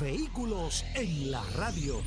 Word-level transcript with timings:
Vehículos 0.00 0.84
en 0.94 1.30
la 1.30 1.42
radio. 1.56 2.02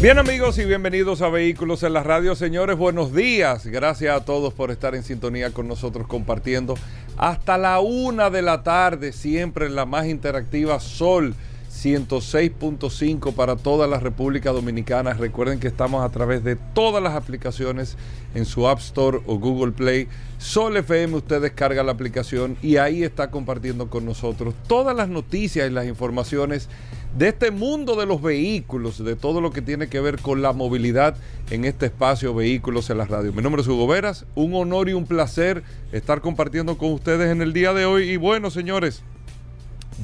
Bien 0.00 0.18
amigos 0.18 0.56
y 0.58 0.64
bienvenidos 0.64 1.20
a 1.20 1.28
Vehículos 1.28 1.82
en 1.82 1.94
la 1.94 2.04
Radio. 2.04 2.36
Señores, 2.36 2.78
buenos 2.78 3.12
días. 3.12 3.66
Gracias 3.66 4.16
a 4.16 4.24
todos 4.24 4.54
por 4.54 4.70
estar 4.70 4.94
en 4.94 5.02
sintonía 5.02 5.50
con 5.50 5.66
nosotros 5.66 6.06
compartiendo 6.06 6.76
hasta 7.16 7.58
la 7.58 7.80
una 7.80 8.30
de 8.30 8.42
la 8.42 8.62
tarde, 8.62 9.12
siempre 9.12 9.66
en 9.66 9.74
la 9.74 9.84
más 9.84 10.06
interactiva 10.06 10.78
Sol 10.78 11.34
106.5 11.70 13.32
para 13.32 13.56
toda 13.56 13.86
la 13.86 14.00
República 14.00 14.50
Dominicana. 14.50 15.14
Recuerden 15.14 15.60
que 15.60 15.68
estamos 15.68 16.04
a 16.04 16.10
través 16.10 16.42
de 16.42 16.56
todas 16.56 17.02
las 17.02 17.14
aplicaciones 17.14 17.96
en 18.34 18.44
su 18.44 18.68
App 18.68 18.80
Store 18.80 19.20
o 19.26 19.38
Google 19.38 19.72
Play. 19.72 20.08
Sol 20.38 20.76
FM, 20.76 21.16
usted 21.16 21.40
descarga 21.40 21.82
la 21.82 21.92
aplicación 21.92 22.56
y 22.60 22.76
ahí 22.76 23.04
está 23.04 23.30
compartiendo 23.30 23.88
con 23.88 24.04
nosotros 24.04 24.54
todas 24.66 24.96
las 24.96 25.08
noticias 25.08 25.70
y 25.70 25.72
las 25.72 25.86
informaciones 25.86 26.68
de 27.16 27.28
este 27.28 27.50
mundo 27.50 27.96
de 27.96 28.06
los 28.06 28.20
vehículos, 28.20 29.02
de 29.02 29.16
todo 29.16 29.40
lo 29.40 29.52
que 29.52 29.62
tiene 29.62 29.88
que 29.88 30.00
ver 30.00 30.20
con 30.20 30.42
la 30.42 30.52
movilidad 30.52 31.16
en 31.50 31.64
este 31.64 31.86
espacio 31.86 32.34
Vehículos 32.34 32.90
en 32.90 32.98
la 32.98 33.04
Radio. 33.04 33.32
Mi 33.32 33.42
nombre 33.42 33.62
es 33.62 33.68
Hugo 33.68 33.86
Veras, 33.86 34.26
un 34.34 34.54
honor 34.54 34.88
y 34.88 34.92
un 34.92 35.06
placer 35.06 35.62
estar 35.92 36.20
compartiendo 36.20 36.78
con 36.78 36.92
ustedes 36.92 37.30
en 37.30 37.42
el 37.42 37.52
día 37.52 37.72
de 37.72 37.84
hoy. 37.84 38.10
Y 38.10 38.16
bueno, 38.16 38.50
señores, 38.50 39.02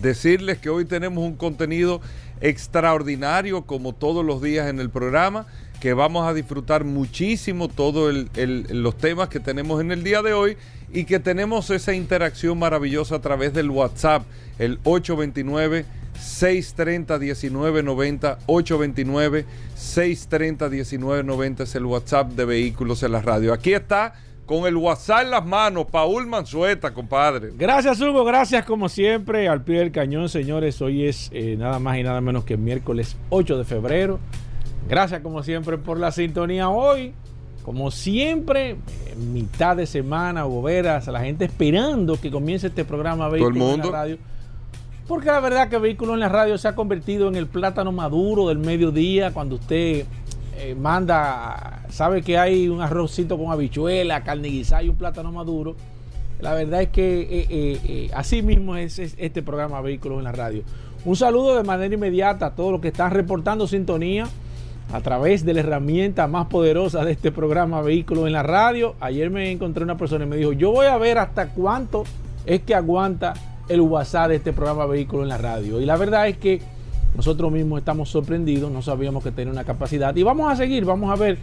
decirles 0.00 0.58
que 0.58 0.70
hoy 0.70 0.84
tenemos 0.84 1.24
un 1.24 1.36
contenido 1.36 2.00
extraordinario 2.40 3.62
como 3.62 3.94
todos 3.94 4.24
los 4.24 4.42
días 4.42 4.68
en 4.68 4.80
el 4.80 4.90
programa 4.90 5.46
que 5.80 5.92
vamos 5.92 6.26
a 6.26 6.34
disfrutar 6.34 6.84
muchísimo 6.84 7.68
todos 7.68 8.14
los 8.34 8.98
temas 8.98 9.28
que 9.28 9.40
tenemos 9.40 9.80
en 9.80 9.92
el 9.92 10.02
día 10.02 10.22
de 10.22 10.32
hoy 10.32 10.56
y 10.92 11.04
que 11.04 11.20
tenemos 11.20 11.70
esa 11.70 11.94
interacción 11.94 12.58
maravillosa 12.58 13.16
a 13.16 13.20
través 13.20 13.52
del 13.52 13.70
WhatsApp, 13.70 14.24
el 14.58 14.78
829 14.84 15.84
630 16.18 17.18
1990 17.18 18.38
829 18.46 19.44
630 19.74 20.68
1990 20.68 21.62
es 21.62 21.74
el 21.74 21.84
WhatsApp 21.84 22.30
de 22.32 22.44
Vehículos 22.46 23.02
en 23.02 23.12
la 23.12 23.20
Radio. 23.20 23.52
Aquí 23.52 23.74
está 23.74 24.14
con 24.46 24.64
el 24.64 24.76
WhatsApp 24.76 25.24
en 25.24 25.30
las 25.32 25.44
manos, 25.44 25.86
Paul 25.90 26.28
Manzueta, 26.28 26.94
compadre. 26.94 27.50
Gracias, 27.58 28.00
Hugo. 28.00 28.24
Gracias, 28.24 28.64
como 28.64 28.88
siempre, 28.88 29.48
al 29.48 29.62
pie 29.62 29.80
del 29.80 29.90
cañón, 29.90 30.28
señores. 30.28 30.80
Hoy 30.80 31.04
es 31.04 31.28
eh, 31.32 31.56
nada 31.58 31.80
más 31.80 31.98
y 31.98 32.04
nada 32.04 32.20
menos 32.20 32.44
que 32.44 32.56
miércoles 32.56 33.16
8 33.30 33.58
de 33.58 33.64
febrero. 33.64 34.20
Gracias, 34.88 35.20
como 35.20 35.42
siempre, 35.42 35.78
por 35.78 35.98
la 35.98 36.12
sintonía 36.12 36.68
hoy. 36.68 37.12
Como 37.64 37.90
siempre, 37.90 38.76
mitad 39.32 39.76
de 39.76 39.86
semana, 39.86 40.46
Hugo 40.46 40.62
Veras, 40.62 41.08
la 41.08 41.18
gente 41.20 41.46
esperando 41.46 42.20
que 42.20 42.30
comience 42.30 42.68
este 42.68 42.84
programa 42.84 43.28
Vehículos 43.28 43.74
en 43.74 43.80
la 43.80 43.90
Radio. 43.90 44.18
Porque 45.08 45.26
la 45.26 45.40
verdad 45.40 45.68
que 45.68 45.78
Vehículos 45.78 46.14
en 46.14 46.20
la 46.20 46.28
Radio 46.28 46.56
se 46.58 46.68
ha 46.68 46.76
convertido 46.76 47.26
en 47.26 47.34
el 47.34 47.48
plátano 47.48 47.90
maduro 47.90 48.46
del 48.46 48.58
mediodía 48.58 49.32
cuando 49.32 49.56
usted 49.56 50.06
eh, 50.58 50.74
manda, 50.74 51.84
sabe 51.90 52.22
que 52.22 52.38
hay 52.38 52.68
un 52.68 52.80
arrocito 52.80 53.36
con 53.36 53.52
habichuela, 53.52 54.24
carne 54.24 54.48
guisada 54.48 54.82
y 54.82 54.88
un 54.88 54.96
plátano 54.96 55.30
maduro. 55.30 55.76
La 56.40 56.54
verdad 56.54 56.82
es 56.82 56.88
que 56.88 57.20
eh, 57.20 57.46
eh, 57.50 58.10
así 58.14 58.42
mismo 58.42 58.76
es, 58.76 58.98
este 58.98 59.42
programa 59.42 59.80
Vehículos 59.80 60.18
en 60.18 60.24
la 60.24 60.32
Radio. 60.32 60.62
Un 61.04 61.16
saludo 61.16 61.56
de 61.56 61.62
manera 61.62 61.94
inmediata 61.94 62.46
a 62.46 62.54
todos 62.54 62.72
los 62.72 62.80
que 62.80 62.88
están 62.88 63.10
reportando 63.10 63.66
sintonía 63.66 64.26
a 64.92 65.00
través 65.00 65.44
de 65.44 65.54
la 65.54 65.60
herramienta 65.60 66.26
más 66.26 66.46
poderosa 66.46 67.04
de 67.04 67.12
este 67.12 67.32
programa 67.32 67.82
Vehículos 67.82 68.26
en 68.26 68.32
la 68.32 68.42
Radio. 68.42 68.94
Ayer 69.00 69.30
me 69.30 69.50
encontré 69.50 69.84
una 69.84 69.96
persona 69.96 70.24
y 70.24 70.28
me 70.28 70.36
dijo, 70.36 70.52
yo 70.52 70.72
voy 70.72 70.86
a 70.86 70.96
ver 70.96 71.18
hasta 71.18 71.48
cuánto 71.48 72.04
es 72.44 72.62
que 72.62 72.74
aguanta 72.74 73.34
el 73.68 73.80
WhatsApp 73.80 74.28
de 74.28 74.36
este 74.36 74.52
programa 74.52 74.86
Vehículos 74.86 75.24
en 75.24 75.28
la 75.30 75.38
Radio. 75.38 75.80
Y 75.80 75.86
la 75.86 75.96
verdad 75.96 76.28
es 76.28 76.38
que 76.38 76.60
nosotros 77.16 77.50
mismos 77.50 77.78
estamos 77.78 78.10
sorprendidos, 78.10 78.70
no 78.70 78.82
sabíamos 78.82 79.24
que 79.24 79.30
tenía 79.30 79.52
una 79.52 79.64
capacidad. 79.64 80.14
Y 80.14 80.22
vamos 80.22 80.52
a 80.52 80.56
seguir, 80.56 80.84
vamos 80.84 81.10
a 81.10 81.16
ver 81.16 81.38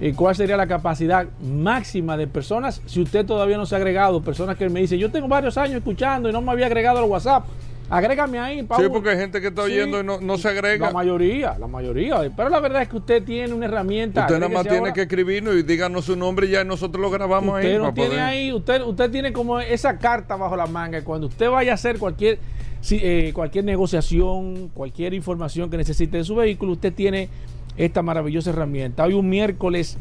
eh, 0.00 0.12
cuál 0.14 0.36
sería 0.36 0.56
la 0.56 0.66
capacidad 0.66 1.26
máxima 1.42 2.16
de 2.16 2.26
personas. 2.26 2.82
Si 2.86 3.00
usted 3.00 3.24
todavía 3.24 3.56
no 3.56 3.64
se 3.64 3.74
ha 3.74 3.78
agregado, 3.78 4.20
personas 4.20 4.56
que 4.56 4.68
me 4.68 4.80
dicen, 4.80 4.98
yo 4.98 5.10
tengo 5.10 5.26
varios 5.26 5.56
años 5.56 5.76
escuchando 5.76 6.28
y 6.28 6.32
no 6.32 6.42
me 6.42 6.52
había 6.52 6.66
agregado 6.66 6.98
al 6.98 7.04
WhatsApp. 7.04 7.46
Agrégame 7.88 8.38
ahí, 8.40 8.62
Pablo. 8.64 8.84
Sí, 8.84 8.92
porque 8.92 9.10
hay 9.10 9.16
gente 9.16 9.40
que 9.40 9.46
está 9.48 9.62
oyendo 9.62 10.00
y 10.00 10.04
no, 10.04 10.38
se 10.38 10.48
agrega. 10.48 10.88
La 10.88 10.92
mayoría, 10.92 11.56
la 11.58 11.68
mayoría. 11.68 12.18
Pero 12.36 12.48
la 12.48 12.58
verdad 12.58 12.82
es 12.82 12.88
que 12.88 12.96
usted 12.96 13.22
tiene 13.22 13.54
una 13.54 13.66
herramienta. 13.66 14.22
Usted 14.22 14.40
nada 14.40 14.48
más 14.48 14.66
tiene 14.66 14.92
que 14.92 15.02
escribirnos 15.02 15.54
y 15.54 15.62
díganos 15.62 16.04
su 16.04 16.16
nombre 16.16 16.48
y 16.48 16.50
ya 16.50 16.64
nosotros 16.64 17.00
lo 17.00 17.10
grabamos 17.10 17.56
ahí. 17.56 17.66
Usted 17.66 17.78
no 17.78 17.94
tiene 17.94 18.20
ahí, 18.20 18.52
usted, 18.52 18.82
usted 18.82 19.10
tiene 19.10 19.32
como 19.32 19.60
esa 19.60 19.98
carta 19.98 20.34
bajo 20.36 20.56
la 20.56 20.66
manga. 20.66 21.02
Cuando 21.04 21.28
usted 21.28 21.48
vaya 21.48 21.72
a 21.72 21.74
hacer 21.74 21.98
cualquier 21.98 22.40
eh, 22.92 23.32
cualquier 23.34 23.64
negociación, 23.64 24.70
cualquier 24.74 25.14
información 25.14 25.70
que 25.70 25.76
necesite 25.76 26.18
de 26.18 26.24
su 26.24 26.34
vehículo, 26.36 26.72
usted 26.72 26.92
tiene 26.92 27.28
esta 27.76 28.02
maravillosa 28.02 28.50
herramienta. 28.50 29.04
Hoy 29.04 29.14
un 29.14 29.28
miércoles 29.28 29.98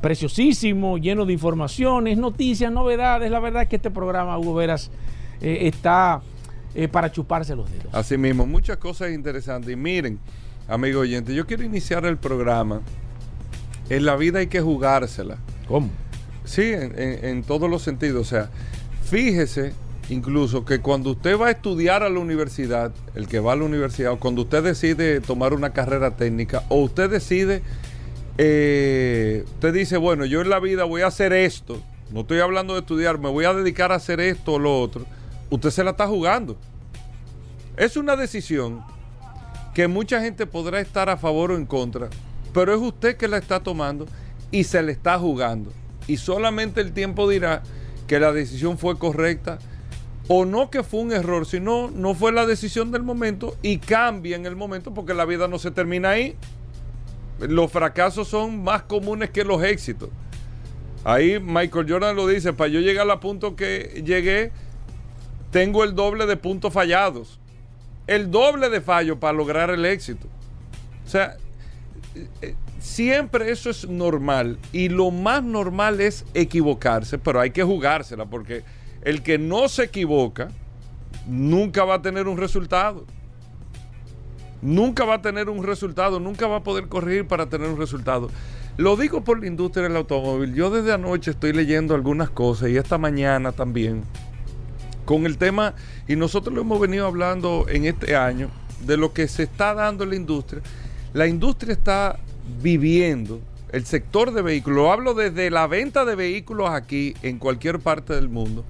preciosísimo, 0.00 0.98
lleno 0.98 1.24
de 1.24 1.32
informaciones, 1.32 2.18
noticias, 2.18 2.72
novedades. 2.72 3.30
La 3.30 3.40
verdad 3.40 3.62
es 3.62 3.68
que 3.68 3.76
este 3.76 3.90
programa, 3.90 4.38
Hugo 4.38 4.54
Veras, 4.54 4.90
eh, 5.40 5.60
está 5.62 6.22
eh, 6.74 6.88
para 6.88 7.10
chuparse 7.10 7.54
los 7.54 7.70
dedos. 7.70 7.94
Así 7.94 8.18
mismo, 8.18 8.46
muchas 8.46 8.76
cosas 8.78 9.12
interesantes. 9.12 9.72
Y 9.72 9.76
miren, 9.76 10.18
amigo 10.68 11.00
oyente, 11.00 11.34
yo 11.34 11.46
quiero 11.46 11.62
iniciar 11.62 12.04
el 12.06 12.18
programa. 12.18 12.82
En 13.88 14.04
la 14.04 14.16
vida 14.16 14.40
hay 14.40 14.48
que 14.48 14.60
jugársela. 14.60 15.38
¿Cómo? 15.68 15.90
Sí, 16.44 16.72
en, 16.72 16.94
en 16.96 17.42
todos 17.44 17.70
los 17.70 17.82
sentidos. 17.82 18.22
O 18.26 18.28
sea, 18.28 18.50
fíjese 19.04 19.72
incluso 20.08 20.64
que 20.64 20.80
cuando 20.80 21.10
usted 21.10 21.38
va 21.38 21.48
a 21.48 21.50
estudiar 21.50 22.02
a 22.02 22.08
la 22.08 22.18
universidad, 22.18 22.92
el 23.14 23.28
que 23.28 23.40
va 23.40 23.52
a 23.52 23.56
la 23.56 23.64
universidad, 23.64 24.12
o 24.12 24.18
cuando 24.18 24.42
usted 24.42 24.62
decide 24.62 25.20
tomar 25.20 25.54
una 25.54 25.72
carrera 25.72 26.16
técnica, 26.16 26.64
o 26.68 26.76
usted 26.82 27.10
decide, 27.10 27.62
eh, 28.38 29.44
usted 29.46 29.72
dice, 29.72 29.96
bueno, 29.96 30.24
yo 30.24 30.40
en 30.40 30.50
la 30.50 30.60
vida 30.60 30.84
voy 30.84 31.02
a 31.02 31.06
hacer 31.06 31.32
esto, 31.32 31.80
no 32.10 32.20
estoy 32.20 32.40
hablando 32.40 32.74
de 32.74 32.80
estudiar, 32.80 33.18
me 33.18 33.30
voy 33.30 33.44
a 33.44 33.54
dedicar 33.54 33.92
a 33.92 33.96
hacer 33.96 34.20
esto 34.20 34.54
o 34.54 34.58
lo 34.58 34.80
otro, 34.80 35.06
usted 35.50 35.70
se 35.70 35.84
la 35.84 35.92
está 35.92 36.06
jugando. 36.06 36.56
Es 37.76 37.96
una 37.96 38.16
decisión 38.16 38.82
que 39.74 39.88
mucha 39.88 40.20
gente 40.20 40.46
podrá 40.46 40.80
estar 40.80 41.08
a 41.08 41.16
favor 41.16 41.52
o 41.52 41.56
en 41.56 41.64
contra, 41.64 42.08
pero 42.52 42.74
es 42.74 42.80
usted 42.80 43.16
que 43.16 43.28
la 43.28 43.38
está 43.38 43.60
tomando 43.60 44.06
y 44.50 44.64
se 44.64 44.82
le 44.82 44.92
está 44.92 45.18
jugando. 45.18 45.72
Y 46.06 46.18
solamente 46.18 46.80
el 46.80 46.92
tiempo 46.92 47.28
dirá 47.30 47.62
que 48.06 48.20
la 48.20 48.32
decisión 48.32 48.76
fue 48.76 48.98
correcta 48.98 49.58
o 50.28 50.44
no 50.44 50.70
que 50.70 50.82
fue 50.82 51.00
un 51.00 51.12
error, 51.12 51.46
sino 51.46 51.90
no 51.90 52.14
fue 52.14 52.32
la 52.32 52.46
decisión 52.46 52.92
del 52.92 53.02
momento 53.02 53.56
y 53.62 53.78
cambia 53.78 54.36
en 54.36 54.46
el 54.46 54.56
momento 54.56 54.94
porque 54.94 55.14
la 55.14 55.24
vida 55.24 55.48
no 55.48 55.58
se 55.58 55.70
termina 55.70 56.10
ahí. 56.10 56.36
Los 57.40 57.72
fracasos 57.72 58.28
son 58.28 58.62
más 58.62 58.82
comunes 58.82 59.30
que 59.30 59.44
los 59.44 59.62
éxitos. 59.62 60.10
Ahí 61.04 61.40
Michael 61.40 61.86
Jordan 61.88 62.14
lo 62.14 62.26
dice, 62.28 62.52
para 62.52 62.68
yo 62.68 62.80
llegar 62.80 63.10
al 63.10 63.18
punto 63.18 63.56
que 63.56 64.02
llegué, 64.04 64.52
tengo 65.50 65.82
el 65.82 65.94
doble 65.94 66.26
de 66.26 66.36
puntos 66.36 66.72
fallados. 66.72 67.40
El 68.06 68.30
doble 68.30 68.68
de 68.68 68.80
fallo 68.80 69.18
para 69.18 69.32
lograr 69.32 69.70
el 69.70 69.84
éxito. 69.84 70.28
O 71.04 71.08
sea, 71.08 71.36
eh, 72.40 72.54
siempre 72.78 73.50
eso 73.50 73.70
es 73.70 73.88
normal 73.88 74.58
y 74.72 74.88
lo 74.88 75.10
más 75.10 75.42
normal 75.42 76.00
es 76.00 76.24
equivocarse, 76.34 77.18
pero 77.18 77.40
hay 77.40 77.50
que 77.50 77.62
jugársela 77.62 78.26
porque 78.26 78.62
el 79.02 79.22
que 79.22 79.38
no 79.38 79.68
se 79.68 79.84
equivoca 79.84 80.48
nunca 81.26 81.84
va 81.84 81.94
a 81.94 82.02
tener 82.02 82.28
un 82.28 82.36
resultado. 82.36 83.04
Nunca 84.60 85.04
va 85.04 85.14
a 85.14 85.22
tener 85.22 85.48
un 85.48 85.64
resultado, 85.64 86.20
nunca 86.20 86.46
va 86.46 86.58
a 86.58 86.62
poder 86.62 86.88
corregir 86.88 87.26
para 87.26 87.46
tener 87.46 87.68
un 87.68 87.78
resultado. 87.78 88.30
Lo 88.76 88.96
digo 88.96 89.22
por 89.22 89.40
la 89.40 89.46
industria 89.46 89.84
del 89.84 89.96
automóvil. 89.96 90.54
Yo 90.54 90.70
desde 90.70 90.92
anoche 90.92 91.32
estoy 91.32 91.52
leyendo 91.52 91.94
algunas 91.94 92.30
cosas 92.30 92.70
y 92.70 92.76
esta 92.76 92.96
mañana 92.96 93.52
también 93.52 94.04
con 95.04 95.26
el 95.26 95.36
tema, 95.36 95.74
y 96.06 96.16
nosotros 96.16 96.54
lo 96.54 96.60
hemos 96.60 96.80
venido 96.80 97.06
hablando 97.06 97.66
en 97.68 97.86
este 97.86 98.14
año, 98.14 98.48
de 98.86 98.96
lo 98.96 99.12
que 99.12 99.28
se 99.28 99.42
está 99.42 99.74
dando 99.74 100.04
en 100.04 100.10
la 100.10 100.16
industria. 100.16 100.62
La 101.12 101.26
industria 101.26 101.72
está 101.72 102.18
viviendo, 102.62 103.40
el 103.72 103.84
sector 103.84 104.32
de 104.32 104.42
vehículos, 104.42 104.90
hablo 104.90 105.14
desde 105.14 105.50
la 105.50 105.66
venta 105.66 106.04
de 106.04 106.14
vehículos 106.14 106.70
aquí 106.70 107.14
en 107.22 107.38
cualquier 107.38 107.80
parte 107.80 108.14
del 108.14 108.28
mundo, 108.28 108.64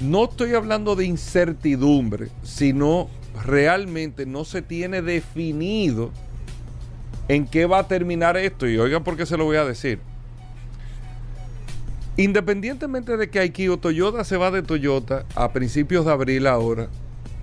no 0.00 0.24
estoy 0.24 0.54
hablando 0.54 0.96
de 0.96 1.04
incertidumbre, 1.06 2.28
sino 2.42 3.08
realmente 3.44 4.26
no 4.26 4.44
se 4.44 4.62
tiene 4.62 5.02
definido 5.02 6.10
en 7.28 7.46
qué 7.46 7.66
va 7.66 7.80
a 7.80 7.88
terminar 7.88 8.36
esto. 8.36 8.68
Y 8.68 8.78
oigan 8.78 9.04
por 9.04 9.16
qué 9.16 9.26
se 9.26 9.36
lo 9.36 9.44
voy 9.44 9.56
a 9.56 9.64
decir. 9.64 10.00
Independientemente 12.16 13.16
de 13.16 13.28
que 13.28 13.40
Aikio 13.40 13.76
Toyota 13.76 14.24
se 14.24 14.36
va 14.36 14.50
de 14.50 14.62
Toyota 14.62 15.24
a 15.34 15.52
principios 15.52 16.04
de 16.04 16.12
abril 16.12 16.46
ahora, 16.46 16.88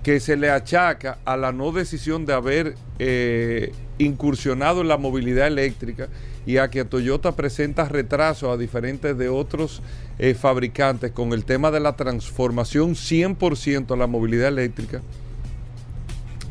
que 0.02 0.18
se 0.18 0.36
le 0.36 0.50
achaca 0.50 1.18
a 1.24 1.36
la 1.36 1.52
no 1.52 1.72
decisión 1.72 2.24
de 2.24 2.32
haber 2.32 2.74
eh, 2.98 3.72
incursionado 3.98 4.80
en 4.80 4.88
la 4.88 4.96
movilidad 4.96 5.46
eléctrica 5.46 6.08
y 6.44 6.56
a 6.56 6.70
que 6.70 6.84
Toyota 6.84 7.32
presenta 7.32 7.88
retrasos 7.88 8.50
a 8.50 8.56
diferentes 8.56 9.16
de 9.16 9.28
otros 9.28 9.82
eh, 10.18 10.34
fabricantes 10.34 11.12
con 11.12 11.32
el 11.32 11.44
tema 11.44 11.70
de 11.70 11.80
la 11.80 11.96
transformación 11.96 12.94
100% 12.94 13.92
a 13.92 13.96
la 13.96 14.06
movilidad 14.06 14.48
eléctrica, 14.48 15.02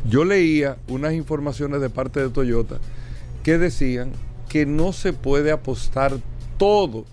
yo 0.10 0.26
leía 0.26 0.78
unas 0.88 1.14
informaciones 1.14 1.82
de 1.82 1.90
parte 1.90 2.20
de 2.20 2.30
Toyota 2.30 2.78
que 3.44 3.58
decían 3.58 4.12
que 4.50 4.66
no 4.66 4.94
se 4.94 5.14
puede 5.14 5.52
apostar 5.52 6.14
todo 6.58 7.06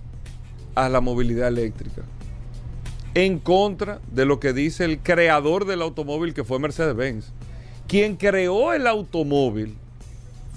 a 0.74 0.88
la 0.88 1.00
movilidad 1.00 1.48
eléctrica. 1.48 2.02
En 3.14 3.38
contra 3.38 4.00
de 4.12 4.24
lo 4.24 4.38
que 4.38 4.52
dice 4.52 4.84
el 4.84 5.00
creador 5.00 5.64
del 5.64 5.82
automóvil 5.82 6.34
que 6.34 6.44
fue 6.44 6.58
Mercedes-Benz. 6.58 7.32
Quien 7.88 8.16
creó 8.16 8.72
el 8.74 8.86
automóvil 8.86 9.76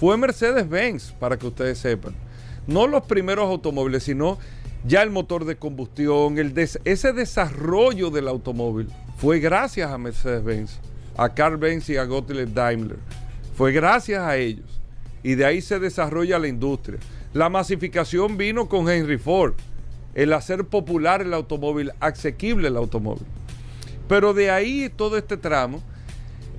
fue 0.02 0.16
Mercedes-Benz, 0.16 1.12
para 1.12 1.38
que 1.38 1.46
ustedes 1.46 1.78
sepan. 1.78 2.12
No 2.66 2.88
los 2.88 3.04
primeros 3.04 3.48
automóviles, 3.48 4.02
sino 4.02 4.36
ya 4.84 5.00
el 5.00 5.10
motor 5.10 5.44
de 5.44 5.54
combustión, 5.54 6.34
ese 6.84 7.12
desarrollo 7.12 8.10
del 8.10 8.26
automóvil 8.26 8.88
fue 9.18 9.38
gracias 9.38 9.92
a 9.92 9.98
Mercedes-Benz, 9.98 10.80
a 11.16 11.28
Carl 11.28 11.56
Benz 11.56 11.88
y 11.88 11.98
a 11.98 12.04
Gottlieb 12.04 12.52
Daimler. 12.52 12.98
Fue 13.56 13.70
gracias 13.70 14.20
a 14.24 14.36
ellos. 14.36 14.80
Y 15.22 15.36
de 15.36 15.44
ahí 15.44 15.60
se 15.60 15.78
desarrolla 15.78 16.40
la 16.40 16.48
industria. 16.48 16.98
La 17.32 17.48
masificación 17.48 18.36
vino 18.36 18.68
con 18.68 18.90
Henry 18.90 19.18
Ford 19.18 19.54
el 20.14 20.32
hacer 20.32 20.64
popular 20.64 21.22
el 21.22 21.32
automóvil, 21.32 21.92
asequible 22.00 22.66
el 22.66 22.76
automóvil. 22.76 23.28
Pero 24.08 24.34
de 24.34 24.50
ahí 24.50 24.90
todo 24.96 25.16
este 25.16 25.36
tramo, 25.36 25.80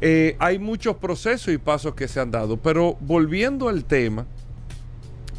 eh, 0.06 0.36
hay 0.40 0.60
muchos 0.60 0.98
procesos 0.98 1.54
y 1.54 1.58
pasos 1.58 1.96
que 1.96 2.08
se 2.08 2.20
han 2.20 2.30
dado. 2.30 2.58
Pero 2.58 2.98
volviendo 3.00 3.70
al 3.70 3.86
tema, 3.86 4.26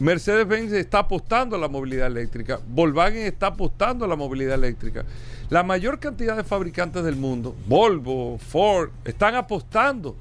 Mercedes-Benz 0.00 0.72
está 0.72 1.00
apostando 1.00 1.56
a 1.56 1.58
la 1.58 1.69
movilidad 1.69 2.06
eléctrica, 2.06 2.61
Volkswagen 2.66 3.26
está 3.26 3.49
apostando 3.49 4.05
a 4.05 4.08
la 4.08 4.16
movilidad 4.16 4.55
eléctrica. 4.55 5.05
La 5.50 5.62
mayor 5.62 6.00
cantidad 6.00 6.37
de 6.37 6.44
fabricantes 6.44 7.05
del 7.05 7.16
mundo, 7.16 7.55
Volvo, 7.66 8.38
Ford, 8.38 8.90
están 9.05 9.34
apostando 9.34 10.16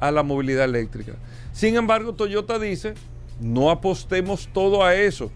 a 0.00 0.10
la 0.10 0.22
movilidad 0.22 0.64
eléctrica. 0.64 1.14
Sin 1.52 1.74
embargo, 1.74 2.14
Toyota 2.14 2.58
dice, 2.58 2.94
no 3.40 3.70
apostemos 3.70 4.48
todo 4.52 4.84
a 4.84 4.94
eso 4.94 5.30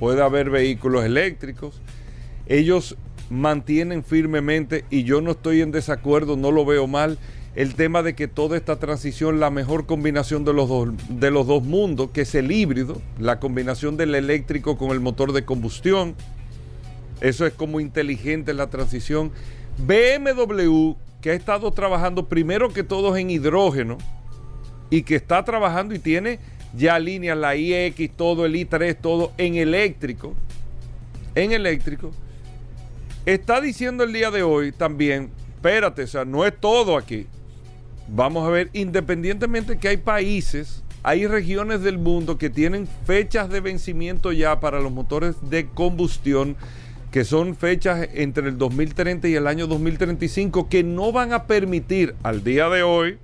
puede 0.00 0.22
haber 0.22 0.48
vehículos 0.48 1.04
eléctricos. 1.04 1.78
Ellos 2.46 2.96
mantienen 3.28 4.02
firmemente, 4.02 4.86
y 4.90 5.04
yo 5.04 5.20
no 5.20 5.32
estoy 5.32 5.60
en 5.60 5.70
desacuerdo, 5.70 6.36
no 6.36 6.50
lo 6.50 6.64
veo 6.64 6.86
mal, 6.88 7.18
el 7.56 7.74
tema 7.74 8.02
de 8.02 8.14
que 8.14 8.28
toda 8.28 8.56
esta 8.56 8.78
transición, 8.78 9.40
la 9.40 9.50
mejor 9.50 9.86
combinación 9.86 10.44
de 10.44 10.52
los 10.52 10.68
dos, 10.68 10.88
de 11.08 11.30
los 11.30 11.46
dos 11.46 11.62
mundos, 11.62 12.10
que 12.12 12.22
es 12.22 12.34
el 12.34 12.52
híbrido, 12.52 13.00
la 13.18 13.40
combinación 13.40 13.96
del 13.96 14.14
eléctrico 14.14 14.78
con 14.78 14.90
el 14.90 15.00
motor 15.00 15.32
de 15.32 15.44
combustión, 15.44 16.14
eso 17.20 17.44
es 17.46 17.52
como 17.52 17.80
inteligente 17.80 18.54
la 18.54 18.70
transición. 18.70 19.32
BMW, 19.78 20.92
que 21.20 21.30
ha 21.30 21.34
estado 21.34 21.70
trabajando 21.72 22.28
primero 22.28 22.72
que 22.72 22.84
todos 22.84 23.18
en 23.18 23.30
hidrógeno, 23.30 23.98
y 24.90 25.02
que 25.02 25.14
está 25.14 25.44
trabajando 25.44 25.94
y 25.94 25.98
tiene 25.98 26.40
ya 26.74 26.98
líneas, 26.98 27.38
la 27.38 27.56
iX, 27.56 28.10
todo 28.16 28.44
el 28.44 28.54
i3, 28.54 28.96
todo 29.00 29.32
en 29.38 29.56
eléctrico, 29.56 30.34
en 31.34 31.52
eléctrico, 31.52 32.12
está 33.24 33.60
diciendo 33.60 34.04
el 34.04 34.12
día 34.12 34.30
de 34.30 34.42
hoy 34.42 34.72
también, 34.72 35.30
espérate, 35.54 36.02
o 36.02 36.06
sea, 36.06 36.24
no 36.24 36.44
es 36.44 36.58
todo 36.58 36.96
aquí. 36.96 37.26
Vamos 38.12 38.44
a 38.44 38.50
ver, 38.50 38.70
independientemente 38.72 39.78
que 39.78 39.86
hay 39.86 39.96
países, 39.96 40.82
hay 41.04 41.28
regiones 41.28 41.82
del 41.82 41.96
mundo 41.96 42.38
que 42.38 42.50
tienen 42.50 42.88
fechas 43.06 43.48
de 43.48 43.60
vencimiento 43.60 44.32
ya 44.32 44.58
para 44.58 44.80
los 44.80 44.90
motores 44.90 45.36
de 45.48 45.68
combustión, 45.68 46.56
que 47.12 47.24
son 47.24 47.54
fechas 47.54 48.08
entre 48.12 48.48
el 48.48 48.58
2030 48.58 49.28
y 49.28 49.36
el 49.36 49.46
año 49.46 49.68
2035, 49.68 50.68
que 50.68 50.82
no 50.82 51.12
van 51.12 51.32
a 51.32 51.44
permitir 51.44 52.16
al 52.24 52.42
día 52.42 52.68
de 52.68 52.82
hoy, 52.82 53.18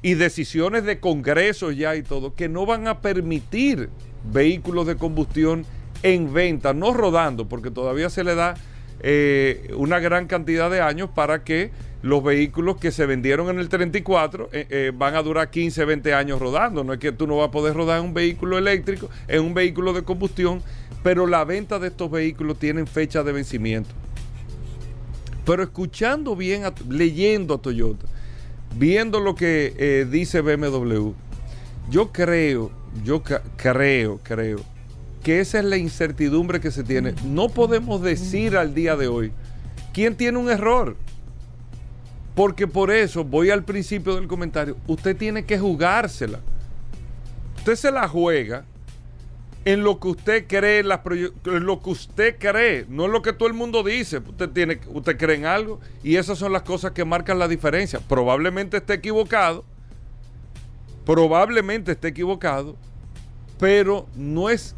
y 0.00 0.14
decisiones 0.14 0.84
de 0.84 0.98
congresos 0.98 1.76
ya 1.76 1.94
y 1.94 2.02
todo, 2.02 2.34
que 2.34 2.48
no 2.48 2.64
van 2.64 2.88
a 2.88 3.02
permitir 3.02 3.90
vehículos 4.32 4.86
de 4.86 4.96
combustión 4.96 5.66
en 6.02 6.32
venta, 6.32 6.72
no 6.72 6.94
rodando, 6.94 7.46
porque 7.46 7.70
todavía 7.70 8.08
se 8.08 8.24
le 8.24 8.34
da 8.34 8.54
eh, 9.00 9.70
una 9.76 10.00
gran 10.00 10.28
cantidad 10.28 10.70
de 10.70 10.80
años 10.80 11.10
para 11.14 11.44
que 11.44 11.70
los 12.02 12.22
vehículos 12.22 12.76
que 12.76 12.90
se 12.90 13.06
vendieron 13.06 13.48
en 13.48 13.58
el 13.58 13.68
34 13.68 14.50
eh, 14.52 14.66
eh, 14.68 14.92
van 14.94 15.14
a 15.14 15.22
durar 15.22 15.50
15, 15.50 15.84
20 15.84 16.14
años 16.14 16.40
rodando. 16.40 16.84
No 16.84 16.92
es 16.92 16.98
que 16.98 17.12
tú 17.12 17.26
no 17.26 17.38
vas 17.38 17.48
a 17.48 17.50
poder 17.50 17.74
rodar 17.74 18.00
en 18.00 18.06
un 18.06 18.14
vehículo 18.14 18.58
eléctrico, 18.58 19.08
en 19.28 19.42
un 19.42 19.54
vehículo 19.54 19.92
de 19.92 20.02
combustión, 20.02 20.62
pero 21.02 21.26
la 21.26 21.44
venta 21.44 21.78
de 21.78 21.88
estos 21.88 22.10
vehículos 22.10 22.58
tienen 22.58 22.86
fecha 22.86 23.22
de 23.22 23.32
vencimiento. 23.32 23.90
Pero 25.44 25.62
escuchando 25.62 26.36
bien, 26.36 26.64
leyendo 26.88 27.54
a 27.54 27.58
Toyota, 27.58 28.06
viendo 28.76 29.20
lo 29.20 29.34
que 29.34 29.74
eh, 29.76 30.06
dice 30.10 30.40
BMW, 30.40 31.12
yo 31.90 32.12
creo, 32.12 32.70
yo 33.04 33.22
creo, 33.56 34.20
creo 34.22 34.72
que 35.22 35.40
esa 35.40 35.60
es 35.60 35.64
la 35.64 35.76
incertidumbre 35.76 36.60
que 36.60 36.70
se 36.70 36.82
tiene. 36.82 37.14
No 37.24 37.48
podemos 37.48 38.02
decir 38.02 38.56
al 38.56 38.74
día 38.74 38.96
de 38.96 39.06
hoy 39.06 39.32
quién 39.92 40.16
tiene 40.16 40.38
un 40.38 40.50
error. 40.50 40.96
Porque 42.34 42.66
por 42.66 42.90
eso 42.90 43.24
voy 43.24 43.50
al 43.50 43.64
principio 43.64 44.14
del 44.14 44.26
comentario. 44.26 44.76
Usted 44.86 45.16
tiene 45.16 45.44
que 45.44 45.58
jugársela. 45.58 46.40
Usted 47.58 47.76
se 47.76 47.90
la 47.92 48.08
juega 48.08 48.64
en 49.64 49.84
lo 49.84 50.00
que 50.00 50.08
usted 50.08 50.46
cree, 50.48 50.80
en, 50.80 51.66
lo 51.66 51.82
que 51.82 51.90
usted 51.90 52.36
cree, 52.38 52.84
no 52.88 53.04
en 53.04 53.12
lo 53.12 53.22
que 53.22 53.32
todo 53.32 53.48
el 53.48 53.54
mundo 53.54 53.82
dice. 53.82 54.18
Usted 54.18 54.48
tiene, 54.50 54.80
usted 54.88 55.16
cree 55.16 55.36
en 55.36 55.46
algo 55.46 55.80
y 56.02 56.16
esas 56.16 56.38
son 56.38 56.52
las 56.52 56.62
cosas 56.62 56.92
que 56.92 57.04
marcan 57.04 57.38
la 57.38 57.48
diferencia. 57.48 58.00
Probablemente 58.00 58.78
esté 58.78 58.94
equivocado, 58.94 59.64
probablemente 61.04 61.92
esté 61.92 62.08
equivocado, 62.08 62.76
pero 63.58 64.06
no 64.16 64.50
es 64.50 64.74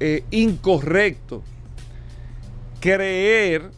eh, 0.00 0.24
incorrecto 0.30 1.42
creer 2.80 3.70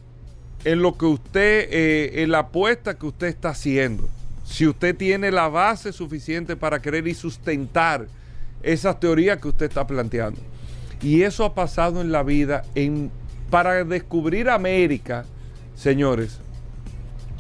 en 0.65 0.83
lo 0.83 0.97
que 0.97 1.07
usted, 1.07 1.69
eh, 1.71 2.23
en 2.23 2.31
la 2.31 2.41
apuesta 2.41 2.99
que 2.99 3.07
usted 3.07 3.29
está 3.29 3.51
haciendo. 3.51 4.09
Si 4.45 4.67
usted 4.67 4.97
tiene 4.97 5.31
la 5.31 5.49
base 5.49 5.93
suficiente 5.93 6.57
para 6.57 6.81
creer 6.81 7.07
y 7.09 7.15
sustentar 7.15 8.07
esas 8.63 8.99
teorías 8.99 9.39
que 9.39 9.49
usted 9.49 9.67
está 9.67 9.87
planteando. 9.87 10.41
Y 11.03 11.23
eso 11.23 11.45
ha 11.45 11.55
pasado 11.55 12.01
en 12.01 12.11
la 12.11 12.23
vida. 12.23 12.65
En, 12.75 13.11
para 13.51 13.85
descubrir 13.85 14.49
América, 14.49 15.25
señores, 15.75 16.41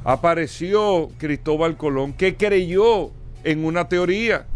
apareció 0.04 1.11
Cristóbal 1.18 1.76
Colón 1.76 2.12
que 2.12 2.37
creyó 2.37 3.11
en 3.42 3.64
una 3.64 3.88
teoría 3.88 4.46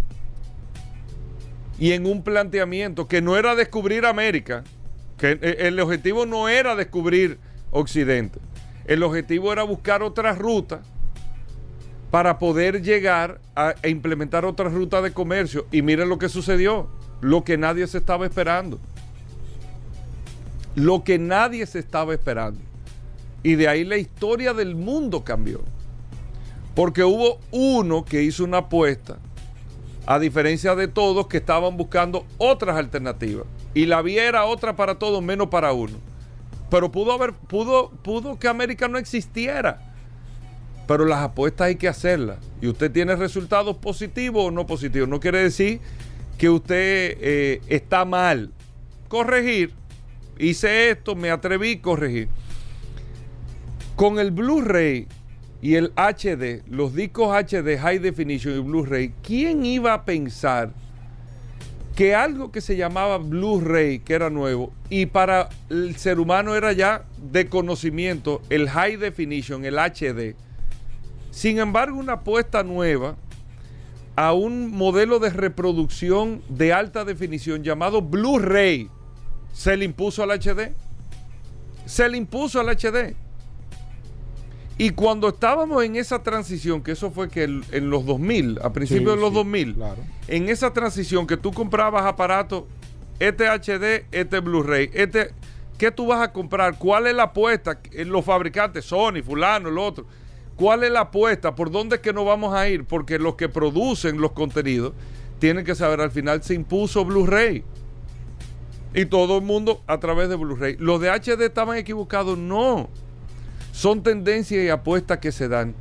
y 1.78 1.92
en 1.92 2.06
un 2.06 2.22
planteamiento 2.22 3.08
que 3.08 3.22
no 3.22 3.36
era 3.36 3.56
descubrir 3.56 4.04
América, 4.04 4.62
que 5.16 5.38
el 5.58 5.80
objetivo 5.80 6.26
no 6.26 6.48
era 6.48 6.76
descubrir 6.76 7.38
Occidente, 7.72 8.38
el 8.90 9.04
objetivo 9.04 9.52
era 9.52 9.62
buscar 9.62 10.02
otra 10.02 10.34
ruta 10.34 10.82
para 12.10 12.40
poder 12.40 12.82
llegar 12.82 13.40
a, 13.54 13.72
implementar 13.86 14.44
otra 14.44 14.68
ruta 14.68 15.00
de 15.00 15.12
comercio. 15.12 15.64
Y 15.70 15.80
miren 15.80 16.08
lo 16.08 16.18
que 16.18 16.28
sucedió, 16.28 16.88
lo 17.20 17.44
que 17.44 17.56
nadie 17.56 17.86
se 17.86 17.98
estaba 17.98 18.26
esperando. 18.26 18.80
Lo 20.74 21.04
que 21.04 21.20
nadie 21.20 21.66
se 21.66 21.78
estaba 21.78 22.12
esperando. 22.14 22.58
Y 23.44 23.54
de 23.54 23.68
ahí 23.68 23.84
la 23.84 23.96
historia 23.96 24.54
del 24.54 24.74
mundo 24.74 25.22
cambió. 25.22 25.60
Porque 26.74 27.04
hubo 27.04 27.38
uno 27.52 28.04
que 28.04 28.24
hizo 28.24 28.42
una 28.42 28.58
apuesta, 28.58 29.18
a 30.04 30.18
diferencia 30.18 30.74
de 30.74 30.88
todos 30.88 31.28
que 31.28 31.36
estaban 31.36 31.76
buscando 31.76 32.26
otras 32.38 32.76
alternativas. 32.76 33.46
Y 33.72 33.86
la 33.86 34.02
vía 34.02 34.26
era 34.26 34.46
otra 34.46 34.74
para 34.74 34.96
todos, 34.96 35.22
menos 35.22 35.46
para 35.46 35.72
uno. 35.72 36.09
Pero 36.70 36.92
pudo 36.92 37.12
haber, 37.12 37.32
pudo, 37.32 37.90
pudo 38.02 38.38
que 38.38 38.48
América 38.48 38.88
no 38.88 38.98
existiera 38.98 39.90
pero 40.90 41.04
las 41.04 41.20
apuestas 41.20 41.68
hay 41.68 41.76
que 41.76 41.86
hacerlas. 41.86 42.38
Y 42.60 42.66
usted 42.66 42.90
tiene 42.90 43.14
resultados 43.14 43.76
positivos 43.76 44.46
o 44.46 44.50
no 44.50 44.66
positivos. 44.66 45.08
No 45.08 45.20
quiere 45.20 45.40
decir 45.40 45.78
que 46.36 46.50
usted 46.50 47.16
eh, 47.20 47.60
está 47.68 48.04
mal. 48.04 48.50
Corregir. 49.06 49.72
Hice 50.36 50.90
esto, 50.90 51.14
me 51.14 51.30
atreví 51.30 51.74
a 51.74 51.80
corregir. 51.80 52.28
Con 53.94 54.18
el 54.18 54.32
Blu-ray 54.32 55.06
y 55.62 55.76
el 55.76 55.92
HD, 55.94 56.64
los 56.68 56.92
discos 56.92 57.36
HD 57.36 57.78
High 57.78 58.00
Definition 58.00 58.56
y 58.56 58.58
Blu-ray, 58.58 59.14
¿quién 59.22 59.64
iba 59.64 59.94
a 59.94 60.04
pensar 60.04 60.72
que 61.94 62.14
algo 62.14 62.50
que 62.50 62.60
se 62.60 62.76
llamaba 62.76 63.18
Blu-ray, 63.18 64.00
que 64.00 64.14
era 64.14 64.30
nuevo, 64.30 64.72
y 64.88 65.06
para 65.06 65.48
el 65.68 65.96
ser 65.96 66.20
humano 66.20 66.54
era 66.54 66.72
ya 66.72 67.04
de 67.18 67.48
conocimiento 67.48 68.40
el 68.48 68.68
High 68.68 68.96
Definition, 68.96 69.64
el 69.64 69.78
HD, 69.78 70.34
sin 71.30 71.58
embargo 71.58 71.98
una 71.98 72.14
apuesta 72.14 72.62
nueva 72.62 73.16
a 74.16 74.32
un 74.32 74.70
modelo 74.70 75.18
de 75.18 75.30
reproducción 75.30 76.42
de 76.48 76.72
alta 76.72 77.04
definición 77.04 77.62
llamado 77.62 78.02
Blu-ray, 78.02 78.88
se 79.52 79.76
le 79.76 79.84
impuso 79.84 80.22
al 80.22 80.30
HD. 80.30 80.72
Se 81.86 82.08
le 82.08 82.16
impuso 82.16 82.60
al 82.60 82.68
HD. 82.68 83.14
Y 84.80 84.92
cuando 84.92 85.28
estábamos 85.28 85.84
en 85.84 85.96
esa 85.96 86.22
transición, 86.22 86.82
que 86.82 86.92
eso 86.92 87.10
fue 87.10 87.28
que 87.28 87.42
en 87.42 87.90
los 87.90 88.06
2000, 88.06 88.60
a 88.62 88.72
principios 88.72 89.14
de 89.14 89.20
los 89.20 89.30
2000, 89.34 89.76
en 90.26 90.48
esa 90.48 90.72
transición 90.72 91.26
que 91.26 91.36
tú 91.36 91.52
comprabas 91.52 92.06
aparatos, 92.06 92.64
este 93.18 93.46
HD, 93.46 94.06
este 94.10 94.40
Blu-ray, 94.40 94.88
este, 94.94 95.34
¿qué 95.76 95.90
tú 95.90 96.06
vas 96.06 96.22
a 96.22 96.32
comprar? 96.32 96.78
¿Cuál 96.78 97.08
es 97.08 97.14
la 97.14 97.24
apuesta? 97.24 97.78
Los 98.06 98.24
fabricantes, 98.24 98.86
Sony, 98.86 99.22
fulano, 99.22 99.68
el 99.68 99.76
otro. 99.76 100.06
¿Cuál 100.56 100.82
es 100.84 100.90
la 100.90 101.00
apuesta? 101.00 101.54
¿Por 101.54 101.70
dónde 101.70 101.96
es 101.96 102.00
que 102.00 102.14
nos 102.14 102.24
vamos 102.24 102.54
a 102.54 102.66
ir? 102.66 102.86
Porque 102.86 103.18
los 103.18 103.34
que 103.34 103.50
producen 103.50 104.18
los 104.18 104.32
contenidos 104.32 104.94
tienen 105.40 105.66
que 105.66 105.74
saber, 105.74 106.00
al 106.00 106.10
final 106.10 106.42
se 106.42 106.54
impuso 106.54 107.04
Blu-ray. 107.04 107.64
Y 108.94 109.04
todo 109.04 109.36
el 109.36 109.44
mundo 109.44 109.82
a 109.86 110.00
través 110.00 110.30
de 110.30 110.36
Blu-ray. 110.36 110.78
¿Los 110.78 111.02
de 111.02 111.10
HD 111.10 111.42
estaban 111.42 111.76
equivocados? 111.76 112.38
No. 112.38 112.88
Son 113.80 114.02
tendencias 114.02 114.62
y 114.62 114.68
apuestas 114.68 115.20
que 115.20 115.32
se 115.32 115.48
dan. 115.48 115.74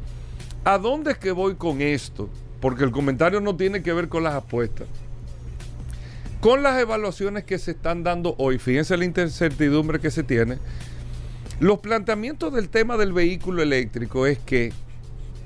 ¿A 0.63 0.77
dónde 0.77 1.11
es 1.11 1.17
que 1.17 1.33
voy 1.33 1.55
con 1.55 1.81
esto? 1.81 2.29
Porque 2.61 2.85
el 2.85 2.91
comentario 2.91 3.41
no 3.41 3.57
tiene 3.57 3.83
que 3.83 3.91
ver 3.91 4.07
con 4.07 4.23
las 4.23 4.35
apuestas. 4.35 4.87
Con 6.39 6.63
las 6.63 6.79
evaluaciones 6.79 7.43
que 7.43 7.59
se 7.59 7.71
están 7.71 8.05
dando 8.05 8.35
hoy, 8.37 8.57
fíjense 8.57 8.95
la 8.95 9.03
incertidumbre 9.03 9.99
que 9.99 10.11
se 10.11 10.23
tiene. 10.23 10.59
Los 11.59 11.79
planteamientos 11.79 12.53
del 12.53 12.69
tema 12.69 12.95
del 12.95 13.11
vehículo 13.11 13.61
eléctrico 13.61 14.25
es 14.25 14.39
que 14.39 14.71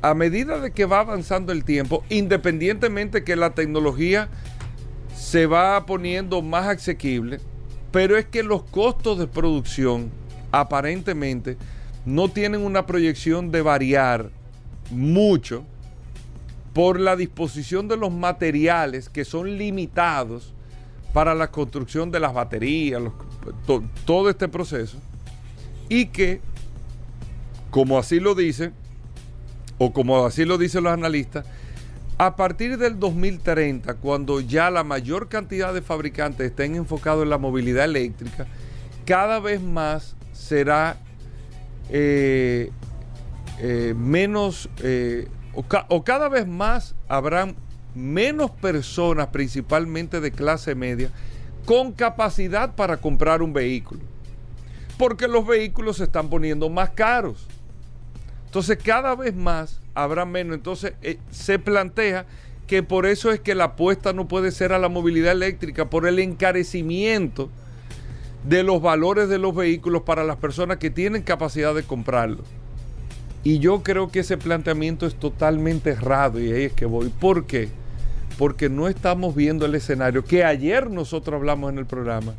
a 0.03 0.13
medida 0.13 0.59
de 0.59 0.69
que 0.69 0.85
va 0.85 0.99
avanzando 0.99 1.53
el 1.53 1.63
tiempo, 1.63 2.03
independientemente 2.09 3.23
que 3.23 3.35
la 3.35 3.55
tecnología 3.55 4.29
se 5.17 5.47
va 5.47 5.83
poniendo 5.87 6.43
más 6.43 6.67
asequible, 6.67 7.39
pero 7.91 8.15
es 8.15 8.25
que 8.25 8.43
los 8.43 8.61
costos 8.61 9.17
de 9.17 9.25
producción 9.25 10.11
aparentemente 10.51 11.57
no 12.05 12.29
tienen 12.29 12.61
una 12.61 12.85
proyección 12.85 13.51
de 13.51 13.61
variar 13.61 14.29
mucho 14.89 15.63
por 16.73 16.99
la 16.99 17.15
disposición 17.15 17.87
de 17.87 17.97
los 17.97 18.11
materiales 18.11 19.09
que 19.09 19.25
son 19.25 19.57
limitados 19.57 20.53
para 21.13 21.35
la 21.35 21.51
construcción 21.51 22.11
de 22.11 22.19
las 22.19 22.33
baterías, 22.33 23.01
todo 24.05 24.29
este 24.29 24.47
proceso, 24.47 24.97
y 25.87 26.07
que, 26.07 26.41
como 27.69 27.99
así 27.99 28.19
lo 28.19 28.33
dicen, 28.33 28.73
o 29.77 29.93
como 29.93 30.25
así 30.25 30.43
lo 30.43 30.57
dicen 30.57 30.83
los 30.83 30.93
analistas, 30.93 31.45
a 32.17 32.35
partir 32.35 32.77
del 32.77 32.99
2030, 32.99 33.95
cuando 33.95 34.39
ya 34.39 34.71
la 34.71 34.83
mayor 34.83 35.29
cantidad 35.29 35.73
de 35.73 35.81
fabricantes 35.81 36.47
estén 36.47 36.75
enfocados 36.75 37.23
en 37.23 37.29
la 37.29 37.37
movilidad 37.37 37.85
eléctrica, 37.85 38.47
cada 39.05 39.39
vez 39.39 39.61
más 39.61 40.15
será 40.31 40.97
eh, 41.89 42.71
eh, 43.59 43.93
menos, 43.95 44.69
eh, 44.81 45.27
o, 45.53 46.03
cada 46.03 46.29
vez 46.29 46.47
más 46.47 46.95
habrán 47.07 47.55
menos 47.95 48.51
personas, 48.51 49.27
principalmente 49.27 50.19
de 50.19 50.31
clase 50.31 50.75
media, 50.75 51.09
con 51.65 51.91
capacidad 51.91 52.75
para 52.75 52.97
comprar 52.97 53.41
un 53.41 53.53
vehículo. 53.53 54.01
Porque 54.97 55.27
los 55.27 55.45
vehículos 55.45 55.97
se 55.97 56.05
están 56.05 56.29
poniendo 56.29 56.69
más 56.69 56.91
caros. 56.91 57.47
Entonces 58.45 58.77
cada 58.83 59.15
vez 59.15 59.35
más 59.35 59.79
habrá 59.95 60.25
menos. 60.25 60.55
Entonces 60.55 60.93
se 61.31 61.57
plantea 61.59 62.25
que 62.67 62.83
por 62.83 63.05
eso 63.05 63.31
es 63.31 63.39
que 63.39 63.55
la 63.55 63.65
apuesta 63.65 64.13
no 64.13 64.27
puede 64.27 64.51
ser 64.51 64.73
a 64.73 64.79
la 64.79 64.89
movilidad 64.89 65.31
eléctrica, 65.31 65.89
por 65.89 66.07
el 66.07 66.19
encarecimiento 66.19 67.49
de 68.43 68.63
los 68.63 68.81
valores 68.81 69.29
de 69.29 69.37
los 69.37 69.55
vehículos 69.55 70.03
para 70.03 70.23
las 70.23 70.37
personas 70.37 70.77
que 70.77 70.89
tienen 70.89 71.21
capacidad 71.21 71.73
de 71.73 71.83
comprarlos. 71.83 72.45
Y 73.43 73.59
yo 73.59 73.83
creo 73.83 74.09
que 74.09 74.19
ese 74.19 74.37
planteamiento 74.37 75.05
es 75.05 75.15
totalmente 75.15 75.91
errado 75.91 76.39
y 76.39 76.51
ahí 76.51 76.63
es 76.63 76.73
que 76.73 76.85
voy. 76.85 77.09
¿Por 77.09 77.45
qué? 77.45 77.69
Porque 78.37 78.69
no 78.69 78.87
estamos 78.87 79.35
viendo 79.35 79.65
el 79.65 79.75
escenario 79.75 80.23
que 80.23 80.43
ayer 80.43 80.89
nosotros 80.89 81.37
hablamos 81.37 81.71
en 81.71 81.77
el 81.77 81.85
programa. 81.85 82.33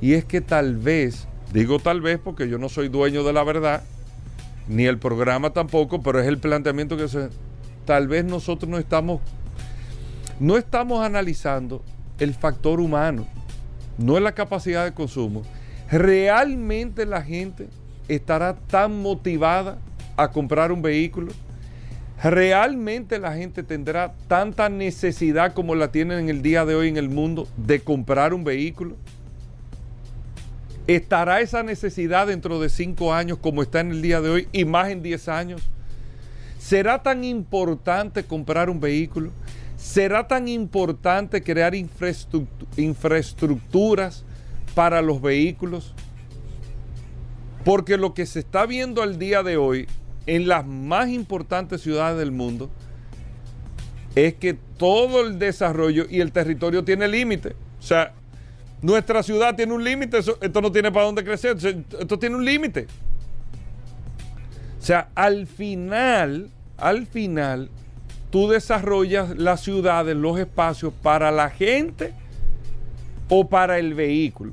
Y 0.00 0.14
es 0.14 0.24
que 0.24 0.40
tal 0.40 0.76
vez, 0.76 1.26
digo 1.52 1.78
tal 1.78 2.00
vez 2.00 2.18
porque 2.22 2.48
yo 2.48 2.58
no 2.58 2.68
soy 2.68 2.88
dueño 2.88 3.22
de 3.22 3.34
la 3.34 3.44
verdad, 3.44 3.82
ni 4.66 4.86
el 4.86 4.98
programa 4.98 5.50
tampoco, 5.50 6.02
pero 6.02 6.20
es 6.20 6.26
el 6.26 6.38
planteamiento 6.38 6.96
que 6.96 7.08
se... 7.08 7.28
Tal 7.84 8.08
vez 8.08 8.24
nosotros 8.24 8.70
no 8.70 8.78
estamos, 8.78 9.20
no 10.38 10.56
estamos 10.56 11.04
analizando 11.04 11.82
el 12.18 12.34
factor 12.34 12.80
humano 12.80 13.26
no 13.98 14.16
es 14.16 14.22
la 14.22 14.32
capacidad 14.32 14.84
de 14.84 14.92
consumo, 14.92 15.42
¿realmente 15.90 17.06
la 17.06 17.22
gente 17.22 17.68
estará 18.08 18.56
tan 18.56 19.00
motivada 19.02 19.78
a 20.16 20.30
comprar 20.30 20.72
un 20.72 20.82
vehículo? 20.82 21.32
¿Realmente 22.22 23.18
la 23.18 23.34
gente 23.34 23.62
tendrá 23.62 24.12
tanta 24.28 24.68
necesidad 24.68 25.54
como 25.54 25.74
la 25.74 25.90
tienen 25.90 26.18
en 26.18 26.28
el 26.28 26.42
día 26.42 26.66
de 26.66 26.74
hoy 26.74 26.88
en 26.88 26.98
el 26.98 27.08
mundo 27.08 27.48
de 27.56 27.80
comprar 27.80 28.34
un 28.34 28.44
vehículo? 28.44 28.96
¿Estará 30.86 31.40
esa 31.40 31.62
necesidad 31.62 32.26
dentro 32.26 32.60
de 32.60 32.68
cinco 32.68 33.14
años 33.14 33.38
como 33.38 33.62
está 33.62 33.80
en 33.80 33.92
el 33.92 34.02
día 34.02 34.20
de 34.20 34.28
hoy 34.28 34.48
y 34.52 34.64
más 34.66 34.90
en 34.90 35.02
diez 35.02 35.28
años? 35.28 35.62
¿Será 36.58 37.02
tan 37.02 37.24
importante 37.24 38.24
comprar 38.24 38.68
un 38.68 38.80
vehículo? 38.80 39.30
¿Será 39.80 40.28
tan 40.28 40.46
importante 40.46 41.42
crear 41.42 41.74
infraestructuras 41.74 44.24
para 44.74 45.00
los 45.00 45.22
vehículos? 45.22 45.94
Porque 47.64 47.96
lo 47.96 48.12
que 48.12 48.26
se 48.26 48.40
está 48.40 48.66
viendo 48.66 49.00
al 49.02 49.18
día 49.18 49.42
de 49.42 49.56
hoy 49.56 49.88
en 50.26 50.48
las 50.48 50.66
más 50.66 51.08
importantes 51.08 51.80
ciudades 51.80 52.18
del 52.18 52.30
mundo 52.30 52.68
es 54.14 54.34
que 54.34 54.58
todo 54.76 55.26
el 55.26 55.38
desarrollo 55.38 56.04
y 56.10 56.20
el 56.20 56.30
territorio 56.30 56.84
tiene 56.84 57.08
límite. 57.08 57.56
O 57.78 57.82
sea, 57.82 58.12
nuestra 58.82 59.22
ciudad 59.22 59.56
tiene 59.56 59.72
un 59.72 59.82
límite, 59.82 60.18
esto 60.18 60.60
no 60.60 60.70
tiene 60.70 60.92
para 60.92 61.06
dónde 61.06 61.24
crecer, 61.24 61.56
esto 61.56 62.18
tiene 62.18 62.36
un 62.36 62.44
límite. 62.44 62.86
O 64.78 64.82
sea, 64.82 65.08
al 65.14 65.46
final, 65.46 66.50
al 66.76 67.06
final, 67.06 67.70
tú 68.30 68.48
desarrollas 68.48 69.36
las 69.36 69.60
ciudades, 69.60 70.16
los 70.16 70.38
espacios 70.38 70.92
para 71.02 71.30
la 71.30 71.50
gente 71.50 72.12
o 73.28 73.48
para 73.48 73.78
el 73.78 73.94
vehículo. 73.94 74.52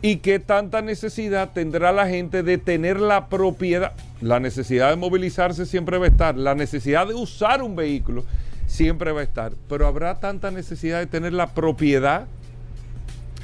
¿Y 0.00 0.16
qué 0.16 0.38
tanta 0.38 0.80
necesidad 0.80 1.50
tendrá 1.52 1.90
la 1.92 2.08
gente 2.08 2.42
de 2.42 2.56
tener 2.56 3.00
la 3.00 3.28
propiedad? 3.28 3.92
La 4.20 4.38
necesidad 4.38 4.90
de 4.90 4.96
movilizarse 4.96 5.66
siempre 5.66 5.98
va 5.98 6.06
a 6.06 6.08
estar, 6.08 6.36
la 6.36 6.54
necesidad 6.54 7.08
de 7.08 7.14
usar 7.14 7.62
un 7.62 7.74
vehículo 7.74 8.24
siempre 8.66 9.12
va 9.12 9.20
a 9.20 9.24
estar, 9.24 9.52
pero 9.68 9.86
habrá 9.86 10.20
tanta 10.20 10.50
necesidad 10.50 11.00
de 11.00 11.06
tener 11.06 11.32
la 11.32 11.48
propiedad, 11.48 12.26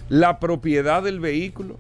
la 0.09 0.39
propiedad 0.39 1.03
del 1.03 1.19
vehículo, 1.19 1.77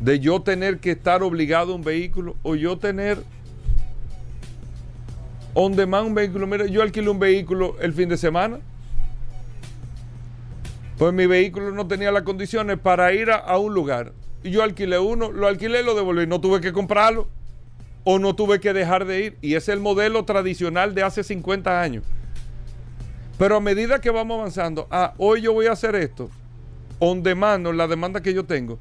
de 0.00 0.18
yo 0.18 0.40
tener 0.40 0.78
que 0.78 0.92
estar 0.92 1.22
obligado 1.22 1.72
a 1.72 1.76
un 1.76 1.82
vehículo 1.82 2.36
o 2.42 2.54
yo 2.54 2.78
tener 2.78 3.22
on 5.54 5.76
demand 5.76 6.06
un 6.06 6.14
vehículo. 6.14 6.46
Mira, 6.46 6.66
yo 6.66 6.82
alquilé 6.82 7.08
un 7.10 7.18
vehículo 7.18 7.76
el 7.80 7.92
fin 7.92 8.08
de 8.08 8.16
semana. 8.16 8.60
Pues 10.98 11.12
mi 11.12 11.26
vehículo 11.26 11.72
no 11.72 11.86
tenía 11.86 12.12
las 12.12 12.22
condiciones 12.22 12.78
para 12.78 13.12
ir 13.12 13.30
a, 13.30 13.58
un 13.58 13.74
lugar. 13.74 14.12
Y 14.42 14.50
yo 14.50 14.62
alquilé 14.62 14.98
uno, 14.98 15.32
lo 15.32 15.46
alquilé 15.46 15.82
lo 15.82 15.94
devolví. 15.94 16.26
No 16.26 16.40
tuve 16.40 16.60
que 16.60 16.72
comprarlo 16.72 17.28
o 18.04 18.18
no 18.18 18.34
tuve 18.34 18.60
que 18.60 18.72
dejar 18.72 19.04
de 19.04 19.24
ir. 19.24 19.38
Y 19.40 19.54
es 19.54 19.68
el 19.68 19.80
modelo 19.80 20.24
tradicional 20.24 20.94
de 20.94 21.02
hace 21.02 21.24
50 21.24 21.80
años. 21.80 22.04
Pero 23.38 23.56
a 23.56 23.60
medida 23.60 24.00
que 24.00 24.10
vamos 24.10 24.38
avanzando, 24.38 24.86
ah, 24.90 25.14
hoy 25.18 25.40
yo 25.40 25.52
voy 25.52 25.66
a 25.66 25.72
hacer 25.72 25.96
esto, 25.96 26.30
on 26.98 27.22
demand, 27.22 27.66
la 27.74 27.88
demanda 27.88 28.20
que 28.20 28.32
yo 28.32 28.44
tengo, 28.44 28.78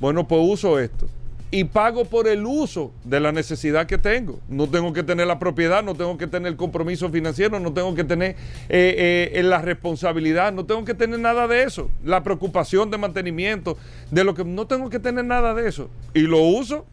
bueno, 0.00 0.26
pues 0.26 0.40
uso 0.42 0.78
esto 0.78 1.08
y 1.52 1.64
pago 1.64 2.04
por 2.04 2.28
el 2.28 2.46
uso 2.46 2.92
de 3.04 3.18
la 3.18 3.32
necesidad 3.32 3.86
que 3.86 3.98
tengo. 3.98 4.38
No 4.48 4.68
tengo 4.68 4.92
que 4.92 5.02
tener 5.02 5.26
la 5.26 5.40
propiedad, 5.40 5.82
no 5.82 5.94
tengo 5.94 6.16
que 6.16 6.28
tener 6.28 6.52
el 6.52 6.56
compromiso 6.56 7.10
financiero, 7.10 7.58
no 7.58 7.72
tengo 7.72 7.94
que 7.94 8.04
tener 8.04 8.36
eh, 8.68 9.32
eh, 9.34 9.42
la 9.42 9.60
responsabilidad, 9.60 10.52
no 10.52 10.64
tengo 10.64 10.84
que 10.84 10.94
tener 10.94 11.18
nada 11.18 11.48
de 11.48 11.64
eso. 11.64 11.90
La 12.04 12.22
preocupación 12.22 12.90
de 12.90 12.98
mantenimiento, 12.98 13.76
de 14.10 14.22
lo 14.22 14.34
que 14.34 14.44
no 14.44 14.66
tengo 14.66 14.90
que 14.90 15.00
tener 15.00 15.24
nada 15.24 15.52
de 15.54 15.68
eso. 15.68 15.90
Y 16.14 16.20
lo 16.20 16.40
uso 16.40 16.86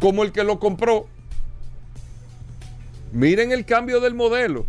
como 0.00 0.24
el 0.24 0.32
que 0.32 0.42
lo 0.42 0.58
compró. 0.58 1.06
Miren 3.12 3.52
el 3.52 3.64
cambio 3.64 4.00
del 4.00 4.14
modelo. 4.14 4.66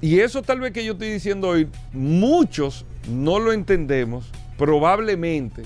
Y 0.00 0.18
eso 0.20 0.42
tal 0.42 0.60
vez 0.60 0.72
que 0.72 0.84
yo 0.84 0.92
estoy 0.92 1.10
diciendo 1.10 1.48
hoy, 1.48 1.68
muchos 1.92 2.84
no 3.08 3.38
lo 3.38 3.52
entendemos, 3.52 4.30
probablemente, 4.56 5.62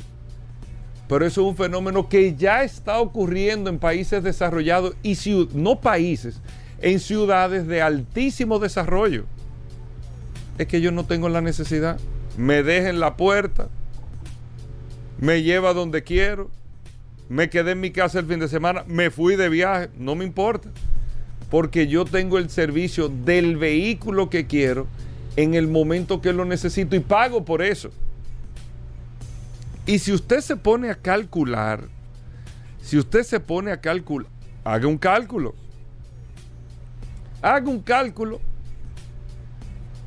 pero 1.13 1.27
eso 1.27 1.43
es 1.43 1.47
un 1.47 1.57
fenómeno 1.59 2.09
que 2.09 2.37
ya 2.37 2.63
está 2.65 2.99
ocurriendo 2.99 3.69
en 3.69 3.79
países 3.79 4.23
desarrollados 4.23 4.97
y 5.03 5.15
no 5.53 5.79
países, 5.79 6.41
en 6.81 7.01
ciudades 7.01 7.67
de 7.67 7.83
altísimo 7.83 8.59
desarrollo. 8.59 9.27
Es 10.57 10.69
que 10.69 10.81
yo 10.81 10.91
no 10.91 11.05
tengo 11.05 11.29
la 11.29 11.43
necesidad. 11.43 12.01
Me 12.39 12.63
dejen 12.63 12.99
la 12.99 13.19
puerta, 13.19 13.69
me 15.21 15.43
lleva 15.43 15.75
donde 15.75 16.03
quiero, 16.03 16.49
me 17.29 17.51
quedé 17.51 17.73
en 17.73 17.81
mi 17.81 17.91
casa 17.91 18.19
el 18.19 18.25
fin 18.25 18.41
de 18.41 18.49
semana, 18.49 18.83
me 18.87 19.11
fui 19.11 19.37
de 19.37 19.51
viaje, 19.51 19.91
no 19.99 20.15
me 20.15 20.25
importa 20.25 20.71
porque 21.51 21.89
yo 21.89 22.07
tengo 22.07 22.39
el 22.39 22.49
servicio 22.49 23.11
del 23.11 23.59
vehículo 23.59 24.31
que 24.31 24.47
quiero 24.47 24.87
en 25.37 25.53
el 25.53 25.69
momento 25.69 26.23
que 26.23 26.33
lo 26.33 26.47
necesito 26.47 26.97
y 26.97 27.01
pago 27.01 27.45
por 27.45 27.61
eso. 27.61 27.91
Y 29.87 29.99
si 29.99 30.13
usted 30.13 30.41
se 30.41 30.57
pone 30.57 30.91
a 30.91 30.95
calcular, 30.95 31.89
si 32.81 32.99
usted 32.99 33.23
se 33.25 33.41
pone 33.41 33.73
a 33.73 33.81
calcular, 33.81 34.31
haga 34.65 34.87
un 34.87 34.99
cálculo. 34.99 35.55
Haga 37.41 37.69
un 37.69 37.81
cálculo. 37.81 38.41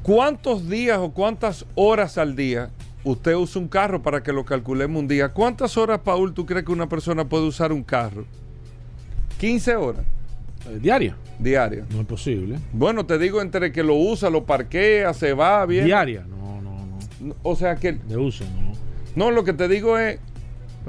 ¿Cuántos 0.01 0.69
días 0.69 0.99
o 0.99 1.11
cuántas 1.11 1.65
horas 1.75 2.17
al 2.17 2.35
día 2.35 2.69
usted 3.03 3.35
usa 3.35 3.61
un 3.61 3.67
carro 3.67 4.01
para 4.01 4.23
que 4.23 4.31
lo 4.31 4.45
calculemos 4.45 5.01
un 5.01 5.07
día? 5.07 5.29
¿Cuántas 5.29 5.75
horas, 5.77 5.99
Paul, 6.03 6.33
tú 6.33 6.45
crees 6.45 6.63
que 6.63 6.71
una 6.71 6.87
persona 6.87 7.27
puede 7.27 7.45
usar 7.45 7.73
un 7.73 7.83
carro? 7.83 8.25
15 9.39 9.75
horas. 9.75 10.05
Eh, 10.69 10.79
¿Diaria? 10.81 11.17
Diaria. 11.37 11.85
No 11.89 12.01
es 12.01 12.07
posible. 12.07 12.59
Bueno, 12.71 13.05
te 13.05 13.17
digo 13.17 13.41
entre 13.41 13.73
que 13.73 13.83
lo 13.83 13.95
usa, 13.95 14.29
lo 14.29 14.45
parquea, 14.45 15.13
se 15.13 15.33
va 15.33 15.65
bien. 15.65 15.85
¿Diaria? 15.85 16.25
No, 16.29 16.61
no, 16.61 16.85
no. 16.85 17.35
O 17.43 17.55
sea 17.57 17.75
que... 17.75 17.93
De 17.93 18.15
uso, 18.15 18.45
no. 18.45 18.84
No, 19.15 19.31
lo 19.31 19.43
que 19.43 19.53
te 19.53 19.67
digo 19.67 19.97
es... 19.97 20.19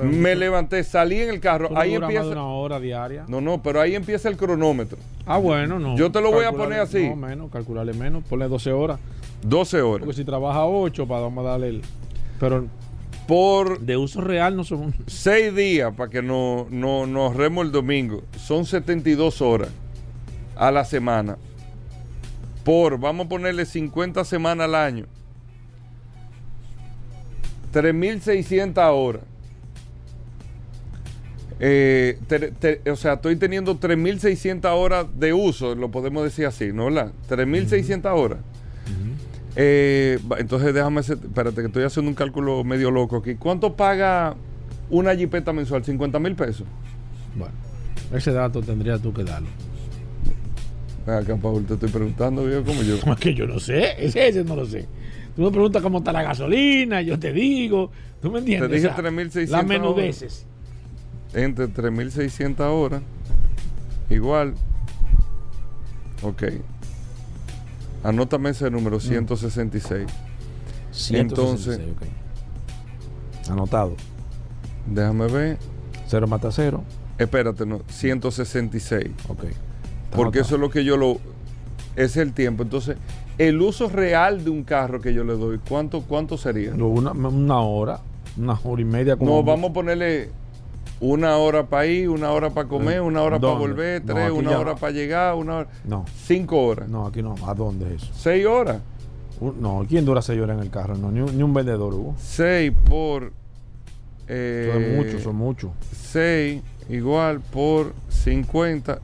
me 0.02 0.34
levanté, 0.34 0.82
salí 0.84 1.20
en 1.20 1.30
el 1.30 1.40
carro, 1.40 1.70
ahí 1.76 1.94
empieza... 1.94 2.26
una 2.26 2.46
hora 2.46 2.80
diaria. 2.80 3.24
No, 3.28 3.40
no, 3.40 3.62
pero 3.62 3.80
ahí 3.80 3.94
empieza 3.94 4.28
el 4.28 4.36
cronómetro. 4.36 4.98
Ah, 5.26 5.38
bueno, 5.38 5.78
no. 5.78 5.96
Yo 5.96 6.10
te 6.10 6.20
lo 6.20 6.32
voy 6.32 6.44
a 6.44 6.52
poner 6.52 6.80
así. 6.80 7.08
No, 7.08 7.16
menos, 7.16 7.50
calcularle 7.50 7.94
menos, 7.94 8.24
ponle 8.24 8.48
12 8.48 8.72
horas. 8.72 9.00
12 9.42 9.82
horas. 9.82 10.00
Porque 10.00 10.16
si 10.16 10.24
trabaja 10.24 10.66
8, 10.66 11.06
para 11.06 11.22
vamos 11.22 11.44
a 11.44 11.50
darle 11.50 11.68
el... 11.68 11.82
Pero 12.38 12.66
por... 13.26 13.80
De 13.80 13.96
uso 13.96 14.20
real 14.20 14.56
no 14.56 14.64
son... 14.64 14.94
Seis 15.06 15.54
días 15.54 15.92
para 15.94 16.10
que 16.10 16.22
no, 16.22 16.66
no, 16.70 17.06
nos 17.06 17.34
remo 17.34 17.62
el 17.62 17.72
domingo. 17.72 18.22
Son 18.38 18.64
72 18.64 19.42
horas 19.42 19.70
a 20.54 20.70
la 20.70 20.84
semana. 20.84 21.36
Por, 22.64 22.98
vamos 22.98 23.26
a 23.26 23.28
ponerle 23.28 23.66
50 23.66 24.24
semanas 24.24 24.64
al 24.64 24.74
año. 24.74 25.06
3.600 27.76 28.90
horas. 28.90 29.22
Eh, 31.60 32.18
o 32.90 32.96
sea, 32.96 33.14
estoy 33.14 33.36
teniendo 33.36 33.78
3.600 33.78 34.64
horas 34.74 35.06
de 35.18 35.34
uso, 35.34 35.74
lo 35.74 35.90
podemos 35.90 36.24
decir 36.24 36.46
así, 36.46 36.72
¿no? 36.72 36.88
3.600 36.88 38.04
horas. 38.14 38.38
Eh, 39.58 40.18
entonces 40.38 40.74
déjame 40.74 41.00
hacer, 41.00 41.18
espérate 41.22 41.60
que 41.62 41.66
estoy 41.66 41.84
haciendo 41.84 42.10
un 42.10 42.14
cálculo 42.14 42.64
medio 42.64 42.90
loco 42.90 43.16
aquí. 43.16 43.34
¿Cuánto 43.34 43.74
paga 43.74 44.36
una 44.88 45.14
jipeta 45.14 45.52
mensual? 45.52 45.82
¿50 45.82 46.18
mil 46.20 46.34
pesos? 46.34 46.66
Bueno, 47.34 47.54
ese 48.12 48.32
dato 48.32 48.62
tendría 48.62 48.98
tú 48.98 49.12
que 49.12 49.24
darlo. 49.24 49.48
Acá, 51.06 51.36
Paul, 51.36 51.64
te 51.64 51.74
estoy 51.74 51.90
preguntando, 51.90 52.44
viejo, 52.44 52.64
como 52.64 52.82
yo. 52.82 52.96
Es 53.12 53.18
que 53.18 53.34
yo 53.34 53.46
no 53.46 53.60
sé, 53.60 53.94
ese, 54.04 54.28
ese 54.28 54.44
no 54.44 54.56
lo 54.56 54.66
sé. 54.66 54.86
Tú 55.36 55.42
me 55.42 55.50
preguntas 55.50 55.82
cómo 55.82 55.98
está 55.98 56.12
la 56.12 56.22
gasolina, 56.22 57.02
yo 57.02 57.18
te 57.18 57.32
digo. 57.32 57.90
¿Tú 58.22 58.32
me 58.32 58.38
entiendes? 58.38 58.70
Te 58.70 58.76
dije 58.76 58.88
3.600 58.88 59.48
Las 59.48 59.66
menudeces. 59.66 60.46
Entre 61.34 61.68
3.600 61.68 62.60
horas. 62.60 63.02
Igual. 64.08 64.54
Ok. 66.22 66.44
Anótame 68.02 68.50
ese 68.50 68.70
número, 68.70 68.98
166. 68.98 70.06
Mm. 71.10 71.14
Entonces, 71.16 71.80
Anotado. 73.50 73.94
Déjame 74.86 75.26
ver. 75.26 75.58
Cero 76.06 76.26
mata 76.26 76.50
cero. 76.50 76.82
Espérate, 77.18 77.66
no, 77.66 77.82
166. 77.88 79.10
Ok. 79.28 79.44
Porque 80.14 80.40
eso 80.40 80.54
es 80.54 80.60
lo 80.60 80.70
que 80.70 80.84
yo 80.84 80.96
lo. 80.96 81.18
Es 81.96 82.16
el 82.16 82.32
tiempo. 82.32 82.62
Entonces, 82.62 82.96
el 83.38 83.60
uso 83.60 83.88
real 83.88 84.44
de 84.44 84.50
un 84.50 84.64
carro 84.64 85.00
que 85.00 85.12
yo 85.12 85.24
le 85.24 85.34
doy, 85.34 85.58
¿cuánto, 85.68 86.02
cuánto 86.02 86.38
sería? 86.38 86.74
Una, 86.74 87.12
una 87.12 87.60
hora, 87.60 88.00
una 88.36 88.58
hora 88.62 88.82
y 88.82 88.84
media. 88.84 89.16
no, 89.20 89.42
vamos 89.42 89.70
a 89.70 89.72
ponerle 89.72 90.30
una 91.00 91.36
hora 91.36 91.66
para 91.66 91.86
ir, 91.86 92.08
una 92.08 92.30
hora 92.30 92.50
para 92.50 92.68
comer, 92.68 93.00
una 93.00 93.22
hora 93.22 93.38
para 93.38 93.54
volver, 93.54 94.02
tres, 94.04 94.30
una 94.30 94.58
hora 94.58 94.76
para 94.76 94.92
llegar, 94.92 95.34
una 95.34 95.56
hora. 95.58 95.68
No. 95.84 96.04
Cinco 96.24 96.62
horas. 96.64 96.88
No, 96.88 97.06
aquí 97.06 97.22
no. 97.22 97.34
¿A 97.46 97.54
dónde 97.54 97.94
es 97.94 98.02
eso? 98.02 98.12
Seis 98.14 98.46
horas. 98.46 98.80
No, 99.40 99.84
¿quién 99.86 100.04
dura 100.06 100.22
seis 100.22 100.40
horas 100.40 100.56
en 100.56 100.62
el 100.62 100.70
carro? 100.70 100.96
No, 100.96 101.10
ni 101.10 101.42
un, 101.42 101.52
vendedor 101.52 101.92
hubo. 101.92 102.14
Seis 102.18 102.72
por. 102.88 103.32
Eh, 104.28 104.70
son 104.72 104.96
muchos, 104.96 105.22
son 105.22 105.36
muchos. 105.36 105.70
Seis 105.92 106.62
igual 106.88 107.40
por 107.40 107.92
50. 108.08 109.00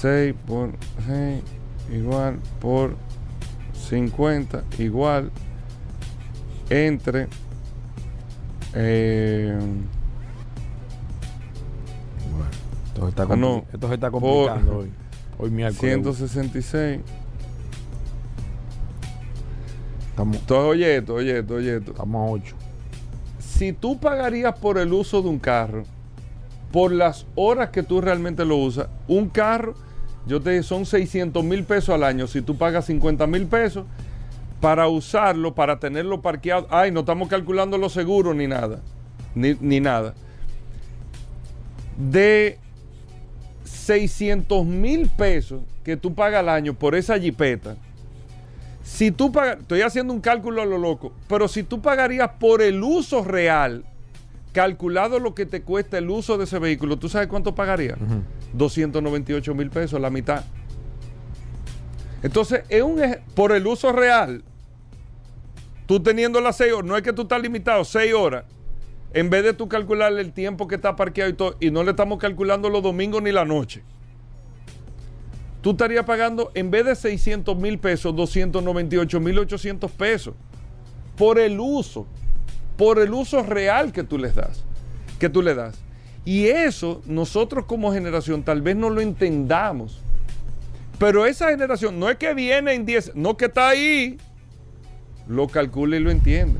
6 0.00 0.34
por 0.46 0.70
6 1.06 1.42
igual 1.90 2.38
por 2.60 2.96
50 3.74 4.64
igual 4.78 5.30
entre 6.70 7.28
eh, 8.74 9.58
esto, 13.00 13.08
está 13.08 13.22
ah, 13.22 13.62
esto 13.72 13.88
se 13.88 13.94
está 13.94 14.10
complicando 14.10 14.78
hoy. 14.78 14.90
Hoy 15.38 15.50
miércoles. 15.50 15.80
166. 15.80 17.00
Estamos, 20.10 20.36
Entonces, 20.36 20.70
oye 20.70 20.96
esto, 20.96 21.14
oye 21.14 21.38
esto, 21.38 21.54
oye 21.54 21.76
esto. 21.76 21.92
Estamos 21.92 22.28
a 22.28 22.32
8. 22.32 22.56
Si 23.38 23.72
tú 23.72 23.98
pagarías 23.98 24.58
por 24.58 24.76
el 24.78 24.92
uso 24.92 25.22
de 25.22 25.28
un 25.28 25.38
carro, 25.38 25.84
por 26.72 26.92
las 26.92 27.26
horas 27.36 27.70
que 27.70 27.82
tú 27.82 28.00
realmente 28.00 28.44
lo 28.44 28.56
usas, 28.56 28.88
un 29.08 29.28
carro, 29.28 29.74
yo 30.30 30.40
te 30.40 30.62
son 30.62 30.86
600 30.86 31.42
mil 31.42 31.64
pesos 31.64 31.92
al 31.92 32.04
año. 32.04 32.28
Si 32.28 32.40
tú 32.40 32.56
pagas 32.56 32.86
50 32.86 33.26
mil 33.26 33.48
pesos 33.48 33.84
para 34.60 34.86
usarlo, 34.86 35.56
para 35.56 35.80
tenerlo 35.80 36.22
parqueado, 36.22 36.68
ay, 36.70 36.92
no 36.92 37.00
estamos 37.00 37.28
calculando 37.28 37.76
los 37.78 37.92
seguros 37.92 38.36
ni 38.36 38.46
nada, 38.46 38.78
ni, 39.34 39.56
ni 39.60 39.80
nada. 39.80 40.14
De 41.96 42.60
600 43.64 44.64
mil 44.64 45.08
pesos 45.08 45.62
que 45.82 45.96
tú 45.96 46.14
pagas 46.14 46.38
al 46.38 46.48
año 46.48 46.74
por 46.74 46.94
esa 46.94 47.18
jipeta, 47.18 47.74
si 48.84 49.10
tú 49.10 49.32
pagas, 49.32 49.58
estoy 49.58 49.82
haciendo 49.82 50.12
un 50.12 50.20
cálculo 50.20 50.62
a 50.62 50.64
lo 50.64 50.78
loco, 50.78 51.12
pero 51.28 51.48
si 51.48 51.64
tú 51.64 51.82
pagarías 51.82 52.30
por 52.38 52.62
el 52.62 52.84
uso 52.84 53.24
real, 53.24 53.84
calculado 54.52 55.18
lo 55.18 55.34
que 55.34 55.46
te 55.46 55.62
cuesta 55.62 55.98
el 55.98 56.10
uso 56.10 56.38
de 56.38 56.44
ese 56.44 56.58
vehículo, 56.58 56.98
¿tú 56.98 57.08
sabes 57.08 57.28
cuánto 57.28 57.54
pagarías? 57.54 57.98
298 58.52 59.54
mil 59.54 59.70
pesos, 59.70 60.00
la 60.00 60.10
mitad. 60.10 60.44
Entonces, 62.22 62.64
es 62.68 62.82
un 62.82 63.00
por 63.34 63.52
el 63.52 63.66
uso 63.66 63.92
real, 63.92 64.42
tú 65.86 66.00
teniendo 66.00 66.40
las 66.40 66.56
6 66.56 66.72
horas, 66.72 66.84
no 66.84 66.96
es 66.96 67.02
que 67.02 67.12
tú 67.12 67.22
estás 67.22 67.40
limitado 67.40 67.84
6 67.84 68.12
horas, 68.14 68.44
en 69.12 69.30
vez 69.30 69.42
de 69.42 69.54
tú 69.54 69.68
calcular 69.68 70.12
el 70.12 70.32
tiempo 70.32 70.68
que 70.68 70.76
está 70.76 70.96
parqueado 70.96 71.30
y 71.30 71.34
todo, 71.34 71.56
y 71.60 71.70
no 71.70 71.82
le 71.82 71.90
estamos 71.92 72.18
calculando 72.18 72.68
los 72.68 72.82
domingos 72.82 73.22
ni 73.22 73.32
la 73.32 73.44
noche. 73.44 73.82
Tú 75.62 75.72
estarías 75.72 76.04
pagando, 76.04 76.50
en 76.54 76.70
vez 76.70 76.86
de 76.86 76.94
600 76.94 77.56
mil 77.56 77.78
pesos, 77.78 78.14
298 78.16 79.20
mil 79.20 79.38
800 79.38 79.90
pesos 79.90 80.34
por 81.16 81.38
el 81.38 81.60
uso, 81.60 82.06
por 82.80 82.98
el 82.98 83.12
uso 83.12 83.42
real 83.42 83.92
que 83.92 84.04
tú 84.04 84.16
les 84.16 84.34
das, 84.34 84.64
que 85.18 85.28
tú 85.28 85.42
le 85.42 85.54
das. 85.54 85.78
Y 86.24 86.46
eso 86.46 87.02
nosotros 87.04 87.66
como 87.66 87.92
generación 87.92 88.42
tal 88.42 88.62
vez 88.62 88.74
no 88.74 88.88
lo 88.88 89.02
entendamos. 89.02 90.00
Pero 90.98 91.26
esa 91.26 91.50
generación 91.50 92.00
no 92.00 92.08
es 92.08 92.16
que 92.16 92.32
viene 92.32 92.72
en 92.72 92.86
10, 92.86 93.16
no 93.16 93.36
que 93.36 93.44
está 93.44 93.68
ahí, 93.68 94.16
lo 95.28 95.46
calcula 95.46 95.98
y 95.98 96.00
lo 96.00 96.10
entiende. 96.10 96.58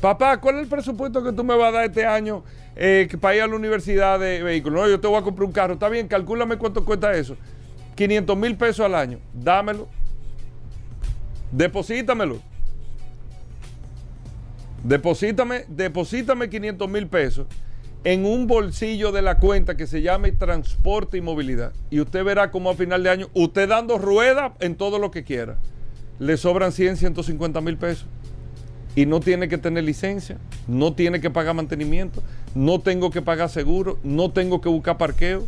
Papá, 0.00 0.40
¿cuál 0.40 0.54
es 0.54 0.62
el 0.62 0.68
presupuesto 0.68 1.24
que 1.24 1.32
tú 1.32 1.42
me 1.42 1.56
vas 1.56 1.70
a 1.70 1.78
dar 1.78 1.84
este 1.86 2.06
año 2.06 2.44
eh, 2.76 3.08
para 3.20 3.34
ir 3.34 3.42
a 3.42 3.48
la 3.48 3.56
universidad 3.56 4.20
de 4.20 4.40
vehículos? 4.40 4.82
No, 4.82 4.88
yo 4.88 5.00
te 5.00 5.08
voy 5.08 5.18
a 5.18 5.22
comprar 5.22 5.46
un 5.46 5.52
carro. 5.52 5.74
Está 5.74 5.88
bien, 5.88 6.06
calcúlame 6.06 6.58
cuánto 6.58 6.84
cuesta 6.84 7.12
eso. 7.12 7.36
500 7.96 8.36
mil 8.36 8.56
pesos 8.56 8.86
al 8.86 8.94
año. 8.94 9.18
Dámelo. 9.32 9.88
Deposítamelo. 11.50 12.53
Deposítame, 14.84 15.64
deposítame 15.68 16.50
500 16.50 16.90
mil 16.90 17.06
pesos 17.06 17.46
en 18.04 18.26
un 18.26 18.46
bolsillo 18.46 19.12
de 19.12 19.22
la 19.22 19.38
cuenta 19.38 19.78
que 19.78 19.86
se 19.86 20.02
llame 20.02 20.30
transporte 20.30 21.16
y 21.16 21.22
movilidad. 21.22 21.72
Y 21.88 22.00
usted 22.00 22.22
verá 22.22 22.50
cómo 22.50 22.68
a 22.68 22.74
final 22.74 23.02
de 23.02 23.08
año, 23.08 23.28
usted 23.32 23.66
dando 23.66 23.96
rueda 23.96 24.52
en 24.60 24.74
todo 24.74 24.98
lo 24.98 25.10
que 25.10 25.24
quiera, 25.24 25.56
le 26.18 26.36
sobran 26.36 26.70
100, 26.70 26.98
150 26.98 27.62
mil 27.62 27.78
pesos. 27.78 28.06
Y 28.94 29.06
no 29.06 29.20
tiene 29.20 29.48
que 29.48 29.56
tener 29.56 29.84
licencia, 29.84 30.36
no 30.68 30.92
tiene 30.92 31.18
que 31.18 31.30
pagar 31.30 31.54
mantenimiento, 31.54 32.22
no 32.54 32.78
tengo 32.78 33.10
que 33.10 33.22
pagar 33.22 33.48
seguro, 33.48 33.98
no 34.04 34.32
tengo 34.32 34.60
que 34.60 34.68
buscar 34.68 34.98
parqueo, 34.98 35.46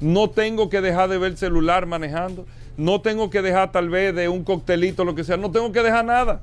no 0.00 0.30
tengo 0.30 0.70
que 0.70 0.80
dejar 0.80 1.10
de 1.10 1.18
ver 1.18 1.32
el 1.32 1.36
celular 1.36 1.84
manejando, 1.84 2.46
no 2.78 3.02
tengo 3.02 3.28
que 3.28 3.42
dejar 3.42 3.72
tal 3.72 3.90
vez 3.90 4.14
de 4.14 4.30
un 4.30 4.42
coctelito, 4.42 5.04
lo 5.04 5.14
que 5.14 5.22
sea, 5.22 5.36
no 5.36 5.50
tengo 5.50 5.70
que 5.70 5.82
dejar 5.82 6.06
nada. 6.06 6.40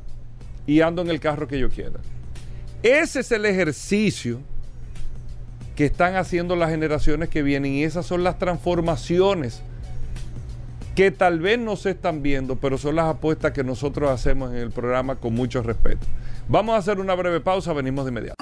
Y 0.67 0.81
ando 0.81 1.01
en 1.01 1.09
el 1.09 1.19
carro 1.19 1.47
que 1.47 1.57
yo 1.57 1.69
quiera. 1.69 1.99
Ese 2.83 3.21
es 3.21 3.31
el 3.31 3.45
ejercicio 3.45 4.39
que 5.75 5.85
están 5.85 6.15
haciendo 6.15 6.55
las 6.55 6.69
generaciones 6.69 7.29
que 7.29 7.43
vienen 7.43 7.73
y 7.73 7.83
esas 7.83 8.05
son 8.05 8.23
las 8.23 8.39
transformaciones 8.39 9.61
que 10.95 11.11
tal 11.11 11.39
vez 11.39 11.59
no 11.59 11.75
se 11.75 11.91
están 11.91 12.23
viendo, 12.23 12.55
pero 12.55 12.77
son 12.79 12.95
las 12.95 13.05
apuestas 13.05 13.51
que 13.51 13.63
nosotros 13.63 14.09
hacemos 14.09 14.51
en 14.51 14.57
el 14.57 14.71
programa 14.71 15.15
con 15.15 15.35
mucho 15.35 15.61
respeto. 15.61 16.05
Vamos 16.47 16.73
a 16.75 16.77
hacer 16.79 16.99
una 16.99 17.13
breve 17.13 17.39
pausa, 17.39 17.73
venimos 17.73 18.05
de 18.05 18.09
inmediato. 18.09 18.35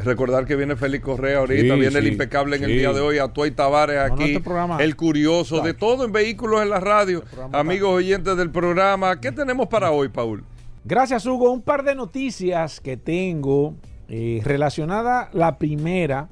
Recordar 0.05 0.45
que 0.47 0.57
viene 0.57 0.77
Félix 0.77 1.03
Correa 1.05 1.39
ahorita, 1.39 1.75
Sí, 1.75 1.81
viene 1.81 1.99
el 1.99 2.05
sí, 2.05 2.11
impecable 2.13 2.57
en 2.57 2.65
el 2.65 2.71
día 2.79 2.93
de 2.93 3.01
hoy, 3.01 3.19
Atuay 3.19 3.51
Tavares 3.53 3.97
No, 3.97 4.09
no, 4.09 4.15
aquí, 4.15 4.25
este 4.33 4.41
programa- 4.41 4.83
el 4.83 4.95
curioso, 4.95 5.61
de 5.63 5.75
todo 5.75 6.05
en 6.05 6.13
vehículos 6.13 6.63
en 6.63 6.71
la 6.71 6.81
radio. 6.81 7.25
Amigos 7.53 7.91
oyentes 7.91 8.37
del 8.37 8.51
programa, 8.51 9.19
¿qué 9.21 9.33
tenemos 9.33 9.69
para 9.69 9.91
hoy, 9.91 10.09
Paul? 10.09 10.45
Gracias, 10.85 11.25
Hugo. 11.27 11.51
Un 11.51 11.63
par 11.63 11.83
de 11.83 11.95
noticias 11.95 12.81
que 12.81 12.97
tengo 12.97 13.75
eh, 14.09 14.41
relacionada 14.45 15.31
la 15.33 15.59
primera 15.59 16.29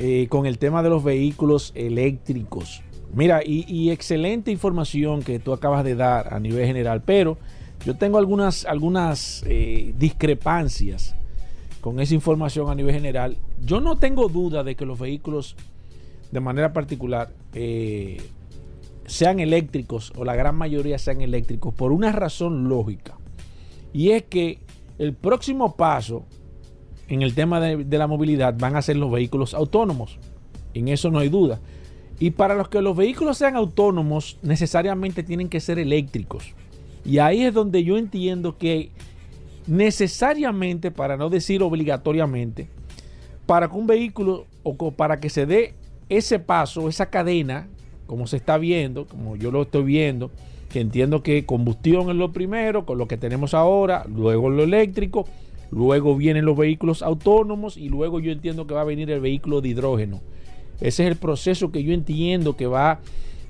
eh, 0.00 0.26
con 0.28 0.46
el 0.46 0.58
tema 0.58 0.82
de 0.82 0.88
los 0.88 1.04
vehículos 1.04 1.72
eléctricos. 1.76 2.82
Mira, 3.14 3.42
y, 3.44 3.64
y 3.72 3.90
excelente 3.90 4.50
información 4.50 5.22
que 5.22 5.38
tú 5.38 5.52
acabas 5.52 5.84
de 5.84 5.94
dar 5.94 6.32
a 6.34 6.40
nivel 6.40 6.66
general, 6.66 7.02
pero 7.04 7.38
yo 7.84 7.96
tengo 7.96 8.18
algunas, 8.18 8.64
algunas 8.64 9.44
eh, 9.46 9.92
discrepancias 9.96 11.14
con 11.80 12.00
esa 12.00 12.14
información 12.14 12.70
a 12.70 12.74
nivel 12.74 12.94
general. 12.94 13.36
Yo 13.64 13.80
no 13.80 13.96
tengo 13.96 14.28
duda 14.28 14.64
de 14.64 14.74
que 14.74 14.86
los 14.86 14.98
vehículos, 14.98 15.56
de 16.30 16.40
manera 16.40 16.72
particular, 16.72 17.32
eh, 17.54 18.20
sean 19.06 19.40
eléctricos 19.40 20.12
o 20.16 20.24
la 20.24 20.36
gran 20.36 20.56
mayoría 20.56 20.98
sean 20.98 21.20
eléctricos 21.20 21.74
por 21.74 21.92
una 21.92 22.12
razón 22.12 22.68
lógica. 22.68 23.16
Y 23.92 24.10
es 24.10 24.24
que 24.24 24.58
el 24.98 25.14
próximo 25.14 25.76
paso 25.76 26.24
en 27.08 27.22
el 27.22 27.34
tema 27.34 27.60
de, 27.60 27.84
de 27.84 27.98
la 27.98 28.06
movilidad 28.06 28.54
van 28.58 28.76
a 28.76 28.82
ser 28.82 28.96
los 28.96 29.10
vehículos 29.10 29.54
autónomos. 29.54 30.18
En 30.74 30.88
eso 30.88 31.10
no 31.10 31.20
hay 31.20 31.28
duda. 31.28 31.60
Y 32.20 32.32
para 32.32 32.54
los 32.54 32.68
que 32.68 32.82
los 32.82 32.96
vehículos 32.96 33.38
sean 33.38 33.56
autónomos, 33.56 34.38
necesariamente 34.42 35.22
tienen 35.22 35.48
que 35.48 35.60
ser 35.60 35.78
eléctricos. 35.78 36.54
Y 37.04 37.18
ahí 37.18 37.42
es 37.44 37.54
donde 37.54 37.84
yo 37.84 37.96
entiendo 37.96 38.58
que 38.58 38.90
necesariamente, 39.68 40.90
para 40.90 41.16
no 41.16 41.30
decir 41.30 41.62
obligatoriamente, 41.62 42.68
para 43.46 43.68
que 43.68 43.76
un 43.76 43.86
vehículo 43.86 44.46
o 44.62 44.90
para 44.92 45.20
que 45.20 45.30
se 45.30 45.46
dé 45.46 45.74
ese 46.08 46.38
paso, 46.38 46.88
esa 46.88 47.10
cadena, 47.10 47.68
como 48.06 48.26
se 48.26 48.36
está 48.36 48.58
viendo, 48.58 49.06
como 49.06 49.36
yo 49.36 49.50
lo 49.50 49.62
estoy 49.62 49.84
viendo, 49.84 50.30
que 50.70 50.80
entiendo 50.80 51.22
que 51.22 51.46
combustión 51.46 52.10
es 52.10 52.16
lo 52.16 52.32
primero, 52.32 52.84
con 52.84 52.98
lo 52.98 53.06
que 53.08 53.16
tenemos 53.16 53.54
ahora, 53.54 54.04
luego 54.08 54.50
lo 54.50 54.64
eléctrico, 54.64 55.26
luego 55.70 56.16
vienen 56.16 56.44
los 56.44 56.56
vehículos 56.56 57.02
autónomos 57.02 57.76
y 57.76 57.88
luego 57.88 58.20
yo 58.20 58.32
entiendo 58.32 58.66
que 58.66 58.74
va 58.74 58.82
a 58.82 58.84
venir 58.84 59.10
el 59.10 59.20
vehículo 59.20 59.60
de 59.60 59.68
hidrógeno. 59.68 60.20
Ese 60.80 61.04
es 61.04 61.10
el 61.10 61.16
proceso 61.16 61.72
que 61.72 61.82
yo 61.82 61.92
entiendo 61.92 62.56
que 62.56 62.66
va, 62.66 63.00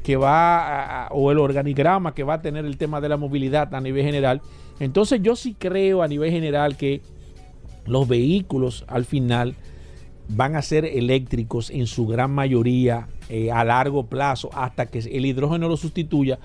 que 0.02 0.16
va 0.16 1.09
o 1.11 1.31
el 1.31 1.38
organigrama 1.38 2.14
que 2.14 2.24
va 2.24 2.35
a 2.35 2.42
tener 2.42 2.64
el 2.64 2.76
tema 2.76 3.00
de 3.00 3.09
la 3.09 3.16
movilidad 3.16 3.72
a 3.74 3.81
nivel 3.81 4.04
general. 4.04 4.40
Entonces 4.80 5.20
yo 5.22 5.36
sí 5.36 5.54
creo 5.58 6.02
a 6.02 6.08
nivel 6.08 6.30
general 6.30 6.76
que 6.76 7.00
los 7.86 8.06
vehículos 8.06 8.84
al 8.86 9.04
final 9.04 9.54
van 10.28 10.56
a 10.56 10.62
ser 10.62 10.84
eléctricos 10.84 11.70
en 11.70 11.86
su 11.86 12.06
gran 12.06 12.30
mayoría 12.30 13.08
eh, 13.28 13.50
a 13.50 13.64
largo 13.64 14.06
plazo 14.06 14.50
hasta 14.52 14.86
que 14.86 14.98
el 14.98 15.26
hidrógeno 15.26 15.68
lo 15.68 15.76
sustituya. 15.76 16.38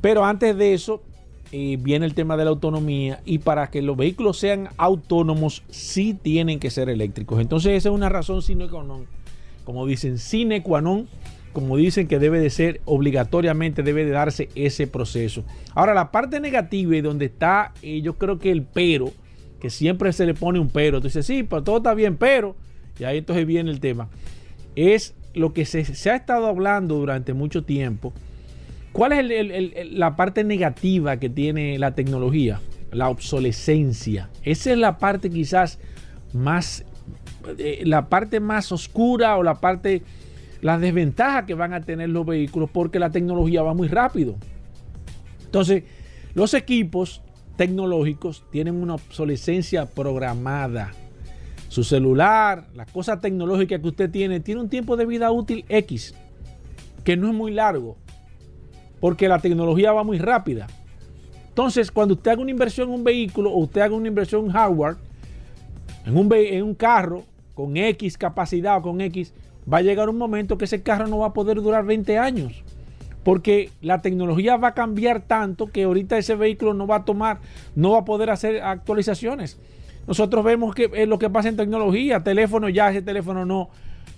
Pero 0.00 0.24
antes 0.24 0.56
de 0.56 0.74
eso 0.74 1.02
eh, 1.50 1.78
viene 1.80 2.06
el 2.06 2.14
tema 2.14 2.36
de 2.36 2.44
la 2.44 2.50
autonomía 2.50 3.20
y 3.24 3.38
para 3.38 3.68
que 3.70 3.82
los 3.82 3.96
vehículos 3.96 4.38
sean 4.38 4.68
autónomos 4.76 5.62
sí 5.70 6.14
tienen 6.14 6.58
que 6.58 6.70
ser 6.70 6.88
eléctricos. 6.88 7.40
Entonces 7.40 7.72
esa 7.72 7.88
es 7.88 7.94
una 7.94 8.08
razón 8.08 8.42
sine 8.42 8.68
qua 8.68 8.82
non, 8.82 9.06
como 9.64 9.86
dicen, 9.86 10.18
sine 10.18 10.62
qua 10.62 10.80
non, 10.80 11.08
como 11.52 11.76
dicen 11.76 12.08
que 12.08 12.18
debe 12.18 12.40
de 12.40 12.50
ser 12.50 12.80
obligatoriamente, 12.84 13.82
debe 13.82 14.04
de 14.04 14.10
darse 14.10 14.48
ese 14.54 14.86
proceso. 14.86 15.44
Ahora 15.74 15.94
la 15.94 16.10
parte 16.10 16.40
negativa 16.40 16.96
y 16.96 17.00
donde 17.00 17.26
está, 17.26 17.72
eh, 17.82 18.00
yo 18.00 18.14
creo 18.14 18.38
que 18.38 18.50
el 18.50 18.62
pero, 18.62 19.12
que 19.60 19.70
siempre 19.70 20.12
se 20.12 20.26
le 20.26 20.34
pone 20.34 20.58
un 20.58 20.68
pero, 20.68 21.00
tú 21.00 21.08
dices, 21.08 21.26
sí, 21.26 21.42
pero 21.42 21.62
todo 21.62 21.76
está 21.78 21.94
bien, 21.94 22.16
pero, 22.16 22.56
y 22.98 23.04
ahí 23.04 23.18
entonces 23.18 23.46
viene 23.46 23.70
el 23.70 23.80
tema, 23.80 24.08
es 24.76 25.14
lo 25.34 25.52
que 25.52 25.64
se, 25.64 26.10
ha 26.10 26.16
estado 26.16 26.46
hablando 26.46 26.96
durante 26.96 27.32
mucho 27.32 27.64
tiempo. 27.64 28.12
¿Cuál 28.92 29.12
es 29.12 29.92
la 29.92 30.16
parte 30.16 30.44
negativa 30.44 31.16
que 31.16 31.30
tiene 31.30 31.78
la 31.78 31.94
tecnología? 31.94 32.60
La 32.90 33.08
obsolescencia. 33.08 34.28
Esa 34.42 34.72
es 34.72 34.78
la 34.78 34.98
parte 34.98 35.30
quizás 35.30 35.78
más, 36.34 36.84
eh, 37.56 37.82
la 37.84 38.08
parte 38.08 38.38
más 38.40 38.70
oscura 38.70 39.36
o 39.36 39.42
la 39.42 39.54
parte, 39.54 40.02
la 40.62 40.78
desventaja 40.78 41.44
que 41.44 41.54
van 41.54 41.74
a 41.74 41.82
tener 41.82 42.08
los 42.08 42.24
vehículos 42.24 42.70
porque 42.72 42.98
la 42.98 43.10
tecnología 43.10 43.62
va 43.62 43.74
muy 43.74 43.88
rápido. 43.88 44.36
Entonces, 45.44 45.82
los 46.34 46.54
equipos 46.54 47.20
tecnológicos 47.56 48.44
tienen 48.50 48.76
una 48.76 48.94
obsolescencia 48.94 49.86
programada. 49.86 50.92
Su 51.68 51.82
celular, 51.84 52.68
las 52.74 52.90
cosas 52.90 53.20
tecnológicas 53.20 53.80
que 53.80 53.88
usted 53.88 54.10
tiene, 54.10 54.40
tiene 54.40 54.60
un 54.60 54.68
tiempo 54.68 54.96
de 54.96 55.04
vida 55.04 55.30
útil 55.32 55.64
X, 55.68 56.14
que 57.04 57.16
no 57.16 57.28
es 57.28 57.34
muy 57.34 57.50
largo, 57.52 57.96
porque 59.00 59.26
la 59.26 59.40
tecnología 59.40 59.92
va 59.92 60.04
muy 60.04 60.18
rápida. 60.18 60.68
Entonces, 61.48 61.90
cuando 61.90 62.14
usted 62.14 62.30
haga 62.30 62.40
una 62.40 62.52
inversión 62.52 62.88
en 62.88 62.94
un 62.94 63.04
vehículo 63.04 63.50
o 63.50 63.58
usted 63.58 63.80
haga 63.80 63.96
una 63.96 64.08
inversión 64.08 64.44
en 64.46 64.52
hardware, 64.52 64.96
en 66.06 66.16
un, 66.16 66.32
en 66.32 66.62
un 66.62 66.74
carro 66.74 67.24
con 67.54 67.76
X 67.76 68.16
capacidad 68.16 68.78
o 68.78 68.82
con 68.82 69.00
X, 69.00 69.34
va 69.70 69.78
a 69.78 69.82
llegar 69.82 70.08
un 70.08 70.18
momento 70.18 70.58
que 70.58 70.64
ese 70.64 70.82
carro 70.82 71.06
no 71.06 71.18
va 71.18 71.28
a 71.28 71.32
poder 71.32 71.60
durar 71.60 71.84
20 71.84 72.18
años. 72.18 72.62
Porque 73.22 73.70
la 73.80 74.02
tecnología 74.02 74.56
va 74.56 74.68
a 74.68 74.74
cambiar 74.74 75.22
tanto 75.22 75.68
que 75.68 75.84
ahorita 75.84 76.18
ese 76.18 76.34
vehículo 76.34 76.74
no 76.74 76.86
va 76.86 76.96
a 76.96 77.04
tomar, 77.04 77.38
no 77.76 77.92
va 77.92 78.00
a 78.00 78.04
poder 78.04 78.30
hacer 78.30 78.62
actualizaciones. 78.62 79.58
Nosotros 80.06 80.44
vemos 80.44 80.74
que 80.74 80.90
es 80.92 81.08
lo 81.08 81.18
que 81.18 81.30
pasa 81.30 81.48
en 81.48 81.56
tecnología. 81.56 82.20
Teléfono 82.20 82.68
ya, 82.68 82.90
ese 82.90 83.02
teléfono 83.02 83.44
no, 83.44 83.70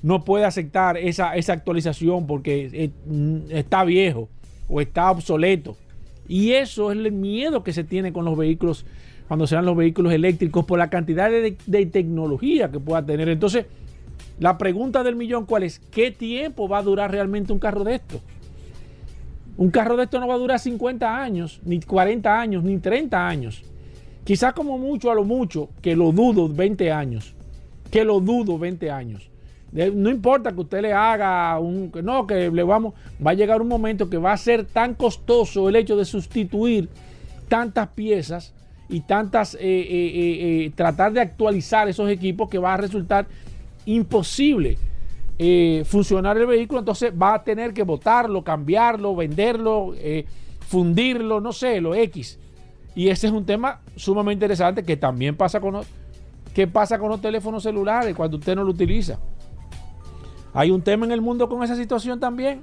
no 0.03 0.25
puede 0.25 0.47
aceptar 0.47 0.97
esa, 0.97 1.37
esa 1.37 1.53
actualización 1.53 2.27
porque 2.27 2.71
eh, 2.73 2.91
mm, 3.07 3.51
está 3.51 3.85
viejo 3.85 4.29
o 4.69 4.81
está 4.81 5.11
obsoleto. 5.11 5.77
Y 6.27 6.53
eso 6.53 6.91
es 6.91 6.97
el 6.97 7.13
miedo 7.13 7.63
que 7.63 7.75
se 7.75 7.85
tiene 7.85 8.13
con 8.13 8.25
los 8.25 8.37
vehículos 8.39 8.87
cuando 9.29 9.47
sean 9.47 9.67
los 9.67 9.77
vehículos 9.77 10.13
eléctricos 10.13 10.65
por 10.65 10.79
la 10.79 10.89
cantidad 10.89 11.31
de, 11.31 11.57
de 11.67 11.87
tecnología 11.87 12.71
que 12.71 12.81
pueda 12.81 13.05
tener. 13.05 13.29
Entonces, 13.29 13.67
la 14.39 14.59
pregunta 14.59 15.03
del 15.03 15.17
millón, 15.17 15.47
¿cuál 15.47 15.63
es? 15.63 15.79
¿Qué 15.79 16.11
tiempo 16.11 16.69
va 16.69 16.79
a 16.79 16.83
durar 16.83 17.11
realmente 17.11 17.53
un 17.53 17.59
carro 17.59 17.85
de 17.85 17.97
esto? 17.97 18.21
Un 19.57 19.71
carro 19.71 19.97
de 19.97 20.05
esto 20.05 20.19
no 20.19 20.27
va 20.27 20.35
a 20.35 20.39
durar 20.39 20.59
50 20.59 21.23
años, 21.23 21.61
ni 21.65 21.81
40 21.81 22.41
años, 22.41 22.65
ni 22.65 22.79
30 22.79 23.29
años. 23.29 23.63
Quizás 24.25 24.53
como 24.53 24.79
mucho, 24.79 25.11
a 25.11 25.15
lo 25.15 25.25
mucho, 25.25 25.69
que 25.81 25.95
lo 25.95 26.11
dudo 26.11 26.49
20 26.49 26.91
años. 26.91 27.35
Que 27.91 28.05
lo 28.05 28.19
dudo 28.21 28.59
20 28.59 28.91
años. 28.91 29.31
No 29.71 30.11
importa 30.11 30.53
que 30.53 30.61
usted 30.61 30.83
le 30.83 30.93
haga 30.93 31.59
un... 31.59 31.93
No, 32.03 32.27
que 32.27 32.51
le 32.51 32.63
vamos... 32.63 32.95
Va 33.25 33.33
a 33.33 33.35
llegar 33.35 33.61
un 33.61 33.69
momento 33.69 34.09
que 34.09 34.19
va 34.19 34.33
a 34.33 34.37
ser 34.37 34.65
tan 34.65 34.95
costoso 34.95 35.69
el 35.69 35.77
hecho 35.77 35.97
de 35.97 36.05
sustituir 36.05 36.89
tantas 37.49 37.89
piezas 37.89 38.55
y 38.89 39.01
tantas... 39.01 39.55
eh, 39.55 39.59
eh, 39.61 40.65
eh, 40.65 40.73
tratar 40.75 41.13
de 41.13 41.21
actualizar 41.21 41.89
esos 41.89 42.09
equipos 42.09 42.49
que 42.49 42.59
va 42.59 42.75
a 42.75 42.77
resultar 42.77 43.27
imposible 43.87 44.79
eh, 45.39 45.83
funcionar 45.87 46.39
el 46.39 46.47
vehículo, 46.47 46.81
entonces 46.81 47.13
va 47.13 47.35
a 47.35 47.43
tener 47.43 47.75
que 47.75 47.83
botarlo, 47.83 48.45
cambiarlo, 48.45 49.17
venderlo, 49.17 49.95
eh, 49.97 50.27
fundirlo, 50.61 51.41
no 51.41 51.53
sé, 51.53 51.81
lo 51.81 51.95
X. 51.95 52.39
Y 52.95 53.09
ese 53.09 53.27
es 53.27 53.33
un 53.33 53.45
tema 53.45 53.81
sumamente 53.97 54.45
interesante 54.45 54.85
que 54.85 54.97
también 54.97 55.37
pasa 55.37 55.61
con, 55.61 55.81
¿qué 56.55 56.67
pasa 56.67 56.99
con 56.99 57.09
los 57.09 57.21
teléfonos 57.21 57.65
celulares 57.65 58.15
cuando 58.15 58.37
usted 58.37 58.55
no 58.55 58.63
lo 58.63 58.71
utiliza. 58.71 59.19
Hay 60.53 60.71
un 60.71 60.83
tema 60.83 61.05
en 61.05 61.11
el 61.11 61.21
mundo 61.21 61.49
con 61.49 61.65
esa 61.65 61.75
situación 61.75 62.21
también. 62.21 62.63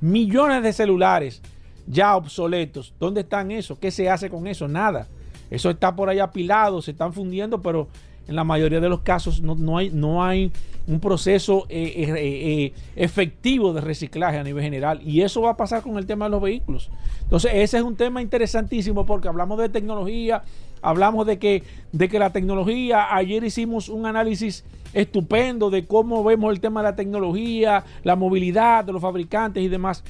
Millones 0.00 0.62
de 0.62 0.72
celulares 0.72 1.42
ya 1.86 2.16
obsoletos. 2.16 2.94
¿Dónde 3.00 3.22
están 3.22 3.50
esos? 3.50 3.78
¿Qué 3.78 3.90
se 3.90 4.08
hace 4.08 4.30
con 4.30 4.46
eso? 4.46 4.68
Nada. 4.68 5.08
Eso 5.50 5.70
está 5.70 5.94
por 5.94 6.08
ahí 6.08 6.20
apilado, 6.20 6.80
se 6.80 6.92
están 6.92 7.12
fundiendo, 7.12 7.60
pero 7.60 7.88
en 8.26 8.36
la 8.36 8.44
mayoría 8.44 8.80
de 8.80 8.88
los 8.88 9.00
casos 9.00 9.42
no, 9.42 9.76
hay, 9.76 9.90
no 9.90 10.24
hay 10.24 10.50
un 10.86 11.00
proceso 11.00 11.66
eh, 11.68 11.92
eh, 11.96 12.12
eh, 12.16 12.72
efectivo 12.96 13.72
de 13.72 13.80
reciclaje 13.80 14.38
a 14.38 14.42
nivel 14.42 14.62
general. 14.62 15.00
Y 15.04 15.22
eso 15.22 15.42
va 15.42 15.50
a 15.50 15.56
pasar 15.56 15.82
con 15.82 15.98
el 15.98 16.06
tema 16.06 16.26
de 16.26 16.30
los 16.32 16.42
vehículos. 16.42 16.90
Entonces, 17.22 17.52
ese 17.54 17.78
es 17.78 17.82
un 17.82 17.96
tema 17.96 18.22
interesantísimo 18.22 19.06
porque 19.06 19.28
hablamos 19.28 19.58
de 19.58 19.68
tecnología, 19.68 20.42
hablamos 20.82 21.26
de 21.26 21.38
que, 21.38 21.62
de 21.92 22.08
que 22.08 22.18
la 22.18 22.30
tecnología, 22.30 23.14
ayer 23.14 23.44
hicimos 23.44 23.88
un 23.88 24.06
análisis 24.06 24.64
estupendo 24.92 25.70
de 25.70 25.86
cómo 25.86 26.22
vemos 26.22 26.52
el 26.52 26.60
tema 26.60 26.80
de 26.80 26.90
la 26.90 26.96
tecnología, 26.96 27.84
la 28.04 28.16
movilidad 28.16 28.84
de 28.84 28.92
los 28.92 29.02
fabricantes 29.02 29.62
y 29.62 29.68
demás. 29.68 30.04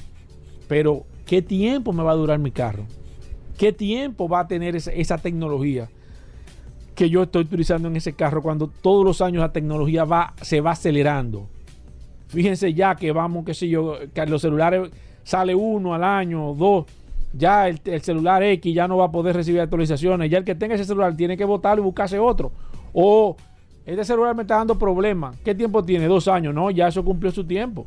Pero, 0.67 1.05
¿qué 1.25 1.41
tiempo 1.41 1.93
me 1.93 2.03
va 2.03 2.11
a 2.11 2.15
durar 2.15 2.39
mi 2.39 2.51
carro? 2.51 2.85
¿Qué 3.57 3.71
tiempo 3.71 4.27
va 4.27 4.41
a 4.41 4.47
tener 4.47 4.75
esa 4.75 5.17
tecnología? 5.17 5.89
Que 6.95 7.09
yo 7.09 7.23
estoy 7.23 7.43
utilizando 7.43 7.87
en 7.87 7.97
ese 7.97 8.13
carro 8.13 8.41
cuando 8.41 8.67
todos 8.67 9.05
los 9.05 9.21
años 9.21 9.41
la 9.41 9.51
tecnología 9.51 10.05
va, 10.05 10.33
se 10.41 10.61
va 10.61 10.71
acelerando. 10.71 11.47
Fíjense 12.27 12.73
ya 12.73 12.95
que 12.95 13.11
vamos, 13.11 13.45
qué 13.45 13.53
sé 13.53 13.67
yo, 13.69 13.97
que 14.13 14.25
los 14.25 14.41
celulares 14.41 14.89
sale 15.23 15.53
uno 15.53 15.93
al 15.93 16.03
año, 16.03 16.53
dos. 16.53 16.85
Ya 17.33 17.67
el, 17.67 17.79
celular 18.01 18.41
X 18.43 18.73
ya 18.73 18.87
no 18.87 18.97
va 18.97 19.05
a 19.05 19.11
poder 19.11 19.35
recibir 19.35 19.59
actualizaciones. 19.59 20.31
Ya 20.31 20.37
el 20.37 20.45
que 20.45 20.55
tenga 20.55 20.75
ese 20.75 20.85
celular 20.85 21.15
tiene 21.17 21.35
que 21.35 21.43
votarlo 21.43 21.83
y 21.83 21.85
buscarse 21.85 22.17
otro. 22.17 22.51
O 22.93 23.35
este 23.85 24.05
celular 24.05 24.33
me 24.35 24.43
está 24.43 24.55
dando 24.55 24.79
problemas. 24.79 25.35
¿Qué 25.43 25.53
tiempo 25.53 25.83
tiene? 25.83 26.07
Dos 26.07 26.29
años. 26.29 26.53
No, 26.53 26.71
ya 26.71 26.87
eso 26.87 27.03
cumplió 27.03 27.31
su 27.31 27.43
tiempo. 27.43 27.85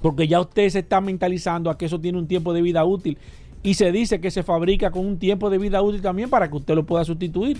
Porque 0.00 0.28
ya 0.28 0.40
usted 0.40 0.68
se 0.68 0.80
está 0.80 1.00
mentalizando 1.00 1.68
a 1.68 1.76
que 1.76 1.86
eso 1.86 2.00
tiene 2.00 2.18
un 2.18 2.28
tiempo 2.28 2.52
de 2.52 2.62
vida 2.62 2.84
útil. 2.84 3.18
Y 3.64 3.74
se 3.74 3.90
dice 3.90 4.20
que 4.20 4.30
se 4.30 4.42
fabrica 4.42 4.90
con 4.90 5.04
un 5.04 5.18
tiempo 5.18 5.50
de 5.50 5.58
vida 5.58 5.82
útil 5.82 6.02
también 6.02 6.30
para 6.30 6.48
que 6.48 6.56
usted 6.56 6.74
lo 6.74 6.84
pueda 6.84 7.04
sustituir. 7.04 7.58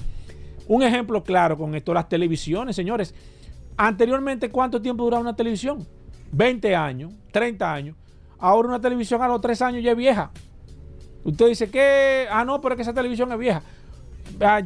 Un 0.67 0.83
ejemplo 0.83 1.23
claro 1.23 1.59
con 1.59 1.75
esto, 1.75 1.93
las 1.93 2.09
televisiones, 2.09 2.75
señores. 2.75 3.15
Anteriormente, 3.77 4.51
¿cuánto 4.51 4.81
tiempo 4.81 5.05
duraba 5.05 5.21
una 5.21 5.37
televisión? 5.37 5.87
20 6.33 6.75
años, 6.75 7.13
30 7.33 7.73
años. 7.73 7.97
Ahora 8.39 8.69
una 8.69 8.81
televisión 8.81 9.23
a 9.23 9.29
los 9.29 9.41
3 9.41 9.63
años 9.63 9.83
ya 9.83 9.93
es 9.93 9.97
vieja. 9.97 10.31
Usted 11.25 11.49
dice 11.49 11.71
que, 11.71 12.27
ah, 12.31 12.45
no, 12.45 12.61
pero 12.61 12.75
es 12.75 12.77
que 12.77 12.83
esa 12.83 12.93
televisión 12.93 13.33
es 13.33 13.39
vieja. 13.39 13.63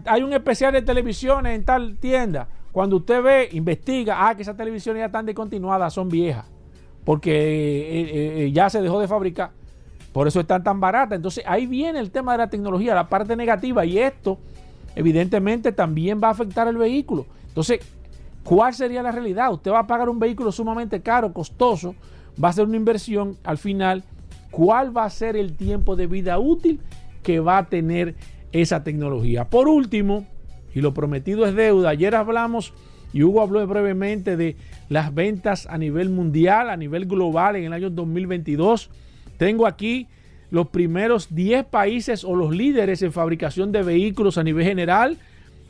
Hay 0.07 0.23
un 0.23 0.33
especial 0.33 0.73
de 0.73 0.83
televisiones 0.83 1.55
en 1.55 1.65
tal 1.65 1.97
tienda. 1.99 2.49
Cuando 2.73 2.97
usted 2.97 3.23
ve, 3.23 3.49
investiga, 3.53 4.29
ah, 4.29 4.35
que 4.35 4.43
esas 4.43 4.57
televisiones 4.57 5.01
ya 5.01 5.07
están 5.07 5.27
descontinuadas, 5.27 5.93
son 5.93 6.09
viejas. 6.09 6.47
Porque 7.05 7.31
eh, 7.31 8.01
eh, 8.01 8.45
eh, 8.45 8.53
ya 8.53 8.69
se 8.69 8.83
dejó 8.83 9.01
de 9.01 9.09
fabricar. 9.09 9.51
Por 10.13 10.27
eso 10.27 10.41
están 10.41 10.63
tan 10.63 10.81
baratas. 10.81 11.17
Entonces 11.17 11.45
ahí 11.47 11.67
viene 11.67 11.99
el 12.01 12.11
tema 12.11 12.33
de 12.33 12.39
la 12.39 12.51
tecnología, 12.51 12.95
la 12.95 13.09
parte 13.09 13.37
negativa. 13.37 13.85
Y 13.85 13.99
esto 13.99 14.39
evidentemente 14.99 15.71
también 15.71 16.21
va 16.21 16.27
a 16.27 16.33
afectar 16.33 16.67
el 16.67 16.77
vehículo. 16.77 17.25
Entonces, 17.47 17.79
¿cuál 18.43 18.75
sería 18.75 19.01
la 19.01 19.13
realidad? 19.13 19.53
Usted 19.53 19.71
va 19.71 19.79
a 19.79 19.87
pagar 19.87 20.09
un 20.09 20.19
vehículo 20.19 20.51
sumamente 20.51 21.01
caro, 21.03 21.33
costoso, 21.33 21.95
va 22.43 22.49
a 22.49 22.53
ser 22.53 22.65
una 22.65 22.77
inversión. 22.77 23.37
Al 23.45 23.59
final, 23.59 24.03
¿cuál 24.51 24.95
va 24.95 25.05
a 25.05 25.11
ser 25.11 25.37
el 25.37 25.55
tiempo 25.55 25.95
de 25.95 26.09
vida 26.09 26.41
útil 26.41 26.81
que 27.23 27.39
va 27.39 27.59
a 27.59 27.69
tener 27.69 28.17
esa 28.51 28.83
tecnología? 28.83 29.49
Por 29.49 29.69
último, 29.69 30.27
y 30.75 30.81
lo 30.81 30.93
prometido 30.93 31.47
es 31.47 31.55
deuda, 31.55 31.91
ayer 31.91 32.17
hablamos 32.17 32.73
y 33.13 33.23
Hugo 33.23 33.41
habló 33.41 33.65
brevemente 33.69 34.37
de 34.37 34.57
las 34.89 35.15
ventas 35.15 35.69
a 35.71 35.79
nivel 35.79 36.11
mundial, 36.11 36.71
a 36.71 36.77
nivel 36.77 37.07
global 37.07 37.55
en 37.55 37.67
el 37.67 37.73
año 37.73 37.89
2022. 37.89 38.91
Tengo 39.37 39.65
aquí 39.65 40.09
los 40.51 40.69
primeros 40.69 41.35
10 41.35 41.67
países 41.67 42.25
o 42.25 42.35
los 42.35 42.55
líderes 42.55 43.03
en 43.03 43.13
fabricación 43.13 43.73
de 43.73 43.83
vehículos 43.83 44.39
a 44.39 44.45
nivel 44.45 44.65
general. 44.65 45.19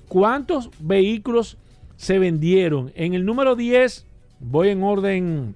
¿Cuántos 0.08 0.70
vehículos 0.78 1.56
se 1.96 2.18
vendieron? 2.18 2.92
En 2.94 3.14
el 3.14 3.24
número 3.24 3.56
10, 3.56 4.06
voy 4.40 4.68
en 4.68 4.82
orden 4.82 5.54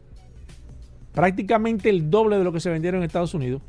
prácticamente 1.13 1.89
el 1.89 2.09
doble 2.09 2.37
de 2.37 2.43
lo 2.43 2.53
que 2.53 2.59
se 2.59 2.69
vendieron 2.69 3.01
en 3.01 3.07
Estados 3.07 3.33
Unidos, 3.33 3.61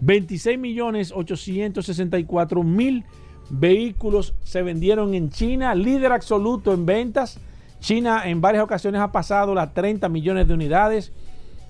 26 0.00 0.58
millones 0.58 1.12
864 1.14 2.62
mil 2.62 3.04
vehículos 3.50 4.34
se 4.42 4.62
vendieron 4.62 5.14
en 5.14 5.30
China, 5.30 5.74
líder 5.74 6.12
absoluto 6.12 6.72
en 6.72 6.86
ventas. 6.86 7.38
China 7.80 8.22
en 8.24 8.40
varias 8.40 8.64
ocasiones 8.64 9.00
ha 9.00 9.12
pasado 9.12 9.54
las 9.54 9.72
30 9.72 10.08
millones 10.08 10.48
de 10.48 10.54
unidades. 10.54 11.12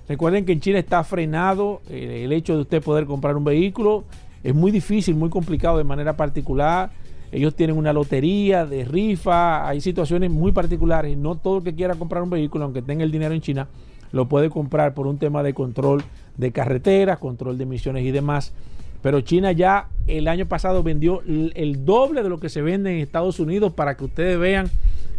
Recuerden 0.07 0.45
que 0.45 0.53
en 0.53 0.59
China 0.59 0.79
está 0.79 1.03
frenado 1.03 1.81
eh, 1.89 2.23
el 2.25 2.33
hecho 2.33 2.55
de 2.55 2.61
usted 2.61 2.81
poder 2.81 3.05
comprar 3.05 3.35
un 3.35 3.43
vehículo. 3.43 4.05
Es 4.43 4.53
muy 4.53 4.71
difícil, 4.71 5.15
muy 5.15 5.29
complicado 5.29 5.77
de 5.77 5.83
manera 5.83 6.17
particular. 6.17 6.91
Ellos 7.31 7.55
tienen 7.55 7.77
una 7.77 7.93
lotería 7.93 8.65
de 8.65 8.83
rifa, 8.83 9.67
hay 9.67 9.79
situaciones 9.79 10.29
muy 10.29 10.51
particulares. 10.51 11.17
No 11.17 11.35
todo 11.35 11.59
el 11.59 11.63
que 11.63 11.73
quiera 11.73 11.95
comprar 11.95 12.23
un 12.23 12.29
vehículo, 12.29 12.65
aunque 12.65 12.81
tenga 12.81 13.03
el 13.03 13.11
dinero 13.11 13.33
en 13.33 13.41
China, 13.41 13.67
lo 14.11 14.27
puede 14.27 14.49
comprar 14.49 14.93
por 14.93 15.07
un 15.07 15.17
tema 15.17 15.41
de 15.41 15.53
control 15.53 16.03
de 16.37 16.51
carreteras, 16.51 17.19
control 17.19 17.57
de 17.57 17.63
emisiones 17.63 18.03
y 18.03 18.11
demás. 18.11 18.53
pero 19.01 19.21
China 19.21 19.51
ya 19.51 19.87
el 20.07 20.27
año 20.27 20.45
pasado 20.45 20.83
vendió 20.83 21.21
el, 21.25 21.85
doble 21.85 22.21
de 22.21 22.29
lo 22.29 22.39
que 22.39 22.49
se 22.49 22.61
vende 22.61 22.91
en 22.91 22.99
Estados 22.99 23.39
Unidos 23.39 23.73
para 23.73 23.95
que 23.95 24.03
ustedes 24.03 24.37
vean 24.37 24.69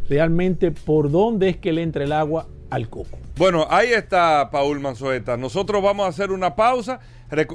realmente 0.08 0.70
por 0.70 1.10
dónde 1.10 1.48
es 1.48 1.56
que 1.56 1.72
le 1.72 1.82
entra 1.82 2.04
el 2.04 2.12
agua 2.12 2.46
al 2.70 2.88
coco. 2.88 3.18
Bueno, 3.36 3.66
ahí 3.70 3.88
está 3.88 4.50
Paul 4.50 4.78
Manzueta. 4.80 5.36
Nosotros 5.36 5.82
vamos 5.82 6.06
a 6.06 6.08
hacer 6.10 6.30
una 6.30 6.54
pausa. 6.54 7.00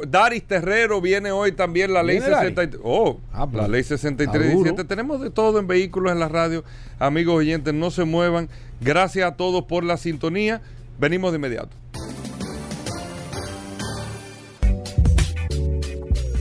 Daris 0.07 0.43
Terrero 0.43 0.99
viene 1.01 1.31
hoy 1.31 1.51
también 1.51 1.93
la 1.93 2.01
ley 2.01 2.17
¿Viene 2.17 2.31
Daris? 2.31 2.49
63. 2.49 2.81
Oh, 2.83 3.19
Ah, 3.31 3.45
pues, 3.45 3.61
la 3.61 3.67
ley 3.67 3.81
está 3.81 3.97
6317. 3.97 4.69
duro. 4.71 4.85
Tenemos 4.87 5.21
de 5.21 5.29
todo 5.29 5.59
en 5.59 5.67
vehículos 5.67 6.11
en 6.11 6.19
la 6.19 6.27
radio. 6.27 6.63
Amigos 6.99 7.35
oyentes, 7.35 7.73
no 7.73 7.91
se 7.91 8.03
muevan. 8.03 8.49
Gracias 8.81 9.29
a 9.31 9.35
todos 9.35 9.63
por 9.65 9.83
la 9.83 9.97
sintonía. 9.97 10.61
Venimos 10.99 11.31
de 11.31 11.37
inmediato. 11.37 11.69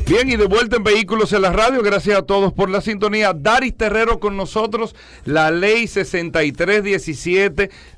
Bien, 0.09 0.31
y 0.31 0.37
de 0.37 0.46
vuelta 0.46 0.77
en 0.77 0.85
Vehículos 0.85 1.33
en 1.33 1.42
la 1.42 1.53
Radio, 1.53 1.83
gracias 1.83 2.16
a 2.16 2.22
todos 2.22 2.53
por 2.53 2.70
la 2.70 2.81
sintonía. 2.81 3.33
Daris 3.35 3.77
Terrero 3.77 4.20
con 4.20 4.37
nosotros, 4.37 4.94
la 5.25 5.51
ley 5.51 5.88
6317. 5.88 7.70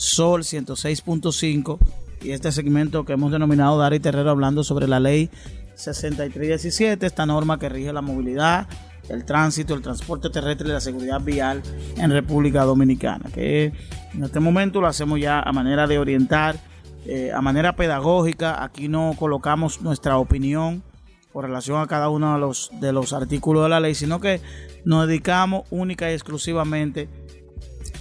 Sol 0.00 0.44
106.5 0.44 1.78
y 2.22 2.30
este 2.30 2.52
segmento 2.52 3.04
que 3.04 3.12
hemos 3.12 3.30
denominado 3.32 3.78
Dari 3.78 4.00
Terrero 4.00 4.30
hablando 4.30 4.64
sobre 4.64 4.88
la 4.88 4.98
ley 4.98 5.28
6317, 5.74 7.04
esta 7.04 7.26
norma 7.26 7.58
que 7.58 7.68
rige 7.68 7.92
la 7.92 8.00
movilidad, 8.00 8.66
el 9.10 9.26
tránsito, 9.26 9.74
el 9.74 9.82
transporte 9.82 10.30
terrestre 10.30 10.68
y 10.68 10.72
la 10.72 10.80
seguridad 10.80 11.20
vial 11.20 11.62
en 11.98 12.10
República 12.10 12.64
Dominicana, 12.64 13.28
que 13.34 13.74
en 14.14 14.24
este 14.24 14.40
momento 14.40 14.80
lo 14.80 14.86
hacemos 14.86 15.20
ya 15.20 15.38
a 15.38 15.52
manera 15.52 15.86
de 15.86 15.98
orientar, 15.98 16.56
eh, 17.04 17.30
a 17.34 17.42
manera 17.42 17.76
pedagógica, 17.76 18.64
aquí 18.64 18.88
no 18.88 19.14
colocamos 19.18 19.82
nuestra 19.82 20.16
opinión 20.16 20.82
con 21.30 21.44
relación 21.44 21.78
a 21.78 21.86
cada 21.86 22.08
uno 22.08 22.32
de 22.32 22.40
los, 22.40 22.70
de 22.80 22.94
los 22.94 23.12
artículos 23.12 23.64
de 23.64 23.68
la 23.68 23.80
ley, 23.80 23.94
sino 23.94 24.18
que 24.18 24.40
nos 24.86 25.06
dedicamos 25.06 25.64
única 25.70 26.10
y 26.10 26.14
exclusivamente 26.14 27.10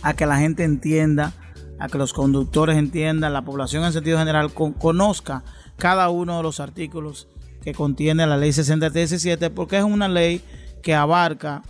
a 0.01 0.13
que 0.13 0.25
la 0.25 0.37
gente 0.37 0.63
entienda, 0.63 1.33
a 1.79 1.87
que 1.87 1.97
los 1.97 2.13
conductores 2.13 2.77
entiendan, 2.77 3.33
la 3.33 3.43
población 3.43 3.83
en 3.85 3.93
sentido 3.93 4.17
general 4.19 4.53
con- 4.53 4.73
conozca 4.73 5.43
cada 5.77 6.09
uno 6.09 6.37
de 6.37 6.43
los 6.43 6.59
artículos 6.59 7.27
que 7.63 7.73
contiene 7.73 8.25
la 8.27 8.37
ley 8.37 8.51
6317, 8.53 9.49
porque 9.49 9.77
es 9.77 9.83
una 9.83 10.07
ley 10.07 10.41
que 10.81 10.95
abarca 10.95 11.61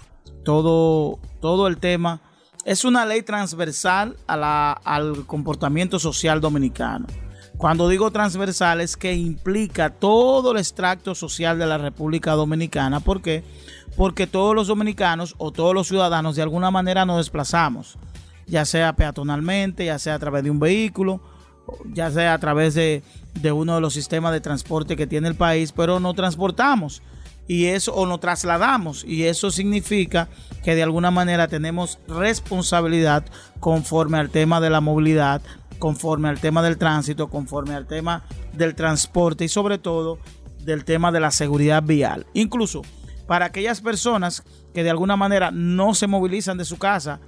todo, 0.43 1.19
todo 1.41 1.67
el 1.67 1.77
tema. 1.77 2.21
Es 2.65 2.85
una 2.85 3.05
ley 3.05 3.21
transversal 3.23 4.15
a 4.27 4.37
la- 4.37 4.71
al 4.73 5.25
comportamiento 5.25 5.99
social 5.99 6.41
dominicano. 6.41 7.07
Cuando 7.57 7.89
digo 7.89 8.09
transversal 8.11 8.79
es 8.81 8.95
que 8.95 9.13
implica 9.13 9.89
todo 9.89 10.51
el 10.53 10.57
extracto 10.57 11.13
social 11.13 11.59
de 11.59 11.65
la 11.67 11.77
República 11.77 12.31
Dominicana. 12.33 12.99
¿Por 13.01 13.21
qué? 13.21 13.43
Porque 13.97 14.27
todos 14.27 14.55
los 14.55 14.67
dominicanos 14.67 15.35
o 15.39 15.51
todos 15.51 15.73
los 15.73 15.87
ciudadanos 15.87 16.35
de 16.37 16.41
alguna 16.41 16.71
manera 16.71 17.05
nos 17.05 17.17
desplazamos, 17.17 17.97
ya 18.49 18.65
sea 18.65 18.93
peatonalmente, 18.95 19.85
ya 19.85 19.99
sea 19.99 20.15
a 20.15 20.19
través 20.19 20.43
de 20.43 20.51
un 20.51 20.59
vehículo, 20.59 21.21
ya 21.93 22.11
sea 22.11 22.33
a 22.33 22.39
través 22.39 22.73
de, 22.73 23.03
uno 23.51 23.75
de 23.75 23.81
los 23.81 23.93
sistemas 23.93 24.31
de 24.31 24.41
transporte 24.41 24.95
que 24.95 25.07
tiene 25.07 25.27
el 25.27 25.35
país, 25.35 25.71
pero 25.71 25.99
no 25.99 26.13
transportamos 26.13 27.01
y 27.47 27.65
eso 27.65 27.93
o 27.95 28.05
nos 28.05 28.19
trasladamos 28.19 29.03
y 29.03 29.23
eso 29.23 29.49
significa 29.49 30.29
que 30.63 30.75
de 30.75 30.83
alguna 30.83 31.09
manera 31.09 31.47
tenemos 31.47 31.97
responsabilidad 32.07 33.25
conforme 33.59 34.19
al 34.19 34.29
tema 34.29 34.61
de 34.61 34.69
la 34.69 34.81
movilidad, 34.81 35.41
conforme 35.79 36.29
al 36.29 36.39
tema 36.39 36.61
del 36.61 36.77
tránsito, 36.77 37.29
conforme 37.29 37.73
al 37.73 37.87
tema 37.87 38.23
del 38.53 38.75
transporte 38.75 39.45
y 39.45 39.49
sobre 39.49 39.79
todo 39.79 40.19
del 40.63 40.85
tema 40.85 41.11
de 41.11 41.21
la 41.21 41.31
seguridad 41.31 41.81
vial. 41.81 42.27
Incluso 42.33 42.83
para 43.25 43.45
aquellas 43.45 43.81
personas 43.81 44.43
que 44.73 44.83
de 44.83 44.89
alguna 44.89 45.15
manera 45.15 45.49
no 45.51 45.95
se 45.95 46.07
movilizan 46.07 46.57
de 46.57 46.65
su 46.65 46.77
casa, 46.77 47.19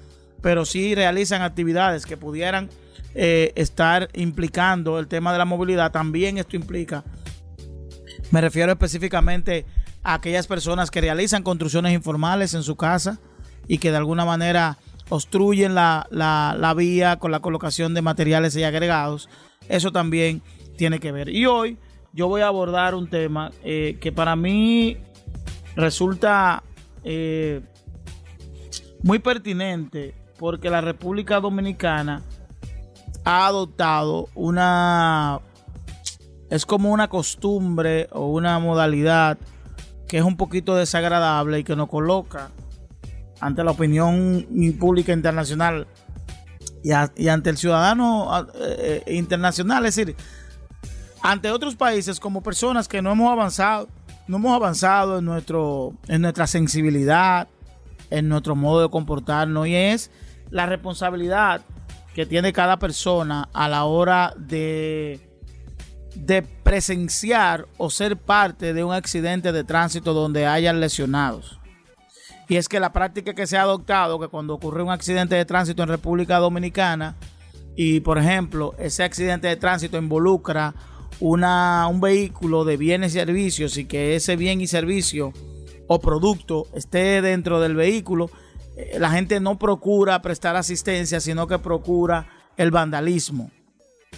pero 0.41 0.65
sí 0.65 0.95
realizan 0.95 1.41
actividades 1.41 2.05
que 2.05 2.17
pudieran 2.17 2.69
eh, 3.15 3.51
estar 3.55 4.09
implicando 4.13 4.99
el 4.99 5.07
tema 5.07 5.31
de 5.31 5.37
la 5.37 5.45
movilidad, 5.45 5.91
también 5.91 6.37
esto 6.37 6.55
implica 6.55 7.03
me 8.31 8.39
refiero 8.39 8.71
específicamente 8.71 9.65
a 10.03 10.13
aquellas 10.15 10.47
personas 10.47 10.89
que 10.89 11.01
realizan 11.01 11.43
construcciones 11.43 11.93
informales 11.93 12.53
en 12.53 12.63
su 12.63 12.75
casa 12.77 13.19
y 13.67 13.77
que 13.77 13.91
de 13.91 13.97
alguna 13.97 14.23
manera 14.23 14.77
obstruyen 15.09 15.75
la, 15.75 16.07
la- 16.09 16.73
vía 16.73 17.19
con 17.19 17.31
la 17.31 17.41
colocación 17.41 17.93
de 17.93 18.01
materiales 18.01 18.55
y 18.55 18.63
agregados. 18.63 19.27
Eso 19.67 19.91
también 19.91 20.41
tiene 20.77 20.99
que 20.99 21.11
ver. 21.11 21.27
Y 21.29 21.45
hoy 21.45 21.77
yo 22.13 22.29
voy 22.29 22.41
a 22.41 22.47
abordar 22.47 22.95
un 22.95 23.09
tema 23.09 23.51
eh, 23.65 23.97
que 23.99 24.13
para 24.13 24.37
mí 24.37 24.97
resulta 25.75 26.63
eh, 27.03 27.59
muy 29.03 29.19
pertinente 29.19 30.13
porque 30.41 30.71
la 30.71 30.81
República 30.81 31.39
Dominicana 31.39 32.23
ha 33.23 33.45
adoptado 33.45 34.27
una 34.33 35.39
es 36.49 36.65
como 36.65 36.91
una 36.91 37.09
costumbre 37.09 38.07
o 38.11 38.25
una 38.25 38.57
modalidad 38.57 39.37
que 40.07 40.17
es 40.17 40.23
un 40.23 40.37
poquito 40.37 40.75
desagradable 40.75 41.59
y 41.59 41.63
que 41.63 41.75
nos 41.75 41.89
coloca 41.89 42.49
ante 43.39 43.63
la 43.63 43.69
opinión 43.69 44.47
pública 44.79 45.13
internacional 45.13 45.85
y, 46.83 47.27
ante 47.27 47.51
el 47.51 47.57
ciudadano 47.57 48.31
eh, 48.55 49.03
internacional, 49.09 49.85
es 49.85 49.95
decir, 49.95 50.15
ante 51.21 51.51
otros 51.51 51.75
países 51.75 52.19
como 52.19 52.41
personas 52.41 52.87
que 52.87 53.03
no 53.03 53.11
hemos 53.11 53.31
avanzado, 53.31 53.87
no 54.27 54.37
hemos 54.37 54.55
avanzado 54.55 55.19
en 55.19 55.25
nuestro 55.25 55.93
en 56.07 56.23
nuestra 56.23 56.47
sensibilidad, 56.47 57.47
en 58.09 58.27
nuestro 58.27 58.55
modo 58.55 58.81
de 58.81 58.89
comportarnos 58.89 59.67
y 59.67 59.75
es 59.75 60.09
la 60.51 60.67
responsabilidad 60.67 61.61
que 62.13 62.27
tiene 62.27 62.53
cada 62.53 62.77
persona 62.77 63.49
a 63.53 63.67
la 63.67 63.85
hora 63.85 64.33
de 64.37 65.31
de 66.15 66.41
presenciar 66.41 67.67
o 67.77 67.89
ser 67.89 68.17
parte 68.17 68.73
de 68.73 68.83
un 68.83 68.93
accidente 68.93 69.51
de 69.51 69.63
tránsito 69.63 70.13
donde 70.13 70.45
hayan 70.45 70.79
lesionados. 70.79 71.59
Y 72.49 72.57
es 72.57 72.67
que 72.67 72.79
la 72.79 72.91
práctica 72.91 73.33
que 73.33 73.47
se 73.47 73.57
ha 73.57 73.61
adoptado, 73.61 74.19
que 74.19 74.27
cuando 74.27 74.53
ocurre 74.55 74.83
un 74.83 74.91
accidente 74.91 75.35
de 75.35 75.45
tránsito 75.45 75.83
en 75.83 75.89
República 75.89 76.37
Dominicana, 76.37 77.15
y 77.75 78.01
por 78.01 78.17
ejemplo, 78.17 78.75
ese 78.77 79.03
accidente 79.03 79.47
de 79.47 79.55
tránsito 79.55 79.97
involucra 79.97 80.73
una, 81.21 81.87
un 81.87 82.01
vehículo 82.01 82.65
de 82.65 82.75
bienes 82.75 83.15
y 83.15 83.19
servicios 83.19 83.77
y 83.77 83.85
que 83.85 84.15
ese 84.15 84.35
bien 84.35 84.59
y 84.59 84.67
servicio 84.67 85.31
o 85.87 85.99
producto 85.99 86.67
esté 86.73 87.21
dentro 87.21 87.61
del 87.61 87.75
vehículo, 87.75 88.25
eh, 88.25 88.31
la 88.97 89.11
gente 89.11 89.39
no 89.39 89.59
procura 89.59 90.21
prestar 90.21 90.55
asistencia, 90.55 91.19
sino 91.19 91.47
que 91.47 91.59
procura 91.59 92.27
el 92.57 92.71
vandalismo 92.71 93.51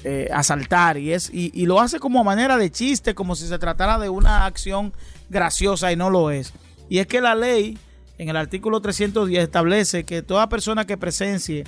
eh, 0.03 0.27
asaltar 0.33 0.97
y 0.97 1.13
es 1.13 1.29
y, 1.31 1.65
lo 1.65 1.79
hace 1.79 1.99
como 1.99 2.23
manera 2.23 2.57
de 2.57 2.71
chiste, 2.71 3.15
como 3.15 3.35
si 3.35 3.47
se 3.47 3.57
tratara 3.57 3.97
de 3.99 4.09
una 4.09 4.45
acción 4.45 4.91
graciosa 5.29 5.91
y 5.91 5.95
no 5.95 6.09
lo 6.09 6.29
es. 6.29 6.51
Y 6.89 6.97
es 6.97 7.07
que 7.07 7.21
la 7.21 7.35
ley 7.35 7.77
en 8.17 8.27
el 8.27 8.35
artículo 8.35 8.81
310 8.81 9.43
establece 9.43 10.03
que 10.03 10.21
toda 10.21 10.49
persona 10.49 10.85
que 10.85 10.97
presencie, 10.97 11.63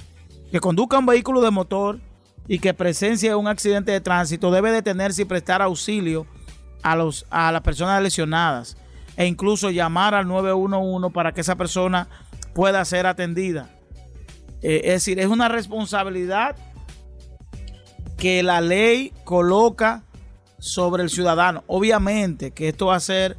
que 0.52 0.60
conduzca 0.60 1.00
un 1.00 1.06
vehículo 1.06 1.40
de 1.40 1.52
motor 1.52 2.00
y 2.48 2.60
que 2.60 2.74
presencie 2.74 3.34
un 3.36 3.48
accidente 3.48 3.92
de 3.92 4.02
tránsito 4.02 4.52
debe 4.52 4.72
detenerse 4.72 5.22
y 5.22 5.26
prestar 5.26 5.62
auxilio 5.62 6.28
a, 6.84 6.96
los, 6.96 7.26
a 7.30 7.52
las 7.54 7.62
personas 7.62 8.02
lesionadas 8.04 8.76
e 9.18 9.28
incluso 9.28 9.70
llamar 9.70 10.14
al 10.14 10.28
911 10.28 11.14
para 11.14 11.32
que 11.32 11.42
esa 11.42 11.56
persona 11.56 12.10
pueda 12.56 12.84
ser 12.86 13.06
atendida. 13.06 13.70
Eh, 14.62 14.82
es 14.86 14.94
decir, 14.94 15.20
es 15.20 15.28
una 15.28 15.50
responsabilidad 15.50 16.56
que 18.18 18.42
la 18.42 18.62
ley 18.62 19.12
coloca 19.26 20.04
sobre 20.58 21.04
el 21.04 21.10
ciudadano. 21.10 21.66
Obviamente 21.68 22.52
que 22.52 22.70
esto 22.70 22.88
va 22.88 22.96
a 22.96 23.02
ser 23.02 23.36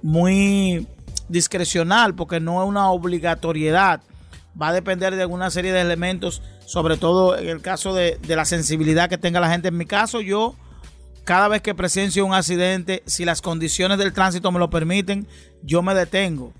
muy 0.00 0.88
discrecional 1.28 2.14
porque 2.14 2.40
no 2.40 2.62
es 2.62 2.68
una 2.68 2.90
obligatoriedad. 2.90 4.00
Va 4.60 4.68
a 4.68 4.72
depender 4.72 5.14
de 5.14 5.22
alguna 5.22 5.50
serie 5.50 5.72
de 5.72 5.82
elementos, 5.82 6.42
sobre 6.64 6.96
todo 6.96 7.36
en 7.36 7.50
el 7.50 7.60
caso 7.60 7.92
de, 7.92 8.18
de 8.26 8.34
la 8.34 8.46
sensibilidad 8.46 9.10
que 9.10 9.18
tenga 9.18 9.40
la 9.40 9.50
gente. 9.50 9.68
En 9.68 9.76
mi 9.76 9.84
caso, 9.84 10.22
yo 10.22 10.56
cada 11.24 11.48
vez 11.48 11.60
que 11.60 11.74
presencio 11.74 12.24
un 12.24 12.32
accidente, 12.32 13.02
si 13.04 13.26
las 13.26 13.42
condiciones 13.42 13.98
del 13.98 14.14
tránsito 14.14 14.50
me 14.50 14.58
lo 14.58 14.70
permiten, 14.70 15.28
yo 15.62 15.82
me 15.82 15.94
detengo 15.94 16.54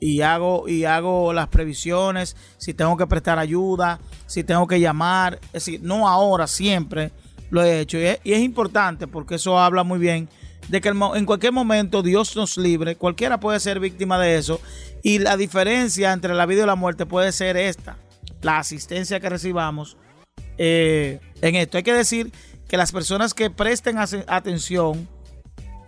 y 0.00 0.22
hago 0.22 0.66
y 0.66 0.84
hago 0.84 1.32
las 1.32 1.48
previsiones, 1.48 2.36
si 2.56 2.74
tengo 2.74 2.96
que 2.96 3.06
prestar 3.06 3.38
ayuda, 3.38 4.00
si 4.26 4.42
tengo 4.42 4.66
que 4.66 4.80
llamar, 4.80 5.38
es 5.46 5.64
decir, 5.64 5.80
no 5.82 6.08
ahora, 6.08 6.46
siempre 6.46 7.12
lo 7.50 7.62
he 7.62 7.80
hecho 7.80 7.98
y 7.98 8.32
es, 8.32 8.40
importante 8.40 9.06
porque 9.06 9.34
eso 9.34 9.58
habla 9.58 9.82
muy 9.82 9.98
bien 9.98 10.28
de 10.68 10.80
que 10.80 10.88
en 10.88 11.26
cualquier 11.26 11.52
momento 11.52 12.02
Dios 12.02 12.36
nos 12.36 12.56
libre, 12.56 12.96
cualquiera 12.96 13.40
puede 13.40 13.60
ser 13.60 13.80
víctima 13.80 14.18
de 14.18 14.36
eso 14.36 14.60
y 15.02 15.18
la 15.18 15.36
diferencia 15.36 16.12
entre 16.12 16.34
la 16.34 16.46
vida 16.46 16.62
y 16.62 16.66
la 16.66 16.76
muerte 16.76 17.06
puede 17.06 17.32
ser 17.32 17.56
esta, 17.56 17.96
la 18.40 18.58
asistencia 18.58 19.20
que 19.20 19.28
recibamos 19.28 19.96
eh, 20.58 21.20
en 21.42 21.56
esto. 21.56 21.76
Hay 21.76 21.82
que 21.82 21.92
decir 21.92 22.32
que 22.68 22.76
las 22.76 22.92
personas 22.92 23.34
que 23.34 23.50
presten 23.50 23.96
atención, 23.98 25.08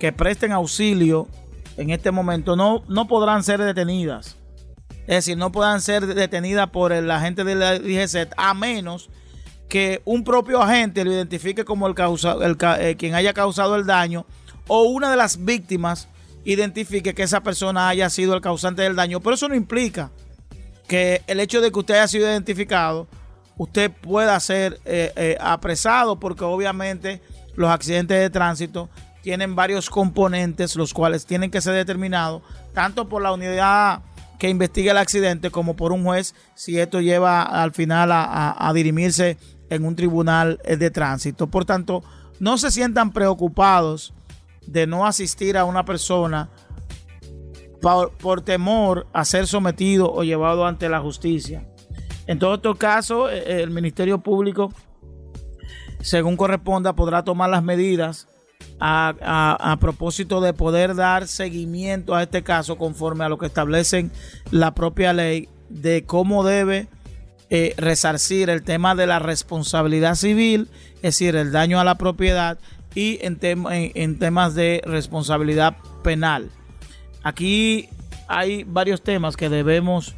que 0.01 0.13
presten 0.13 0.51
auxilio 0.51 1.29
en 1.77 1.91
este 1.91 2.11
momento, 2.11 2.57
no, 2.57 2.83
no 2.89 3.07
podrán 3.09 3.43
ser 3.43 3.61
detenidas. 3.61 4.37
Es 5.07 5.17
decir, 5.17 5.37
no 5.37 5.51
podrán 5.51 5.81
ser 5.81 6.07
detenidas 6.07 6.71
por 6.71 6.93
el 6.93 7.11
agente 7.11 7.45
de 7.45 7.55
la 7.55 7.79
DGC 7.79 8.33
a 8.37 8.55
menos 8.55 9.11
que 9.69 10.03
un 10.05 10.23
propio 10.23 10.63
agente 10.63 11.05
lo 11.05 11.13
identifique 11.13 11.65
como 11.65 11.87
el, 11.87 11.95
causa, 11.95 12.37
el 12.43 12.57
eh, 12.79 12.97
quien 12.97 13.15
haya 13.15 13.33
causado 13.33 13.75
el 13.75 13.87
daño 13.87 14.27
o 14.69 14.83
una 14.83 15.11
de 15.11 15.17
las 15.17 15.45
víctimas 15.45 16.09
identifique 16.45 17.15
que 17.15 17.23
esa 17.23 17.43
persona 17.43 17.89
haya 17.89 18.11
sido 18.11 18.35
el 18.35 18.41
causante 18.41 18.83
del 18.83 18.97
daño. 18.97 19.21
Pero 19.21 19.35
eso 19.35 19.49
no 19.49 19.55
implica 19.55 20.11
que 20.87 21.23
el 21.27 21.41
hecho 21.41 21.61
de 21.61 21.73
que 21.73 21.79
usted 21.79 21.95
haya 21.95 22.09
sido 22.09 22.29
identificado 22.29 23.09
usted 23.57 23.91
pueda 23.91 24.39
ser 24.41 24.81
eh, 24.85 25.13
eh, 25.17 25.37
apresado 25.41 26.19
porque 26.19 26.45
obviamente 26.45 27.21
los 27.55 27.71
accidentes 27.71 28.19
de 28.19 28.31
tránsito 28.31 28.89
tienen 29.23 29.55
varios 29.55 29.89
componentes 29.89 30.77
los 30.77 30.93
cuales 30.93 31.25
tienen 31.25 31.51
que 31.51 31.61
ser 31.61 31.75
determinados 31.75 32.43
tanto 32.75 33.09
por 33.09 33.23
la 33.23 33.33
unidad 33.33 34.03
que 34.39 34.49
investiga 34.49 34.91
el 34.91 34.99
accidente 34.99 35.51
como 35.51 35.77
por 35.77 35.93
un 35.93 36.03
juez 36.03 36.35
si 36.55 36.79
esto 36.79 37.01
lleva 37.01 37.43
al 37.43 37.73
final 37.73 38.11
a, 38.13 38.73
dirimirse 38.75 39.39
en 39.71 39.85
un 39.85 39.95
tribunal 39.95 40.59
eh, 40.65 40.77
de 40.77 40.91
tránsito. 40.91 41.47
Por 41.47 41.65
tanto, 41.65 42.03
no 42.41 42.59
se 42.59 42.73
sientan 42.73 43.13
preocupados 43.13 44.13
de 44.67 44.89
no 44.89 45.07
asistir 45.07 45.57
a 45.57 45.65
una 45.65 45.85
persona 45.85 46.51
por, 47.81 48.11
por 48.17 48.43
temor 48.43 49.07
a 49.13 49.25
ser 49.25 49.47
sometido 49.47 50.13
o 50.13 50.25
llevado 50.25 50.67
ante 50.67 50.89
la 50.89 50.99
justicia. 50.99 51.65
En 52.27 52.41
todo 52.41 52.55
estos 52.55 52.77
casos, 52.77 53.31
eh, 53.31 53.63
el 53.63 53.71
Ministerio 53.71 54.19
Público, 54.19 54.73
según 56.01 56.37
corresponda, 56.37 56.95
podrá 56.95 57.23
tomar 57.23 57.49
las 57.49 57.63
medidas 57.63 58.27
a, 58.85 59.77
propósito 59.81 60.41
de 60.41 60.53
poder 60.53 60.97
dar 60.97 61.29
seguimiento 61.29 62.17
a 62.17 62.25
este 62.25 62.43
caso 62.43 62.77
conforme 62.77 63.25
a 63.25 63.29
lo 63.29 63.39
que 63.39 63.47
establecen 63.47 64.11
la 64.51 64.75
propia 64.75 65.13
ley 65.13 65.49
de 65.69 66.05
cómo 66.05 66.43
debe 66.43 66.89
eh, 67.51 67.75
resarcir 67.77 68.51
el 68.51 68.65
tema 68.65 68.97
de 68.97 69.07
la 69.07 69.21
responsabilidad 69.21 70.17
civil, 70.17 70.69
es 70.97 71.03
decir, 71.03 71.37
el 71.37 71.53
daño 71.53 71.79
a 71.79 71.85
la 71.85 71.97
propiedad 71.97 72.59
y 72.95 73.19
en, 73.23 73.39
en 73.41 74.19
temas 74.19 74.55
de 74.55 74.83
responsabilidad 74.85 75.77
penal. 76.03 76.51
Aquí 77.23 77.89
hay 78.27 78.65
varios 78.65 79.03
temas 79.03 79.37
que 79.37 79.49
debemos 79.49 80.17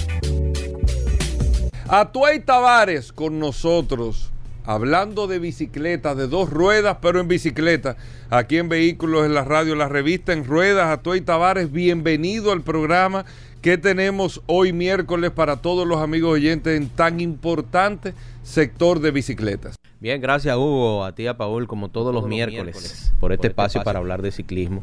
Atuay 1.93 2.39
Tavares 2.39 3.11
con 3.11 3.37
nosotros. 3.37 4.31
Hablando 4.63 5.27
de 5.27 5.39
bicicletas, 5.39 6.15
de 6.15 6.29
dos 6.29 6.49
ruedas, 6.49 6.99
pero 7.01 7.19
en 7.19 7.27
bicicleta. 7.27 7.97
Aquí 8.29 8.59
en 8.59 8.69
Vehículos 8.69 9.25
en 9.25 9.33
la 9.33 9.43
Radio, 9.43 9.75
la 9.75 9.89
revista 9.89 10.31
en 10.31 10.45
ruedas. 10.45 10.87
Atuay 10.87 11.19
Tavares, 11.19 11.69
bienvenido 11.69 12.53
al 12.53 12.61
programa 12.61 13.25
¿Qué 13.61 13.77
tenemos 13.77 14.41
hoy 14.47 14.71
miércoles 14.71 15.31
para 15.31 15.57
todos 15.57 15.85
los 15.85 15.99
amigos 15.99 16.31
oyentes 16.31 16.77
en 16.79 16.87
tan 16.87 17.19
importante 17.19 18.13
sector 18.41 19.01
de 19.01 19.11
bicicletas? 19.11 19.75
Bien, 19.99 20.21
gracias 20.21 20.55
Hugo, 20.55 21.03
a 21.03 21.13
ti 21.13 21.27
a 21.27 21.35
Paul, 21.35 21.67
como 21.67 21.89
todos, 21.89 22.13
los, 22.13 22.25
miércoles, 22.25 23.13
por, 23.19 23.33
este, 23.33 23.47
este 23.47 23.47
espacio, 23.49 23.83
para 23.83 23.99
hablar 23.99 24.21
de 24.21 24.31
ciclismo. 24.31 24.81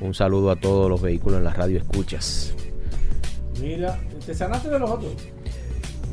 Un 0.00 0.12
saludo 0.12 0.50
a 0.50 0.56
todos 0.56 0.90
los 0.90 1.00
vehículos 1.00 1.38
en 1.38 1.44
la 1.44 1.54
radio 1.54 1.78
escuchas. 1.78 2.52
Mira, 3.60 3.98
¿te 4.26 4.34
sanaste 4.34 4.68
de 4.68 4.78
los 4.78 4.90
otros? 4.90 5.12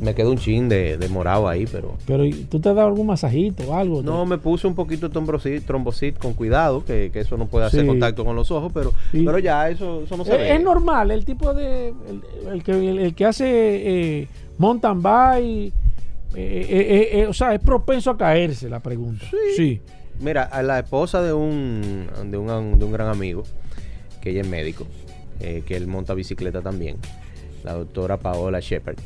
Me 0.00 0.14
quedó 0.14 0.30
un 0.30 0.36
chin 0.36 0.68
de, 0.68 0.98
morado 1.10 1.48
ahí, 1.48 1.66
pero. 1.66 1.96
Pero 2.06 2.24
¿tú 2.50 2.60
te 2.60 2.68
has 2.68 2.76
dado 2.76 2.88
algún 2.88 3.06
masajito 3.06 3.64
o 3.64 3.74
algo? 3.74 4.02
No, 4.02 4.26
me 4.26 4.36
puse 4.36 4.66
un 4.66 4.74
poquito 4.74 5.08
de 5.08 5.60
trombosit, 5.60 6.18
con 6.18 6.34
cuidado, 6.34 6.84
que, 6.84 7.10
eso 7.14 7.36
no 7.36 7.46
puede 7.46 7.66
hacer 7.66 7.86
contacto 7.86 8.24
con 8.24 8.36
los 8.36 8.50
ojos, 8.50 8.70
pero, 8.74 8.92
pero 9.12 9.38
ya 9.38 9.70
eso, 9.70 10.02
eso 10.02 10.16
no 10.16 10.24
se 10.24 10.32
es, 10.32 10.38
ve. 10.38 10.54
Es 10.54 10.62
normal, 10.62 11.10
el 11.10 11.24
tipo 11.24 11.54
de. 11.54 11.94
El, 12.50 12.62
que, 12.62 12.72
el, 12.72 13.14
que 13.14 13.24
hace 13.24 14.20
eh, 14.20 14.28
mountain 14.58 15.00
bike. 15.00 15.72
Eh, 16.34 17.10
eh, 17.12 17.26
o 17.26 17.32
sea, 17.32 17.54
es 17.54 17.60
propenso 17.60 18.10
a 18.10 18.18
caerse 18.18 18.68
la 18.68 18.80
pregunta. 18.80 19.24
Sí. 19.56 19.80
Mira, 20.20 20.42
a 20.42 20.62
la 20.62 20.78
esposa 20.80 21.22
de 21.22 21.32
un, 21.32 22.06
de 22.26 22.36
un, 22.36 22.78
de 22.78 22.84
un 22.84 22.92
gran 22.92 23.08
amigo, 23.08 23.44
que 24.20 24.30
ella 24.30 24.42
es 24.42 24.48
médico, 24.48 24.86
que 25.38 25.76
él 25.76 25.86
monta 25.86 26.12
bicicleta 26.12 26.60
también, 26.60 26.96
la 27.64 27.74
doctora 27.74 28.18
Paola 28.18 28.60
Shepard 28.60 28.96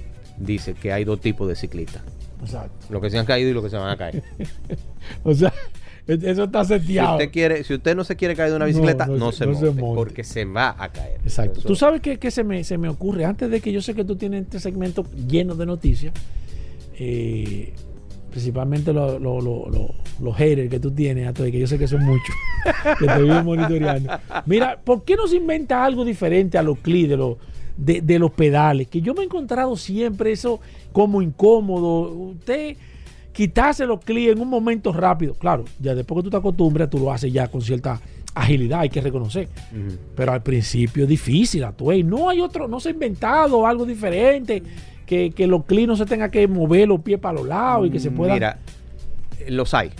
dice 0.41 0.74
que 0.74 0.93
hay 0.93 1.05
dos 1.05 1.20
tipos 1.20 1.47
de 1.47 1.55
ciclistas. 1.55 2.03
Exacto. 2.43 2.86
Los 2.88 3.03
que 3.03 3.11
se 3.11 3.18
han 3.18 3.26
caído 3.26 3.51
y 3.51 3.53
los 3.53 3.62
que 3.62 3.70
se 3.70 3.76
van 3.76 3.91
a 3.91 3.97
caer. 3.97 4.22
o 5.22 5.34
sea, 5.34 5.53
eso 6.07 6.45
está 6.45 6.64
seteado. 6.64 7.18
Si 7.18 7.24
usted, 7.24 7.32
quiere, 7.32 7.64
si 7.64 7.74
usted 7.74 7.95
no 7.95 8.05
se 8.05 8.16
quiere 8.16 8.34
caer 8.34 8.51
de 8.51 8.57
una 8.57 8.64
bicicleta, 8.64 9.07
no, 9.07 9.30
se, 9.32 9.47
monte, 9.47 9.72
porque 9.95 10.24
se 10.24 10.45
va 10.45 10.74
a 10.78 10.88
caer. 10.91 11.20
Exacto. 11.22 11.61
Tú 11.61 11.76
sabes 11.76 12.01
que, 12.01 12.30
se, 12.30 12.43
me, 12.43 12.64
se 12.64 12.78
me 12.78 12.88
ocurre, 12.88 13.24
antes 13.24 13.51
de 13.51 13.61
que 13.61 13.70
yo 13.70 13.82
sé 13.82 13.95
que 13.95 14.05
tú 14.05 14.16
tienes 14.16 14.43
este 14.43 14.59
segmento 14.59 15.05
lleno 15.28 15.55
de 15.55 15.66
noticias, 15.66 16.12
eh, 16.99 17.72
principalmente 18.30 18.93
los 18.93 20.36
haters 20.36 20.70
que 20.70 20.80
tú 20.80 20.91
tienes, 20.91 21.32
que 21.32 21.59
yo 21.59 21.66
sé 21.66 21.78
que 21.78 21.86
son 21.86 22.05
muchos, 22.05 22.34
que 22.99 23.07
te 23.07 23.22
viven 23.22 23.45
monitoreando. 23.45 24.18
Mira, 24.47 24.80
¿por 24.82 25.05
qué 25.05 25.16
no 25.16 25.26
se 25.26 25.36
inventa 25.36 25.84
algo 25.84 26.05
diferente 26.05 26.59
a 26.59 26.62
los 26.62 26.78
CLI 26.78 27.07
de 27.07 27.16
los 27.16 27.36
de, 27.77 28.18
los 28.18 28.31
pedales, 28.33 28.89
que 28.89 29.01
yo 29.01 29.14
me 29.14 29.23
he 29.23 29.25
encontrado 29.25 29.77
siempre 29.77 30.33
eso 30.33 30.61
como 30.93 31.23
incómodo. 31.23 32.11
Usted 32.12 32.77
quitarse 33.33 33.87
los 33.87 34.01
clics 34.01 34.33
en 34.33 34.41
un 34.41 34.49
momento 34.49 34.93
rápido. 34.93 35.35
Claro, 35.35 35.64
ya 35.79 35.95
después 35.95 36.18
que 36.18 36.25
tú 36.25 36.31
te 36.31 36.37
acostumbras, 36.37 36.91
tú 36.91 36.99
lo 36.99 37.12
haces 37.12 37.33
ya 37.33 37.49
con 37.49 37.62
cierta 37.62 38.01
agilidad, 38.35 38.81
hay 38.81 38.91
que 38.91 39.01
reconocer. 39.01 39.49
Pero 40.14 40.33
al 40.33 40.43
principio 40.43 41.05
es 41.05 41.09
difícil, 41.09 41.64
Atuey. 41.64 42.03
No 42.03 42.29
hay 42.29 42.41
otro, 42.41 42.68
no 42.68 42.81
se 42.81 42.91
ha 42.91 42.93
inventado 42.93 43.66
algo 43.66 43.85
diferente, 43.85 44.62
que, 45.07 45.31
que 45.31 45.47
los 45.47 45.64
clics 45.64 45.89
no 45.89 45.97
se 45.97 46.07
tenga 46.07 46.31
que 46.31 46.47
mover 46.47 46.89
los 46.89 47.01
pies 47.01 47.18
para 47.18 47.35
los 47.35 47.47
lados 47.47 47.89
y 47.89 47.91
que 47.91 48.01
se 48.01 48.11
pueda. 48.11 48.35
Mira, 48.35 48.59
los 49.49 49.75
hay. 49.75 49.91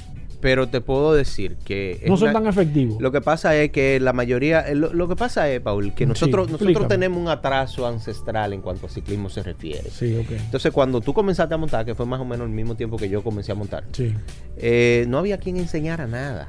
Pero 0.41 0.69
te 0.69 0.81
puedo 0.81 1.13
decir 1.13 1.57
que... 1.65 2.03
no 2.07 2.17
son 2.17 2.31
una- 2.31 2.39
tan 2.41 2.47
efectivos. 2.49 3.01
Lo 3.01 3.13
que 3.13 3.21
pasa 3.21 3.57
es 3.57 3.71
que 3.71 4.01
la 4.01 4.13
mayoría, 4.15 4.61
eh, 4.61 4.75
lo, 4.75 4.93
lo 4.95 5.07
que 5.09 5.17
pasa 5.17 5.51
es, 5.51 5.61
Paul, 5.61 5.93
que 5.95 6.05
Sí, 6.05 6.09
nosotros, 6.09 6.51
nosotros 6.51 6.89
tenemos 6.89 7.19
un 7.19 7.29
atraso 7.29 7.87
ancestral 7.87 8.53
en 8.55 8.63
cuanto 8.63 8.87
a 8.87 8.89
ciclismo 8.89 9.29
se 9.29 9.43
refiere. 9.43 9.91
Sí, 9.91 10.17
ok. 10.17 10.31
Entonces, 10.31 10.73
cuando 10.73 11.01
tú 11.03 11.13
comenzaste 11.13 11.55
a 11.55 11.59
montar, 11.59 11.85
que 11.85 11.95
fue 11.95 12.07
más 12.07 12.21
o 12.21 12.25
menos 12.25 12.47
el 12.47 12.53
mismo 12.55 12.75
tiempo 12.75 12.97
que 12.97 13.09
yo 13.11 13.23
comencé 13.23 13.53
a 13.53 13.55
montar, 13.55 13.85
Sí, 13.93 14.15
eh, 14.57 15.05
no 15.09 15.19
había 15.19 15.39
quien 15.39 15.57
enseñara 15.59 16.07
nada. 16.07 16.49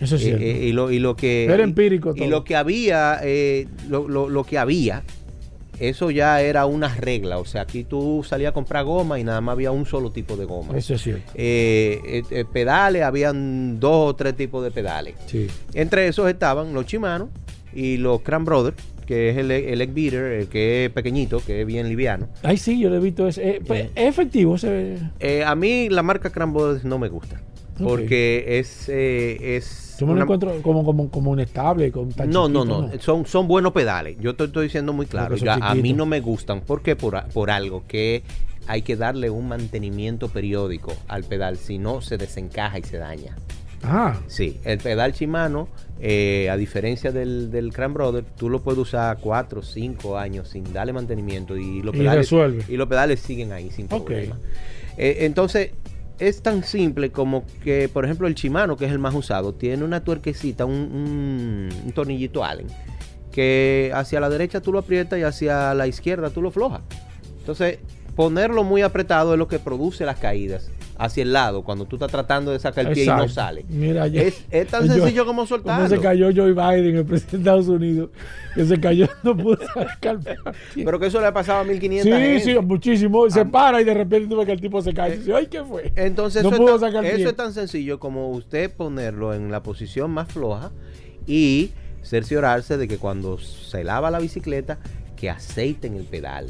eso 0.00 0.16
es 0.16 0.22
Eh, 0.22 0.24
cierto. 0.26 0.44
eh, 0.44 0.66
y, 0.66 0.72
lo, 0.72 0.90
y 0.90 0.98
lo 0.98 1.16
que 1.16 1.44
Era 1.44 1.58
y- 1.58 1.62
empírico 1.62 2.12
y, 2.14 2.18
todo. 2.20 2.28
lo 2.28 2.44
que 2.44 2.56
había 2.56 3.20
lo, 3.88 4.08
lo- 4.08 4.28
lo 4.28 4.44
que 4.44 4.56
había 4.58 5.02
eso 5.80 6.10
ya 6.10 6.40
era 6.42 6.66
una 6.66 6.94
regla 6.94 7.38
o 7.38 7.44
sea 7.44 7.62
aquí 7.62 7.84
tú 7.84 8.24
salías 8.26 8.50
a 8.50 8.54
comprar 8.54 8.84
goma 8.84 9.18
y 9.18 9.24
nada 9.24 9.40
más 9.40 9.54
había 9.54 9.70
un 9.72 9.86
solo 9.86 10.10
tipo 10.12 10.36
de 10.36 10.44
goma 10.44 10.76
eso 10.76 10.94
es 10.94 11.02
cierto. 11.02 11.32
Eh, 11.34 12.00
eh, 12.04 12.22
eh, 12.30 12.44
pedales 12.52 13.02
habían 13.02 13.80
dos 13.80 14.10
o 14.10 14.14
tres 14.16 14.36
tipos 14.36 14.62
de 14.62 14.70
pedales 14.70 15.14
Sí. 15.26 15.48
entre 15.74 16.06
esos 16.06 16.28
estaban 16.28 16.72
los 16.74 16.86
Shimano 16.86 17.30
y 17.72 17.96
los 17.96 18.20
Cran 18.20 18.44
Brothers 18.44 18.76
que 19.06 19.30
es 19.30 19.38
el, 19.38 19.50
el 19.50 19.80
egg 19.80 19.92
beater 19.92 20.24
el 20.32 20.46
que 20.48 20.84
es 20.84 20.90
pequeñito 20.92 21.42
que 21.44 21.62
es 21.62 21.66
bien 21.66 21.88
liviano 21.88 22.28
Ay, 22.44 22.56
sí, 22.58 22.78
yo 22.78 22.90
lo 22.90 22.96
he 22.96 23.00
visto. 23.00 23.26
ese. 23.26 23.48
Eh, 23.56 23.60
pues, 23.66 23.86
Es 23.96 24.06
efectivo 24.08 24.54
ese. 24.54 24.98
Eh, 25.18 25.42
a 25.44 25.54
mí 25.56 25.88
la 25.88 26.02
marca 26.04 26.30
Cran 26.30 26.52
Brothers 26.52 26.84
no 26.84 26.98
me 26.98 27.08
gusta 27.08 27.40
Porque 27.84 28.58
es 28.58 28.88
eh, 28.88 29.56
es 29.56 29.96
Yo 29.98 30.06
me 30.06 30.14
lo 30.14 30.22
encuentro 30.22 30.60
como, 30.62 30.84
como, 30.84 31.10
como 31.10 31.30
un 31.30 31.40
estable, 31.40 31.90
con 31.92 32.10
tan 32.10 32.30
No, 32.30 32.48
no, 32.48 32.64
no, 32.64 32.90
Son, 33.00 33.26
son 33.26 33.48
buenos 33.48 33.72
pedales. 33.72 34.16
Yo 34.20 34.34
te 34.34 34.44
estoy 34.44 34.64
diciendo 34.64 34.92
muy 34.92 35.06
claro. 35.06 35.36
A 35.60 35.74
mí 35.74 35.92
no 35.92 36.06
me 36.06 36.20
gustan. 36.20 36.60
¿Por 36.60 36.82
qué? 36.82 36.96
Por, 36.96 37.22
por 37.28 37.50
algo 37.50 37.84
que 37.86 38.22
hay 38.66 38.82
que 38.82 38.96
darle 38.96 39.30
un 39.30 39.48
mantenimiento 39.48 40.28
periódico 40.28 40.92
al 41.08 41.24
pedal. 41.24 41.56
Si 41.56 41.78
no, 41.78 42.00
se 42.00 42.16
desencaja 42.18 42.78
y 42.78 42.82
se 42.82 42.98
daña. 42.98 43.36
Ah, 43.82 44.20
Sí, 44.26 44.58
el 44.64 44.76
pedal 44.78 45.12
Shimano, 45.12 45.68
eh, 46.00 46.50
a 46.50 46.56
diferencia 46.58 47.12
del, 47.12 47.50
del 47.50 47.72
Cran 47.72 47.94
Brother, 47.94 48.24
tú 48.36 48.50
lo 48.50 48.60
puedes 48.62 48.78
usar 48.78 49.18
4 49.20 49.60
o 49.60 49.62
5 49.62 50.18
años 50.18 50.48
sin 50.48 50.70
darle 50.72 50.92
mantenimiento 50.92 51.56
y 51.56 51.80
los 51.82 51.94
Y 51.94 51.98
pedales, 51.98 52.26
resuelve. 52.26 52.64
y 52.68 52.76
los 52.76 52.88
pedales 52.88 53.20
siguen 53.20 53.52
ahí 53.52 53.70
sin 53.70 53.88
problema. 53.88 54.38
Eh, 54.98 55.18
entonces, 55.20 55.70
es 56.20 56.42
tan 56.42 56.62
simple 56.64 57.10
como 57.10 57.44
que, 57.64 57.88
por 57.88 58.04
ejemplo, 58.04 58.26
el 58.28 58.34
Shimano, 58.34 58.76
que 58.76 58.84
es 58.84 58.92
el 58.92 58.98
más 58.98 59.14
usado, 59.14 59.54
tiene 59.54 59.84
una 59.84 60.04
tuerquecita, 60.04 60.64
un, 60.64 60.74
un- 60.74 61.68
un 61.86 61.92
tornillito 61.92 62.44
Allen, 62.44 62.66
que 63.32 63.90
hacia 63.94 64.20
la 64.20 64.28
derecha 64.28 64.60
tú 64.60 64.72
lo 64.72 64.78
aprietas 64.80 65.18
y 65.18 65.22
hacia 65.22 65.72
la 65.74 65.86
izquierda 65.86 66.30
tú 66.30 66.42
lo 66.42 66.50
flojas. 66.50 66.82
Entonces, 67.38 67.78
ponerlo 68.14 68.64
muy 68.64 68.82
apretado 68.82 69.32
es 69.32 69.38
lo 69.38 69.48
que 69.48 69.58
produce 69.58 70.04
las 70.04 70.18
caídas 70.18 70.70
hacia 71.02 71.22
el 71.22 71.32
lado, 71.32 71.62
cuando 71.62 71.86
tú 71.86 71.96
estás 71.96 72.10
tratando 72.10 72.50
de 72.52 72.58
sacar 72.58 72.86
el 72.86 72.92
pie 72.92 73.04
y 73.04 73.06
no 73.08 73.26
sale. 73.28 73.64
Mira, 73.68 74.06
yo- 74.06 74.20
Es, 74.20 74.44
es 74.50 74.66
tan 74.68 74.86
yo- 74.86 74.94
sencillo 74.94 75.24
como 75.24 75.40
Como 75.42 75.46
soltarlo. 75.48 75.88
se 75.88 75.98
cayó 75.98 76.28
Joe 76.34 76.52
Biden, 76.52 76.96
el 76.96 77.04
presidente 77.06 77.36
de 77.36 77.42
Estados 77.42 77.68
Unidos, 77.68 78.10
que 78.54 78.64
se 78.66 78.78
cayó, 78.78 79.08
no 79.22 79.36
pudo 79.36 79.56
sacar 79.74 80.16
el 80.16 80.20
pie. 80.74 80.84
Pero 80.84 80.98
que 81.00 81.06
eso 81.06 81.20
le 81.20 81.26
ha 81.26 81.32
pasado 81.32 81.60
a 81.60 81.64
1500 81.64 82.04
Sí, 82.04 82.10
gente. 82.24 82.40
sí, 82.44 82.58
muchísimo. 82.66 83.30
Se 83.30 83.40
Ah. 83.40 83.44
para 83.50 83.80
y 83.80 83.84
de 83.84 83.94
repente 83.94 84.28
tú 84.28 84.36
ves 84.36 84.44
que 84.46 84.52
el 84.52 84.60
tipo 84.60 84.82
se 84.82 84.92
cae. 84.92 85.14
y 85.14 85.18
dice, 85.18 85.34
ay, 85.34 85.46
¿qué 85.46 85.64
fue? 85.64 85.90
Entonces, 85.96 86.42
no 86.42 86.50
eso, 86.50 86.58
pudo 86.58 86.74
es, 86.74 86.80
tan, 86.82 86.90
sacar 86.92 87.04
el 87.06 87.12
pie. 87.12 87.20
eso 87.22 87.30
es 87.30 87.36
tan 87.36 87.54
sencillo 87.54 87.98
como 87.98 88.30
usted 88.30 88.70
ponerlo 88.70 89.32
en 89.32 89.50
la 89.50 89.62
posición 89.62 90.10
más 90.10 90.28
floja 90.28 90.70
y 91.26 91.70
cerciorarse 92.02 92.76
de 92.76 92.88
que 92.88 92.98
cuando 92.98 93.38
se 93.38 93.84
lava 93.84 94.10
la 94.10 94.18
bicicleta, 94.18 94.78
que 95.16 95.30
aceiten 95.30 95.94
el 95.96 96.04
pedal. 96.04 96.46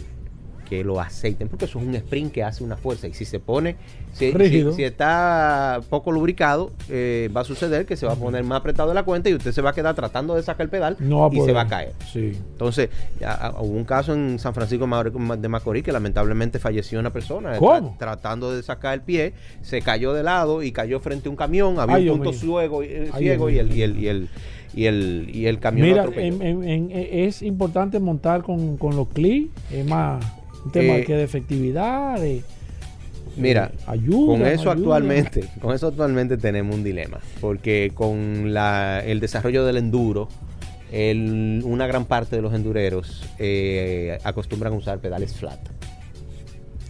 Que 0.71 0.85
lo 0.85 1.01
aceiten, 1.01 1.49
porque 1.49 1.65
eso 1.65 1.81
es 1.81 1.85
un 1.85 1.95
sprint 1.97 2.33
que 2.33 2.45
hace 2.45 2.63
una 2.63 2.77
fuerza. 2.77 3.09
Y 3.09 3.13
si 3.13 3.25
se 3.25 3.41
pone, 3.41 3.75
si, 4.13 4.31
Rígido. 4.31 4.71
si- 4.71 4.77
si 4.77 4.85
está 4.85 5.81
poco 5.91 6.13
lubricado, 6.13 6.71
eh, 6.89 7.29
va 7.37 7.41
a 7.41 7.45
suceder 7.45 7.87
que 7.87 7.97
se 7.97 8.07
va 8.07 8.13
a 8.13 8.17
poner 8.17 8.45
más 8.45 8.61
apretado 8.61 8.89
de 8.89 8.95
la 8.95 9.03
cuenta 9.03 9.29
y 9.29 9.35
usted 9.35 9.51
se 9.51 9.61
va 9.63 9.71
a 9.71 9.73
quedar 9.73 9.97
tratando 9.97 10.37
de 10.37 10.45
sacar 10.45 10.63
el 10.67 10.71
pedal 10.71 10.97
No 11.01 11.29
y 11.33 11.41
se 11.41 11.53
va 11.53 11.63
a 11.63 11.67
caer. 11.67 11.93
Sí. 12.13 12.33
Entonces, 12.53 12.89
ya, 13.19 13.33
ah, 13.33 13.55
hubo 13.61 13.77
un 13.77 13.85
caso 13.85 14.15
en 14.15 14.39
San 14.39 14.55
Francisco 14.55 14.87
de 14.87 15.49
Macorís 15.49 15.83
que 15.83 15.91
lamentablemente 15.93 16.61
falleció 16.61 17.01
una 17.01 17.13
persona 17.13 17.59
tratando 17.99 18.55
de 18.55 18.63
sacar 18.63 18.95
el 18.95 19.01
pie, 19.01 19.33
se 19.63 19.83
cayó 19.83 20.13
de 20.13 20.23
lado 20.23 20.63
y 20.63 20.71
cayó 20.71 21.01
frente 21.01 21.29
a 21.29 21.31
un 21.31 21.37
camión, 21.37 21.81
había 21.81 21.97
Ay, 21.97 22.09
un 22.11 22.19
punto 22.19 22.33
ciego, 22.33 22.83
eh, 22.85 23.11
Ay, 23.13 23.25
ciego 23.25 23.51
y, 23.51 23.55
Dios 23.55 23.67
el, 23.71 23.77
y, 23.77 23.83
el, 23.83 23.99
y, 23.99 24.07
el, 24.09 24.29
y, 24.73 24.85
el, 24.87 25.31
y 25.35 25.47
el 25.47 25.59
camión 25.59 25.89
Mira, 25.89 26.05
en- 26.15 26.41
en- 26.43 26.63
en- 26.65 26.91
es 26.93 27.43
importante 27.43 27.99
montar 27.99 28.43
con, 28.45 28.77
con 28.77 28.95
los 28.95 29.09
clics. 29.09 29.51
Es 29.73 29.85
más 29.85 30.25
un 30.65 30.71
tema 30.71 30.97
Eh, 30.99 31.05
que 31.05 31.15
de 31.15 31.23
efectividad, 31.25 32.21
de 32.21 32.43
Mira, 33.37 33.71
ayuda. 33.87 34.27
con 34.27 34.43
eso 34.47 34.61
ayuda. 34.63 34.73
actualmente, 34.73 35.45
con 35.61 35.75
eso 35.75 35.87
actualmente 35.89 36.37
tenemos 36.37 36.75
un 36.75 36.83
dilema, 36.85 37.19
porque 37.41 37.93
con 37.95 38.53
la, 38.53 39.03
el 39.05 39.21
desarrollo 39.21 39.65
del 39.65 39.77
enduro, 39.79 40.29
el- 40.93 41.63
una 41.65 41.87
gran 41.87 42.05
parte 42.07 42.37
de 42.37 42.43
los 42.43 42.53
endureros 42.53 43.25
eh, 43.39 44.19
acostumbran 44.25 44.73
a 44.73 44.77
usar 44.77 44.99
pedales 44.99 45.35
flat. 45.35 45.61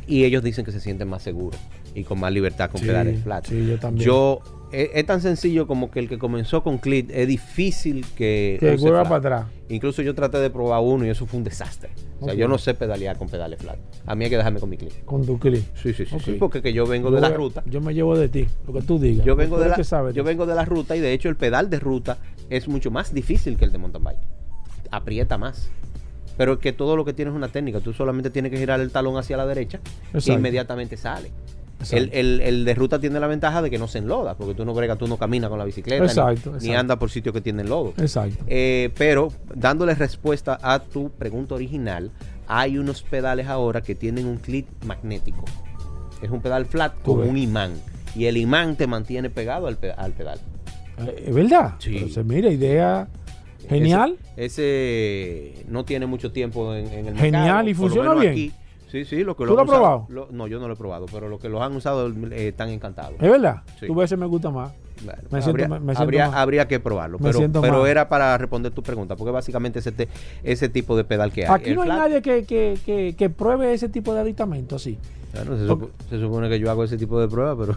Y 0.07 0.25
ellos 0.25 0.43
dicen 0.43 0.65
que 0.65 0.73
se 0.73 0.81
sienten 0.81 1.09
más 1.09 1.23
seguros 1.23 1.61
y 1.95 2.03
con 2.05 2.19
más 2.19 2.33
libertad 2.33 2.71
con 2.71 2.81
Sí, 2.81 2.87
pedales 2.87 3.23
flat. 3.23 3.47
sí, 3.47 3.67
yo 3.67 3.79
también. 3.79 4.07
Yo, 4.07 4.41
es, 4.73 4.91
es 4.95 5.07
tan 5.07 5.21
sencillo 5.21 5.67
como 5.67 5.91
que 5.91 6.01
el 6.01 6.09
que 6.09 6.19
comenzó 6.19 6.63
con 6.63 6.79
clit 6.79 7.11
es 7.11 7.27
difícil 7.27 8.07
que, 8.17 8.57
Que 8.61 8.77
vuelva 8.77 9.05
para 9.05 9.17
atrás. 9.17 9.47
Incluso 9.69 10.03
yo 10.03 10.15
traté 10.15 10.39
de 10.39 10.51
probar 10.51 10.81
uno 10.83 11.07
y 11.07 11.09
eso 11.09 11.27
fue 11.27 11.39
un 11.39 11.45
desastre. 11.45 11.91
O 12.21 12.27
sea, 12.27 12.35
yo 12.35 12.49
no 12.49 12.59
sé 12.59 12.75
pedalear 12.75 13.17
con 13.17 13.29
pedales 13.29 13.61
flat. 13.61 13.79
A 14.07 14.15
mí 14.15 14.25
hay 14.25 14.31
que 14.31 14.37
dejarme 14.37 14.61
con 14.61 14.69
mi 14.69 14.77
clip. 14.77 14.93
Con 15.05 15.25
tu 15.25 15.39
clic. 15.39 15.65
Sí, 15.75 15.93
sí, 15.93 16.05
sí, 16.07 16.33
porque 16.39 16.61
que 16.61 16.73
yo 16.73 16.87
vengo 16.87 17.09
Yo 17.09 17.17
de 17.17 17.21
la 17.21 17.31
ruta. 17.31 17.63
Yo 17.67 17.81
me 17.81 17.95
llevo 17.95 18.17
de 18.17 18.29
ti, 18.29 18.47
lo 18.67 18.73
que 18.73 18.83
tú 18.83 18.99
digas. 18.99 19.25
Yo 19.25 19.37
vengo 19.37 19.59
de 19.59 19.69
la, 19.69 19.83
sabes 19.85 20.15
yo 20.15 20.25
vengo 20.25 20.47
de 20.47 20.55
la 20.55 20.65
ruta 20.65 20.97
y 20.97 21.01
de 21.01 21.13
hecho 21.13 21.29
el 21.29 21.37
pedal 21.37 21.71
de 21.71 21.79
ruta 21.79 22.19
es 22.51 22.69
mucho 22.69 22.91
más 22.91 23.15
difícil 23.15 23.57
que 23.57 23.65
el 23.65 23.73
de 23.73 23.79
mountain 23.79 24.05
bike. 24.05 24.19
Aprieta 24.91 25.39
más. 25.39 25.71
Pero 26.37 26.55
es 26.55 26.59
que 26.59 26.73
todo 26.73 26.97
lo 26.97 27.05
que 27.05 27.13
tienes 27.13 27.33
es 27.33 27.37
una 27.37 27.49
técnica. 27.49 27.81
Tú 27.81 27.93
solamente 27.93 28.31
tienes 28.31 28.51
que 28.51 28.59
girar 28.59 28.81
el 28.81 28.91
talón 28.91 29.17
hacia 29.19 29.37
la 29.37 29.47
derecha 29.47 29.79
e 29.79 30.19
Exacto. 30.19 30.33
inmediatamente 30.33 30.97
sale. 30.97 31.31
El, 31.93 32.11
el- 32.13 32.41
el 32.41 32.65
de 32.65 32.75
ruta 32.75 32.99
tiene 33.01 33.19
la 33.21 33.27
ventaja 33.27 33.63
de 33.63 33.71
que 33.71 33.79
no 33.79 33.89
se 33.89 33.99
enloda, 33.99 34.37
porque 34.37 34.55
tú 34.55 34.65
no 34.65 34.75
bregas, 34.75 34.99
tú 34.99 35.07
no 35.07 35.17
caminas 35.17 35.49
con 35.51 35.59
la 35.59 35.65
bicicleta, 35.65 36.03
ni- 36.03 36.09
Exacto, 36.09 36.51
ni, 36.51 36.57
exacto. 36.57 36.79
andas 36.79 36.97
por 36.99 37.11
sitios 37.11 37.33
que 37.35 37.41
tienen 37.41 37.69
lodo. 37.69 37.95
Exacto. 37.99 38.45
Eh, 38.47 38.91
pero 38.99 39.33
dándole 39.55 39.95
respuesta 39.95 40.59
a 40.63 40.79
tu 40.81 41.11
pregunta 41.11 41.55
original, 41.55 42.11
hay 42.47 42.77
unos 42.79 43.03
pedales 43.03 43.47
ahora 43.47 43.81
que 43.81 43.95
tienen 43.95 44.27
un 44.27 44.37
clip 44.37 44.67
magnético. 44.85 45.45
Es 46.23 46.31
un 46.31 46.41
pedal 46.43 46.67
flat 46.67 47.01
con 47.03 47.21
un 47.27 47.39
imán. 47.39 47.73
Y 48.15 48.27
el 48.27 48.37
imán 48.37 48.77
te 48.77 48.87
mantiene 48.87 49.31
pegado 49.31 49.67
al, 49.69 49.77
pe- 49.79 49.93
al 49.93 50.13
pedal. 50.13 50.39
Eh, 51.07 51.25
¿Es 51.29 51.35
verdad? 51.35 51.77
Sí. 51.79 52.11
Se 52.11 52.23
mira, 52.25 52.51
idea 52.51 53.09
genial. 53.69 54.17
Ese, 54.37 55.51
ese 55.53 55.65
no 55.69 55.85
tiene 55.85 56.07
mucho 56.07 56.33
tiempo 56.33 56.75
en, 56.75 56.87
en 56.87 56.93
el 56.93 57.05
mercado. 57.15 57.19
Genial, 57.21 57.69
¿y 57.69 57.75
funciona 57.75 58.15
bien? 58.15 58.33
aquí. 58.33 58.53
Sí, 58.91 59.05
sí, 59.05 59.23
lo 59.23 59.37
que 59.37 59.45
¿Tú 59.45 59.55
lo 59.55 59.61
han 59.61 59.67
has 59.67 59.71
probado? 59.71 59.97
usado- 60.09 60.27
lo- 60.27 60.29
no, 60.33 60.47
yo 60.49 60.59
no 60.59 60.67
lo 60.67 60.75
he 60.75 60.77
probado, 60.77 61.07
pero 61.13 61.29
los 61.29 61.41
que 61.41 61.49
los 61.49 61.61
han 61.63 61.77
usado 61.77 62.09
eh, 62.09 62.49
están 62.49 62.71
encantados. 62.71 63.15
¿Es 63.21 63.31
verdad? 63.31 63.63
Sí. 63.79 63.87
Tú 63.87 63.95
ves, 63.95 64.17
me 64.19 64.27
gusta 64.27 64.51
más. 64.51 64.73
Bueno, 65.05 65.19
Me 65.31 65.41
siento 65.43 65.51
habría, 65.51 65.69
me 65.69 65.79
siento 65.97 66.03
habría, 66.37 66.69
que 66.69 66.81
probarlo, 66.81 67.19
Me 67.19 67.31
pero, 67.33 67.39
era 67.87 68.09
para 68.09 68.37
responder 68.37 68.73
tu 68.73 68.83
pregunta, 68.83 69.17
porque 69.17 69.31
básicamente 69.31 69.79
ese, 69.79 69.93
te- 69.93 70.09
ese 70.43 70.69
tipo 70.69 70.97
de 70.97 71.05
pedal 71.05 71.33
que 71.33 71.47
hay. 71.47 71.51
Aquí 71.55 71.75
no 71.75 71.83
hay 71.83 71.89
nadie 71.89 72.21
que, 72.21 72.45
que, 72.45 72.79
que, 72.85 73.15
que 73.17 73.31
pruebe 73.31 73.73
ese 73.73 73.89
tipo 73.89 74.13
de 74.13 74.21
aditamento 74.21 74.77
así. 74.77 74.99
Bueno, 75.33 75.57
se, 75.57 75.67
supo- 75.67 75.91
se 76.09 76.19
supone 76.21 76.49
que 76.49 76.59
yo 76.59 76.71
hago 76.71 76.83
ese 76.85 76.97
tipo 76.99 77.21
de 77.21 77.29
pruebas, 77.29 77.57
pero 77.59 77.77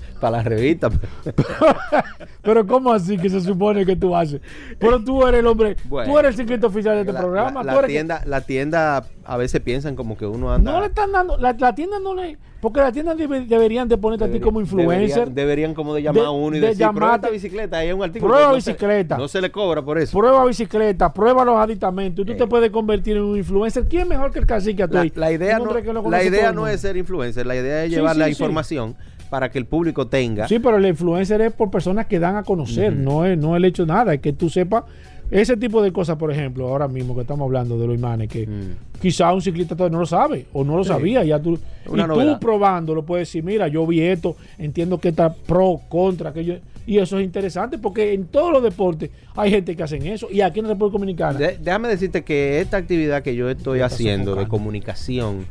para 0.20 0.36
la 0.38 0.42
revista. 0.44 0.90
pero- 0.90 1.32
Pero 2.42 2.66
¿cómo 2.66 2.92
así 2.92 3.18
que 3.18 3.28
se 3.30 3.40
supone 3.40 3.84
que 3.86 3.94
tú 3.96 4.14
haces? 4.16 4.40
Pero 4.78 5.02
tú 5.02 5.24
eres 5.26 5.40
el 5.40 5.46
hombre, 5.46 5.76
Bueno. 5.84 6.10
tú 6.12 6.18
eres 6.18 6.30
el 6.30 6.36
secreto 6.36 6.66
oficial 6.68 6.94
de 6.96 7.00
este 7.02 7.12
la, 7.12 7.20
programa. 7.20 7.62
la- 7.62 7.80
que- 7.80 7.86
tienda, 7.88 8.22
la 8.26 8.40
tienda 8.40 9.04
a 9.24 9.36
veces 9.36 9.60
piensan 9.60 9.94
como 9.96 10.16
que 10.16 10.26
uno 10.26 10.52
anda. 10.52 10.72
no 10.72 10.80
le 10.80 10.86
están 10.86 11.12
dando, 11.12 11.36
la, 11.36 11.52
la 11.52 11.74
tienda 11.74 11.98
no 12.00 12.14
le, 12.14 12.38
porque 12.62 12.78
la 12.78 12.92
tienda 12.92 13.16
debe- 13.16 13.44
deberían 13.44 13.88
de 13.88 13.98
ponerte 13.98 14.24
a 14.24 14.30
ti 14.30 14.38
como 14.38 14.60
influencer. 14.60 15.30
Deberían, 15.30 15.34
deberían 15.34 15.74
como 15.74 15.94
de 15.94 16.02
llamar 16.02 16.22
De- 16.22 16.26
a 16.28 16.30
uno 16.30 16.56
y 16.56 16.60
de 16.60 16.68
decir, 16.68 16.86
prueba 16.94 17.16
esta 17.16 17.26
llamarte- 17.26 17.32
bicicleta, 17.32 17.78
ahí 17.78 17.88
hay 17.88 17.92
un 17.92 18.04
artículo. 18.04 18.32
Prueba 18.32 18.52
no 18.52 18.60
se- 18.60 18.70
bicicleta. 18.70 19.18
no 19.18 19.26
se 19.26 19.40
le 19.40 19.50
cobra 19.50 19.82
por 19.82 19.98
eso. 19.98 20.16
Prueba 20.16 20.44
bicicleta, 20.44 21.12
prueba 21.12 21.44
los 21.44 21.56
aditamentos 21.56 22.22
y 22.22 22.26
tú 22.26 22.32
Eh. 22.34 22.36
te 22.36 22.46
puedes 22.46 22.70
convertir 22.70 23.16
en 23.16 23.24
un 23.24 23.36
influencer. 23.36 23.88
¿Quién 23.88 24.06
mejor 24.06 24.30
que 24.30 24.38
el 24.38 24.46
cacique 24.46 24.78
La, 24.78 24.84
Atuey? 25.00 25.12
la 25.16 25.32
idea, 25.32 25.58
no, 25.58 25.72
la 26.08 26.22
idea 26.22 26.52
no 26.52 26.68
es 26.68 26.80
ser 26.80 26.96
influencer, 26.96 27.44
la 27.46 27.56
idea 27.56 27.82
es 27.82 27.90
Sí, 27.90 27.96
llevar 27.96 28.14
sí, 28.14 28.20
la 28.20 28.28
información 28.28 28.94
para 29.28 29.50
que 29.50 29.58
el 29.58 29.66
público 29.66 30.06
tenga. 30.06 30.46
Sí, 30.46 30.60
pero 30.60 30.76
el 30.76 30.86
influencer 30.86 31.40
es 31.40 31.52
por 31.52 31.68
personas 31.68 32.06
que 32.06 32.20
dan 32.20 32.36
a 32.36 32.44
conocer, 32.44 32.92
no 32.94 33.24
es 33.26 33.36
no 33.36 33.56
es 33.56 33.58
el 33.58 33.64
hecho 33.64 33.86
de 33.86 33.92
nada, 33.92 34.14
es 34.14 34.20
que 34.20 34.32
tú 34.32 34.48
sepas 34.48 34.84
Ese 35.32 35.56
tipo 35.56 35.82
de 35.82 35.92
cosas, 35.92 36.16
por 36.18 36.30
ejemplo, 36.30 36.68
ahora 36.68 36.86
mismo 36.88 37.14
que 37.14 37.22
estamos 37.22 37.46
hablando 37.46 37.78
de 37.78 37.86
los 37.86 37.96
imanes, 37.96 38.28
que 38.28 38.46
Mm. 38.46 39.00
quizá 39.00 39.32
un 39.32 39.40
ciclista 39.40 39.74
todavía 39.74 39.94
no 39.94 40.00
lo 40.00 40.06
sabe 40.06 40.44
o 40.52 40.62
no 40.62 40.76
lo 40.76 40.84
Sí. 40.84 40.88
sabía. 40.88 41.24
Ya 41.24 41.40
tú, 41.40 41.58
Una 41.88 42.04
y 42.04 42.06
novedad. 42.06 42.34
tú 42.34 42.40
probándolo 42.40 43.02
puedes 43.04 43.28
decir, 43.28 43.42
mira, 43.42 43.66
yo 43.66 43.86
vi 43.86 44.00
esto, 44.02 44.36
entiendo 44.58 44.98
que 45.00 45.08
está 45.08 45.32
pro, 45.32 45.80
contra, 45.88 46.30
aquello. 46.30 46.56
Y 46.86 46.98
eso 46.98 47.18
es 47.18 47.24
interesante 47.24 47.78
porque 47.78 48.12
en 48.12 48.26
todos 48.26 48.52
los 48.52 48.62
deportes 48.62 49.08
hay 49.34 49.50
gente 49.50 49.74
que 49.74 49.82
hacen 49.82 50.04
eso. 50.06 50.28
Y 50.30 50.42
aquí 50.42 50.58
en 50.60 50.66
la 50.66 50.74
República 50.74 50.98
Dominicana. 50.98 51.38
De- 51.38 51.56
déjame 51.58 51.88
decirte 51.88 52.22
que 52.22 52.60
esta 52.60 52.76
actividad 52.76 53.22
que 53.22 53.34
yo 53.34 53.48
estoy 53.48 53.80
haciendo 53.80 54.34
de 54.34 54.46
comunicación 54.48 55.46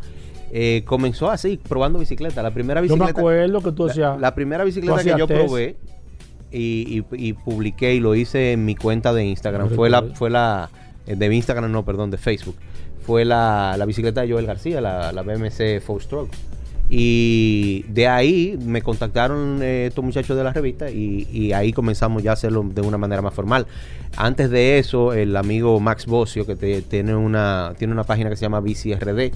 eh, 0.54 0.84
comenzó 0.86 1.32
así, 1.32 1.58
probando 1.58 1.98
bicicleta. 1.98 2.44
La 2.44 2.52
primera 2.54 2.82
yo 2.82 2.88
me 2.98 3.06
bicicleta. 3.06 3.20
acuerdo 3.22 3.62
que 3.62 3.72
tú 3.72 3.84
la, 3.84 3.88
decías. 3.88 4.20
la 4.20 4.36
primera 4.36 4.64
bicicleta 4.66 4.98
que 5.02 5.10
yo 5.12 5.14
hacías 5.24 5.28
test. 5.30 5.46
probé 5.46 5.78
y, 6.52 7.04
y- 7.12 7.28
y 7.30 7.34
publiqué 7.34 7.96
y 7.96 8.00
lo 8.00 8.16
hice 8.16 8.52
en 8.54 8.66
mi 8.66 8.76
cuenta 8.76 9.14
de 9.14 9.26
Instagram 9.26 9.70
No 9.70 9.76
fue 9.76 9.90
la, 9.90 10.02
fue 10.16 10.30
la 10.30 10.70
eh, 11.08 11.16
de 11.16 11.34
Instagram, 11.36 11.72
no, 11.72 11.84
perdón, 11.86 12.12
de 12.12 12.18
Facebook. 12.18 12.56
Fue 13.06 13.26
la, 13.26 13.76
la 13.78 13.86
bicicleta 13.86 14.22
de 14.22 14.32
Joel 14.32 14.46
García, 14.46 14.80
la, 14.82 15.12
la 15.12 15.22
BMC 15.24 15.82
Full 15.82 16.02
Stroke. 16.02 16.32
Y 16.94 17.84
de 17.88 18.08
ahí 18.10 18.60
me 18.66 18.82
contactaron 18.82 19.60
eh, 19.64 19.86
estos 19.88 20.04
muchachos 20.04 20.36
de 20.38 20.44
la 20.44 20.52
revista 20.52 20.90
y, 20.92 21.26
y 21.32 21.54
ahí 21.54 21.72
comenzamos 21.72 22.22
ya 22.22 22.32
a 22.32 22.34
hacerlo 22.34 22.64
de 22.64 22.82
una 22.82 22.98
manera 22.98 23.22
más 23.22 23.34
formal. 23.34 23.66
Antes 24.18 24.50
de 24.50 24.78
eso, 24.78 25.14
el 25.14 25.38
amigo 25.38 25.80
Max 25.80 26.06
Bocio, 26.06 26.46
que 26.46 26.58
te- 26.58 26.82
tiene, 26.82 27.16
una, 27.16 27.74
tiene 27.78 27.94
una 27.94 28.04
página 28.04 28.30
que 28.30 28.36
se 28.36 28.42
llama 28.42 28.60
BCRD, 28.60 29.32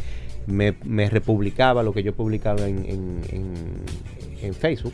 me, 0.48 0.76
me 0.84 1.10
republicaba 1.10 1.82
lo 1.82 1.94
que 1.94 2.04
yo 2.04 2.14
publicaba 2.14 2.68
en, 2.68 2.80
en- 2.90 3.22
en- 3.32 4.44
en 4.48 4.54
Facebook. 4.54 4.94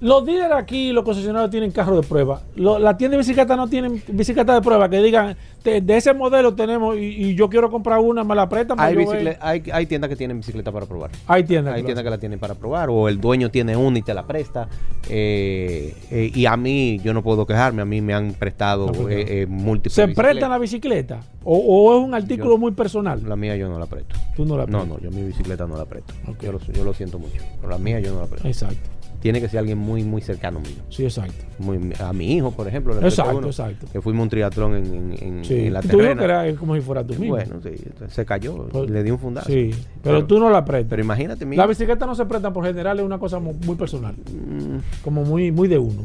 Los 0.00 0.24
dealers 0.24 0.54
aquí, 0.54 0.92
los 0.92 1.04
concesionarios 1.04 1.50
tienen 1.50 1.70
carros 1.72 2.00
de 2.00 2.06
prueba. 2.08 2.40
Lo- 2.56 2.78
la 2.78 2.96
tienda 2.96 3.16
de 3.16 3.18
bicicleta 3.18 3.54
no 3.54 3.68
tienen 3.68 4.02
bicicleta 4.08 4.54
de 4.54 4.62
prueba 4.62 4.88
que 4.88 5.02
digan, 5.02 5.36
"Te- 5.62 5.82
de 5.82 5.96
ese 5.96 6.14
modelo 6.14 6.54
tenemos 6.54 6.96
y, 6.96 7.00
y 7.00 7.34
yo 7.34 7.50
quiero 7.50 7.70
comprar 7.70 7.98
una, 7.98 8.24
me 8.24 8.34
la 8.34 8.48
prestan. 8.48 8.80
Hay, 8.80 8.94
yo 8.94 9.00
bicicle- 9.02 9.24
ver". 9.24 9.38
hay, 9.42 9.62
hay 9.72 9.84
tiendas 9.86 10.08
que 10.08 10.16
tienen 10.16 10.38
bicicleta 10.38 10.72
para 10.72 10.86
probar. 10.86 11.10
Hay 11.26 11.44
tiendas. 11.44 11.74
Hay 11.74 11.82
tiendas 11.82 12.02
que 12.02 12.08
la 12.10 12.16
tienen 12.18 12.38
para 12.38 12.54
probar 12.54 12.88
o 12.88 13.08
el 13.10 13.20
dueño 13.20 13.50
tiene 13.50 13.76
una 13.76 13.98
y 13.98 14.02
te 14.02 14.14
la 14.14 14.26
presta. 14.26 14.68
eh, 15.08 15.94
eh, 16.10 16.30
y 16.34 16.46
a 16.46 16.56
mí, 16.56 16.98
yo 17.02 17.12
no 17.12 17.22
puedo 17.22 17.46
quejarme, 17.46 17.82
a 17.82 17.84
mí 17.84 18.00
me 18.00 18.14
han 18.14 18.32
prestado 18.32 18.86
No, 18.86 18.92
pues, 18.92 19.14
eh, 19.16 19.42
eh, 19.42 19.46
múltiples 19.46 19.92
¿Se 19.94 20.08
prestan 20.08 20.50
la 20.50 20.58
bicicleta? 20.58 21.20
O, 21.44 21.56
o 21.58 21.98
es 21.98 22.04
un 22.06 22.14
artículo 22.14 22.50
Yo- 22.54 22.58
muy 22.58 22.72
personal? 22.72 23.22
La 23.28 23.36
mía 23.36 23.56
yo 23.56 23.68
no 23.68 23.78
la 23.78 23.86
presto. 23.86 24.14
Tú 24.36 24.44
no 24.46 24.56
la 24.56 24.66
No, 24.66 24.80
prestas. 24.84 25.02
no, 25.02 25.10
yo 25.10 25.10
mi 25.10 25.24
bicicleta 25.26 25.66
no 25.66 25.76
la 25.76 25.84
presto. 25.84 26.14
Yo, 26.40 26.52
lo, 26.52 26.58
yo 26.60 26.84
lo 26.84 26.94
siento 26.94 27.18
mucho. 27.18 27.42
Pero 27.60 27.70
la 27.70 27.78
mía 27.78 28.00
yo 28.00 28.14
no 28.14 28.20
la 28.20 28.26
presto. 28.26 28.46
Exacto. 28.48 28.88
Tiene 29.20 29.38
que 29.40 29.48
ser 29.50 29.58
alguien 29.60 29.76
muy, 29.76 30.02
muy 30.02 30.22
cercano 30.22 30.60
mío. 30.60 30.76
Sí, 30.88 31.04
exacto. 31.04 31.44
Muy- 31.58 31.92
a 32.00 32.12
mi 32.14 32.36
hijo, 32.36 32.52
por 32.52 32.66
ejemplo. 32.66 32.98
le 32.98 33.06
Exacto, 33.06 33.36
uno, 33.36 33.48
exacto. 33.48 33.86
Que 33.92 34.00
fuimos 34.00 34.20
a 34.20 34.22
un 34.24 34.28
triatlón 34.30 34.74
en, 34.76 34.84
en- 34.94 35.22
en- 35.38 35.44
Sí. 35.44 35.66
en 35.66 35.72
la 35.74 35.82
Tú 35.82 35.88
terrena. 35.88 36.18
que 36.18 36.24
era 36.24 36.54
como 36.56 36.74
si 36.74 36.80
fuera 36.80 37.04
tú 37.04 37.14
mismo. 37.14 37.36
Bueno, 37.36 37.56
sí, 37.62 37.70
se 38.08 38.24
cayó. 38.24 38.66
Pues- 38.68 38.88
le 38.88 39.02
di 39.02 39.10
un 39.10 39.18
fundazo. 39.18 39.46
Sí, 39.48 39.70
pero, 40.02 40.24
tú 40.24 40.38
no 40.40 40.48
la 40.48 40.64
prestas. 40.64 40.88
Pero 40.90 41.02
imagínate, 41.02 41.44
mi 41.44 41.56
la 41.56 41.66
bicicleta 41.66 42.06
no 42.06 42.14
se 42.14 42.24
presta 42.24 42.50
por 42.52 42.64
general, 42.64 42.98
es 42.98 43.04
una 43.04 43.18
cosa 43.18 43.38
mu- 43.38 43.52
muy 43.66 43.76
personal. 43.76 44.14
Mm, 44.14 44.78
Como 45.04 45.22
muy, 45.24 45.52
muy 45.52 45.68
de 45.68 45.78
uno. 45.78 46.04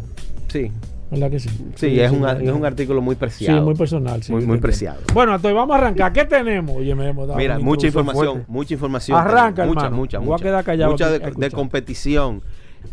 sí, 0.50 0.70
¿Verdad 1.10 1.30
que 1.30 1.40
sí? 1.40 1.50
sí, 1.76 2.00
es, 2.00 2.12
un, 2.12 2.28
es 2.28 2.52
un 2.52 2.66
artículo 2.66 3.00
muy 3.02 3.16
Sí, 3.16 3.20
preciado. 3.20 3.64
muy 3.64 3.76
personal. 3.76 4.24
sí, 4.24 4.32
Muy- 4.34 4.42
yo 4.42 4.48
muy 4.48 4.56
entiendo. 4.56 4.62
preciado. 4.62 5.00
Bueno, 5.14 5.36
entonces 5.36 5.56
vamos 5.56 5.74
a 5.76 5.78
arrancar. 5.80 6.12
¿Qué 6.12 6.26
tenemos? 6.26 6.76
Oye, 6.76 6.96
me 6.96 7.08
hemos 7.10 7.28
dado 7.28 7.38
Mira, 7.40 7.60
mucha 7.60 7.88
información, 7.88 8.26
fuerte. 8.26 8.46
mucha 8.52 8.74
información. 8.74 9.18
Arranca, 9.18 9.66
mucha, 9.66 9.80
hermano. 9.86 9.96
mucha, 9.96 10.18
Voy 10.18 10.28
a 10.28 10.32
mucha. 10.32 10.44
quedar 10.44 10.64
callado 10.66 10.92
Mucha 10.92 11.10
de, 11.12 11.46
a 11.46 11.50
competición. 11.52 12.42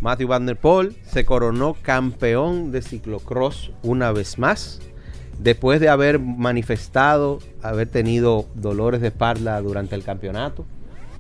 Matthew 0.00 0.28
Van 0.28 0.46
Der 0.46 0.56
Poel 0.56 0.96
se 1.04 1.24
coronó 1.24 1.74
campeón 1.82 2.72
de 2.72 2.82
ciclocross 2.82 3.72
una 3.82 4.12
vez 4.12 4.38
más. 4.38 4.80
Después 5.38 5.80
de 5.80 5.88
haber 5.88 6.18
manifestado 6.18 7.38
haber 7.62 7.88
tenido 7.88 8.46
dolores 8.54 9.00
de 9.00 9.08
espalda 9.08 9.60
durante 9.60 9.94
el 9.94 10.04
campeonato. 10.04 10.64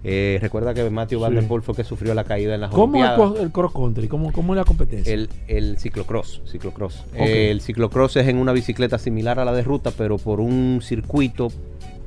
Eh, 0.04 0.38
recuerda 0.42 0.74
que 0.74 0.88
Matthew 0.90 1.20
Van 1.20 1.30
Sí. 1.30 1.36
Der 1.36 1.46
Poel 1.48 1.62
fue 1.62 1.74
que 1.76 1.84
sufrió 1.84 2.12
la 2.14 2.24
caída 2.24 2.54
en 2.54 2.60
las 2.60 2.70
¿Cómo 2.72 2.96
es 2.96 3.04
el, 3.04 3.10
Olimpiadas. 3.20 3.44
el 3.44 3.52
cross 3.52 3.72
country? 3.72 4.08
¿Cómo, 4.08 4.32
cómo 4.32 4.52
es 4.54 4.58
la 4.58 4.64
competencia? 4.64 5.12
El, 5.14 5.28
el 5.46 5.78
ciclocross, 5.78 6.42
ciclocross. 6.46 7.04
Eh, 7.14 7.50
el 7.50 7.60
ciclocross 7.60 8.16
es 8.16 8.26
en 8.26 8.36
una 8.38 8.52
bicicleta 8.52 8.98
similar 8.98 9.38
a 9.38 9.44
la 9.44 9.52
de 9.52 9.62
ruta, 9.62 9.92
pero 9.96 10.18
por 10.18 10.40
un 10.40 10.80
circuito 10.82 11.48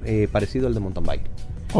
eh, 0.03 0.27
parecido 0.31 0.67
al 0.67 0.73
de 0.73 0.79
mountain 0.81 1.05
bike. 1.05 1.23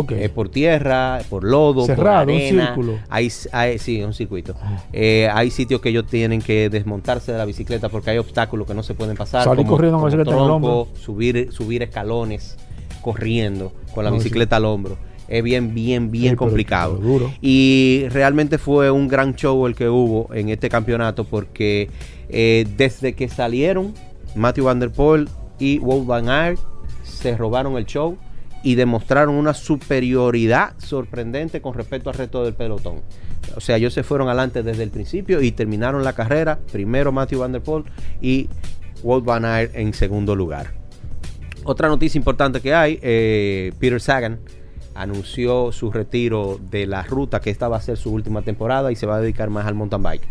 Eh, 0.09 0.29
por 0.29 0.49
tierra, 0.49 1.19
por 1.29 1.43
lodo, 1.45 1.85
Cerrado, 1.85 2.25
por 2.25 2.33
un 2.33 2.41
arena. 2.41 2.65
círculo. 2.67 2.93
Hay, 3.09 3.31
hay- 3.53 3.79
sí, 3.79 4.01
un 4.03 4.13
circuito. 4.13 4.55
Ah. 4.61 4.83
Eh, 4.91 5.29
hay 5.31 5.49
sitios 5.51 5.79
que 5.79 5.89
ellos 5.89 6.05
tienen 6.07 6.41
que 6.41 6.69
desmontarse 6.69 7.31
de 7.31 7.37
la 7.37 7.45
bicicleta 7.45 7.87
porque 7.89 8.09
hay 8.11 8.17
obstáculos 8.17 8.67
que 8.67 8.73
no 8.73 8.83
se 8.83 8.93
pueden 8.93 9.15
pasar. 9.15 9.43
Salir 9.45 9.65
corriendo 9.65 9.97
con 9.99 10.09
la 10.09 10.15
bicicleta 10.17 10.31
en 10.35 10.41
el 10.41 10.45
tronco, 10.45 10.87
subir, 10.99 11.51
subir 11.51 11.81
escalones 11.83 12.57
corriendo 13.01 13.71
con 13.93 14.03
la 14.03 14.09
No, 14.09 14.17
sí. 14.17 14.23
bicicleta 14.23 14.57
al 14.57 14.65
hombro. 14.65 14.97
Es 15.27 15.43
bien, 15.43 15.73
bien, 15.73 16.11
bien 16.11 16.31
Sí, 16.33 16.35
complicado. 16.37 16.99
pero. 17.01 17.31
Y 17.41 18.05
realmente 18.09 18.57
fue 18.57 18.91
un 18.91 19.07
gran 19.07 19.35
show 19.35 19.65
el 19.65 19.75
que 19.75 19.87
hubo 19.89 20.31
en 20.33 20.49
este 20.49 20.69
campeonato 20.69 21.23
porque 21.23 21.89
eh, 22.29 22.67
desde 22.77 23.13
que 23.13 23.27
salieron 23.29 23.93
Matthew 24.35 24.65
Van 24.65 24.79
Der 24.79 24.91
Poel 24.91 25.29
y 25.57 25.79
Wout 25.79 26.05
Van 26.05 26.29
Aert 26.29 26.59
se 27.03 27.35
robaron 27.37 27.77
el 27.77 27.85
show 27.85 28.17
y 28.65 28.73
demostraron 28.73 29.35
una 29.35 29.53
superioridad 29.53 30.73
sorprendente 30.79 31.61
con 31.61 31.75
respecto 31.75 32.09
al 32.09 32.15
resto 32.15 32.43
del 32.43 32.55
pelotón. 32.55 33.01
O 33.55 33.61
sea, 33.61 33.77
ellos 33.77 33.93
se 33.93 34.01
fueron 34.01 34.27
adelante 34.27 34.63
desde 34.63 34.81
el 34.81 34.89
principio 34.89 35.39
y 35.43 35.51
terminaron 35.51 36.03
la 36.03 36.13
carrera. 36.13 36.57
Primero 36.71 37.11
Matthew 37.11 37.41
Van 37.41 37.51
Der 37.51 37.61
Poel 37.61 37.83
y 38.21 38.49
Wout 39.03 39.23
Van 39.23 39.45
Aert 39.45 39.75
en 39.75 39.93
segundo 39.93 40.35
lugar. 40.35 40.73
Otra 41.63 41.89
noticia 41.89 42.17
importante 42.17 42.59
que 42.59 42.73
hay, 42.73 42.99
eh, 43.03 43.71
Peter 43.77 44.01
Sagan 44.01 44.39
anunció 44.95 45.71
su 45.71 45.91
retiro 45.91 46.59
de 46.71 46.87
la 46.87 47.03
ruta, 47.03 47.41
que 47.41 47.51
esta 47.51 47.67
va 47.67 47.77
a 47.77 47.81
ser 47.81 47.97
su 47.97 48.11
última 48.11 48.41
temporada 48.41 48.91
y 48.91 48.95
se 48.95 49.05
va 49.05 49.17
a 49.17 49.21
dedicar 49.21 49.51
más 49.51 49.67
al 49.67 49.75
mountain 49.75 50.01
bike. 50.01 50.27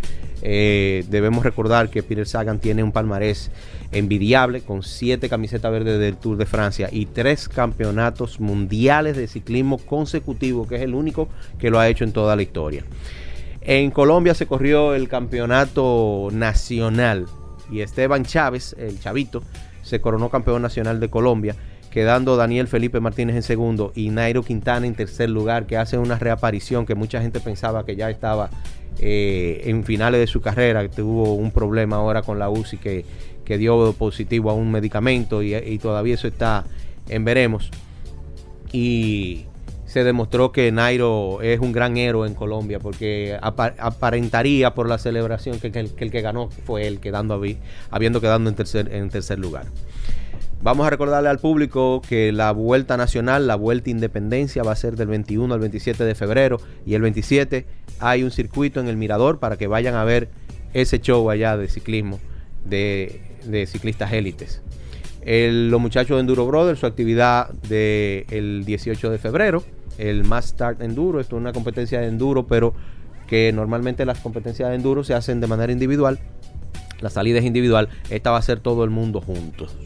Eh, 0.47 1.07
debemos 1.09 1.43
recordar 1.43 1.89
que 1.89 2.03
Peter 2.03 2.27
Sagan 2.27 2.61
tiene 2.61 2.83
un 2.83 2.93
palmarés 2.93 3.51
envidiable 3.93 4.61
con 4.61 4.83
siete 4.83 5.31
camisetas 5.31 5.73
verdes 5.73 5.99
del 5.99 6.19
Tour 6.19 6.37
de 6.37 6.45
Francia 6.45 6.91
y 6.93 7.07
tres 7.07 7.49
campeonatos 7.49 8.41
mundiales 8.41 9.17
de 9.17 9.27
ciclismo 9.27 9.79
consecutivos, 9.79 10.69
que 10.69 10.77
es 10.77 10.83
el 10.83 10.95
único 10.95 11.31
que 11.59 11.71
lo 11.71 11.81
ha 11.81 11.89
hecho 11.89 12.05
en 12.05 12.13
toda 12.13 12.37
la 12.37 12.43
historia. 12.43 12.85
En 13.63 13.91
Colombia 13.91 14.35
se 14.35 14.47
corrió 14.47 14.95
el 14.95 15.09
campeonato 15.09 16.29
nacional 16.31 17.25
y 17.71 17.81
Esteban 17.81 18.27
Chávez, 18.27 18.77
el 18.79 19.01
chavito, 19.01 19.43
se 19.81 20.03
coronó 20.03 20.29
campeón 20.29 20.61
nacional 20.61 21.01
de 21.01 21.09
Colombia, 21.09 21.57
quedando 21.95 22.37
Daniel 22.37 22.67
Felipe 22.67 22.99
Martínez 22.99 23.37
en 23.37 23.45
segundo 23.45 23.93
y 23.95 24.09
Nairo 24.11 24.43
Quintana 24.43 24.85
en 24.85 24.97
tercer 24.97 25.31
lugar, 25.31 25.67
que 25.67 25.77
hace 25.77 25.97
una 25.97 26.19
reaparición 26.19 26.87
que 26.87 26.97
mucha 26.97 27.23
gente 27.23 27.39
pensaba 27.39 27.87
que 27.87 27.95
ya 27.95 28.11
estaba 28.11 28.51
eh, 28.99 29.63
en 29.67 29.85
finales 29.85 30.19
de 30.19 30.27
su 30.27 30.41
carrera, 30.41 30.83
que 30.83 30.89
tuvo 30.89 31.35
un 31.35 31.53
problema 31.53 31.95
ahora 31.95 32.23
con 32.23 32.41
la 32.41 32.51
UCI 32.51 32.79
que, 32.79 33.05
que 33.45 33.59
dio 33.59 33.93
positivo 33.93 34.51
a 34.51 34.55
un 34.55 34.73
medicamento 34.73 35.41
y, 35.41 35.79
todavía 35.79 36.15
eso 36.15 36.27
está 36.27 36.65
en 37.09 37.25
veremos. 37.25 37.71
Y 38.73 39.47
se 39.87 40.03
demostró 40.03 40.51
que 40.51 40.73
Nairo 40.73 41.43
es 41.43 41.61
un 41.61 41.71
gran 41.71 41.97
héroe 41.97 42.27
en 42.27 42.35
Colombia 42.35 42.81
porque 42.81 43.39
apa- 43.41 43.75
aparentaría 43.79 44.75
por 44.75 44.89
la 44.89 44.99
celebración 44.99 45.61
que, 45.61 45.71
que 45.71 45.79
el, 45.79 46.11
que 46.11 46.21
ganó 46.23 46.49
fue 46.67 46.89
él, 46.89 46.99
quedando 46.99 47.41
habiendo 47.93 48.21
quedado 48.21 48.49
en 48.49 48.55
tercer, 48.57 48.93
en 48.93 49.11
tercer 49.11 49.39
lugar. 49.39 49.67
Vamos 50.65 50.87
a 50.87 50.91
recordarle 50.91 51.29
al 51.29 51.41
público 51.41 52.01
que 52.01 52.33
la 52.33 52.51
vuelta 52.51 52.97
nacional, 52.97 53.47
la 53.47 53.55
vuelta 53.55 53.91
independencia 53.91 54.63
va 54.63 54.73
a 54.73 54.77
ser 54.77 54.97
del 54.97 55.09
21 55.09 55.53
al 55.53 55.61
27 55.61 56.05
de 56.05 56.15
febrero 56.15 56.59
y 56.87 56.95
el 56.95 57.03
27 57.03 57.67
hay 58.01 58.23
un 58.23 58.31
circuito 58.31 58.81
en 58.81 58.89
el 58.89 58.97
Mirador 58.97 59.41
para 59.41 59.59
que 59.59 59.67
vayan 59.67 59.95
a 59.95 60.05
ver 60.05 60.31
ese 60.73 61.01
show 61.01 61.29
allá 61.29 61.59
de 61.59 61.69
ciclismo 61.69 62.19
de, 62.65 63.21
ciclistas 63.67 64.11
élites. 64.15 64.63
Los 65.27 65.83
muchachos 65.83 66.17
de 66.17 66.21
Enduro 66.21 66.47
Brothers, 66.47 66.81
su 66.81 66.87
actividad 66.87 67.51
del 67.51 68.65
18 68.65 69.11
de 69.11 69.19
febrero, 69.19 69.63
el 69.99 70.25
Mass 70.25 70.47
Start 70.47 70.81
Enduro, 70.81 71.21
esto 71.21 71.37
es 71.37 71.41
una 71.43 71.53
competencia 71.53 72.01
de 72.01 72.07
enduro, 72.07 72.47
pero 72.47 72.73
que 73.27 73.53
normalmente 73.53 74.07
las 74.07 74.19
competencias 74.21 74.71
de 74.71 74.77
enduro 74.77 75.05
se 75.05 75.13
hacen 75.13 75.43
de 75.43 75.47
manera 75.47 75.75
individual, 75.75 76.21
la 77.03 77.11
salida 77.11 77.39
es 77.39 77.45
individual, 77.45 77.91
esta 78.09 78.31
va 78.31 78.39
a 78.39 78.43
ser 78.43 78.61
todo 78.61 78.83
el 78.85 78.89
mundo 78.89 79.21
juntos. 79.21 79.77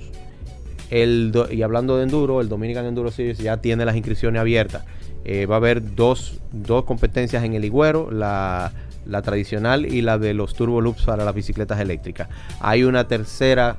El 0.90 1.32
y 1.50 1.62
hablando 1.62 1.96
de 1.96 2.04
enduro, 2.04 2.40
el 2.40 2.48
Dominican 2.48 2.86
Enduro 2.86 3.10
Series 3.10 3.38
ya 3.38 3.58
tiene 3.58 3.84
las 3.84 3.96
inscripciones 3.96 4.40
abiertas. 4.40 4.84
Eh, 5.24 5.46
va 5.46 5.56
a 5.56 5.58
haber 5.58 5.94
dos, 5.94 6.40
dos 6.52 6.84
competencias 6.84 7.44
en 7.44 7.54
el 7.54 7.64
Higüero, 7.64 8.10
la, 8.10 8.72
la 9.04 9.22
tradicional 9.22 9.86
y 9.86 10.02
la 10.02 10.18
de 10.18 10.34
los 10.34 10.54
Turbo 10.54 10.80
Loops 10.80 11.04
para 11.04 11.24
las 11.24 11.34
bicicletas 11.34 11.80
eléctricas. 11.80 12.28
Hay 12.60 12.84
una 12.84 13.08
tercera 13.08 13.76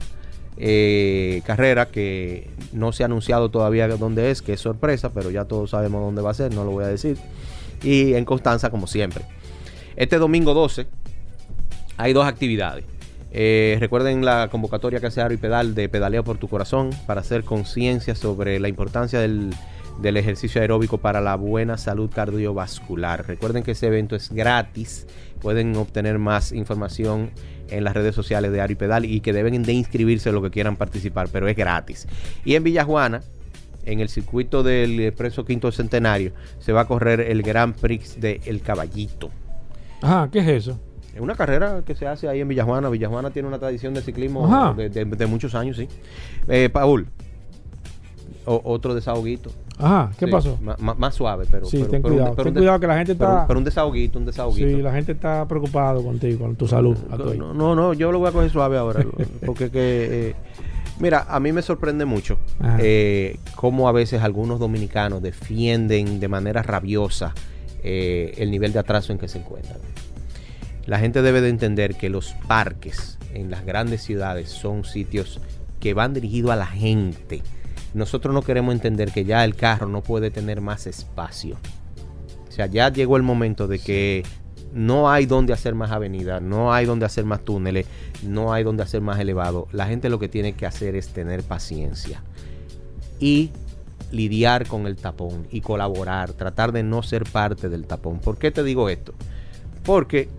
eh, 0.57 1.41
carrera 1.45 1.85
que 1.87 2.49
no 2.73 2.91
se 2.91 3.03
ha 3.03 3.05
anunciado 3.05 3.49
todavía 3.49 3.87
dónde 3.87 4.29
es, 4.29 4.41
que 4.41 4.53
es 4.53 4.59
sorpresa, 4.59 5.11
pero 5.13 5.31
ya 5.31 5.45
todos 5.45 5.69
sabemos 5.69 6.01
dónde 6.01 6.21
va 6.21 6.31
a 6.31 6.33
ser, 6.33 6.53
no 6.53 6.65
lo 6.65 6.71
voy 6.71 6.83
a 6.83 6.87
decir. 6.87 7.17
Y 7.81 8.13
en 8.13 8.25
Constanza, 8.25 8.69
como 8.69 8.85
siempre. 8.85 9.23
Este 9.95 10.17
domingo 10.17 10.53
12 10.53 10.87
hay 11.97 12.13
dos 12.13 12.25
actividades. 12.25 12.85
Eh, 13.31 13.77
recuerden 13.79 14.25
la 14.25 14.47
convocatoria 14.49 14.99
que 14.99 15.07
hace 15.07 15.21
Aro 15.21 15.33
y 15.33 15.37
Pedal 15.37 15.75
de 15.75 15.87
Pedaleo 15.87 16.23
por 16.23 16.37
tu 16.37 16.47
Corazón 16.47 16.89
para 17.05 17.21
hacer 17.21 17.43
conciencia 17.43 18.15
sobre 18.15 18.59
la 18.59 18.69
importancia 18.69 19.19
del, 19.19 19.53
ejercicio 20.01 20.61
aeróbico 20.61 20.97
para 20.97 21.21
la 21.21 21.35
buena 21.35 21.77
salud 21.77 22.09
cardiovascular. 22.09 23.27
Recuerden 23.27 23.63
que 23.63 23.71
ese 23.71 23.87
evento 23.87 24.15
es 24.15 24.31
gratis. 24.31 25.05
Pueden 25.41 25.75
obtener 25.75 26.17
más 26.17 26.51
información 26.51 27.31
en 27.69 27.83
las 27.83 27.93
redes 27.93 28.15
sociales 28.15 28.51
de 28.51 28.61
Aro 28.61 28.73
y 28.73 28.75
Pedal 28.75 29.05
y 29.05 29.19
que 29.21 29.33
deben 29.33 29.61
de 29.61 29.73
inscribirse 29.73 30.31
lo 30.31 30.41
que 30.41 30.49
quieran 30.49 30.77
participar, 30.77 31.29
pero 31.31 31.47
es 31.47 31.55
gratis. 31.55 32.07
Y 32.45 32.55
en 32.55 32.63
Villajuana, 32.63 33.21
en 33.85 33.99
el 33.99 34.09
circuito 34.09 34.63
del 34.63 34.99
Expreso 35.01 35.45
Quinto 35.45 35.71
Centenario, 35.71 36.31
se 36.59 36.71
va 36.71 36.81
a 36.81 36.87
correr 36.87 37.19
el 37.19 37.43
Grand 37.43 37.75
Prix 37.75 38.19
de 38.19 38.41
El 38.45 38.61
Caballito. 38.61 39.29
Ajá, 40.01 40.29
¿qué 40.31 40.39
es 40.39 40.47
eso? 40.47 40.79
Es 41.13 41.21
una 41.21 41.35
carrera 41.35 41.81
que 41.85 41.95
se 41.95 42.07
hace 42.07 42.27
ahí 42.27 42.39
en 42.41 42.47
Villajuana. 42.47 42.89
Villajuana 42.89 43.31
tiene 43.31 43.47
una 43.47 43.59
tradición 43.59 43.93
de 43.93 44.01
ciclismo 44.01 44.73
de, 44.75 44.89
de- 44.89 45.05
de 45.05 45.25
muchos 45.25 45.55
años, 45.55 45.77
sí. 45.77 45.87
Eh, 46.47 46.69
Paul, 46.71 47.07
o- 48.45 48.61
otro 48.63 48.93
desahoguito. 48.95 49.51
Ajá, 49.77 50.11
¿qué 50.19 50.25
Sí, 50.25 50.31
pasó? 50.31 50.57
más 50.97 51.15
suave, 51.15 51.45
pero. 51.49 51.65
Sí, 51.65 51.77
pero- 51.77 51.89
ten 51.89 52.01
pero 52.01 52.13
un- 52.13 52.19
cuidado, 52.19 52.35
pero 52.35 52.43
ten 52.51 52.53
cuidado 52.55 52.79
que 52.81 52.87
la 52.87 52.97
gente 52.97 53.11
está- 53.13 53.47
Pero 53.47 53.59
un 53.59 53.63
desahoguito, 53.65 54.19
un 54.19 54.25
desahoguito. 54.25 54.67
Sí, 54.67 54.81
la 54.81 54.91
gente 54.91 55.13
está 55.13 55.47
preocupada 55.47 56.01
contigo, 56.01 56.39
con 56.39 56.55
tu 56.57 56.67
salud. 56.67 56.97
No, 57.37 57.53
no, 57.53 57.75
no, 57.75 57.93
yo 57.93 58.11
lo 58.11 58.19
voy 58.19 58.27
a 58.29 58.31
coger 58.31 58.49
suave 58.49 58.77
ahora. 58.77 59.05
porque 59.45 59.69
que. 59.71 60.29
eh, 60.29 60.35
mira, 60.99 61.25
a 61.29 61.39
mí 61.39 61.53
me 61.53 61.61
sorprende 61.61 62.03
mucho 62.05 62.37
eh, 62.79 63.39
cómo 63.55 63.87
a 63.87 63.93
veces 63.93 64.21
algunos 64.21 64.59
dominicanos 64.59 65.21
defienden 65.21 66.19
de 66.19 66.27
manera 66.27 66.61
rabiosa 66.61 67.33
eh, 67.81 68.33
el 68.37 68.51
nivel 68.51 68.73
de 68.73 68.79
atraso 68.79 69.13
en 69.13 69.17
que 69.17 69.29
se 69.29 69.37
encuentran. 69.39 69.77
La 70.89 70.97
gente 70.97 71.21
debe 71.21 71.39
de 71.39 71.49
entender 71.49 71.93
que 71.93 72.09
los 72.09 72.33
parques 72.47 73.19
en 73.35 73.51
las 73.51 73.63
grandes 73.63 74.01
ciudades 74.01 74.49
son 74.49 74.85
sitios 74.85 75.39
que 75.79 75.93
van 75.93 76.15
dirigidos 76.15 76.49
a 76.49 76.55
la 76.55 76.65
gente. 76.65 77.43
Nosotros 77.93 78.33
no 78.33 78.41
queremos 78.41 78.73
entender 78.73 79.11
que 79.11 79.23
ya 79.23 79.45
el 79.45 79.53
carro 79.53 79.87
no 79.87 80.01
puede 80.01 80.31
tener 80.31 80.61
más 80.61 80.87
espacio. 80.87 81.57
O 82.47 82.51
sea, 82.51 82.65
ya 82.65 82.91
llegó 82.91 83.17
el 83.17 83.21
momento 83.21 83.67
de 83.67 83.77
que 83.77 84.23
no 84.73 85.11
hay 85.11 85.27
donde 85.27 85.53
hacer 85.53 85.75
más 85.75 85.91
avenidas, 85.91 86.41
no 86.41 86.73
hay 86.73 86.87
donde 86.87 87.05
hacer 87.05 87.23
más 87.23 87.45
túneles, 87.45 87.85
no 88.23 88.51
hay 88.51 88.63
donde 88.63 88.81
hacer 88.81 89.01
más 89.01 89.19
elevado. 89.19 89.67
La 89.71 89.85
gente 89.85 90.09
lo 90.09 90.17
que 90.17 90.27
tiene 90.27 90.53
que 90.53 90.65
hacer 90.65 90.95
es 90.95 91.09
tener 91.09 91.43
paciencia 91.43 92.23
y 93.19 93.51
lidiar 94.11 94.65
con 94.65 94.87
el 94.87 94.95
tapón 94.95 95.45
y 95.51 95.61
colaborar, 95.61 96.33
tratar 96.33 96.71
de 96.71 96.81
no 96.81 97.03
ser 97.03 97.25
parte 97.25 97.69
del 97.69 97.85
tapón. 97.85 98.17
¿Por 98.17 98.39
qué 98.39 98.49
te 98.49 98.63
digo 98.63 98.89
esto? 98.89 99.13
Porque 99.83 100.29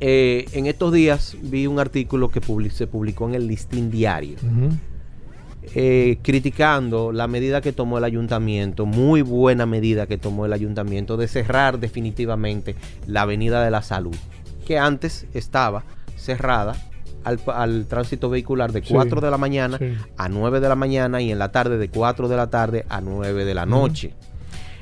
eh, 0.00 0.46
en 0.52 0.66
estos 0.66 0.92
días 0.92 1.36
vi 1.42 1.66
un 1.66 1.78
artículo 1.78 2.28
que 2.28 2.40
se 2.70 2.86
publicó 2.86 3.28
en 3.28 3.34
el 3.34 3.46
Listín 3.46 3.90
Diario 3.90 4.36
eh, 5.74 6.18
criticando 6.22 7.12
la 7.12 7.26
medida 7.26 7.60
que 7.60 7.72
tomó 7.72 7.98
el 7.98 8.04
ayuntamiento, 8.04 8.86
muy 8.86 9.22
buena 9.22 9.66
medida 9.66 10.06
que 10.06 10.16
tomó 10.16 10.46
el 10.46 10.52
ayuntamiento 10.52 11.16
de 11.16 11.28
cerrar 11.28 11.80
definitivamente 11.80 12.76
la 13.06 13.22
Avenida 13.22 13.64
de 13.64 13.70
la 13.70 13.82
Salud, 13.82 14.14
que 14.64 14.78
antes 14.78 15.26
estaba 15.34 15.84
cerrada 16.16 16.76
al, 17.24 17.40
al 17.46 17.86
tránsito 17.86 18.30
vehicular 18.30 18.72
de 18.72 18.82
Sí, 18.82 18.94
4 18.94 19.20
de 19.20 19.30
la 19.30 19.38
mañana 19.38 19.78
sí. 19.78 19.92
a 20.16 20.28
9 20.28 20.60
de 20.60 20.68
la 20.68 20.76
mañana 20.76 21.20
y 21.20 21.32
en 21.32 21.38
la 21.38 21.50
tarde 21.50 21.78
de 21.78 21.88
4 21.88 22.28
de 22.28 22.36
la 22.36 22.48
tarde 22.48 22.86
a 22.88 23.00
9 23.00 23.44
de 23.44 23.54
la 23.54 23.66
noche. 23.66 24.14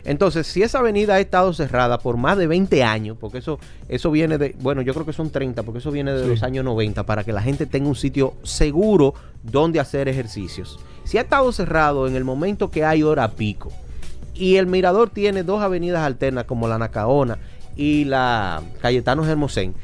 Entonces, 0.04 0.46
si 0.46 0.62
esa 0.62 0.80
avenida 0.80 1.14
ha 1.14 1.20
estado 1.20 1.52
cerrada 1.54 1.98
por 1.98 2.16
más 2.18 2.36
de 2.36 2.46
20 2.46 2.82
años, 2.84 3.16
porque 3.18 3.38
eso, 3.38 3.58
eso 3.88 4.10
viene 4.10 4.36
de, 4.36 4.54
bueno, 4.60 4.82
yo 4.82 4.92
creo 4.92 5.06
que 5.06 5.12
son 5.14 5.30
30, 5.30 5.62
porque 5.62 5.78
eso 5.78 5.90
viene 5.90 6.12
de 6.12 6.22
Sí. 6.24 6.28
los 6.28 6.42
años 6.42 6.64
90, 6.64 7.04
para 7.06 7.24
que 7.24 7.32
la 7.32 7.40
gente 7.40 7.64
tenga 7.66 7.88
un 7.88 7.94
sitio 7.96 8.34
seguro 8.42 9.14
donde 9.42 9.80
hacer 9.80 10.08
ejercicios. 10.08 10.78
Si 11.04 11.16
ha 11.18 11.22
estado 11.22 11.50
cerrado 11.52 12.06
en 12.06 12.16
el 12.16 12.24
momento 12.24 12.70
que 12.70 12.84
hay 12.84 13.02
hora 13.02 13.30
pico, 13.32 13.72
y 14.34 14.56
el 14.56 14.66
Mirador 14.66 15.10
tiene 15.10 15.42
dos 15.42 15.62
avenidas 15.62 16.02
alternas 16.04 16.44
como 16.44 16.66
la 16.68 16.76
Nacaona 16.78 17.38
y 17.76 18.04
la 18.04 18.62
Cayetano 18.82 19.24
Hermosén, 19.26 19.74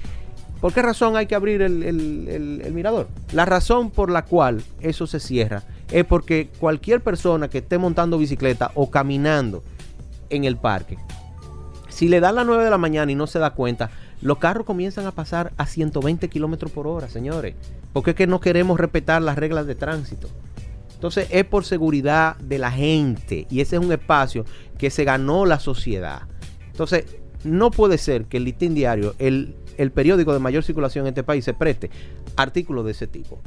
¿por 0.60 0.72
qué 0.74 0.82
razón 0.82 1.16
hay 1.16 1.26
que 1.26 1.34
abrir 1.34 1.62
el, 1.62 1.82
el- 1.82 2.28
el- 2.28 2.60
el 2.64 2.72
Mirador? 2.74 3.08
La 3.32 3.44
razón 3.46 3.90
por 3.90 4.10
la 4.10 4.24
cual 4.24 4.62
eso 4.80 5.06
se 5.06 5.20
cierra 5.20 5.62
es 5.90 6.04
porque 6.04 6.50
cualquier 6.58 7.00
persona 7.00 7.48
que 7.48 7.58
esté 7.58 7.78
montando 7.78 8.18
bicicleta 8.18 8.70
o 8.74 8.90
caminando 8.90 9.62
en 10.30 10.44
el 10.44 10.56
parque, 10.56 10.98
si 12.00 12.08
le 12.08 12.20
dan 12.20 12.36
las 12.36 12.46
9 12.46 12.64
de 12.64 12.70
la 12.70 12.78
mañana 12.78 13.12
y 13.12 13.14
no 13.14 13.26
se 13.26 13.38
da 13.38 13.50
cuenta, 13.50 13.90
los 14.22 14.38
carros 14.38 14.64
comienzan 14.64 15.06
a 15.06 15.12
pasar 15.12 15.52
a 15.58 15.66
120 15.66 16.28
kilómetros 16.28 16.72
por 16.72 16.86
hora, 16.86 17.10
señores. 17.10 17.56
Porque 17.92 18.10
es 18.10 18.16
que 18.16 18.26
no 18.26 18.40
queremos 18.40 18.80
respetar 18.80 19.20
las 19.20 19.36
reglas 19.36 19.66
de 19.66 19.74
tránsito. 19.74 20.28
Entonces 20.94 21.28
es 21.30 21.44
por 21.44 21.64
seguridad 21.64 22.36
de 22.36 22.58
la 22.58 22.70
gente 22.70 23.46
y 23.50 23.60
ese 23.60 23.76
es 23.76 23.82
un 23.82 23.92
espacio 23.92 24.44
que 24.78 24.90
se 24.90 25.04
ganó 25.04 25.44
la 25.44 25.58
sociedad. 25.58 26.22
Entonces 26.70 27.04
no 27.44 27.70
puede 27.70 27.98
ser 27.98 28.26
que 28.26 28.36
el 28.36 28.44
listín 28.44 28.74
diario, 28.74 29.14
el, 29.18 29.54
el 29.76 29.90
periódico 29.90 30.32
de 30.32 30.38
mayor 30.38 30.62
circulación 30.62 31.06
en 31.06 31.08
este 31.08 31.22
país, 31.22 31.44
se 31.44 31.54
preste 31.54 31.90
artículos 32.36 32.84
de 32.84 32.92
ese 32.92 33.06
tipo. 33.06 33.42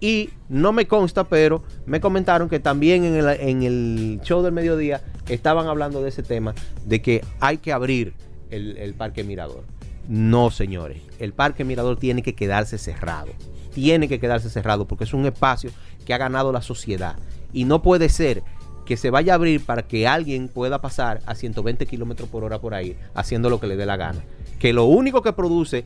Y 0.00 0.30
no 0.48 0.72
me 0.72 0.86
consta, 0.86 1.24
pero 1.24 1.62
me 1.86 2.00
comentaron 2.00 2.48
que 2.48 2.60
también 2.60 3.04
en 3.04 3.14
el, 3.14 3.28
en 3.40 3.62
el 3.62 4.20
show 4.22 4.42
del 4.42 4.52
mediodía 4.52 5.02
estaban 5.28 5.66
hablando 5.66 6.02
de 6.02 6.10
ese 6.10 6.22
tema, 6.22 6.54
de 6.84 7.00
que 7.00 7.24
hay 7.40 7.58
que 7.58 7.72
abrir 7.72 8.14
el, 8.50 8.76
el 8.76 8.94
Parque 8.94 9.24
Mirador. 9.24 9.64
No, 10.08 10.50
señores, 10.50 11.00
el 11.18 11.32
Parque 11.32 11.64
Mirador 11.64 11.96
tiene 11.96 12.22
que 12.22 12.34
quedarse 12.34 12.76
cerrado. 12.76 13.32
Tiene 13.72 14.08
que 14.08 14.20
quedarse 14.20 14.50
cerrado 14.50 14.86
porque 14.86 15.04
es 15.04 15.14
un 15.14 15.26
espacio 15.26 15.70
que 16.04 16.12
ha 16.12 16.18
ganado 16.18 16.52
la 16.52 16.62
sociedad. 16.62 17.16
Y 17.52 17.64
no 17.64 17.82
puede 17.82 18.08
ser 18.08 18.42
que 18.84 18.96
se 18.96 19.10
vaya 19.10 19.32
a 19.32 19.36
abrir 19.36 19.64
para 19.64 19.82
que 19.82 20.06
alguien 20.06 20.48
pueda 20.48 20.80
pasar 20.80 21.20
a 21.26 21.34
120 21.34 21.86
kilómetros 21.86 22.28
por 22.28 22.44
hora 22.44 22.60
por 22.60 22.74
ahí, 22.74 22.96
haciendo 23.14 23.48
lo 23.48 23.58
que 23.58 23.66
le 23.66 23.76
dé 23.76 23.86
la 23.86 23.96
gana. 23.96 24.22
Que 24.58 24.72
lo 24.72 24.84
único 24.84 25.22
que 25.22 25.32
produce 25.32 25.84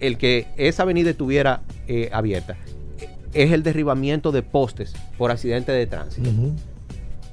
el 0.00 0.18
que 0.18 0.48
esa 0.56 0.82
avenida 0.82 1.10
estuviera 1.10 1.62
eh, 1.86 2.10
abierta 2.12 2.56
es 3.34 3.52
el 3.52 3.62
derribamiento 3.62 4.32
de 4.32 4.42
postes 4.42 4.94
por 5.18 5.30
accidente 5.30 5.72
de 5.72 5.86
tránsito. 5.86 6.28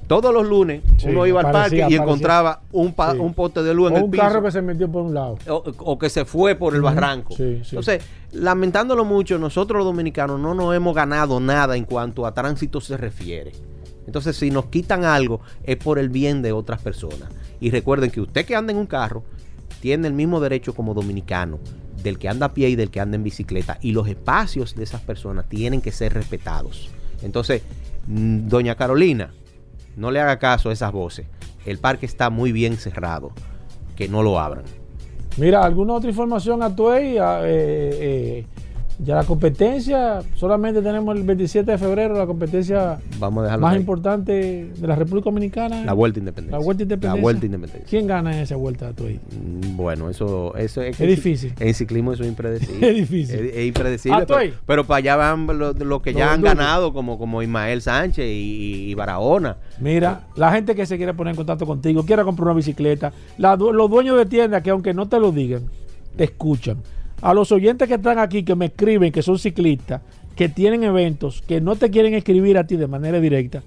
Todos 0.06 0.32
los 0.32 0.48
lunes 0.48 0.82
Sí, 0.96 1.08
uno 1.10 1.26
iba 1.26 1.40
al 1.42 1.52
parque 1.52 1.84
y 1.90 1.94
encontraba 1.96 2.62
un, 2.72 2.94
pa- 2.94 3.12
Sí. 3.12 3.18
un 3.18 3.34
poste 3.34 3.62
de 3.62 3.74
luz 3.74 3.90
en 3.90 3.98
el 3.98 4.02
un 4.04 4.10
piso. 4.10 4.22
carro 4.22 4.42
que 4.42 4.50
se 4.50 4.62
metió 4.62 4.90
por 4.90 5.02
un 5.02 5.12
lado. 5.12 5.36
o, 5.48 5.62
o 5.80 5.98
que 5.98 6.08
se 6.08 6.24
fue 6.24 6.54
por 6.54 6.74
el 6.74 6.80
barranco. 6.80 7.34
Sí. 7.36 7.60
Entonces, 7.62 8.02
lamentándolo 8.32 9.04
mucho, 9.04 9.38
nosotros 9.38 9.76
los 9.78 9.84
dominicanos 9.86 10.40
no 10.40 10.54
nos 10.54 10.74
hemos 10.74 10.94
ganado 10.94 11.40
nada 11.40 11.76
en 11.76 11.84
cuanto 11.84 12.24
a 12.24 12.32
tránsito 12.32 12.80
se 12.80 12.96
refiere. 12.96 13.52
Entonces, 14.06 14.34
si 14.36 14.50
nos 14.50 14.66
quitan 14.66 15.04
algo, 15.04 15.40
es 15.64 15.76
por 15.76 15.98
el 15.98 16.08
bien 16.08 16.40
de 16.40 16.52
otras 16.52 16.80
personas. 16.80 17.28
Y 17.60 17.70
recuerden 17.70 18.10
que 18.10 18.22
usted 18.22 18.46
que 18.46 18.56
anda 18.56 18.72
en 18.72 18.78
un 18.78 18.86
carro 18.86 19.24
tiene 19.82 20.08
el 20.08 20.14
mismo 20.14 20.40
derecho 20.40 20.74
como 20.74 20.94
dominicano 20.94 21.58
del 22.02 22.18
que 22.18 22.28
anda 22.28 22.46
a 22.46 22.54
pie 22.54 22.70
y 22.70 22.76
del 22.76 22.90
que 22.90 23.00
anda 23.00 23.16
en 23.16 23.24
bicicleta. 23.24 23.78
Y 23.80 23.92
los 23.92 24.08
espacios 24.08 24.74
de 24.74 24.84
esas 24.84 25.00
personas 25.00 25.48
tienen 25.48 25.80
que 25.80 25.92
ser 25.92 26.14
respetados. 26.14 26.90
Entonces, 27.22 27.62
mm, 28.06 28.48
doña 28.48 28.74
Carolina, 28.74 29.32
no 29.96 30.10
le 30.10 30.20
haga 30.20 30.38
caso 30.38 30.70
a 30.70 30.72
esas 30.72 30.92
voces. 30.92 31.26
El 31.66 31.78
parque 31.78 32.06
está 32.06 32.30
muy 32.30 32.52
bien 32.52 32.76
cerrado. 32.76 33.32
Que 33.96 34.08
no 34.08 34.22
lo 34.22 34.38
abran. 34.38 34.64
Mira, 35.38 35.64
¿alguna 35.64 35.94
otra 35.94 36.10
información 36.10 36.62
a 36.62 36.74
tu 36.74 36.90
eh, 36.92 37.16
eh, 37.16 38.46
Ya 39.00 39.14
la 39.14 39.22
competencia, 39.22 40.22
solamente 40.34 40.82
tenemos 40.82 41.16
el 41.16 41.22
27 41.22 41.70
de 41.70 41.78
febrero, 41.78 42.18
la 42.18 42.26
competencia 42.26 42.98
Vamos 43.20 43.42
a 43.42 43.44
dejarlo 43.44 43.62
más 43.62 43.74
ahí. 43.74 43.80
importante 43.80 44.72
de 44.76 44.86
la 44.88 44.96
República 44.96 45.26
Dominicana. 45.26 45.84
La 45.84 45.92
Vuelta 45.92 46.18
Independencia. 46.18 46.58
La 46.58 46.64
Vuelta 46.64 46.82
Independencia. 46.82 47.16
La 47.16 47.22
Vuelta 47.22 47.46
Independencia. 47.46 47.86
¿Quién 47.88 48.06
gana 48.08 48.32
en 48.34 48.42
esa 48.42 48.56
vuelta 48.56 48.92
tú 48.92 49.06
ahí? 49.06 49.20
Mm, 49.30 49.76
Bueno, 49.76 50.10
eso, 50.10 50.56
eso 50.56 50.82
es, 50.82 51.00
Es 51.00 51.08
difícil. 51.08 51.54
En 51.60 51.74
ciclismo 51.74 52.12
eso 52.12 52.24
es 52.24 52.28
impredecible. 52.28 52.88
Es 52.90 52.96
difícil. 52.96 53.36
Es, 53.36 53.56
es 53.56 53.66
impredecible. 53.66 54.18
Ah, 54.28 54.42
pero, 54.66 54.84
para 54.84 54.98
allá 54.98 55.14
van 55.14 55.46
los 55.46 55.78
lo 55.78 56.02
que 56.02 56.12
ya 56.12 56.24
Los 56.26 56.34
han 56.34 56.42
ganado, 56.42 56.92
como, 56.92 57.18
como 57.18 57.40
Ismael 57.40 57.80
Sánchez 57.80 58.24
y, 58.26 58.90
y 58.90 58.94
Barahona. 58.94 59.58
Mira, 59.78 60.26
la 60.34 60.50
gente 60.50 60.74
que 60.74 60.86
se 60.86 60.96
quiere 60.96 61.14
poner 61.14 61.32
en 61.32 61.36
contacto 61.36 61.66
contigo, 61.66 62.04
quiera 62.04 62.24
comprar 62.24 62.46
una 62.48 62.54
bicicleta, 62.54 63.12
la 63.36 63.54
los 63.54 63.88
dueños 63.88 64.16
de 64.16 64.26
tiendas 64.26 64.60
que 64.62 64.70
aunque 64.70 64.92
no 64.92 65.08
te 65.08 65.20
lo 65.20 65.30
digan, 65.30 65.62
te 66.16 66.24
escuchan. 66.24 66.78
A 67.20 67.34
los 67.34 67.50
oyentes 67.52 67.88
que 67.88 67.94
están 67.94 68.18
aquí, 68.18 68.42
que 68.44 68.54
me 68.54 68.66
escriben, 68.66 69.12
que 69.12 69.22
son 69.22 69.38
ciclistas, 69.38 70.00
que 70.36 70.48
tienen 70.48 70.84
eventos, 70.84 71.42
que 71.42 71.60
no 71.60 71.74
te 71.76 71.90
quieren 71.90 72.14
escribir 72.14 72.58
a 72.58 72.66
ti 72.66 72.76
de 72.76 72.86
manera 72.86 73.18
directa, 73.20 73.62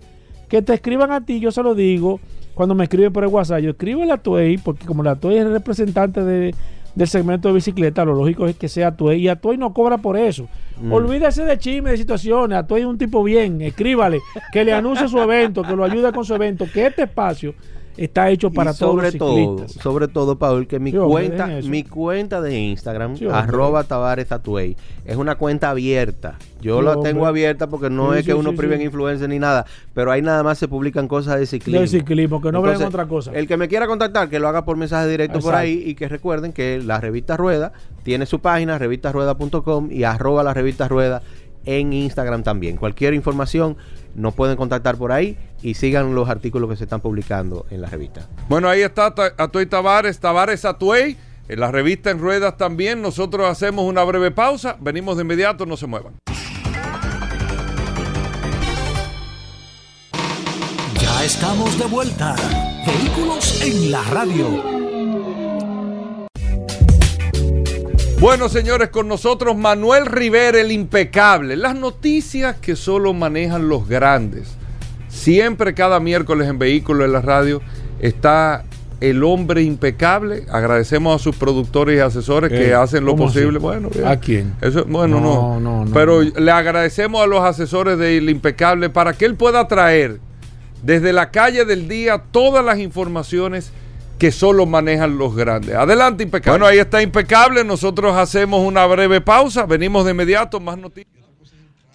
que 0.48 0.62
te 0.62 0.74
escriban 0.74 1.12
a 1.12 1.26
ti, 1.26 1.40
yo 1.40 1.52
se 1.52 1.62
lo 1.64 1.76
digo, 1.76 2.20
cuando 2.54 2.76
me 2.76 2.84
escriben 2.86 3.12
por 3.12 3.24
el 3.24 3.30
WhatsApp, 3.30 3.60
yo 3.60 3.72
escribo 3.72 4.04
a 4.12 4.18
Tuey, 4.18 4.58
porque 4.58 4.86
como 4.86 5.04
la 5.04 5.16
Tuey 5.16 5.38
es 5.38 5.46
el 5.46 5.52
representante 5.52 6.24
de- 6.24 6.56
del 6.96 7.08
segmento 7.08 7.48
de 7.48 7.54
bicicleta, 7.56 8.04
lo 8.04 8.14
lógico 8.14 8.48
es 8.48 8.56
que 8.58 8.68
sea 8.68 8.92
Tuey, 8.96 9.22
y 9.22 9.28
Atuey 9.30 9.58
no 9.58 9.74
cobra 9.74 9.98
por 9.98 10.18
eso. 10.18 10.48
Mm. 10.82 10.92
Olvídese 10.92 11.46
de 11.46 11.58
chisme, 11.58 11.92
de 11.92 11.98
situaciones, 11.98 12.58
Atuey 12.58 12.82
es 12.82 12.88
un 12.88 12.98
tipo 12.98 13.24
bien, 13.24 13.62
escríbale, 13.62 14.20
que 14.52 14.64
le 14.66 14.74
anuncie 14.74 15.08
su 15.08 15.18
evento, 15.20 15.62
que 15.64 15.76
lo 15.76 15.84
ayude 15.86 16.12
con 16.12 16.26
su 16.26 16.34
evento, 16.36 16.66
que 16.74 16.86
este 16.88 17.04
espacio 17.04 17.54
está 18.04 18.30
hecho 18.30 18.52
para 18.52 18.72
Y 18.72 18.76
todos 18.76 18.92
sobre 18.94 19.06
los 19.08 19.18
todo, 19.18 19.36
ciclistas. 19.36 19.84
sobre 19.84 20.08
todo, 20.08 20.38
Paul, 20.38 20.68
que 20.68 20.80
mi 20.80 20.92
Sí, 20.92 20.98
cuenta, 20.98 21.48
mi 21.64 21.84
cuenta 21.84 22.42
de 22.42 22.58
Instagram, 22.60 23.18
Sí, 23.18 23.28
arroba 23.32 23.84
Tavares 23.84 24.32
Atuey, 24.32 24.76
es 25.06 25.16
una 25.16 25.36
cuenta 25.36 25.70
abierta. 25.70 26.38
Yo 26.62 26.80
Sí, 26.80 26.86
la 26.86 26.92
hombre. 26.94 27.12
tengo 27.12 27.26
abierta 27.26 27.68
porque 27.68 27.90
no 27.90 28.14
es 28.14 28.26
que 28.26 28.34
uno 28.34 28.54
prive 28.54 28.76
en 28.76 28.82
influencia 28.84 29.28
ni 29.28 29.40
nada, 29.40 29.66
pero 29.94 30.12
ahí 30.12 30.22
nada 30.22 30.44
más 30.44 30.58
se 30.58 30.68
publican 30.68 31.08
cosas 31.08 31.40
de 31.40 31.46
ciclismo. 31.46 31.80
Del 31.80 31.90
ciclismo, 31.90 32.42
que 32.42 32.52
no 32.52 32.60
Entonces, 32.60 32.88
otra 32.88 33.08
cosa. 33.08 33.32
El 33.34 33.48
que 33.48 33.58
me 33.58 33.68
quiera 33.68 33.88
contactar, 33.88 34.30
que 34.30 34.40
lo 34.40 34.48
haga 34.48 34.64
por 34.66 34.78
mensaje 34.78 35.08
directo 35.10 35.40
por 35.40 35.56
ahí 35.56 35.82
y 35.86 35.96
que 35.96 36.08
recuerden 36.08 36.54
que 36.54 36.80
la 36.84 37.00
revista 37.00 37.38
Rueda 37.38 37.72
tiene 38.04 38.26
su 38.26 38.40
página, 38.40 38.78
revistasrueda.com 38.78 39.90
y 39.92 40.04
arroba 40.04 40.44
la 40.44 40.54
revista 40.54 40.88
Rueda 40.88 41.22
en 41.66 41.94
Instagram 41.94 42.44
también. 42.44 42.78
Cualquier 42.78 43.14
información 43.14 43.78
nos 44.16 44.34
pueden 44.34 44.58
contactar 44.58 44.98
por 44.98 45.12
ahí 45.12 45.38
y 45.62 45.76
sigan 45.76 46.16
los 46.16 46.30
artículos 46.30 46.70
que 46.70 46.76
se 46.76 46.84
están 46.84 47.02
publicando 47.02 47.66
en 47.70 47.82
la 47.82 47.88
revista. 47.88 48.28
Bueno, 48.50 48.70
ahí 48.70 48.82
está 48.82 49.14
Atuey 49.38 49.66
Tavares, 49.66 50.20
Tavares 50.20 50.66
Atuey, 50.66 51.18
en 51.48 51.60
la 51.60 51.72
revista 51.72 52.12
En 52.12 52.20
Ruedas 52.20 52.58
también. 52.58 53.02
Nosotros 53.02 53.48
hacemos 53.48 53.86
una 53.86 54.04
breve 54.04 54.32
pausa, 54.32 54.78
venimos 54.80 55.18
de 55.18 55.24
inmediato, 55.24 55.66
no 55.66 55.78
se 55.78 55.88
muevan. 55.88 56.14
Ya 61.00 61.24
estamos 61.24 61.78
de 61.78 61.86
vuelta. 61.86 62.36
Vehículos 62.86 63.62
en 63.62 63.92
la 63.92 64.02
radio. 64.06 64.81
Bueno, 68.22 68.50
señores, 68.50 68.90
con 68.90 69.08
nosotros 69.08 69.58
Manuel 69.58 70.06
Rivera, 70.06 70.62
el 70.62 70.72
impecable. 70.72 71.56
Las 71.56 71.76
noticias 71.76 72.56
que 72.58 72.76
solo 72.76 73.16
manejan 73.16 73.68
los 73.68 73.88
grandes. 73.88 74.56
Siempre, 75.10 75.74
cada 75.74 76.00
miércoles 76.00 76.48
en 76.48 76.60
Vehículos 76.60 77.06
en 77.08 77.14
la 77.14 77.22
Radio, 77.22 77.64
está 78.00 78.64
el 79.00 79.24
hombre 79.24 79.64
impecable. 79.64 80.46
Agradecemos 80.52 81.20
a 81.20 81.24
sus 81.24 81.36
productores 81.36 81.98
y 81.98 82.00
asesores 82.00 82.52
que 82.52 82.70
Eh, 82.70 82.74
hacen 82.76 83.06
lo 83.06 83.16
posible. 83.16 83.58
Bueno, 83.58 83.90
bien. 83.90 84.06
¿A 84.06 84.18
quién? 84.18 84.54
Eso, 84.62 84.86
bueno, 84.88 85.20
no. 85.20 85.34
No, 85.34 85.60
no, 85.60 85.86
no, 85.86 85.92
Pero 85.92 86.24
no. 86.24 86.30
le 86.40 86.52
agradecemos 86.52 87.24
a 87.24 87.26
los 87.26 87.44
asesores 87.44 87.98
del 87.98 88.30
impecable 88.30 88.92
para 88.92 89.14
que 89.14 89.26
él 89.26 89.34
pueda 89.34 89.68
traer 89.68 90.20
desde 90.84 91.12
la 91.12 91.32
calle 91.32 91.66
del 91.66 91.88
día 91.88 92.22
todas 92.30 92.64
las 92.64 92.78
informaciones 92.78 93.72
que 94.22 94.32
solo 94.32 94.68
manejan 94.68 95.18
los 95.18 95.36
grandes. 95.36 95.74
Adelante, 95.74 96.22
impecable. 96.22 96.60
Bueno, 96.60 96.68
ahí 96.68 96.78
está 96.78 97.02
impecable. 97.02 97.64
Nosotros 97.64 98.16
hacemos 98.16 98.64
una 98.64 98.86
breve 98.86 99.20
pausa. 99.20 99.66
Venimos 99.66 100.06
de 100.06 100.12
inmediato. 100.12 100.60
Más 100.60 100.78
noticias. 100.78 101.21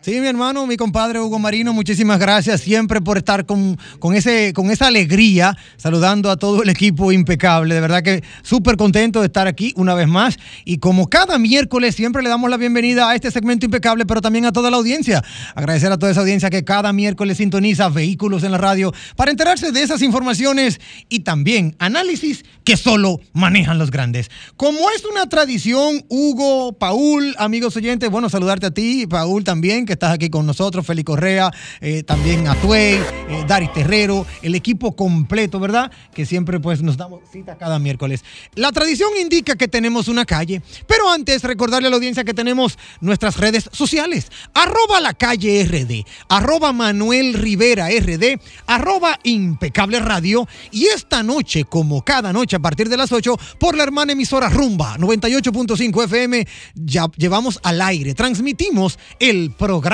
Sí, 0.06 0.20
mi 0.20 0.28
hermano, 0.28 0.68
mi 0.68 0.76
compadre 0.76 1.18
Hugo 1.18 1.40
Marino, 1.40 1.72
muchísimas 1.72 2.20
gracias 2.20 2.60
siempre 2.60 3.00
por 3.00 3.16
estar 3.16 3.44
con, 3.44 3.76
con, 3.98 4.14
ese, 4.14 4.52
con 4.52 4.70
esa 4.70 4.86
alegría, 4.86 5.58
saludando 5.78 6.30
a 6.30 6.36
todo 6.36 6.62
el 6.62 6.68
equipo 6.68 7.10
impecable. 7.10 7.74
De 7.74 7.80
verdad 7.80 8.04
que 8.04 8.22
súper 8.42 8.76
contento 8.76 9.18
de 9.18 9.26
estar 9.26 9.48
aquí 9.48 9.72
una 9.74 9.94
vez 9.94 10.06
más. 10.06 10.38
Y 10.64 10.78
como 10.78 11.08
cada 11.08 11.40
miércoles, 11.40 11.96
siempre 11.96 12.22
le 12.22 12.28
damos 12.28 12.48
la 12.48 12.56
bienvenida 12.56 13.10
a 13.10 13.16
este 13.16 13.32
segmento 13.32 13.66
impecable, 13.66 14.06
pero 14.06 14.20
también 14.20 14.44
a 14.44 14.52
toda 14.52 14.70
la 14.70 14.76
audiencia. 14.76 15.24
Agradecer 15.56 15.90
a 15.90 15.98
toda 15.98 16.12
esa 16.12 16.20
audiencia 16.20 16.50
que 16.50 16.62
cada 16.62 16.92
miércoles 16.92 17.38
sintoniza 17.38 17.88
vehículos 17.88 18.44
en 18.44 18.52
la 18.52 18.58
radio 18.58 18.94
para 19.16 19.32
enterarse 19.32 19.72
de 19.72 19.82
esas 19.82 20.02
informaciones 20.02 20.80
y 21.08 21.24
también 21.24 21.74
análisis 21.80 22.44
que 22.62 22.76
solo 22.76 23.18
manejan 23.32 23.78
los 23.78 23.90
grandes. 23.90 24.30
Como 24.56 24.88
es 24.90 25.04
una 25.04 25.28
tradición, 25.28 26.04
Hugo, 26.08 26.74
Paul, 26.74 27.34
amigos 27.38 27.76
oyentes, 27.76 28.08
bueno, 28.08 28.30
saludarte 28.30 28.66
a 28.66 28.70
ti, 28.70 29.08
Paul 29.08 29.42
también, 29.42 29.84
que 29.84 29.95
estás 29.96 30.12
aquí 30.12 30.30
con 30.30 30.46
nosotros, 30.46 30.86
Félix 30.86 31.06
Correa, 31.06 31.50
eh, 31.80 32.02
también 32.02 32.46
Atuey, 32.48 32.94
eh, 32.94 33.44
Dari 33.48 33.68
Terrero, 33.68 34.26
el 34.42 34.54
equipo 34.54 34.94
completo, 34.94 35.58
¿verdad? 35.58 35.90
Que 36.14 36.26
siempre 36.26 36.60
pues 36.60 36.82
nos 36.82 36.96
damos 36.96 37.20
cita 37.32 37.56
cada 37.56 37.78
miércoles. 37.78 38.24
La 38.54 38.72
tradición 38.72 39.10
indica 39.20 39.56
que 39.56 39.68
tenemos 39.68 40.08
una 40.08 40.24
calle, 40.24 40.62
pero 40.86 41.10
antes 41.10 41.42
recordarle 41.42 41.88
a 41.88 41.90
la 41.90 41.96
audiencia 41.96 42.24
que 42.24 42.34
tenemos 42.34 42.78
nuestras 43.00 43.38
redes 43.38 43.70
sociales, 43.72 44.30
arroba 44.52 45.00
la 45.00 45.14
calle 45.14 45.64
RD, 45.64 46.04
arroba 46.28 46.72
Manuel 46.72 47.34
Rivera 47.34 47.88
RD, 47.88 48.38
arroba 48.66 49.18
impecable 49.24 49.98
radio 50.00 50.46
y 50.72 50.86
esta 50.86 51.22
noche, 51.22 51.64
como 51.64 52.04
cada 52.04 52.32
noche 52.32 52.56
a 52.56 52.60
partir 52.60 52.90
de 52.90 52.98
las 52.98 53.12
8, 53.12 53.36
por 53.58 53.76
la 53.76 53.84
hermana 53.84 54.12
emisora 54.12 54.50
Rumba 54.50 54.98
98.5 54.98 56.04
FM, 56.04 56.46
ya 56.74 57.06
llevamos 57.16 57.58
al 57.62 57.80
aire, 57.80 58.14
transmitimos 58.14 58.98
el 59.18 59.52
programa 59.52 59.85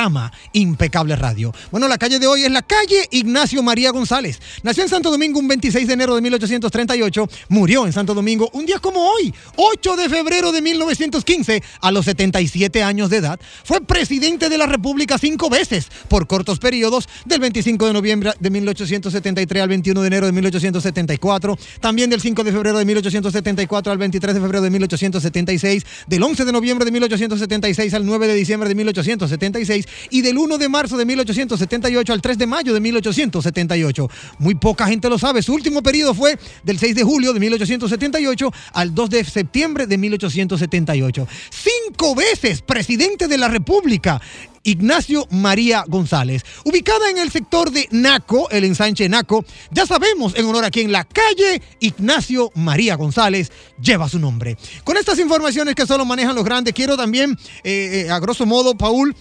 Impecable 0.53 1.16
Radio. 1.16 1.53
Bueno, 1.70 1.86
la 1.86 1.99
calle 1.99 2.18
de 2.18 2.26
hoy 2.26 2.45
es 2.45 2.51
la 2.51 2.62
calle 2.62 3.07
Ignacio 3.11 3.62
María 3.62 3.90
González. 3.90 4.40
Nació 4.62 4.84
en 4.84 4.88
Santo 4.88 5.11
Domingo 5.11 5.38
un 5.38 5.49
26 5.49 5.86
de 5.86 5.93
enero 5.93 6.14
de 6.14 6.22
1838, 6.22 7.28
murió 7.51 7.84
en 7.84 7.93
Santo 7.93 8.14
Domingo 8.14 8.49
un 8.55 8.64
día 8.64 8.78
como 8.78 9.05
hoy, 9.07 9.34
8 9.57 9.97
de 9.97 10.09
febrero 10.09 10.51
de 10.51 10.62
1915, 10.62 11.62
a 11.82 11.90
los 11.93 12.07
77 12.07 12.82
años 12.82 13.11
de 13.11 13.18
edad. 13.18 13.38
Fue 13.64 13.82
presidente 13.82 14.49
de 14.49 14.57
la 14.57 14.66
República 14.66 15.18
cinco 15.18 15.51
veces 15.51 15.88
por 16.09 16.26
cortos 16.26 16.59
periodos, 16.59 17.07
del 17.26 17.40
25 17.40 17.86
de 17.86 17.93
noviembre 17.93 18.32
de 18.40 18.51
1873 18.51 19.62
al 19.62 19.68
21 19.68 20.01
de 20.01 20.07
enero 20.07 20.26
de 20.26 20.32
1874, 20.32 21.59
también 21.80 22.09
del 22.09 22.22
5 22.22 22.45
de 22.45 22.53
febrero 22.53 22.78
de 22.78 22.84
1874 22.86 23.93
al 23.93 23.99
23 23.99 24.34
de 24.34 24.40
febrero 24.40 24.62
de 24.62 24.70
1876, 24.70 25.84
del 26.07 26.22
11 26.22 26.47
de 26.47 26.53
noviembre 26.53 26.86
de 26.86 26.93
1876 26.93 27.93
al 27.93 28.07
9 28.07 28.26
de 28.26 28.34
diciembre 28.34 28.68
de 28.70 28.74
1876 28.74 29.82
y 30.11 30.22
del 30.22 30.39
1 30.39 30.59
de 30.59 30.68
marzo 30.68 30.97
de 30.97 31.05
1878 31.05 32.12
al 32.12 32.22
3 32.22 32.39
de 32.39 32.47
mayo 32.47 32.74
de 32.74 32.80
1878. 32.80 34.09
Muy 34.39 34.55
poca 34.55 34.87
gente 34.87 35.09
lo 35.09 35.18
sabe. 35.18 35.43
Su 35.43 35.55
último 35.55 35.83
periodo 35.83 36.14
fue 36.14 36.39
del 36.62 36.78
6 36.78 36.95
de 36.95 37.05
julio 37.05 37.33
de 37.33 37.41
1878 37.41 38.53
al 38.72 38.95
2 38.95 39.11
de 39.11 39.24
septiembre 39.24 39.87
de 39.87 39.99
1878. 39.99 41.28
Cinco 41.51 42.14
veces 42.14 42.62
presidente 42.62 43.28
de 43.28 43.39
la 43.39 43.49
República. 43.49 44.20
Ignacio 44.64 45.26
María 45.30 45.85
González, 45.89 46.45
ubicada 46.64 47.11
en 47.11 47.18
el 47.18 47.30
sector 47.30 47.70
de 47.70 47.89
Naco, 47.91 48.49
el 48.51 48.64
ensanche 48.64 49.09
Naco, 49.09 49.45
ya 49.70 49.87
sabemos 49.87 50.35
en 50.37 50.47
honor 50.47 50.64
a 50.64 50.70
quien 50.70 50.93
la 50.93 51.05
calle 51.05 51.61
Ignacio 51.80 52.53
María 52.55 52.95
González 52.95 53.51
lleva 53.80 54.09
su 54.09 54.20
nombre. 54.20 54.57
Con 54.85 54.97
estas 54.97 55.18
informaciones 55.18 55.74
que 55.74 55.87
solo 55.87 56.05
manejan 56.05 56.37
los 56.37 56.45
grandes, 56.45 56.74
quiero 56.74 56.97
también, 56.97 57.37
eh, 57.64 58.05
eh, 58.07 58.11
a 58.11 58.20
grosso 58.20 58.47
modo, 58.47 58.76
Paul, 58.76 59.16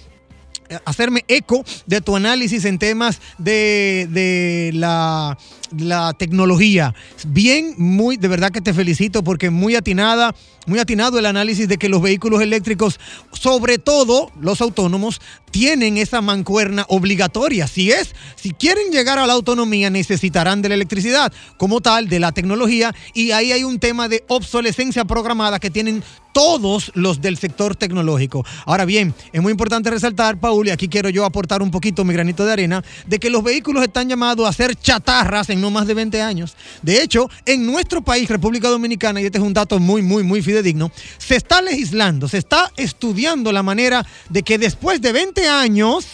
hacerme 0.86 1.24
eco 1.28 1.64
de 1.86 2.02
tu 2.02 2.16
análisis 2.16 2.66
en 2.66 2.80
temas 2.80 3.20
de, 3.38 4.08
de 4.12 4.72
la, 4.74 5.38
la 5.78 6.14
tecnología. 6.14 6.94
Bien, 7.28 7.76
muy, 7.78 8.18
de 8.18 8.28
verdad 8.28 8.52
que 8.52 8.62
te 8.62 8.74
felicito 8.74 9.24
porque 9.24 9.50
muy 9.50 9.76
atinada, 9.76 10.36
muy 10.66 10.80
atinado 10.80 11.18
el 11.20 11.26
análisis 11.26 11.68
de 11.68 11.78
que 11.78 11.90
los 11.90 12.02
vehículos 12.02 12.42
eléctricos, 12.42 13.00
sobre 13.32 13.78
todo 13.78 14.32
los 14.40 14.62
autónomos, 14.62 15.22
tienen 15.52 15.98
esa 15.98 16.22
mancuerna 16.22 16.86
obligatoria. 16.88 17.68
Si 17.68 17.92
es, 17.92 18.16
si 18.36 18.52
quieren 18.52 18.92
llegar 18.92 19.20
a 19.20 19.28
la 19.28 19.34
autonomía, 19.34 19.90
necesitarán 19.90 20.62
de 20.62 20.70
la 20.70 20.76
electricidad, 20.76 21.32
como 21.58 21.82
tal, 21.82 22.08
de 22.08 22.20
la 22.20 22.32
tecnología, 22.32 22.94
y 23.14 23.32
ahí 23.32 23.52
hay 23.52 23.64
un 23.64 23.80
tema 23.80 24.08
de 24.08 24.24
obsolescencia 24.28 25.06
programada 25.06 25.60
que 25.60 25.70
tienen 25.70 26.04
todos 26.34 26.92
los 26.96 27.22
del 27.22 27.38
sector 27.38 27.76
tecnológico. 27.76 28.46
Ahora 28.66 28.86
bien, 28.86 29.14
es 29.34 29.42
muy 29.42 29.52
importante 29.52 29.90
resaltar, 29.90 30.40
Paul, 30.40 30.68
y 30.68 30.72
aquí 30.72 30.88
quiero 30.88 31.10
yo 31.10 31.26
aportar 31.26 31.62
un 31.62 31.72
poquito 31.72 32.06
mi 32.06 32.14
granito 32.14 32.46
de 32.46 32.54
arena, 32.54 32.84
de 33.06 33.20
que 33.20 33.30
los 33.30 33.44
vehículos 33.44 33.84
están 33.84 34.08
llamados 34.08 34.48
a 34.48 34.54
ser 34.54 34.76
chatarras 34.76 35.50
en 35.50 35.61
no 35.62 35.72
más 35.72 35.88
de 35.88 35.94
20 35.94 36.22
años. 36.22 36.56
De 36.82 37.02
hecho, 37.02 37.30
en 37.46 37.66
nuestro 37.66 38.02
país, 38.02 38.28
República 38.28 38.70
Dominicana, 38.70 39.22
y 39.22 39.26
este 39.26 39.38
es 39.38 39.44
un 39.44 39.54
dato 39.54 39.80
muy, 39.80 40.02
muy, 40.02 40.24
muy 40.24 40.42
fidedigno, 40.42 40.92
se 41.18 41.36
está 41.36 41.62
legislando, 41.62 42.28
se 42.28 42.40
está 42.40 42.72
estudiando 42.76 43.52
la 43.52 43.64
manera 43.64 44.06
de 44.30 44.44
que 44.44 44.58
después 44.58 45.02
de 45.02 45.12
20 45.12 45.48
años, 45.48 46.06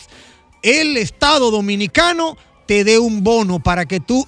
el 0.61 0.97
Estado 0.97 1.49
dominicano 1.49 2.37
te 2.65 2.83
dé 2.83 2.99
un 2.99 3.23
bono 3.23 3.59
para 3.59 3.85
que 3.85 3.99
tú 3.99 4.27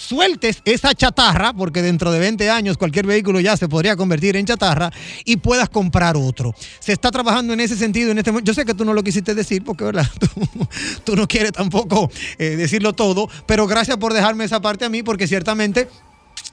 sueltes 0.00 0.62
esa 0.64 0.94
chatarra, 0.94 1.52
porque 1.52 1.82
dentro 1.82 2.10
de 2.10 2.18
20 2.18 2.50
años 2.50 2.78
cualquier 2.78 3.06
vehículo 3.06 3.40
ya 3.40 3.56
se 3.56 3.68
podría 3.68 3.96
convertir 3.96 4.36
en 4.36 4.46
chatarra 4.46 4.90
y 5.24 5.36
puedas 5.36 5.68
comprar 5.68 6.16
otro. 6.16 6.54
Se 6.80 6.92
está 6.92 7.10
trabajando 7.10 7.52
en 7.52 7.60
ese 7.60 7.76
sentido 7.76 8.10
en 8.10 8.18
este 8.18 8.32
momento. 8.32 8.50
Yo 8.50 8.54
sé 8.54 8.64
que 8.64 8.74
tú 8.74 8.84
no 8.84 8.94
lo 8.94 9.02
quisiste 9.02 9.34
decir, 9.34 9.62
porque 9.62 9.84
¿verdad? 9.84 10.06
Tú, 11.04 11.16
no 11.16 11.26
quieres 11.28 11.52
tampoco 11.52 12.10
eh, 12.38 12.56
decirlo 12.56 12.92
todo, 12.92 13.28
pero 13.46 13.66
gracias 13.66 13.96
por 13.98 14.12
dejarme 14.12 14.44
esa 14.44 14.60
parte 14.60 14.84
a 14.84 14.88
mí, 14.88 15.02
porque 15.02 15.26
ciertamente 15.26 15.88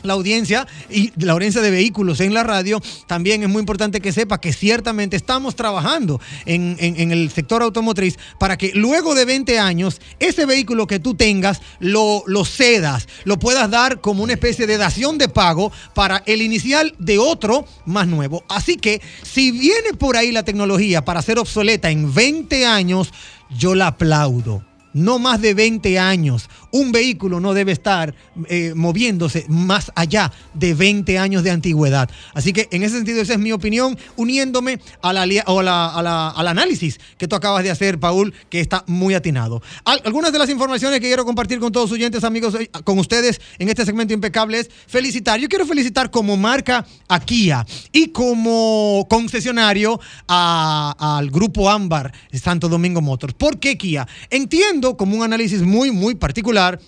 la 0.03 0.13
audiencia 0.13 0.67
y 0.89 1.11
la 1.17 1.33
audiencia 1.33 1.61
de 1.61 1.71
vehículos 1.71 2.19
en 2.19 2.33
la 2.33 2.43
radio, 2.43 2.81
también 3.07 3.41
es 3.43 3.49
muy 3.49 3.59
importante 3.61 3.99
que 3.99 4.11
sepa 4.13 4.39
que 4.39 4.53
ciertamente 4.53 5.15
estamos 5.15 5.55
trabajando 5.55 6.21
en, 6.45 6.77
en- 6.79 6.99
en 6.99 7.11
el 7.11 7.31
sector 7.31 7.63
automotriz 7.63 8.17
para 8.39 8.57
que 8.57 8.71
luego 8.75 9.15
de 9.15 9.25
20 9.25 9.57
años 9.59 9.99
ese 10.19 10.45
vehículo 10.45 10.85
que 10.87 10.99
tú 10.99 11.15
tengas 11.15 11.61
lo, 11.79 12.23
lo 12.27 12.45
cedas, 12.45 13.07
lo 13.23 13.39
puedas 13.39 13.69
dar 13.71 13.99
como 13.99 14.23
una 14.23 14.33
especie 14.33 14.67
de 14.67 14.77
dación 14.77 15.17
de 15.17 15.29
pago 15.29 15.71
para 15.95 16.21
el 16.27 16.41
inicial 16.43 16.93
de 16.99 17.17
otro 17.17 17.65
más 17.85 18.07
nuevo. 18.07 18.43
Así 18.49 18.75
que 18.77 19.01
si 19.23 19.51
viene 19.51 19.93
por 19.97 20.15
ahí 20.15 20.31
la 20.31 20.43
tecnología 20.43 21.03
para 21.03 21.21
ser 21.23 21.39
obsoleta 21.39 21.89
en 21.89 22.13
20 22.13 22.65
años, 22.67 23.11
yo 23.49 23.73
la 23.73 23.87
aplaudo 23.87 24.63
no 24.93 25.19
más 25.19 25.41
de 25.41 25.53
20 25.53 25.99
años. 25.99 26.49
Un 26.71 26.91
vehículo 26.91 27.39
no 27.39 27.53
debe 27.53 27.71
estar 27.71 28.13
eh, 28.49 28.73
moviéndose 28.75 29.45
más 29.47 29.91
allá 29.95 30.31
de 30.53 30.73
20 30.73 31.17
años 31.17 31.43
de 31.43 31.51
antigüedad. 31.51 32.09
Así 32.33 32.51
que 32.53 32.67
en 32.71 32.83
ese 32.83 32.95
sentido, 32.97 33.21
esa 33.21 33.33
es 33.33 33.39
mi 33.39 33.51
opinión, 33.51 33.97
uniéndome 34.15 34.79
a 35.01 35.13
la, 35.13 35.23
a 35.23 35.61
la- 36.03 36.29
al 36.29 36.47
análisis 36.47 36.99
que 37.17 37.27
tú 37.27 37.35
acabas 37.35 37.63
de 37.63 37.71
hacer, 37.71 37.99
Paul, 37.99 38.33
que 38.49 38.59
está 38.59 38.83
muy 38.87 39.13
atinado. 39.13 39.61
Al- 39.85 40.01
algunas 40.05 40.33
de 40.33 40.39
las 40.39 40.49
informaciones 40.49 40.99
que 40.99 41.07
quiero 41.07 41.23
compartir 41.25 41.59
con 41.59 41.71
todos 41.71 41.89
los 41.89 41.95
oyentes, 41.97 42.23
amigos, 42.23 42.55
eh, 42.55 42.69
con 42.83 42.99
ustedes 42.99 43.39
en 43.59 43.69
este 43.69 43.85
segmento 43.85 44.13
impecable 44.13 44.59
es 44.59 44.69
felicitar. 44.87 45.39
Yo 45.39 45.47
quiero 45.47 45.65
felicitar 45.65 46.11
como 46.11 46.35
marca 46.37 46.85
a 47.07 47.19
Kia 47.19 47.65
y 47.91 48.07
como 48.09 49.05
concesionario 49.09 49.99
al 50.27 51.29
grupo 51.31 51.69
Ámbar 51.69 52.11
Santo 52.33 52.67
Domingo 52.67 53.01
Motors. 53.01 53.33
¿Por 53.35 53.59
qué 53.59 53.77
Kia? 53.77 54.07
Entiendo 54.29 54.97
como 54.97 55.15
un 55.17 55.23
análisis 55.23 55.61
muy, 55.61 55.91
muy 55.91 56.15
particular 56.15 56.56
titular 56.57 56.79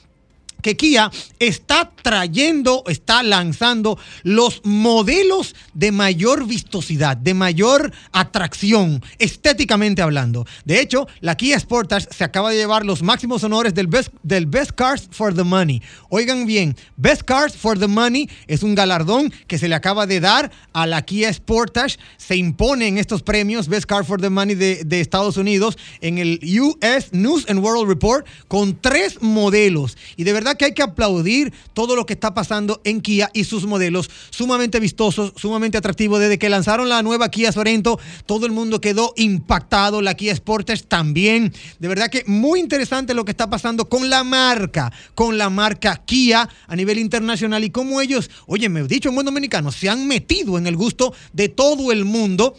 que 0.62 0.76
Kia 0.76 1.12
está 1.40 1.92
trayendo, 2.02 2.84
está 2.88 3.24
lanzando 3.24 3.98
los 4.24 4.62
modelos 4.64 5.56
de 5.74 5.92
mayor 5.92 6.48
vistosidad, 6.48 7.18
de 7.18 7.34
mayor 7.34 7.92
atracción, 8.12 9.04
estéticamente 9.18 10.02
hablando. 10.02 10.46
De 10.66 10.82
hecho, 10.82 11.08
la 11.22 11.36
Kia 11.36 11.60
Sportage 11.60 12.08
se 12.12 12.24
acaba 12.24 12.50
de 12.50 12.58
llevar 12.58 12.86
los 12.86 13.02
máximos 13.02 13.44
honores 13.44 13.74
del 13.74 13.88
Best, 13.88 14.14
del 14.24 14.46
Best 14.46 14.72
Cars 14.72 15.08
for 15.12 15.34
the 15.34 15.44
Money. 15.44 15.82
Oigan 16.10 16.46
bien, 16.46 16.76
Best 16.98 17.24
Cars 17.24 17.56
for 17.56 17.78
the 17.78 17.88
Money 17.88 18.30
es 18.48 18.64
un 18.64 18.76
galardón 18.76 19.32
que 19.48 19.58
se 19.58 19.68
le 19.68 19.76
acaba 19.76 20.06
de 20.06 20.20
dar 20.20 20.52
a 20.74 20.86
la 20.86 21.04
Kia 21.04 21.32
Sportage. 21.34 21.98
Se 22.18 22.36
impone 22.36 22.88
en 22.88 22.98
estos 22.98 23.24
premios 23.24 23.68
Best 23.68 23.86
Car 23.86 24.06
for 24.06 24.22
the 24.22 24.30
Money 24.30 24.56
de, 24.56 24.84
de 24.86 25.02
Estados 25.02 25.38
Unidos 25.38 25.78
en 26.02 26.18
el 26.18 26.40
US 26.60 27.12
News 27.12 27.46
and 27.48 27.60
World 27.60 27.88
Report 27.88 28.26
con 28.48 28.80
tres 28.80 29.22
modelos. 29.22 29.98
Y 30.16 30.24
de 30.24 30.34
verdad 30.34 30.49
que 30.56 30.66
hay 30.66 30.74
que 30.74 30.84
aplaudir 30.84 31.54
todo 31.74 31.96
lo 31.96 32.06
que 32.06 32.14
está 32.14 32.34
pasando 32.34 32.82
en 32.84 33.02
Kia 33.02 33.30
y 33.34 33.44
sus 33.44 33.66
modelos 33.66 34.10
sumamente 34.30 34.80
vistosos, 34.80 35.34
sumamente 35.36 35.78
atractivos. 35.78 36.20
Desde 36.20 36.40
que 36.40 36.50
lanzaron 36.50 36.90
la 36.90 37.02
nueva 37.04 37.30
Kia 37.30 37.52
Sorento, 37.52 38.00
todo 38.26 38.46
el 38.46 38.52
mundo 38.52 38.82
quedó 38.82 39.14
impactado. 39.18 40.02
La 40.02 40.16
Kia 40.16 40.36
Sportage 40.36 40.84
también. 40.84 41.54
De 41.80 41.88
verdad 41.88 42.10
que 42.10 42.24
muy 42.28 42.60
interesante 42.60 43.14
lo 43.14 43.26
que 43.26 43.32
está 43.32 43.50
pasando 43.50 43.90
con 43.90 44.10
la 44.10 44.24
marca, 44.24 44.92
con 45.16 45.38
la 45.38 45.50
marca 45.50 46.02
Kia 46.06 46.50
a 46.68 46.76
nivel 46.76 47.00
internacional 47.00 47.64
y 47.64 47.70
cómo 47.70 48.02
ellos, 48.02 48.30
oye, 48.48 48.70
me 48.70 48.82
he 48.82 48.88
dicho 48.88 49.10
en 49.10 49.16
buen 49.16 49.26
dominicano, 49.26 49.72
se 49.72 49.90
han 49.90 50.08
metido 50.08 50.58
en 50.58 50.68
el 50.68 50.76
gusto 50.76 51.14
de 51.34 51.50
todo 51.50 51.92
el 51.92 52.06
mundo 52.06 52.56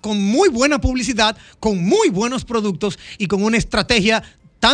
con 0.00 0.22
muy 0.22 0.50
buena 0.50 0.82
publicidad, 0.82 1.34
con 1.60 1.82
muy 1.82 2.10
buenos 2.10 2.44
productos 2.44 2.98
y 3.16 3.26
con 3.26 3.42
una 3.42 3.56
estrategia 3.56 4.22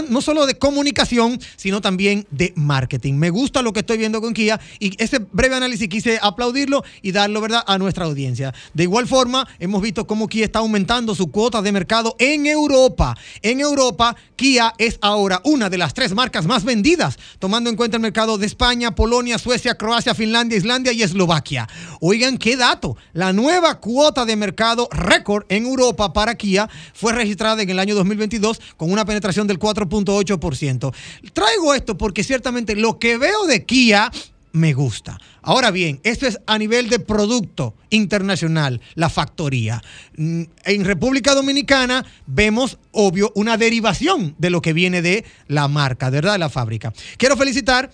no 0.08 0.20
solo 0.20 0.46
de 0.46 0.56
comunicación, 0.56 1.40
sino 1.56 1.80
también 1.80 2.26
de 2.30 2.52
marketing. 2.54 3.14
Me 3.14 3.30
gusta 3.30 3.62
lo 3.62 3.72
que 3.72 3.80
estoy 3.80 3.98
viendo 3.98 4.20
con 4.20 4.32
Kia 4.32 4.60
y 4.78 4.92
ese 5.02 5.18
breve 5.18 5.56
análisis 5.56 5.88
quise 5.88 6.18
aplaudirlo 6.22 6.84
y 7.02 7.12
darlo, 7.12 7.40
¿verdad?, 7.40 7.64
a 7.66 7.78
nuestra 7.78 8.04
audiencia. 8.04 8.54
De 8.72 8.84
igual 8.84 9.08
forma, 9.08 9.46
hemos 9.58 9.82
visto 9.82 10.06
cómo 10.06 10.28
Kia 10.28 10.44
está 10.44 10.60
aumentando 10.60 11.14
su 11.14 11.30
cuota 11.30 11.60
de 11.62 11.72
mercado 11.72 12.14
en 12.18 12.46
Europa. 12.46 13.16
En 13.42 13.60
Europa, 13.60 14.14
Kia 14.36 14.72
es 14.78 14.98
ahora 15.02 15.40
una 15.44 15.68
de 15.68 15.78
las 15.78 15.92
tres 15.92 16.14
marcas 16.14 16.46
más 16.46 16.64
vendidas, 16.64 17.18
tomando 17.38 17.68
en 17.68 17.76
cuenta 17.76 17.96
el 17.96 18.02
mercado 18.02 18.38
de 18.38 18.46
España, 18.46 18.94
Polonia, 18.94 19.38
Suecia, 19.38 19.74
Croacia, 19.74 20.14
Finlandia, 20.14 20.56
Islandia 20.56 20.92
y 20.92 21.02
Eslovaquia. 21.02 21.68
Oigan, 22.00 22.38
qué 22.38 22.56
dato. 22.56 22.96
La 23.12 23.32
nueva 23.32 23.80
cuota 23.80 24.24
de 24.24 24.36
mercado 24.36 24.88
récord 24.92 25.44
en 25.48 25.66
Europa 25.66 26.12
para 26.12 26.36
Kia 26.36 26.68
fue 26.94 27.12
registrada 27.12 27.62
en 27.62 27.70
el 27.70 27.78
año 27.78 27.94
2022 27.94 28.60
con 28.76 28.92
una 28.92 29.04
penetración 29.04 29.46
del 29.46 29.58
4.8%. 29.88 30.94
Traigo 31.32 31.74
esto 31.74 31.96
porque 31.96 32.24
ciertamente 32.24 32.76
lo 32.76 32.98
que 32.98 33.18
veo 33.18 33.46
de 33.46 33.64
Kia 33.64 34.10
me 34.52 34.72
gusta. 34.72 35.18
Ahora 35.42 35.70
bien, 35.70 36.00
esto 36.02 36.26
es 36.26 36.38
a 36.46 36.58
nivel 36.58 36.88
de 36.88 36.98
producto 36.98 37.74
internacional, 37.90 38.80
la 38.94 39.08
factoría. 39.08 39.82
Mm, 40.16 40.42
En 40.64 40.84
República 40.84 41.34
Dominicana 41.34 42.04
vemos, 42.26 42.78
obvio, 42.92 43.32
una 43.34 43.56
derivación 43.56 44.34
de 44.38 44.50
lo 44.50 44.60
que 44.60 44.72
viene 44.72 45.02
de 45.02 45.24
la 45.46 45.68
marca, 45.68 46.10
¿verdad? 46.10 46.32
De 46.32 46.38
la 46.38 46.50
fábrica. 46.50 46.92
Quiero 47.16 47.36
felicitar 47.36 47.90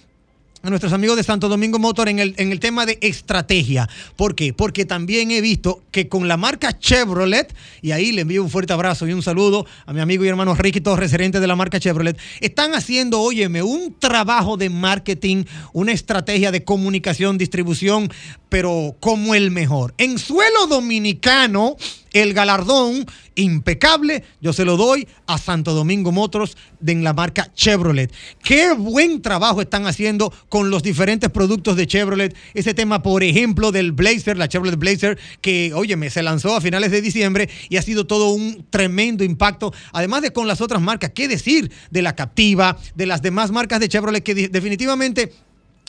a 0.66 0.70
nuestros 0.70 0.92
amigos 0.92 1.16
de 1.16 1.22
Santo 1.22 1.48
Domingo 1.48 1.78
Motor 1.78 2.08
en 2.08 2.18
el, 2.18 2.34
en 2.38 2.50
el 2.50 2.58
tema 2.58 2.86
de 2.86 2.98
estrategia. 3.00 3.88
¿Por 4.16 4.34
qué? 4.34 4.52
Porque 4.52 4.84
también 4.84 5.30
he 5.30 5.40
visto 5.40 5.82
que 5.92 6.08
con 6.08 6.26
la 6.26 6.36
marca 6.36 6.76
Chevrolet, 6.76 7.54
y 7.82 7.92
ahí 7.92 8.10
le 8.10 8.22
envío 8.22 8.42
un 8.42 8.50
fuerte 8.50 8.72
abrazo 8.72 9.06
y 9.06 9.12
un 9.12 9.22
saludo 9.22 9.64
a 9.86 9.92
mi 9.92 10.00
amigo 10.00 10.24
y 10.24 10.28
hermano 10.28 10.56
Ricky 10.56 10.80
Torres, 10.80 11.12
gerente 11.12 11.38
de 11.38 11.46
la 11.46 11.54
marca 11.54 11.78
Chevrolet, 11.78 12.18
están 12.40 12.74
haciendo, 12.74 13.20
óyeme, 13.20 13.62
un 13.62 13.94
trabajo 13.96 14.56
de 14.56 14.68
marketing, 14.68 15.44
una 15.72 15.92
estrategia 15.92 16.50
de 16.50 16.64
comunicación, 16.64 17.38
distribución, 17.38 18.10
pero 18.48 18.96
como 18.98 19.36
el 19.36 19.52
mejor. 19.52 19.94
En 19.98 20.18
suelo 20.18 20.66
dominicano, 20.66 21.76
el 22.22 22.34
galardón 22.34 23.06
impecable, 23.34 24.24
yo 24.40 24.52
se 24.52 24.64
lo 24.64 24.76
doy 24.76 25.06
a 25.26 25.38
Santo 25.38 25.74
Domingo 25.74 26.10
Motors 26.10 26.56
de 26.80 26.96
en 26.96 27.04
la 27.04 27.12
marca 27.12 27.52
Chevrolet. 27.54 28.12
Qué 28.42 28.72
buen 28.72 29.20
trabajo 29.22 29.60
están 29.60 29.86
haciendo 29.86 30.32
con 30.48 30.70
los 30.70 30.82
diferentes 30.82 31.30
productos 31.30 31.76
de 31.76 31.86
Chevrolet. 31.86 32.34
Ese 32.54 32.74
tema, 32.74 33.02
por 33.02 33.22
ejemplo, 33.22 33.70
del 33.70 33.92
Blazer, 33.92 34.36
la 34.38 34.48
Chevrolet 34.48 34.78
Blazer, 34.78 35.18
que, 35.40 35.72
óyeme, 35.74 36.10
se 36.10 36.22
lanzó 36.22 36.56
a 36.56 36.60
finales 36.60 36.90
de 36.90 37.02
diciembre 37.02 37.48
y 37.68 37.76
ha 37.76 37.82
sido 37.82 38.06
todo 38.06 38.30
un 38.30 38.66
tremendo 38.70 39.24
impacto. 39.24 39.72
Además 39.92 40.22
de 40.22 40.32
con 40.32 40.48
las 40.48 40.60
otras 40.60 40.80
marcas, 40.80 41.12
¿qué 41.14 41.28
decir 41.28 41.70
de 41.90 42.02
la 42.02 42.16
Captiva, 42.16 42.78
de 42.94 43.06
las 43.06 43.20
demás 43.20 43.50
marcas 43.50 43.80
de 43.80 43.88
Chevrolet 43.88 44.22
que 44.22 44.48
definitivamente 44.48 45.32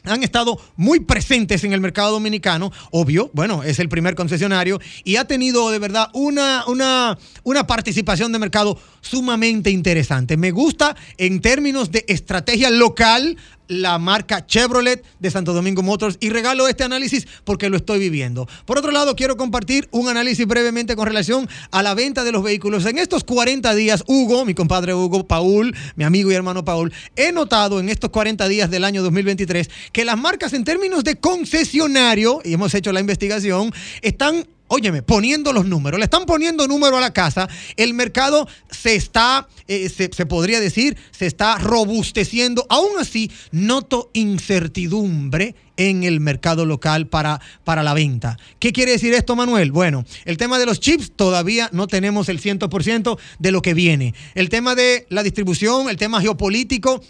han 0.10 0.24
estado 0.24 0.60
muy 0.76 1.00
presentes 1.00 1.64
en 1.64 1.74
el 1.74 1.82
mercado 1.82 2.12
dominicano, 2.12 2.72
obvio, 2.92 3.30
bueno, 3.34 3.64
es 3.64 3.80
el 3.80 3.90
primer 3.90 4.16
concesionario 4.16 4.80
y 5.04 5.16
ha 5.18 5.26
tenido 5.26 5.70
de 5.72 5.80
verdad 5.80 6.10
una, 6.14 6.64
una, 6.68 7.18
una 7.44 7.68
participación 7.68 8.32
de 8.32 8.40
mercado 8.40 8.78
sumamente 9.02 9.70
interesante. 9.70 10.38
Me 10.38 10.52
gusta 10.52 10.96
en 11.18 11.42
términos 11.42 11.92
de 11.92 12.06
estrategia 12.08 12.70
local 12.70 13.38
la 13.68 13.98
marca 13.98 14.46
Chevrolet 14.46 15.04
de 15.20 15.32
Santo 15.32 15.54
Domingo 15.54 15.84
Motors 15.84 16.18
y 16.20 16.30
regalo 16.30 16.68
este 16.68 16.84
análisis 16.84 17.28
porque 17.44 17.70
lo 17.70 17.78
estoy 17.78 18.00
viviendo. 18.00 18.48
Por 18.66 18.78
otro 18.78 18.92
lado, 18.92 19.16
quiero 19.16 19.38
compartir 19.38 19.88
un 19.92 20.08
análisis 20.08 20.46
brevemente 20.46 20.96
con 20.96 21.08
relación 21.08 21.50
a 21.72 21.84
la 21.84 21.94
venta 21.94 22.24
de 22.24 22.32
los 22.32 22.44
vehículos. 22.44 22.86
En 22.86 22.98
estos 22.98 23.24
40 23.24 23.74
días, 23.76 24.04
Hugo, 24.08 24.46
mi 24.46 24.54
compadre 24.54 24.94
Hugo, 24.94 25.28
Paul, 25.28 25.76
mi 25.96 26.04
amigo 26.04 26.32
y 26.32 26.36
hermano 26.36 26.66
Paul, 26.66 26.94
he 27.16 27.32
notado 27.32 27.80
en 27.80 27.90
estos 27.90 28.10
40 28.10 28.48
días 28.48 28.70
del 28.70 28.84
año 28.84 29.04
2023 29.04 29.70
que 29.92 30.06
las 30.06 30.18
marcas 30.18 30.54
en 30.54 30.64
términos 30.64 31.04
de 31.04 31.16
concesionario, 31.16 32.42
y 32.44 32.54
hemos 32.54 32.74
hecho 32.74 32.92
la 32.92 33.00
investigación, 33.00 33.74
están 34.02 34.46
Óyeme, 34.68 35.02
poniendo 35.02 35.54
los 35.54 35.66
números, 35.66 36.00
le 36.00 36.06
están 36.06 36.26
poniendo 36.26 36.68
número 36.68 36.98
a 36.98 37.02
la 37.02 37.14
casa, 37.14 37.48
el 37.78 37.94
mercado 37.94 38.48
se 38.70 38.96
está, 38.96 39.48
eh, 39.68 39.90
se, 39.90 40.10
se 40.14 40.26
podría 40.26 40.60
decir, 40.60 40.98
se 41.12 41.26
está 41.26 41.58
robusteciendo. 41.58 42.66
Aún 42.70 42.92
así, 43.00 43.32
noto 43.52 44.12
incertidumbre 44.14 45.56
en 45.78 46.04
el 46.04 46.20
mercado 46.20 46.66
local 46.66 47.08
para, 47.08 47.40
para 47.64 47.84
la 47.84 47.94
venta. 47.94 48.38
¿Qué 48.60 48.74
quiere 48.74 48.92
decir 48.92 49.14
esto, 49.14 49.36
Manuel? 49.36 49.72
Bueno, 49.72 50.04
el 50.26 50.38
tema 50.38 50.60
de 50.60 50.66
los 50.66 50.80
chips 50.80 51.12
todavía 51.16 51.70
no 51.72 51.88
tenemos 51.88 52.28
el 52.28 52.42
100% 52.42 53.18
de 53.40 53.52
lo 53.52 53.62
que 53.62 53.74
viene. 53.74 54.14
El 54.36 54.50
tema 54.50 54.76
de 54.76 55.06
la 55.10 55.24
distribución, 55.24 55.90
el 55.90 55.98
tema 55.98 56.20
geopolítico, 56.20 57.02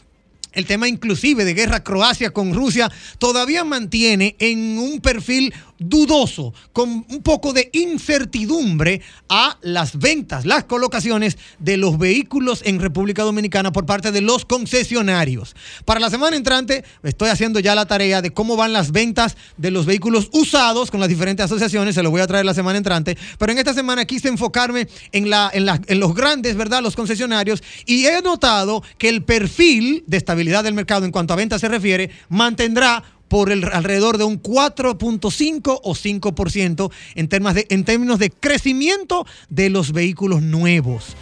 el 0.54 0.66
tema 0.66 0.88
inclusive 0.88 1.46
de 1.46 1.54
guerra 1.54 1.84
Croacia 1.84 2.32
con 2.32 2.54
Rusia 2.54 2.92
todavía 3.20 3.64
mantiene 3.64 4.36
en 4.40 4.80
un 4.80 5.02
perfil 5.02 5.54
dudoso, 5.80 6.54
con 6.74 7.06
un 7.10 7.22
poco 7.24 7.54
de 7.54 7.70
incertidumbre 7.74 9.02
a 9.30 9.58
las 9.62 9.98
ventas, 9.98 10.46
las 10.46 10.64
colocaciones 10.66 11.38
de 11.60 11.78
los 11.78 11.98
vehículos 11.98 12.62
en 12.66 12.80
República 12.80 13.24
Dominicana 13.24 13.72
por 13.72 13.86
parte 13.86 14.12
de 14.12 14.22
los 14.22 14.46
concesionarios. 14.46 15.56
Para 15.86 16.00
la 16.00 16.10
semana 16.10 16.36
entrante 16.36 16.84
estoy 17.04 17.30
haciendo 17.30 17.60
ya 17.60 17.76
la 17.76 17.86
tarea 17.86 18.22
de 18.22 18.32
cómo 18.32 18.56
van 18.56 18.74
las 18.74 18.92
ventas 18.92 19.38
de 19.58 19.72
los 19.72 19.86
vehículos 19.86 20.30
usados 20.32 20.92
con 20.92 21.00
las 21.00 21.10
diferentes 21.10 21.46
asociaciones, 21.46 21.96
se 21.96 22.04
lo 22.04 22.12
voy 22.12 22.22
a 22.22 22.28
traer 22.28 22.46
la 22.46 22.54
semana 22.54 22.78
entrante, 22.78 23.18
pero 23.38 23.52
en 23.52 23.58
esta 23.58 23.74
semana 23.74 24.06
quise 24.06 24.28
enfocarme 24.28 24.88
en, 25.12 25.30
la, 25.30 25.50
en, 25.54 25.68
en 25.88 26.00
los 26.00 26.14
grandes, 26.14 26.56
¿verdad? 26.56 26.82
Los 26.82 26.96
concesionarios 26.96 27.64
y 27.86 28.06
he 28.06 28.22
notado 28.22 28.84
que 28.98 29.10
el 29.10 29.24
perfil 29.24 30.04
de 30.08 30.18
estabilidad 30.18 30.64
del 30.64 30.74
mercado 30.74 31.06
en 31.06 31.12
cuanto 31.12 31.34
a 31.34 31.38
ventas 31.38 31.62
se 31.62 31.68
refiere 31.68 32.10
mantendrá 32.30 33.04
por 33.28 33.52
el, 33.52 33.66
alrededor 33.66 34.18
de 34.18 34.24
un 34.24 34.42
4.5 34.42 35.80
o 35.84 35.94
5% 35.94 36.92
en, 37.16 37.84
términos 37.86 38.20
de 38.20 38.30
crecimiento 38.32 39.26
de 39.50 39.70
los 39.70 39.92
vehículos 39.92 40.42
nuevos. 40.42 41.16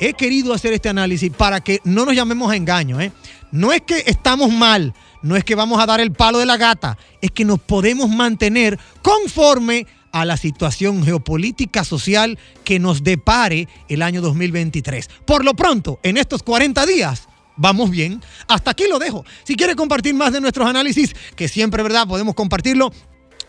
He 0.00 0.14
querido 0.14 0.52
hacer 0.52 0.72
este 0.72 0.88
análisis 0.88 1.30
para 1.30 1.60
que 1.60 1.80
no 1.84 2.04
nos 2.04 2.14
llamemos 2.14 2.50
a 2.50 2.56
engaño. 2.56 3.00
¿eh? 3.00 3.12
No 3.52 3.72
es 3.72 3.82
que 3.82 4.02
estamos 4.06 4.50
mal, 4.50 4.94
no 5.22 5.36
es 5.36 5.44
que 5.44 5.54
vamos 5.54 5.80
a 5.80 5.86
dar 5.86 6.00
el 6.00 6.12
palo 6.12 6.38
de 6.38 6.46
la 6.46 6.56
gata, 6.56 6.98
es 7.20 7.30
que 7.30 7.44
nos 7.44 7.60
podemos 7.60 8.08
mantener 8.08 8.78
conforme 9.02 9.86
a 10.10 10.24
la 10.24 10.36
situación 10.36 11.04
geopolítica 11.04 11.84
social 11.84 12.38
que 12.64 12.78
nos 12.78 13.02
depare 13.02 13.68
el 13.88 14.02
año 14.02 14.20
2023. 14.20 15.08
Por 15.24 15.44
lo 15.44 15.54
pronto, 15.54 16.00
en 16.02 16.18
estos 16.18 16.42
40 16.42 16.84
días, 16.86 17.28
vamos 17.56 17.90
bien. 17.90 18.22
Hasta 18.48 18.72
aquí 18.72 18.84
lo 18.88 18.98
dejo. 18.98 19.24
Si 19.44 19.54
quiere 19.56 19.74
compartir 19.74 20.14
más 20.14 20.32
de 20.32 20.40
nuestros 20.40 20.68
análisis, 20.68 21.14
que 21.36 21.48
siempre, 21.48 21.82
¿verdad? 21.82 22.06
Podemos 22.06 22.34
compartirlo. 22.34 22.92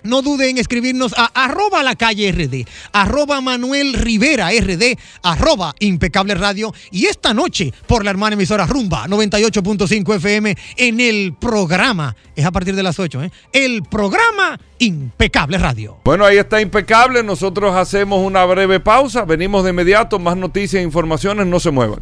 No 0.04 0.22
dude 0.22 0.49
en 0.49 0.58
escribirnos 0.58 1.14
a 1.18 1.32
arroba 1.34 1.82
la 1.82 1.95
calle 1.95 2.30
RD, 2.32 2.68
arroba 2.91 3.39
Manuel 3.39 3.93
Rivera 3.93 4.49
RD, 4.49 4.97
arroba 5.24 5.74
impecable 5.80 6.36
radio 6.36 6.74
y 6.91 7.06
esta 7.06 7.34
noche 7.34 7.74
por 7.88 8.04
la 8.04 8.12
hermana 8.12 8.34
emisora 8.34 8.66
Rumba 8.66 9.08
98.5 9.08 10.16
FM 10.16 10.58
en 10.76 10.99
el 10.99 11.34
programa, 11.39 12.18
es 12.36 12.45
a 12.45 12.51
partir 12.51 12.76
de 12.76 12.84
las 12.84 12.99
8, 12.99 13.24
¿eh? 13.24 13.32
el 13.54 13.84
programa 13.84 14.60
Impecable 14.80 15.58
Radio. 15.58 15.99
Bueno, 16.04 16.26
ahí 16.26 16.38
está 16.38 16.60
impecable. 16.60 17.24
Nosotros 17.24 17.74
hacemos 17.74 18.20
una 18.20 18.43
breve 18.43 18.82
pausa. 18.82 19.24
Venimos 19.24 19.64
de 19.64 19.70
inmediato. 19.70 20.20
Más 20.20 20.36
noticias 20.36 20.82
e 20.82 20.84
informaciones. 20.84 21.47
No 21.47 21.62
se 21.62 21.72
muevan. 21.72 22.01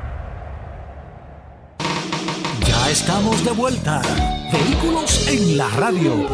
Estamos 2.91 3.45
de 3.45 3.51
vuelta. 3.51 4.01
Vehículos 4.51 5.25
en 5.29 5.57
la 5.57 5.69
radio. 5.69 6.27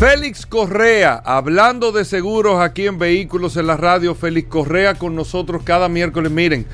Félix 0.00 0.46
Correa, 0.46 1.22
hablando 1.24 1.92
de 1.92 2.04
seguros 2.04 2.60
aquí 2.60 2.88
en 2.88 2.98
Vehículos 2.98 3.56
en 3.56 3.68
la 3.68 3.76
Radio, 3.76 4.16
Félix 4.16 4.48
Correa 4.48 4.96
con 4.96 5.14
nosotros 5.14 5.62
cada 5.62 5.88
miércoles. 5.88 6.32
Miren, 6.32 6.66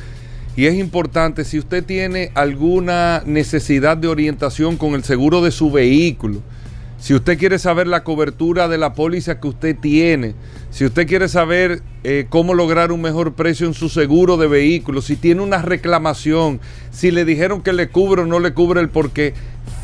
y 0.57 0.64
es 0.64 0.77
importante, 0.77 1.45
si 1.45 1.59
usted 1.59 1.85
tiene 1.85 2.33
alguna 2.35 3.23
necesidad 3.27 3.99
de 3.99 4.09
orientación 4.09 4.79
con 4.79 4.95
el 4.95 5.05
seguro 5.05 5.43
de 5.43 5.51
su 5.51 5.71
vehículo, 5.71 6.41
si 6.99 7.14
usted 7.14 7.38
quiere 7.38 7.61
saber 7.61 7.86
la 7.86 8.03
cobertura 8.03 8.66
de 8.66 8.76
la 8.76 8.92
póliza 8.92 9.40
que 9.40 9.49
usted 9.49 9.76
tiene, 9.76 10.34
si 10.70 10.84
usted 10.84 11.07
quiere 11.07 11.28
saber 11.28 11.80
eh, 12.03 12.26
cómo 12.28 12.55
lograr 12.55 12.90
un 12.90 13.01
mejor 13.01 13.34
precio 13.34 13.68
en 13.68 13.74
su 13.74 13.88
seguro 13.88 14.36
de 14.36 14.49
vehículo, 14.49 15.01
si 15.01 15.14
tiene 15.14 15.42
una 15.42 15.62
reclamación, 15.62 16.61
si 16.90 17.12
le 17.12 17.24
dijeron 17.24 17.62
que 17.62 17.72
le 17.72 17.88
cubre 17.88 18.22
o 18.22 18.26
no 18.26 18.40
le 18.40 18.53
cubre 18.53 18.80
el 18.80 18.88
porqué, 18.88 19.32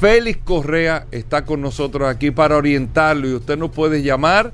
Félix 0.00 0.40
Correa 0.44 1.06
está 1.12 1.44
con 1.44 1.60
nosotros 1.60 2.08
aquí 2.08 2.32
para 2.32 2.56
orientarlo 2.56 3.28
y 3.28 3.34
usted 3.34 3.56
nos 3.56 3.70
puede 3.70 4.02
llamar, 4.02 4.52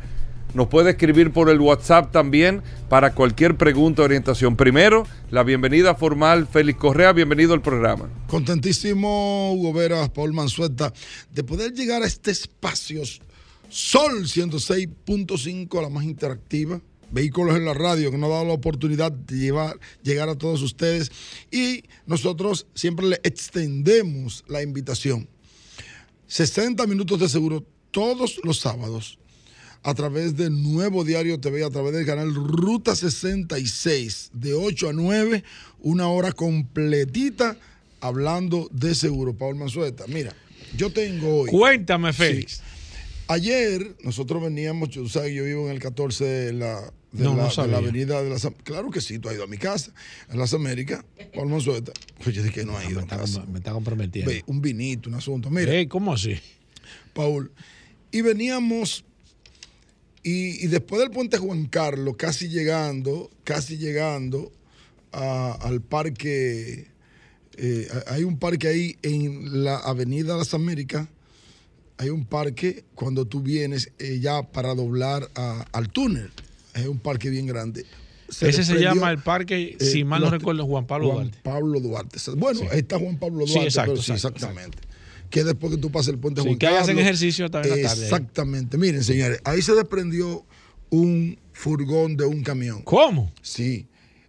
nos 0.54 0.68
puede 0.68 0.90
escribir 0.90 1.32
por 1.32 1.48
el 1.50 1.60
WhatsApp 1.60 2.12
también 2.12 2.62
para 2.88 3.14
cualquier 3.14 3.56
pregunta 3.56 4.02
o 4.02 4.04
orientación. 4.04 4.56
Primero, 4.56 5.06
la 5.30 5.42
bienvenida 5.42 5.94
formal, 5.94 6.46
Félix 6.46 6.78
Correa, 6.78 7.12
bienvenido 7.12 7.54
al 7.54 7.62
programa. 7.62 8.08
Contentísimo, 8.28 9.52
Hugo 9.52 9.72
Veras, 9.72 10.10
Paul 10.10 10.32
Mansueta, 10.32 10.92
de 11.32 11.44
poder 11.44 11.72
llegar 11.72 12.02
a 12.02 12.06
este 12.06 12.30
espacio 12.30 13.02
Sol 13.70 14.24
106.5, 14.24 15.80
la 15.80 15.88
más 15.88 16.04
interactiva. 16.04 16.80
Vehículos 17.12 17.56
en 17.56 17.64
la 17.64 17.74
radio, 17.74 18.10
que 18.10 18.18
nos 18.18 18.28
ha 18.30 18.34
dado 18.34 18.44
la 18.46 18.52
oportunidad 18.52 19.12
de 19.12 19.36
llevar, 19.36 19.78
llegar 20.02 20.28
a 20.28 20.36
todos 20.36 20.62
ustedes. 20.62 21.10
Y 21.50 21.84
nosotros 22.06 22.66
siempre 22.74 23.06
le 23.06 23.20
extendemos 23.22 24.44
la 24.48 24.62
invitación. 24.62 25.28
60 26.26 26.84
minutos 26.86 27.18
de 27.20 27.28
seguro 27.28 27.64
todos 27.90 28.40
los 28.44 28.58
sábados 28.58 29.19
a 29.82 29.94
través 29.94 30.36
de 30.36 30.50
Nuevo 30.50 31.04
Diario 31.04 31.40
TV, 31.40 31.64
a 31.64 31.70
través 31.70 31.92
del 31.92 32.04
canal 32.06 32.34
Ruta 32.34 32.94
66, 32.94 34.30
de 34.34 34.54
8 34.54 34.90
a 34.90 34.92
9, 34.92 35.44
una 35.80 36.08
hora 36.08 36.32
completita 36.32 37.56
hablando 38.00 38.68
de 38.72 38.94
seguro. 38.94 39.34
Paul 39.34 39.56
Manzueta, 39.56 40.06
mira, 40.06 40.34
yo 40.76 40.90
tengo 40.92 41.42
hoy. 41.42 41.50
Cuéntame, 41.50 42.12
Félix. 42.12 42.62
Ayer 43.28 43.94
nosotros 44.02 44.42
veníamos, 44.42 44.90
tú 44.90 45.08
sabes, 45.08 45.32
yo 45.32 45.44
vivo 45.44 45.66
en 45.66 45.72
el 45.72 45.78
14 45.78 46.24
de 46.24 46.52
la, 46.52 46.92
de 47.12 47.24
No, 47.24 47.36
la, 47.36 47.44
no 47.44 47.62
de 47.62 47.68
la 47.68 47.78
avenida 47.78 48.22
de 48.22 48.28
las 48.28 48.46
Claro 48.64 48.90
que 48.90 49.00
sí, 49.00 49.18
tú 49.20 49.28
has 49.28 49.36
ido 49.36 49.44
a 49.44 49.46
mi 49.46 49.56
casa, 49.56 49.92
en 50.30 50.38
las 50.38 50.52
Américas, 50.52 51.04
Paul 51.32 51.48
Manzueta. 51.48 51.92
Pues 52.22 52.34
yo 52.34 52.42
dije 52.42 52.60
que 52.60 52.66
no 52.66 52.76
ha 52.76 52.84
ido 52.84 52.96
me, 52.96 53.00
a 53.00 53.02
está, 53.02 53.18
casa. 53.18 53.44
me 53.46 53.58
está 53.58 53.72
comprometiendo. 53.72 54.30
Ve, 54.30 54.42
un 54.46 54.60
vinito, 54.60 55.08
un 55.08 55.14
asunto. 55.14 55.48
Mira, 55.48 55.72
¿Cómo 55.88 56.12
así? 56.12 56.38
Paul. 57.14 57.52
Y 58.10 58.22
veníamos, 58.22 59.04
y, 60.22 60.64
y 60.64 60.66
después 60.68 61.00
del 61.00 61.10
puente 61.10 61.38
Juan 61.38 61.66
Carlos, 61.66 62.14
casi 62.16 62.48
llegando, 62.48 63.30
casi 63.44 63.78
llegando 63.78 64.52
a- 65.12 65.52
al 65.62 65.80
parque, 65.80 66.86
eh, 67.56 67.88
hay 68.06 68.24
un 68.24 68.38
parque 68.38 68.68
ahí 68.68 68.96
en 69.02 69.64
la 69.64 69.76
Avenida 69.78 70.36
Las 70.36 70.54
Américas, 70.54 71.08
hay 71.98 72.10
un 72.10 72.24
parque 72.24 72.84
cuando 72.94 73.26
tú 73.26 73.40
vienes 73.42 73.92
eh, 73.98 74.20
ya 74.20 74.42
para 74.42 74.74
doblar 74.74 75.28
a- 75.34 75.64
al 75.72 75.88
túnel, 75.90 76.30
es 76.74 76.86
un 76.86 76.98
parque 76.98 77.30
bien 77.30 77.46
grande. 77.46 77.84
Ese 78.28 78.62
se 78.62 78.78
llama 78.80 79.10
el 79.10 79.18
parque, 79.18 79.76
eh, 79.80 79.84
si 79.84 80.04
mal 80.04 80.20
no 80.20 80.30
recuerdo, 80.30 80.64
Juan 80.64 80.86
Pablo 80.86 81.06
Juan 81.12 81.24
Duarte. 81.30 81.38
Pablo 81.42 81.80
Duarte. 81.80 82.18
Bueno, 82.36 82.60
Sí. 82.60 82.66
ahí 82.70 82.78
está 82.78 82.98
Juan 82.98 83.18
Pablo 83.18 83.44
Sí, 83.46 83.54
Duarte. 83.54 83.68
exacto, 83.68 83.92
pero 83.92 84.02
sí, 84.02 84.12
exacto, 84.12 84.36
exactamente. 84.38 84.78
Que 85.30 85.44
después 85.44 85.72
que 85.74 85.78
tú 85.80 85.90
pases 85.90 86.08
el 86.12 86.18
puente 86.18 86.42
Sí, 86.42 86.48
Juan 86.48 86.58
que 86.58 86.66
hagas 86.66 86.80
en 86.82 86.86
Carlos, 86.88 87.02
ejercicio 87.04 87.50
también 87.50 87.74
en 87.76 87.82
la 87.84 87.88
tarde. 87.88 88.02
Exactamente. 88.04 88.76
Miren, 88.78 89.04
señores, 89.04 89.40
ahí 89.44 89.62
se 89.62 89.74
desprendió 89.74 90.44
un 90.90 91.38
furgón 91.52 92.16
de 92.16 92.24
un 92.24 92.42
camión. 92.42 92.82
¿Cómo? 92.82 93.32
Sí. 93.42 93.86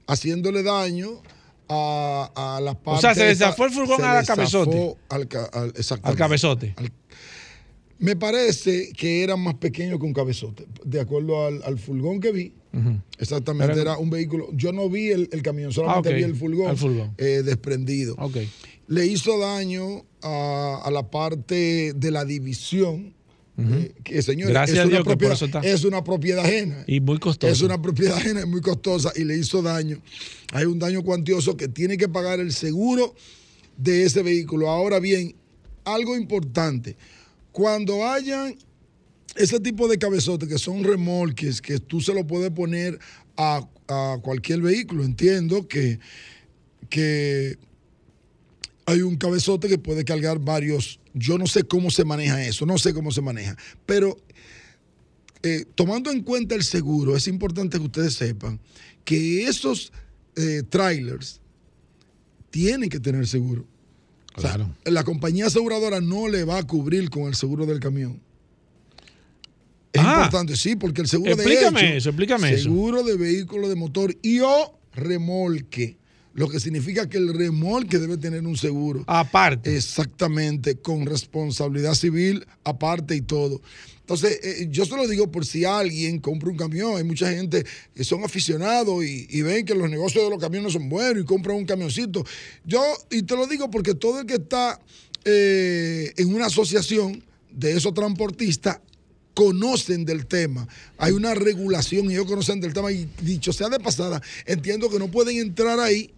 Haciéndole 0.08 0.62
daño 0.64 1.10
a, 1.68 2.58
a 2.58 2.62
la 2.62 2.76
parte. 2.78 3.02
sea, 3.02 3.16
se 3.16 3.22
esa- 3.32 3.46
desafó 3.46 3.66
el 3.66 3.72
furgón 3.72 4.04
a 4.04 4.14
la 4.16 4.24
cabezote. 4.24 4.96
Al, 5.10 5.28
al- 5.32 5.64
Al 5.64 5.74
exactamente. 5.76 6.18
cabezote. 6.20 6.74
Al- 6.78 6.92
me 7.98 8.16
parece 8.16 8.92
que 8.94 9.24
era 9.24 9.36
más 9.38 9.54
pequeño 9.56 10.00
que 10.00 10.06
un 10.06 10.14
cabezote. 10.14 10.66
De 10.84 11.00
acuerdo 11.00 11.46
al, 11.46 11.62
al 11.64 11.78
furgón 11.78 12.20
que 12.20 12.32
vi, 12.32 12.54
exactamente, 13.20 13.74
Era- 13.74 13.82
era 13.94 13.98
un 13.98 14.10
vehículo. 14.10 14.50
Yo 14.54 14.72
no 14.74 14.90
vi 14.90 15.10
el, 15.12 15.30
el 15.32 15.42
camión, 15.44 15.72
solamente 15.72 16.10
Ah, 16.10 16.14
vi 16.16 16.24
el 16.24 16.36
furgón, 16.36 16.76
eh, 17.18 17.42
desprendido. 17.46 18.16
Ok. 18.18 18.38
Le 18.92 19.06
hizo 19.06 19.40
daño 19.40 20.04
a, 20.22 20.82
a 20.84 20.92
la 20.92 21.10
parte 21.10 21.94
de 21.96 22.12
la 22.12 22.26
división. 22.26 23.14
eh, 23.58 23.94
que 24.04 24.22
señores, 24.22 24.54
Gracias 24.54 24.78
es, 24.80 24.84
a 24.84 24.88
una 24.88 25.02
Dios 25.04 25.18
que 25.18 25.26
eso 25.34 25.46
está. 25.46 25.60
es 25.62 25.84
una 25.86 26.04
propiedad 26.04 26.44
ajena. 26.46 26.84
Y 26.88 27.00
muy 27.00 27.18
costoso. 27.18 27.54
Es 27.54 27.62
una 27.62 27.82
propiedad 27.82 28.18
ajena, 28.18 28.42
es 28.42 28.48
muy 28.48 28.60
costosa 28.60 29.14
y 29.16 29.24
le 29.24 29.38
hizo 29.38 29.62
daño. 29.62 30.02
Hay 30.52 30.66
un 30.66 30.78
daño 30.78 31.04
cuantioso 31.04 31.56
que 31.56 31.70
tiene 31.70 31.96
que 31.96 32.10
pagar 32.10 32.42
el 32.42 32.52
seguro 32.52 33.16
de 33.78 34.04
ese 34.04 34.24
vehículo. 34.24 34.70
Ahora 34.70 35.00
bien, 35.00 35.36
algo 35.86 36.18
importante, 36.18 36.98
cuando 37.54 38.06
hayan 38.10 38.56
ese 39.38 39.62
tipo 39.62 39.88
de 39.88 39.98
cabezotes 39.98 40.50
que 40.50 40.58
son 40.60 40.84
remolques, 40.84 41.62
que 41.62 41.80
tú 41.80 42.02
se 42.02 42.14
lo 42.14 42.28
puedes 42.28 42.52
poner 42.52 43.00
a, 43.38 43.66
a 43.88 44.18
cualquier 44.22 44.62
vehículo, 44.62 45.06
entiendo 45.06 45.66
que, 45.70 46.00
que 46.90 47.58
hay 48.86 49.02
un 49.02 49.16
cabezote 49.16 49.68
que 49.68 49.78
puede 49.78 50.04
cargar 50.06 50.40
varios, 50.40 51.00
yo 51.14 51.38
no 51.38 51.48
sé 51.48 51.64
cómo 51.64 51.92
se 51.92 52.04
maneja 52.06 52.44
eso, 52.46 52.66
no 52.66 52.78
sé 52.78 52.94
cómo 52.94 53.12
se 53.12 53.22
maneja, 53.22 53.56
pero 53.86 54.18
eh, 55.44 55.66
tomando 55.76 56.12
en 56.12 56.22
cuenta 56.24 56.56
el 56.56 56.64
seguro, 56.64 57.16
es 57.16 57.28
importante 57.28 57.78
que 57.78 57.86
ustedes 57.86 58.14
sepan 58.14 58.60
que 59.04 59.44
esos 59.46 59.92
eh, 60.36 60.64
trailers 60.70 61.40
tienen 62.50 62.90
que 62.90 63.00
tener 63.00 63.28
seguro. 63.28 63.66
O 64.36 64.42
sea, 64.42 64.56
Claro. 64.56 64.76
la 64.86 65.04
compañía 65.04 65.48
aseguradora 65.48 66.00
no 66.00 66.28
le 66.28 66.44
va 66.46 66.58
a 66.60 66.64
cubrir 66.68 67.10
con 67.10 67.24
el 67.24 67.36
seguro 67.36 67.66
del 67.66 67.80
camión. 67.80 68.22
Es 69.94 70.02
Ah. 70.02 70.14
importante, 70.18 70.56
sí, 70.56 70.76
porque 70.78 71.02
el 71.02 71.08
seguro 71.08 71.36
de 71.36 71.44
hecho, 71.44 71.78
eso, 71.78 72.10
explícame 72.10 72.54
eso. 72.54 72.64
seguro 72.64 73.04
de 73.04 73.18
vehículo 73.18 73.68
de 73.68 73.76
motor 73.76 74.16
y 74.22 74.40
o 74.40 74.80
remolque, 74.94 75.98
lo 76.34 76.50
que 76.50 76.60
significa 76.60 77.10
que 77.10 77.18
el 77.18 77.34
remolque 77.34 78.00
debe 78.00 78.18
tener 78.18 78.46
un 78.46 78.58
seguro. 78.58 79.04
Aparte. 79.08 79.76
Exactamente, 79.76 80.76
con 80.76 81.06
responsabilidad 81.06 81.94
civil 81.94 82.46
aparte 82.64 83.16
y 83.16 83.22
todo. 83.22 83.62
Entonces, 84.00 84.40
eh, 84.44 84.68
yo 84.70 84.86
se 84.86 84.96
lo 84.98 85.08
digo 85.08 85.32
por 85.32 85.46
si 85.46 85.64
alguien 85.64 86.20
compra 86.20 86.50
un 86.50 86.58
camión. 86.58 86.98
Hay 86.98 87.04
mucha 87.04 87.32
gente 87.32 87.66
que 87.96 88.04
son 88.04 88.24
aficionados 88.24 89.04
y, 89.06 89.28
y 89.30 89.42
ven 89.42 89.66
que 89.66 89.74
los 89.74 89.90
negocios 89.90 90.24
de 90.24 90.30
los 90.30 90.40
camiones 90.40 90.74
son 90.74 90.90
buenos 90.90 91.24
y 91.24 91.26
compran 91.26 91.56
un 91.56 91.66
camioncito. 91.66 92.26
Yo, 92.66 92.82
y 93.10 93.24
te 93.24 93.36
lo 93.36 93.48
digo 93.48 93.70
porque 93.70 93.94
todo 93.94 94.20
el 94.20 94.26
que 94.26 94.36
está 94.36 94.80
eh, 95.24 96.14
en 96.18 96.34
una 96.34 96.48
asociación 96.48 97.24
de 97.52 97.74
esos 97.74 97.94
transportistas 97.94 98.80
conocen 99.34 100.04
del 100.04 100.26
tema, 100.26 100.68
hay 100.98 101.12
una 101.14 101.36
regulación 101.36 102.10
y 102.10 102.14
ellos 102.16 102.26
conocen 102.26 102.60
del 102.60 102.74
tema 102.74 102.92
y 102.92 103.08
dicho 103.22 103.54
sea 103.54 103.70
de 103.70 103.80
pasada, 103.80 104.22
entiendo 104.46 104.90
que 104.90 105.00
no 105.00 105.10
pueden 105.10 105.38
entrar 105.38 105.80
ahí 105.80 106.12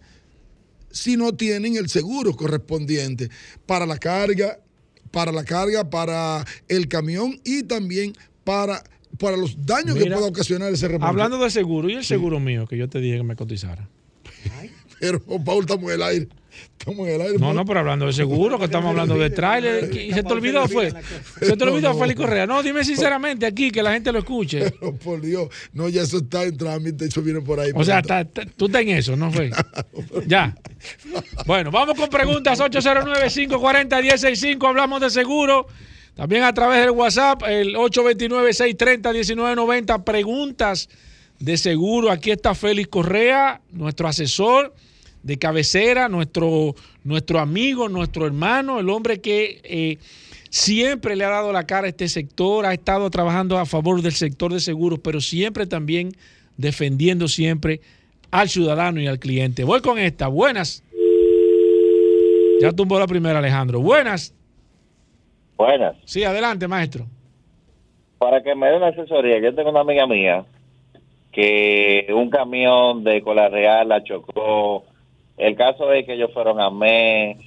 si 0.94 1.16
no 1.16 1.34
tienen 1.34 1.76
el 1.76 1.88
seguro 1.88 2.34
correspondiente 2.36 3.28
para 3.66 3.84
la 3.84 3.98
carga, 3.98 4.60
para 5.10 5.32
la 5.32 5.44
carga, 5.44 5.90
para 5.90 6.44
el 6.68 6.88
camión 6.88 7.40
y 7.44 7.64
también 7.64 8.14
para, 8.44 8.82
para 9.18 9.36
los 9.36 9.66
daños 9.66 9.96
que 9.96 10.06
pueda 10.06 10.26
ocasionar 10.26 10.72
ese 10.72 10.86
remolque. 10.86 11.10
Hablando 11.10 11.38
de 11.38 11.50
seguro, 11.50 11.90
¿y 11.90 11.94
el 11.94 12.04
seguro 12.04 12.38
mío 12.38 12.66
que 12.66 12.78
yo 12.78 12.88
te 12.88 13.00
dije 13.00 13.16
que 13.18 13.22
me 13.24 13.34
cotizara? 13.36 13.88
Pero, 15.00 15.20
Paul, 15.44 15.64
estamos 15.64 15.84
en 15.90 15.96
el 15.96 16.02
aire. 16.02 16.28
Estamos 16.78 17.08
en 17.08 17.14
el 17.14 17.20
aire. 17.22 17.38
No, 17.38 17.54
no, 17.54 17.64
pero 17.64 17.80
hablando 17.80 18.06
de 18.06 18.12
seguro, 18.12 18.58
que 18.58 18.66
estamos 18.66 18.90
hablando 18.90 19.16
de 19.16 19.30
tráiler. 19.30 19.90
¿Y 19.96 20.12
se 20.12 20.22
te 20.22 20.32
olvidó, 20.32 20.68
fue? 20.68 20.92
Se 21.40 21.56
te 21.56 21.64
olvidó. 21.64 21.94
Félix 21.94 22.20
Correa. 22.20 22.46
No, 22.46 22.62
dime 22.62 22.84
sinceramente 22.84 23.46
aquí, 23.46 23.70
que 23.70 23.82
la 23.82 23.92
gente 23.92 24.12
lo 24.12 24.18
escuche. 24.18 24.70
Pero, 24.80 24.94
por 24.96 25.20
Dios, 25.20 25.48
no, 25.72 25.88
ya 25.88 26.02
eso 26.02 26.18
está 26.18 26.42
en 26.44 26.56
trámite, 26.56 27.06
eso 27.06 27.22
viene 27.22 27.40
por 27.40 27.58
ahí. 27.60 27.70
O 27.74 27.84
sea, 27.84 28.02
pronto. 28.02 28.14
está- 28.30 28.42
está- 28.42 28.56
tú 28.56 28.66
estás 28.66 28.82
en 28.82 28.88
eso, 28.90 29.16
¿no 29.16 29.30
fue? 29.32 29.50
Ya. 30.26 30.54
Bueno, 31.46 31.70
vamos 31.70 31.96
con 31.98 32.08
preguntas 32.10 32.60
809-540-165. 32.60 34.68
Hablamos 34.68 35.00
de 35.00 35.08
seguro. 35.10 35.66
También 36.14 36.42
a 36.44 36.52
través 36.54 36.80
del 36.80 36.90
WhatsApp, 36.90 37.42
el 37.48 37.74
829-630-1990. 37.76 40.04
Preguntas 40.04 40.88
de 41.38 41.56
seguro. 41.56 42.10
Aquí 42.10 42.30
está 42.30 42.54
Félix 42.54 42.88
Correa, 42.88 43.60
nuestro 43.72 44.06
asesor 44.08 44.74
de 45.24 45.38
cabecera, 45.38 46.08
nuestro, 46.08 46.74
nuestro 47.02 47.40
amigo, 47.40 47.88
nuestro 47.88 48.26
hermano, 48.26 48.78
el 48.78 48.90
hombre 48.90 49.20
que 49.20 49.60
eh, 49.64 49.98
siempre 50.50 51.16
le 51.16 51.24
ha 51.24 51.30
dado 51.30 51.50
la 51.50 51.66
cara 51.66 51.86
a 51.86 51.90
este 51.90 52.08
sector, 52.08 52.66
ha 52.66 52.74
estado 52.74 53.08
trabajando 53.10 53.58
a 53.58 53.64
favor 53.64 54.02
del 54.02 54.12
sector 54.12 54.52
de 54.52 54.60
seguros, 54.60 55.00
pero 55.02 55.20
siempre 55.20 55.66
también 55.66 56.12
defendiendo 56.58 57.26
siempre 57.26 57.80
al 58.30 58.50
ciudadano 58.50 59.00
y 59.00 59.06
al 59.06 59.18
cliente. 59.18 59.64
Voy 59.64 59.80
con 59.80 59.98
esta. 59.98 60.28
Buenas. 60.28 60.84
Ya 62.60 62.70
tumbó 62.72 62.98
la 62.98 63.06
primera, 63.06 63.38
Alejandro. 63.38 63.80
Buenas. 63.80 64.34
Buenas. 65.56 65.96
Sí, 66.04 66.22
adelante, 66.22 66.68
maestro. 66.68 67.06
Para 68.18 68.42
que 68.42 68.54
me 68.54 68.68
dé 68.68 68.76
una 68.76 68.88
asesoría, 68.88 69.40
yo 69.40 69.54
tengo 69.54 69.70
una 69.70 69.80
amiga 69.80 70.06
mía 70.06 70.44
que 71.32 72.06
un 72.14 72.28
camión 72.30 73.02
de 73.04 73.22
Cola 73.22 73.48
Real 73.48 73.88
la 73.88 74.04
chocó. 74.04 74.84
El 75.36 75.56
caso 75.56 75.92
es 75.92 76.06
que 76.06 76.14
ellos 76.14 76.30
fueron 76.32 76.60
a 76.60 76.70
MES, 76.70 77.38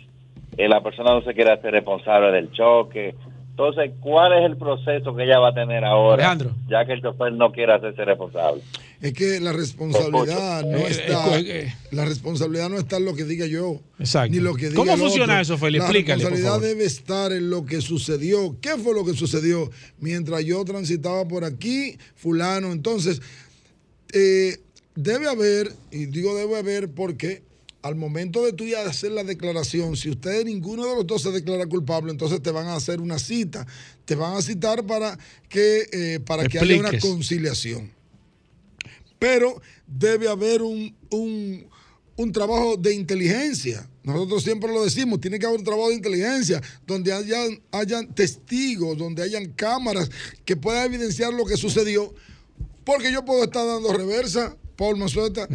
eh, 0.57 0.67
la 0.67 0.81
persona 0.83 1.11
no 1.13 1.21
se 1.23 1.33
quiere 1.33 1.51
hacer 1.51 1.71
responsable 1.71 2.31
del 2.31 2.51
choque. 2.51 3.15
Entonces, 3.51 3.91
¿cuál 4.01 4.33
es 4.33 4.45
el 4.45 4.55
proceso 4.55 5.15
que 5.15 5.23
ella 5.23 5.39
va 5.39 5.49
a 5.49 5.53
tener 5.53 5.83
ahora? 5.83 6.15
Alejandro. 6.31 6.51
Ya 6.69 6.85
que 6.85 6.93
el 6.93 7.01
chofer 7.01 7.33
no 7.33 7.51
quiere 7.51 7.73
hacerse 7.73 8.05
responsable. 8.05 8.61
Es 9.01 9.13
que 9.13 9.39
la 9.39 9.51
responsabilidad 9.51 10.63
no 10.63 10.77
Eh, 10.77 10.87
está. 10.89 11.39
eh, 11.39 11.43
eh. 11.47 11.73
La 11.91 12.05
responsabilidad 12.05 12.69
no 12.69 12.77
está 12.77 12.97
en 12.97 13.05
lo 13.05 13.15
que 13.15 13.23
diga 13.23 13.47
yo. 13.47 13.79
Exacto. 13.99 14.31
Ni 14.31 14.39
lo 14.41 14.53
que 14.53 14.65
diga 14.69 14.75
¿Cómo 14.75 14.93
el 14.93 14.99
funciona 14.99 15.33
otro. 15.33 15.41
eso, 15.41 15.57
Félix? 15.57 15.79
La 15.83 15.85
Explícale, 15.89 16.21
por 16.23 16.31
responsabilidad 16.33 16.51
favor. 16.51 16.67
debe 16.77 16.85
estar 16.85 17.31
en 17.31 17.49
lo 17.49 17.65
que 17.65 17.81
sucedió. 17.81 18.55
¿Qué 18.61 18.77
fue 18.77 18.93
lo 18.93 19.03
que 19.05 19.13
sucedió 19.13 19.69
mientras 19.99 20.43
yo 20.45 20.63
transitaba 20.63 21.27
por 21.27 21.43
aquí, 21.43 21.97
fulano? 22.15 22.71
Entonces, 22.71 23.21
eh, 24.13 24.57
debe 24.95 25.27
haber, 25.29 25.69
y 25.91 26.05
digo 26.05 26.35
debe 26.35 26.57
haber 26.57 26.89
porque 26.93 27.41
al 27.87 27.95
momento 27.95 28.43
de 28.45 28.53
tú 28.53 28.65
ya 28.65 28.81
hacer 28.87 29.11
la 29.11 29.23
declaración, 29.23 29.95
si 29.97 30.09
ustedes 30.09 30.45
ninguno 30.45 30.85
de 30.85 30.95
los 30.95 31.07
dos 31.07 31.21
se 31.23 31.31
declara 31.31 31.65
culpable, 31.65 32.11
entonces 32.11 32.41
te 32.41 32.51
van 32.51 32.67
a 32.67 32.75
hacer 32.75 33.01
una 33.01 33.17
cita. 33.19 33.65
Te 34.05 34.15
van 34.15 34.35
a 34.35 34.41
citar 34.41 34.85
para 34.85 35.17
que, 35.49 35.87
eh, 35.91 36.19
para 36.25 36.43
que 36.47 36.59
haya 36.59 36.79
una 36.79 36.89
conciliación 37.01 37.91
pero 39.19 39.59
debe 39.87 40.27
haber 40.27 40.61
un, 40.61 40.95
un- 41.09 41.65
un 42.17 42.31
trabajo 42.31 42.77
de 42.77 42.93
inteligencia. 42.93 43.89
Nosotros 44.03 44.43
siempre 44.43 44.71
lo 44.71 44.83
decimos, 44.83 45.19
tiene 45.19 45.39
que 45.39 45.45
haber 45.47 45.57
un 45.59 45.65
trabajo 45.65 45.89
de 45.89 45.95
inteligencia 45.95 46.61
donde 46.85 47.11
hayan, 47.13 47.59
hayan 47.71 48.13
testigos, 48.13 48.97
donde 48.97 49.23
hayan 49.23 49.51
cámaras 49.53 50.09
que 50.45 50.55
puedan 50.55 50.85
evidenciar 50.85 51.33
lo 51.33 51.45
que 51.45 51.57
sucedió, 51.57 52.13
porque 52.83 53.11
yo 53.11 53.25
puedo 53.25 53.43
estar 53.43 53.65
dando 53.67 53.91
reversa, 53.93 54.55
Paul 54.77 54.95
Mazueta, 54.97 55.47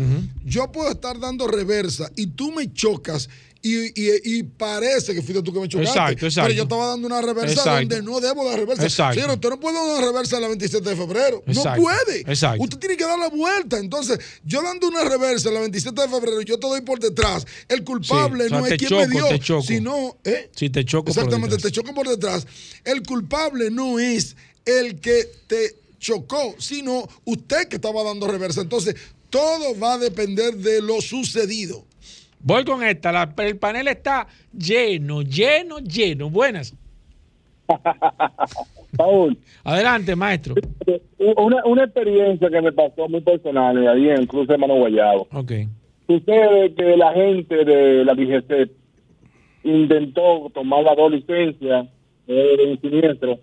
yo 0.44 0.70
puedo 0.70 0.90
estar 0.90 1.18
dando 1.18 1.46
reversa 1.46 2.10
y 2.16 2.26
tú 2.26 2.52
me 2.52 2.72
chocas 2.72 3.28
y, 3.64 3.76
y- 3.94 4.20
y 4.24 4.42
parece 4.42 5.14
que 5.14 5.22
fuiste 5.22 5.40
tú 5.40 5.52
que 5.52 5.60
me 5.60 5.68
chocaste. 5.68 5.90
Exacto, 5.96 6.26
exacto. 6.26 6.48
Pero 6.48 6.56
yo 6.56 6.62
estaba 6.64 6.86
dando 6.88 7.06
una 7.06 7.22
reversa 7.22 7.52
Exacto. 7.52 7.94
donde 7.94 8.02
no 8.02 8.18
debo 8.20 8.44
dar 8.44 8.58
reversa. 8.58 8.82
Exacto. 8.82 9.14
Señor, 9.20 9.34
usted 9.36 9.50
no 9.50 9.60
puede 9.60 9.76
dar 9.76 9.98
una 9.98 10.04
reversa 10.04 10.40
la 10.40 10.48
27 10.48 10.90
de 10.90 10.96
febrero. 10.96 11.44
Exacto. 11.46 11.80
No 11.80 11.82
puede. 11.86 12.20
Exacto. 12.22 12.60
Usted 12.64 12.78
tiene 12.78 12.96
que 12.96 13.04
dar 13.04 13.20
la 13.20 13.28
vuelta. 13.28 13.78
Entonces, 13.78 14.18
yo 14.44 14.62
dando 14.62 14.88
una 14.88 15.04
reversa 15.04 15.50
el 15.50 15.58
27 15.60 16.02
de 16.02 16.08
febrero, 16.08 16.40
yo 16.42 16.58
te 16.58 16.66
doy 16.66 16.80
por 16.80 16.98
detrás. 16.98 17.46
El 17.68 17.84
culpable 17.84 18.48
Sí, 18.48 18.54
o 18.54 18.56
sea, 18.56 18.58
no 18.58 18.66
es 18.66 18.74
quien 18.78 18.88
choco, 18.88 19.00
me 19.06 19.14
dio, 19.14 19.28
te 19.28 19.38
choco. 19.38 19.62
sino. 19.62 20.16
¿eh? 20.24 20.50
Si 20.56 20.68
te 20.68 20.84
choco 20.84 21.04
por 21.04 21.10
Exactamente, 21.12 21.54
detrás. 21.54 21.72
te 21.72 21.80
choco 21.80 21.94
por 21.94 22.08
detrás. 22.08 22.44
El 22.84 23.04
culpable 23.04 23.70
no 23.70 24.00
es 24.00 24.34
el 24.64 24.98
que 25.00 25.28
te 25.46 25.76
chocó, 26.02 26.54
sino 26.58 27.04
usted 27.24 27.68
que 27.68 27.76
estaba 27.76 28.02
dando 28.02 28.26
reversa. 28.26 28.60
Entonces, 28.60 29.14
todo 29.30 29.78
va 29.80 29.94
a 29.94 29.98
depender 29.98 30.54
de 30.54 30.82
lo 30.82 31.00
sucedido. 31.00 31.84
Voy 32.40 32.64
con 32.64 32.82
esta. 32.82 33.12
La- 33.12 33.32
el 33.38 33.56
panel 33.56 33.86
está 33.88 34.26
lleno, 34.52 35.22
lleno, 35.22 35.78
lleno. 35.78 36.28
Buenas. 36.28 36.74
Paul, 38.96 39.38
Adelante, 39.64 40.14
maestro. 40.16 40.54
una, 41.18 41.64
una 41.64 41.84
experiencia 41.84 42.50
que 42.50 42.60
me 42.60 42.72
pasó 42.72 43.08
muy 43.08 43.20
personal 43.22 43.88
ahí 43.88 44.10
en 44.10 44.26
Cruz 44.26 44.46
de 44.48 44.58
Mano 44.58 44.74
Guayabo. 44.76 45.28
Ok. 45.32 45.52
Sucede 46.06 46.74
que 46.74 46.96
la 46.96 47.12
gente 47.14 47.64
de 47.64 48.04
la 48.04 48.12
DGC 48.14 48.70
intentó 49.64 50.50
tomar 50.52 50.82
las 50.82 50.96
dos 50.96 51.10
licencias 51.12 51.86
eh, 52.26 52.56
de 52.58 52.78
siniestro. 52.82 53.38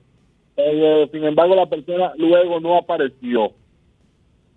Eh, 0.61 1.09
sin 1.11 1.23
embargo, 1.23 1.55
la 1.55 1.67
persona 1.67 2.11
luego 2.17 2.59
no 2.59 2.77
apareció. 2.77 3.53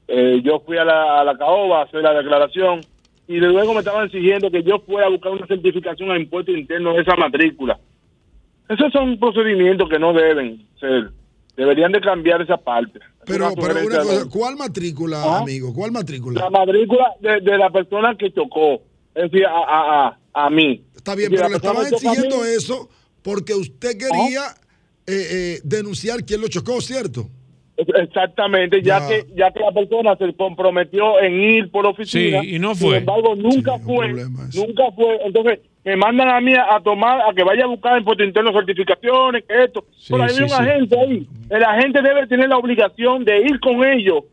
Eh, 0.09 0.43
yo 0.45 0.61
fui 0.67 0.77
a 0.77 0.85
la, 0.85 1.21
a 1.21 1.25
la 1.25 1.39
caoba 1.39 1.81
a 1.81 1.85
hacer 1.85 2.03
la 2.03 2.13
declaración 2.13 2.81
y 3.29 3.35
de 3.35 3.47
luego 3.47 3.73
me 3.73 3.79
estaban 3.79 4.07
exigiendo 4.07 4.51
que 4.51 4.65
yo 4.65 4.81
fuera 4.81 5.07
a 5.07 5.11
buscar 5.11 5.33
una 5.33 5.47
certificación 5.47 6.11
a 6.11 6.19
impuesto 6.19 6.51
interno 6.51 6.93
de 6.93 7.03
esa 7.03 7.15
matrícula. 7.15 7.79
Esos 8.69 8.93
son 8.93 9.19
procedimientos 9.19 9.89
que 9.89 9.99
no 9.99 10.13
deben 10.13 10.67
ser. 10.81 11.11
Deberían 11.57 11.93
de 11.93 12.01
cambiar 12.01 12.43
esa 12.43 12.57
parte. 12.57 12.99
Pero, 13.27 13.53
Una 13.53 13.63
pero 13.63 13.87
una 13.87 13.99
cosa, 13.99 14.29
¿cuál 14.29 14.57
matrícula, 14.57 15.39
amigo? 15.39 15.73
¿Cuál 15.73 15.93
matrícula? 15.93 16.41
la 16.41 16.51
matrícula 16.51 17.13
de, 17.21 17.41
de 17.41 17.59
la 17.59 17.71
persona 17.71 18.17
que 18.17 18.33
chocó, 18.33 18.83
es 19.15 19.31
decir, 19.31 19.47
a, 19.47 19.53
a, 19.53 20.09
a, 20.09 20.47
a 20.47 20.51
mí. 20.51 20.83
Está 20.97 21.15
bien, 21.15 21.33
Es 21.33 21.39
decir, 21.39 21.39
pero 21.39 21.49
le 21.51 21.57
estaban 21.57 21.87
exigiendo 21.87 22.45
eso 22.45 22.89
porque 23.23 23.55
usted 23.55 23.97
quería 23.97 24.43
eh, 25.07 25.27
eh, 25.31 25.61
denunciar 25.65 26.25
quién 26.25 26.41
lo 26.41 26.49
chocó, 26.49 26.81
¿cierto? 26.81 27.29
Exactamente, 27.77 28.83
ya, 28.83 29.01
Ya. 29.01 29.09
que 29.09 29.27
ya 29.35 29.51
que 29.51 29.61
la 29.61 29.73
persona 29.73 30.17
se 30.17 30.33
comprometió 30.37 31.21
en 31.21 31.41
ir 31.41 31.71
por 31.71 31.87
oficina, 31.87 32.41
Sí, 32.43 32.55
y 32.55 32.59
no 32.59 32.75
sin 32.75 32.89
fue. 32.89 32.97
embargo 32.99 33.35
nunca 33.35 33.77
Sí, 33.79 33.85
fue, 33.85 34.09
nunca 34.13 34.85
fue. 34.95 35.19
Entonces 35.25 35.61
me 35.85 35.97
mandan 35.97 36.29
a 36.29 36.41
mí 36.41 36.55
a, 36.55 36.77
a 36.77 36.81
tomar, 36.83 37.21
a 37.23 37.35
que 37.35 37.43
vaya 37.43 37.65
a 37.65 37.67
buscar 37.67 37.99
en 37.99 38.05
Puerto 38.05 38.23
Interno 38.23 38.53
certificaciones, 38.53 39.45
que 39.49 39.65
esto. 39.65 39.85
Sí, 39.97 40.09
Pero 40.13 40.23
hay 40.25 40.31
sí, 40.31 40.43
un 40.43 40.49
sí. 40.49 40.55
agente 40.55 40.99
ahí. 41.01 41.27
El 41.51 41.65
agente 41.65 42.03
debe 42.03 42.27
tener 42.29 42.49
la 42.49 42.59
obligación 42.59 43.25
de 43.25 43.41
ir 43.41 43.59
con 43.59 43.83
ellos, 43.85 44.25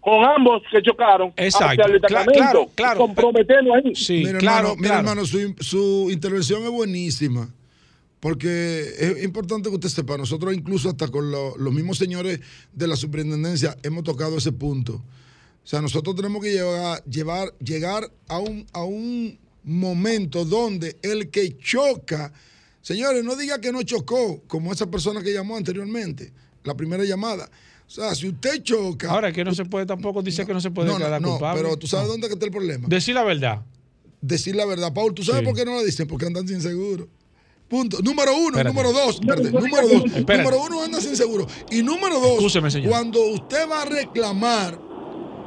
con 0.00 0.24
ambos 0.24 0.62
que 0.70 0.82
chocaron, 0.82 1.32
Exacto. 1.36 1.82
hacia 1.82 1.84
el 1.86 1.90
Cla- 1.90 1.92
destacamento, 2.02 2.32
claro, 2.42 2.66
claro. 2.74 2.98
comprometernos 3.00 3.76
ahí. 3.76 3.94
Sí, 3.94 4.22
mira, 4.26 4.38
claro, 4.38 4.58
hermano, 4.58 4.76
mira, 4.76 4.88
claro. 4.88 5.08
hermano, 5.08 5.24
su, 5.24 5.54
su 5.60 6.08
intervención 6.10 6.62
es 6.64 6.70
buenísima. 6.70 7.48
Porque 8.20 8.94
es 8.98 9.22
importante 9.24 9.68
que 9.68 9.76
usted 9.76 9.88
sepa, 9.88 10.16
nosotros 10.18 10.52
incluso 10.54 10.88
hasta 10.88 11.06
con 11.08 11.30
lo- 11.30 11.56
los 11.56 11.72
mismos 11.72 11.98
señores 11.98 12.40
de 12.72 12.86
la 12.88 12.96
superintendencia 12.96 13.76
hemos 13.82 14.02
tocado 14.04 14.38
ese 14.38 14.50
punto. 14.52 14.94
O 14.94 15.66
sea, 15.70 15.80
nosotros 15.80 16.16
tenemos 16.16 16.42
que 16.42 16.50
llevar, 16.52 17.04
llevar, 17.04 17.54
llegar 17.58 18.10
a 18.26 18.38
un, 18.38 18.66
a 18.72 18.82
un 18.82 19.38
momento 19.62 20.44
donde 20.44 20.96
el 21.02 21.30
que 21.30 21.56
choca, 21.58 22.32
señores, 22.82 23.22
no 23.22 23.36
diga 23.36 23.60
que 23.60 23.70
no 23.70 23.82
chocó, 23.82 24.42
como 24.48 24.72
esa 24.72 24.90
persona 24.90 25.22
que 25.22 25.32
llamó 25.32 25.56
anteriormente, 25.56 26.32
la 26.64 26.74
primera 26.74 27.04
llamada. 27.04 27.48
O 27.86 27.90
sea, 27.90 28.14
si 28.14 28.28
usted 28.28 28.62
choca... 28.62 29.10
Ahora 29.10 29.30
que 29.32 29.44
no 29.44 29.54
se 29.54 29.64
puede 29.64 29.86
tampoco 29.86 30.22
dice 30.22 30.44
que 30.44 30.52
no 30.54 30.60
se 30.60 30.70
puede 30.70 30.88
no, 30.88 30.94
declarar 30.94 31.20
no, 31.22 31.30
culpable. 31.32 31.62
pero 31.62 31.76
tú 31.76 31.86
sabes 31.86 32.08
dónde 32.08 32.26
está 32.26 32.44
el 32.44 32.50
problema 32.50 32.86
Decir 32.88 33.14
la 33.14 33.24
verdad. 33.24 33.62
decir 34.20 34.56
la 34.56 34.66
verdad. 34.66 34.92
Paul, 34.92 35.14
¿tú 35.14 35.22
sabes 35.22 35.40
Sí. 35.40 35.46
por 35.46 35.54
qué 35.54 35.64
no 35.64 35.74
la 35.76 35.82
dicen? 35.82 36.06
Porque 36.08 36.26
andan 36.26 36.48
sin 36.48 36.60
seguro. 36.60 37.08
Punto. 37.68 37.98
Número 38.02 38.34
uno. 38.34 38.56
Espérate. 38.58 38.68
Número 38.74 38.92
dos. 38.92 39.20
Espérate. 39.20 39.50
Número 39.50 39.88
dos. 39.88 40.04
Espérate. 40.06 40.44
Número 40.44 40.62
uno 40.64 40.82
anda 40.82 41.00
sin 41.00 41.14
seguro. 41.16 41.46
Y 41.70 41.82
número 41.82 42.18
dos. 42.18 42.34
Escúcheme, 42.38 42.70
señor. 42.70 42.90
Cuando 42.90 43.20
usted 43.26 43.68
va 43.70 43.82
a 43.82 43.84
reclamar, 43.84 44.78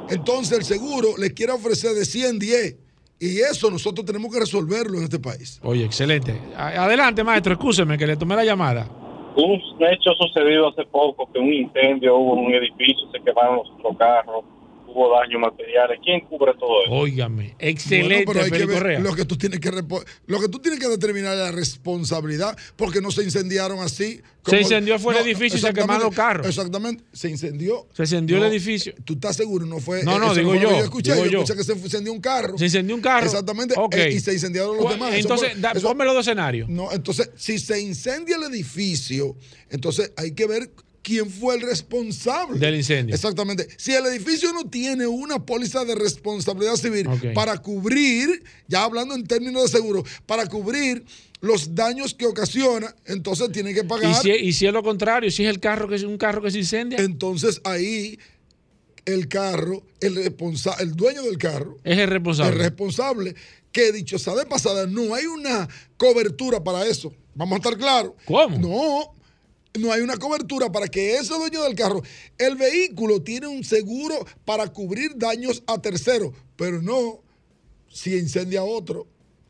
entonces 0.10 0.58
el 0.58 0.64
seguro 0.64 1.18
le 1.18 1.34
quiere 1.34 1.54
ofrecer 1.54 1.92
de 1.94 2.06
100, 2.06 2.40
10. 2.40 2.78
Y 3.20 3.40
eso 3.40 3.70
nosotros 3.70 4.06
tenemos 4.06 4.34
que 4.34 4.40
resolverlo 4.40 4.98
en 4.98 5.04
este 5.04 5.20
país. 5.20 5.60
Oye, 5.64 5.86
excelente. 5.86 6.40
Adelante, 6.58 7.24
maestro, 7.24 7.54
escúcheme 7.54 7.98
que 7.98 8.08
le 8.08 8.18
tomé 8.18 8.36
la 8.36 8.44
llamada. 8.44 8.90
un 9.36 9.62
hecho 9.92 10.12
sucedido 10.20 10.70
hace 10.70 10.84
poco, 10.86 11.30
que 11.32 11.38
un 11.40 11.54
incendio 11.54 12.18
hubo 12.18 12.38
en 12.38 12.46
un 12.46 12.54
edificio, 12.54 13.10
se 13.12 13.20
quemaron 13.24 13.58
los 13.58 13.70
otros 13.78 13.98
carros, 13.98 14.44
hubo 14.94 15.18
daños 15.18 15.40
materiales. 15.42 16.00
¿Quién 16.04 16.22
cubre 16.22 16.54
todo 16.60 16.84
eso? 16.84 16.92
Óigame, 16.92 17.56
excelente, 17.60 18.26
Bueno, 18.26 18.42
pero 18.42 18.46
hay 18.46 18.52
que 18.52 18.66
ver 18.66 19.02
lo 19.02 19.16
que 19.16 19.26
tú 19.26 19.38
tienes 19.38 19.60
que 19.60 19.72
lo 19.72 20.40
que 20.40 20.48
tú 20.50 20.60
tienes 20.60 20.80
que 20.80 20.88
determinar 20.88 21.34
es 21.34 21.40
la 21.40 21.52
responsabilidad 21.52 22.58
porque 22.76 23.02
no 23.02 23.12
se 23.12 23.24
incendiaron 23.24 23.80
así. 23.80 24.22
Se 24.46 24.60
incendió 24.60 24.98
fue 24.98 25.20
el 25.20 25.28
edificio 25.28 25.58
y 25.60 25.62
se 25.62 25.72
quemaron 25.74 26.04
los 26.06 26.16
carros. 26.16 26.48
Exactamente, 26.48 27.04
se 27.14 27.30
incendió. 27.30 27.88
Se 27.94 28.04
incendió 28.04 28.38
No, 28.40 28.46
el 28.46 28.52
edificio. 28.52 28.94
¿Tú 29.06 29.14
estás 29.14 29.36
seguro? 29.36 29.66
No 29.68 29.80
fue. 29.80 30.04
No, 30.04 30.18
no, 30.18 30.34
digo 30.34 30.52
que 30.54 30.60
yo, 30.62 30.70
escuché, 30.78 31.14
digo 31.14 31.26
yo 31.26 31.32
yo. 31.32 31.42
escuché 31.44 31.58
que 31.58 31.64
se 31.64 31.74
incendió 31.74 32.12
un 32.12 32.22
carro. 32.22 32.58
Se 32.58 32.66
incendió 32.66 32.96
un 32.96 33.02
carro. 33.02 33.26
Exactamente. 33.26 33.76
Ok. 33.78 33.96
eh, 33.96 34.12
y 34.14 34.20
se 34.20 34.34
incendiaron 34.34 34.78
los 34.78 34.90
demás. 34.90 35.14
Entonces, 35.14 35.52
fue- 35.52 35.62
da- 35.62 35.72
eso- 35.72 35.88
ponme 35.88 36.06
los 36.06 36.16
dos 36.16 36.26
escenarios. 36.26 36.68
No, 36.70 36.92
entonces, 36.92 37.30
si 37.36 37.60
se 37.60 37.80
incendia 37.82 38.36
el 38.38 38.44
edificio, 38.44 39.36
entonces 39.70 40.12
hay 40.18 40.32
que 40.32 40.48
ver 40.48 40.72
quién 41.04 41.30
fue 41.30 41.56
el 41.56 41.62
responsable 41.62 42.60
Del 42.60 42.76
incendio. 42.76 43.16
Exactamente. 43.16 43.68
Si 43.78 43.94
el 43.94 44.06
edificio 44.06 44.54
no 44.54 44.70
tiene 44.70 45.08
una 45.08 45.44
póliza 45.46 45.84
de 45.86 45.96
responsabilidad 45.96 46.76
civil 46.76 47.08
para 47.34 47.58
cubrir, 47.58 48.44
ya 48.68 48.84
hablando 48.84 49.16
en 49.16 49.26
términos 49.26 49.64
de 49.64 49.70
seguro, 49.78 50.04
para 50.26 50.46
cubrir 50.48 51.04
los 51.40 51.74
daños 51.74 52.14
que 52.14 52.28
ocasiona, 52.28 52.96
entonces 53.06 53.52
tiene 53.52 53.74
que 53.74 53.84
pagar. 53.84 54.12
Y 54.12 54.14
si, 54.14 54.30
y 54.32 54.54
si 54.54 54.68
es 54.68 54.74
lo 54.74 54.84
contrario, 54.84 55.32
si 55.32 55.44
es 55.44 55.50
el 55.50 55.60
carro 55.60 55.88
que 55.88 55.96
es 55.96 56.04
un 56.04 56.18
carro 56.18 56.42
que 56.42 56.52
se 56.52 56.60
incendia, 56.60 57.00
Entonces 57.00 57.60
ahí 57.64 58.20
el 59.06 59.28
carro, 59.28 59.82
el 60.00 60.16
responsa- 60.16 60.80
el 60.80 60.96
dueño 60.96 61.24
del 61.24 61.38
carro, 61.40 61.78
es 61.84 61.98
el 61.98 62.08
responsable. 62.08 62.54
el 62.54 62.60
responsable, 62.60 63.36
que 63.72 63.92
dicho 63.92 64.20
sea 64.20 64.36
de 64.36 64.46
pasada, 64.46 64.86
no 64.86 65.16
hay 65.16 65.26
una 65.26 65.68
cobertura 65.98 66.64
para 66.64 66.86
eso. 66.86 67.12
Vamos 67.34 67.54
a 67.54 67.58
estar 67.58 67.78
claros. 67.78 68.12
¿Cómo? 68.26 68.60
No, 68.60 69.16
no 69.80 69.92
hay 69.92 70.02
una 70.02 70.18
cobertura 70.18 70.72
para 70.72 70.88
que 70.88 71.16
ese 71.16 71.34
dueño 71.34 71.64
del 71.64 71.76
carro, 71.76 72.02
el 72.38 72.56
vehículo 72.56 73.22
tiene 73.22 73.48
un 73.48 73.64
seguro 73.64 74.16
para 74.46 74.68
cubrir 74.68 75.14
daños 75.16 75.64
a 75.68 75.82
terceros, 75.82 76.34
pero 76.56 76.82
no 76.82 77.24
si 77.90 78.18
incendia 78.18 78.64
otro. 78.64 79.08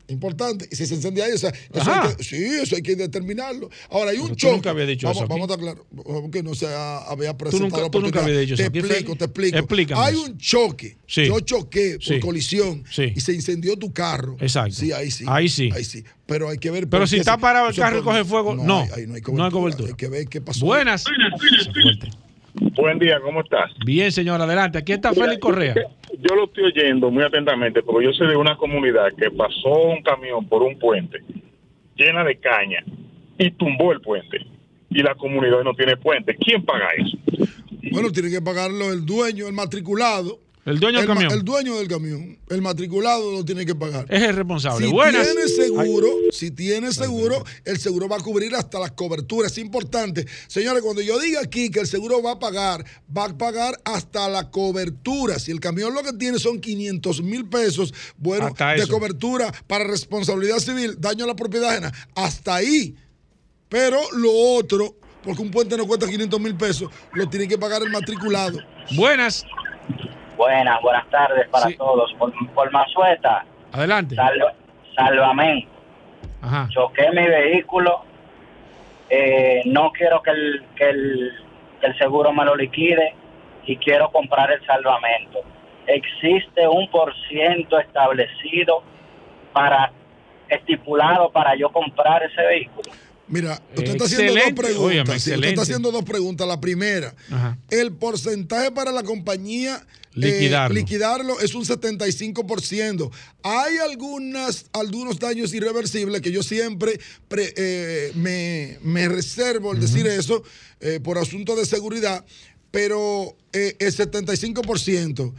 Importante. 0.08 0.68
Y 0.70 0.76
si 0.76 0.86
se 0.86 0.94
incendia 0.94 1.24
ahí, 1.24 1.32
o 1.32 1.38
sea, 1.38 1.50
eso 1.50 1.80
Ajá. 1.80 2.08
hay 2.08 2.16
que, 2.16 2.24
sí, 2.24 2.36
eso 2.36 2.76
hay 2.76 2.82
que 2.82 2.96
determinarlo. 2.96 3.70
Ahora 3.88 4.10
hay 4.10 4.18
un 4.18 4.28
tú 4.28 4.34
choque. 4.36 4.52
nunca 4.54 4.70
habías 4.70 4.88
dicho 4.88 5.06
vamos, 5.06 5.16
eso 5.22 5.24
aquí. 5.24 5.32
vamos 5.32 5.48
a 5.50 5.52
estar 5.54 5.58
claros. 5.64 5.86
Porque 6.22 6.42
no 6.42 6.54
se 6.54 6.66
ha- 6.66 6.98
había 7.04 7.36
presentado 7.36 7.70
nunca- 7.70 7.82
la 7.82 7.90
tú 7.90 8.00
nunca 8.00 8.20
habías 8.22 8.40
dicho 8.40 8.56
Te 8.56 8.62
eso 8.64 8.72
explico, 8.74 9.16
te 9.16 9.24
explico. 9.24 9.56
Explícame 9.58 10.00
Hay 10.04 10.14
eso. 10.14 10.24
un 10.24 10.38
choque. 10.38 10.96
Sí. 11.06 11.26
Yo 11.26 11.40
choqué 11.40 11.94
por 11.94 12.02
Sí. 12.14 12.20
colisión 12.20 12.84
Sí. 12.90 13.12
y 13.14 13.20
se 13.20 13.32
incendió 13.32 13.76
tu 13.76 13.92
carro. 13.92 14.36
Exacto. 14.40 14.74
Sí, 14.74 14.92
ahí 14.92 15.10
sí. 15.10 15.24
Ahí 15.28 15.48
sí. 15.48 15.70
Ahí 15.72 15.84
sí. 15.84 16.04
Pero 16.26 16.48
hay 16.48 16.58
que 16.58 16.70
ver. 16.70 16.88
Pero 16.88 17.06
si 17.06 17.16
está 17.16 17.38
parado 17.38 17.68
el 17.68 17.76
carro 17.76 17.98
y 18.00 18.02
coge 18.02 18.24
fuego, 18.24 18.54
no. 18.54 18.80
ahí 18.94 19.06
no 19.06 19.14
hay 19.14 19.22
No 19.32 19.44
hay 19.44 19.50
cobertura. 19.50 19.88
Hay 19.90 19.94
que 19.96 20.08
ver 20.08 20.26
qué 20.28 20.40
pasó. 20.40 20.64
Buenas. 20.66 21.04
Buen 22.54 22.98
día, 22.98 23.20
¿cómo 23.20 23.40
estás? 23.40 23.70
Bien, 23.84 24.12
señor, 24.12 24.40
adelante. 24.40 24.78
Aquí 24.78 24.92
está 24.92 25.12
Félix 25.12 25.38
Correa. 25.38 25.74
Yo 26.18 26.34
lo 26.34 26.44
estoy 26.44 26.64
oyendo 26.64 27.10
muy 27.10 27.24
atentamente 27.24 27.82
porque 27.82 28.06
yo 28.06 28.12
soy 28.12 28.28
de 28.28 28.36
una 28.36 28.56
comunidad 28.56 29.08
que 29.16 29.30
pasó 29.30 29.70
un 29.70 30.02
camión 30.02 30.46
por 30.46 30.62
un 30.62 30.78
puente 30.78 31.18
llena 31.96 32.24
de 32.24 32.36
caña 32.36 32.84
y 33.38 33.50
tumbó 33.52 33.92
el 33.92 34.00
puente. 34.00 34.38
Y 34.90 35.02
la 35.02 35.14
comunidad 35.14 35.62
no 35.64 35.74
tiene 35.74 35.96
puente. 35.96 36.36
¿Quién 36.36 36.64
paga 36.64 36.88
eso? 36.96 37.16
Bueno, 37.90 38.10
tiene 38.10 38.30
que 38.30 38.42
pagarlo 38.42 38.92
el 38.92 39.06
dueño, 39.06 39.48
el 39.48 39.54
matriculado. 39.54 40.38
El 40.64 40.78
dueño 40.78 40.98
del 40.98 41.08
camión. 41.08 41.32
El 41.32 41.44
dueño 41.44 41.76
del 41.76 41.88
camión. 41.88 42.38
El 42.48 42.62
matriculado 42.62 43.32
lo 43.32 43.44
tiene 43.44 43.66
que 43.66 43.74
pagar. 43.74 44.06
Es 44.08 44.22
el 44.22 44.36
responsable. 44.36 44.86
Si 44.86 44.92
Buenas. 44.92 45.26
tiene 45.26 45.48
seguro, 45.48 46.08
si 46.30 46.50
tiene 46.52 46.92
seguro, 46.92 47.42
el 47.64 47.78
seguro 47.78 48.08
va 48.08 48.16
a 48.18 48.20
cubrir 48.20 48.54
hasta 48.54 48.78
las 48.78 48.92
coberturas. 48.92 49.50
Es 49.52 49.58
importante. 49.58 50.24
Señores, 50.46 50.82
cuando 50.82 51.02
yo 51.02 51.18
diga 51.18 51.40
aquí 51.40 51.68
que 51.68 51.80
el 51.80 51.88
seguro 51.88 52.22
va 52.22 52.32
a 52.32 52.38
pagar, 52.38 52.84
va 53.16 53.24
a 53.24 53.36
pagar 53.36 53.80
hasta 53.84 54.28
la 54.28 54.50
cobertura. 54.50 55.40
Si 55.40 55.50
el 55.50 55.58
camión 55.58 55.94
lo 55.94 56.02
que 56.04 56.12
tiene 56.12 56.38
son 56.38 56.60
500 56.60 57.22
mil 57.22 57.48
pesos, 57.48 57.92
bueno, 58.16 58.54
de 58.54 58.86
cobertura 58.86 59.52
para 59.66 59.82
responsabilidad 59.82 60.58
civil, 60.58 60.94
daño 61.00 61.24
a 61.24 61.28
la 61.28 61.36
propiedad 61.36 61.70
ajena, 61.70 61.92
hasta 62.14 62.54
ahí. 62.54 62.94
Pero 63.68 63.98
lo 64.12 64.30
otro, 64.32 64.94
porque 65.24 65.42
un 65.42 65.50
puente 65.50 65.76
no 65.76 65.88
cuesta 65.88 66.06
500 66.06 66.40
mil 66.40 66.54
pesos, 66.54 66.88
lo 67.14 67.28
tiene 67.28 67.48
que 67.48 67.58
pagar 67.58 67.82
el 67.82 67.90
matriculado. 67.90 68.60
Buenas. 68.94 69.44
Buenas, 70.42 70.82
buenas 70.82 71.08
tardes 71.08 71.46
para 71.50 71.68
Sí. 71.68 71.76
todos. 71.76 72.12
Por, 72.18 72.32
por 72.52 72.72
Mazueta, 72.72 73.44
Adelante. 73.70 74.16
salva, 74.16 74.52
sálvame. 74.96 75.68
Ajá. 76.40 76.68
Choqué 76.68 77.10
mi 77.12 77.24
vehículo. 77.28 78.00
Eh, 79.08 79.62
no 79.66 79.92
quiero 79.92 80.20
que 80.20 80.30
el, 80.30 80.64
que, 80.74 80.88
el, 80.90 81.32
que 81.80 81.86
el 81.86 81.98
seguro 81.98 82.32
me 82.32 82.44
lo 82.44 82.56
liquide 82.56 83.14
y 83.66 83.76
quiero 83.76 84.10
comprar 84.10 84.50
el 84.50 84.64
salvamento. 84.66 85.38
Existe 85.86 86.66
un 86.66 86.90
por 86.90 87.14
ciento 87.28 87.78
establecido 87.78 88.82
para 89.52 89.92
estipulado 90.48 91.30
para 91.30 91.54
yo 91.56 91.70
comprar 91.70 92.24
ese 92.24 92.42
vehículo. 92.42 92.90
Mira, 93.28 93.58
usted 93.76 93.84
está 93.92 94.04
haciendo 94.04 94.32
dos 94.34 94.42
preguntas. 94.52 94.76
Óyeme, 94.78 95.06
sí, 95.06 95.12
usted 95.12 95.14
excelente. 95.32 95.48
está 95.50 95.62
haciendo 95.62 95.92
dos 95.92 96.04
preguntas. 96.04 96.48
La 96.48 96.60
primera, 96.60 97.12
Ajá. 97.32 97.56
el 97.70 97.92
porcentaje 97.96 98.72
para 98.72 98.90
la 98.90 99.04
compañía 99.04 99.78
eh, 100.14 100.18
Liquidarlo. 100.20 100.74
liquidarlo 100.74 101.40
es 101.40 101.54
un 101.54 101.64
75%. 101.64 103.10
Hay 103.42 103.76
algunas, 103.78 104.66
algunos 104.72 105.18
daños 105.18 105.54
irreversibles 105.54 106.20
que 106.20 106.32
yo 106.32 106.42
siempre 106.42 107.00
pre- 107.28 107.52
eh, 107.56 108.12
me, 108.14 108.78
me 108.82 109.08
reservo 109.08 109.72
el 109.72 109.80
decir 109.80 110.06
eso 110.06 110.42
eh, 110.80 111.00
por 111.02 111.18
asunto 111.18 111.56
de 111.56 111.64
seguridad, 111.66 112.24
pero 112.70 113.36
el 113.52 113.76
75% 113.78 115.32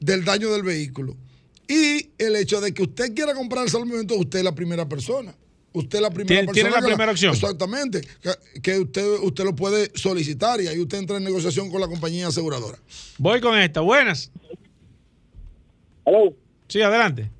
del 0.00 0.24
daño 0.24 0.50
del 0.52 0.62
vehículo. 0.62 1.16
Y 1.68 2.10
el 2.18 2.36
hecho 2.36 2.60
de 2.60 2.74
que 2.74 2.82
usted 2.82 3.14
quiera 3.14 3.34
comprar 3.34 3.64
el 3.64 3.70
salvamento, 3.70 4.14
usted 4.16 4.40
es 4.40 4.44
la 4.44 4.54
primera 4.54 4.88
persona. 4.88 5.34
Usted 5.74 5.98
es 5.98 6.02
la 6.02 6.10
primera 6.10 6.28
Tiene- 6.28 6.46
persona. 6.46 6.54
tiene 6.54 6.70
la 6.70 6.80
que 6.80 6.86
primera 6.86 7.12
opción. 7.12 7.32
Exactamente. 7.34 8.00
Que, 8.20 8.60
que 8.60 8.78
usted, 8.78 9.06
usted 9.22 9.44
lo 9.44 9.54
puede 9.54 9.90
solicitar 9.94 10.60
y 10.60 10.66
ahí 10.68 10.78
usted 10.78 10.98
entra 10.98 11.16
en 11.16 11.24
negociación 11.24 11.70
con 11.70 11.80
la 11.80 11.88
compañía 11.88 12.26
aseguradora. 12.28 12.78
Voy 13.18 13.40
con 13.40 13.56
esta. 13.58 13.80
Buenas. 13.80 14.30
Hello, 16.04 16.34
Sí, 16.68 16.80
adelante. 16.82 17.30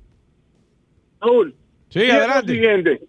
Raúl. 1.21 1.55
Sí, 1.89 1.99
adelante. 2.09 2.51
siguiente. 2.53 3.01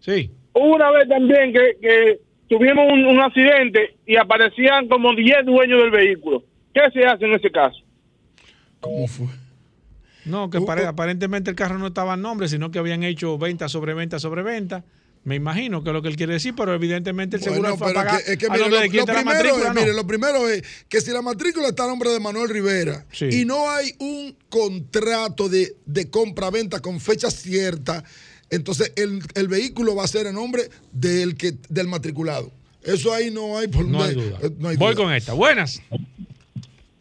Sí. 0.00 0.30
Hubo 0.52 0.74
una 0.76 0.90
vez 0.90 1.08
también 1.08 1.52
que, 1.52 1.76
que 1.80 2.20
tuvimos 2.48 2.84
un, 2.92 3.04
un 3.06 3.20
accidente 3.20 3.96
y 4.06 4.16
aparecían 4.16 4.88
como 4.88 5.14
10 5.14 5.46
dueños 5.46 5.80
del 5.82 5.90
vehículo. 5.90 6.44
¿Qué 6.74 6.80
se 6.92 7.04
hace 7.06 7.24
en 7.24 7.34
ese 7.34 7.50
caso? 7.50 7.78
¿Cómo 8.80 9.06
fue? 9.06 9.26
No, 10.24 10.50
que 10.50 10.60
pare- 10.60 10.86
aparentemente 10.86 11.50
el 11.50 11.56
carro 11.56 11.78
no 11.78 11.88
estaba 11.88 12.14
en 12.14 12.22
nombre, 12.22 12.48
sino 12.48 12.70
que 12.70 12.78
habían 12.78 13.02
hecho 13.02 13.38
venta 13.38 13.68
sobre 13.68 13.94
venta 13.94 14.18
sobre 14.18 14.42
venta. 14.42 14.84
Me 15.22 15.34
imagino 15.34 15.82
que 15.82 15.90
es 15.90 15.92
lo 15.92 16.00
que 16.00 16.08
él 16.08 16.16
quiere 16.16 16.32
decir, 16.32 16.54
pero 16.56 16.72
evidentemente 16.74 17.36
el 17.36 17.42
seguro 17.42 17.76
Bueno, 17.76 17.92
pero 17.94 18.00
es 18.16 18.24
que, 18.24 18.32
es 18.32 18.38
que 18.38 18.48
mire, 18.48 18.70
lo, 18.70 19.04
primero 19.04 19.24
matrícula, 19.24 19.68
es, 19.68 19.74
no. 19.74 19.80
mire, 19.80 19.92
lo 19.92 20.06
primero 20.06 20.48
es 20.48 20.62
que 20.88 21.00
si 21.02 21.10
la 21.10 21.20
matrícula 21.20 21.68
está 21.68 21.84
a 21.84 21.88
nombre 21.88 22.10
de 22.10 22.20
Manuel 22.20 22.48
Rivera 22.48 23.04
Sí. 23.12 23.26
y 23.30 23.44
no 23.44 23.68
hay 23.70 23.92
un 23.98 24.34
contrato 24.48 25.50
de, 25.50 25.76
de 25.84 26.08
compra-venta 26.08 26.80
con 26.80 27.00
fecha 27.00 27.30
cierta, 27.30 28.02
entonces 28.48 28.92
el, 28.96 29.22
el 29.34 29.48
vehículo 29.48 29.94
va 29.94 30.04
a 30.04 30.08
ser 30.08 30.26
a 30.26 30.32
nombre 30.32 30.70
del, 30.92 31.34
que, 31.36 31.54
del 31.68 31.86
matriculado. 31.86 32.50
Eso 32.82 33.12
ahí 33.12 33.30
no 33.30 33.58
hay 33.58 33.68
por 33.68 33.84
No 33.84 34.02
hay 34.02 34.14
duda. 34.14 34.38
eh, 34.42 34.50
no 34.58 34.68
hay 34.70 34.76
Voy 34.78 34.94
con 34.94 35.12
esta. 35.12 35.34
Buenas. 35.34 35.82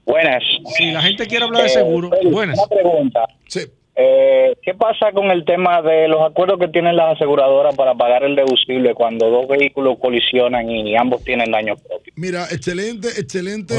Buenas. 0.10 0.42
Si 0.76 0.92
la 0.92 1.02
gente 1.04 1.28
quiere 1.28 1.46
hablar 1.46 1.64
de 1.64 1.70
seguro, 1.70 2.10
Félix, 2.10 2.32
buenas. 2.32 2.58
Una 2.58 2.68
pregunta. 2.68 3.20
Sí. 3.48 3.60
Eh, 4.02 4.56
¿Qué 4.64 4.74
pasa 4.76 5.12
con 5.14 5.30
el 5.30 5.44
tema 5.44 5.82
de 5.82 6.08
los 6.08 6.22
acuerdos 6.22 6.58
que 6.58 6.70
tienen 6.70 6.96
las 6.96 7.16
aseguradoras 7.18 7.76
para 7.76 7.94
pagar 7.96 8.24
el 8.24 8.34
deducible 8.36 8.94
cuando 8.94 9.30
dos 9.30 9.46
vehículos 9.50 9.98
colisionan 10.00 10.70
y 10.72 10.96
ambos 10.96 11.22
tienen 11.26 11.52
daños 11.52 11.82
propios? 11.82 12.16
Mira, 12.16 12.46
excelente, 12.50 13.10
excelente, 13.20 13.74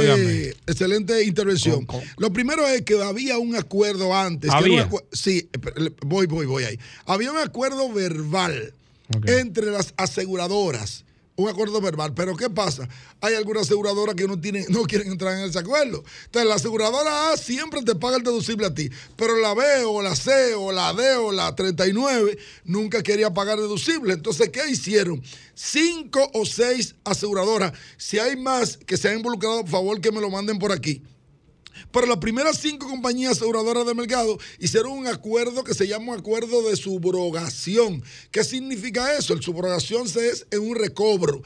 excelente 0.67 1.25
intervención. 1.25 1.87
Con- 1.87 2.01
con- 2.01 2.09
Lo 2.19 2.31
primero 2.35 2.67
es 2.67 2.83
que 2.83 3.03
había 3.03 3.39
un 3.39 3.57
acuerdo 3.57 4.15
antes. 4.15 4.51
Había. 4.53 4.87
acu- 4.89 5.03
sí, 5.11 5.49
voy, 6.05 6.27
voy, 6.27 6.45
voy 6.47 6.65
ahí. 6.65 6.77
Había 7.07 7.33
un 7.33 7.39
acuerdo 7.39 7.91
verbal 7.91 8.75
entre 9.27 9.67
las 9.73 9.95
aseguradoras. 9.97 11.05
Un 11.37 11.49
acuerdo 11.49 11.81
verbal. 11.81 12.13
Pero 12.15 12.37
¿qué 12.37 12.51
pasa? 12.51 12.89
Hay 13.21 13.35
algunas 13.35 13.63
aseguradoras 13.63 14.15
que 14.15 14.27
no, 14.27 14.41
tienen, 14.41 14.67
no 14.69 14.83
quieren 14.83 15.11
entrar 15.11 15.39
en 15.39 15.49
ese 15.49 15.59
acuerdo. 15.59 16.05
Entonces, 16.27 16.49
la 16.49 16.57
aseguradora 16.57 17.33
A 17.33 17.37
siempre 17.37 17.83
te 17.83 17.95
paga 17.95 18.17
el 18.17 18.23
deducible 18.23 18.67
a 18.67 18.75
ti. 18.75 18.91
Pero 19.17 19.37
la 19.37 19.55
B 19.55 19.65
o 19.85 20.03
la 20.03 20.15
C 20.15 20.55
o 20.55 20.73
la 20.73 20.93
D 20.93 21.17
o 21.17 21.33
la 21.33 21.55
39 21.55 22.39
nunca 22.65 23.03
quería 23.03 23.33
pagar 23.33 23.59
deducible. 23.59 24.13
Entonces, 24.15 24.51
¿qué 24.51 24.69
hicieron? 24.69 25.23
Cinco 25.55 26.31
o 26.35 26.45
seis 26.45 26.95
aseguradoras. 27.05 27.73
Si 27.97 28.19
hay 28.19 28.37
más 28.37 28.77
que 28.77 28.97
se 28.97 29.09
han 29.09 29.17
involucrado, 29.17 29.61
por 29.63 29.71
favor 29.71 30.01
que 30.01 30.13
me 30.13 30.21
lo 30.21 30.31
manden 30.31 30.59
por 30.59 30.73
aquí. 30.73 31.03
Pero 31.93 32.07
las 32.07 32.19
primeras 32.19 32.59
cinco 32.59 32.89
compañías 32.89 33.33
aseguradoras 33.33 33.87
de 33.87 33.95
mercado 33.95 34.39
hicieron 34.59 34.93
un 34.93 35.07
acuerdo 35.07 35.65
que 35.65 35.75
se 35.75 35.87
llama 35.87 36.13
un 36.13 36.19
acuerdo 36.19 36.69
de 36.69 36.77
subrogación. 36.77 38.03
¿Qué 38.31 38.45
significa 38.45 39.17
eso? 39.17 39.33
El 39.33 39.43
subrogación 39.43 40.09
se 40.09 40.29
es 40.29 40.47
en 40.51 40.61
un 40.61 40.77
recobro. 40.77 41.43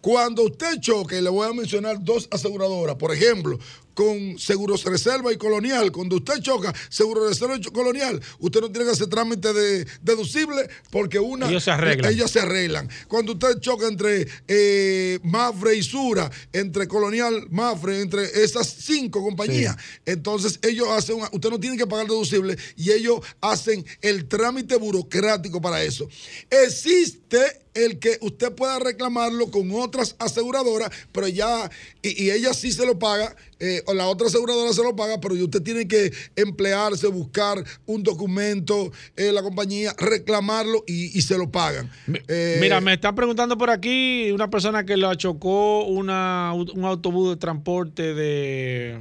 Cuando 0.00 0.42
usted 0.42 0.80
choque, 0.80 1.22
le 1.22 1.30
voy 1.30 1.48
a 1.48 1.54
mencionar 1.54 1.96
dos 2.04 2.28
aseguradoras, 2.30 2.96
por 2.96 3.10
ejemplo, 3.10 3.58
con 3.94 4.38
Seguros 4.38 4.84
Reserva 4.84 5.32
y 5.32 5.36
Colonial. 5.36 5.90
Cuando 5.92 6.16
usted 6.16 6.40
choca 6.40 6.74
Seguro 6.88 7.28
Reserva 7.28 7.56
y 7.56 7.62
Colonial, 7.62 8.20
usted 8.40 8.60
no 8.60 8.70
tiene 8.70 8.86
que 8.86 8.92
hacer 8.92 9.06
trámite 9.08 9.52
de 9.52 9.86
deducible 10.02 10.68
porque 10.90 11.18
una 11.18 11.48
Ellos 11.48 11.64
se 11.64 11.70
arreglan. 11.70 12.12
ellos 12.12 12.30
se 12.30 12.40
arreglan. 12.40 12.88
Cuando 13.08 13.32
usted 13.32 13.60
choca 13.60 13.86
entre 13.86 14.26
eh, 14.48 15.18
Mafre 15.22 15.76
y 15.76 15.82
Sura, 15.82 16.30
entre 16.52 16.86
Colonial, 16.88 17.46
Mafre, 17.50 18.00
entre 18.00 18.24
esas 18.42 18.66
cinco 18.68 19.22
compañías, 19.22 19.76
entonces 20.04 20.58
ellos 20.62 20.88
hacen, 20.90 21.16
una- 21.16 21.30
usted 21.32 21.50
no 21.50 21.60
tiene 21.60 21.76
que 21.76 21.86
pagar 21.86 22.06
deducible 22.06 22.56
y 22.76 22.90
ellos 22.90 23.20
hacen 23.40 23.84
el 24.02 24.26
trámite 24.28 24.76
burocrático 24.76 25.60
para 25.60 25.82
eso. 25.82 26.08
Existe 26.50 27.63
el 27.74 27.98
que 27.98 28.18
usted 28.20 28.52
pueda 28.54 28.78
reclamarlo 28.78 29.50
con 29.50 29.70
otras 29.72 30.16
aseguradoras, 30.18 30.90
pero 31.12 31.28
ya, 31.28 31.70
y, 32.02 32.24
y 32.24 32.30
ella 32.30 32.54
sí 32.54 32.72
se 32.72 32.86
lo 32.86 32.98
paga, 32.98 33.34
eh, 33.58 33.82
o 33.86 33.94
la 33.94 34.06
otra 34.06 34.28
aseguradora 34.28 34.72
se 34.72 34.82
lo 34.82 34.94
paga, 34.94 35.20
pero 35.20 35.34
usted 35.34 35.62
tiene 35.62 35.86
que 35.88 36.12
emplearse, 36.36 37.06
buscar 37.08 37.64
un 37.86 38.02
documento, 38.02 38.92
eh, 39.16 39.32
la 39.32 39.42
compañía, 39.42 39.94
reclamarlo 39.98 40.84
y, 40.86 41.16
y 41.18 41.22
se 41.22 41.36
lo 41.36 41.50
pagan. 41.50 41.90
Eh, 42.28 42.58
Mira, 42.60 42.80
me 42.80 42.94
están 42.94 43.14
preguntando 43.14 43.58
por 43.58 43.70
aquí 43.70 44.30
una 44.32 44.48
persona 44.50 44.84
que 44.84 44.96
la 44.96 45.16
chocó 45.16 45.84
una, 45.84 46.52
un 46.54 46.84
autobús 46.84 47.30
de 47.30 47.36
transporte 47.36 48.14
de, 48.14 48.98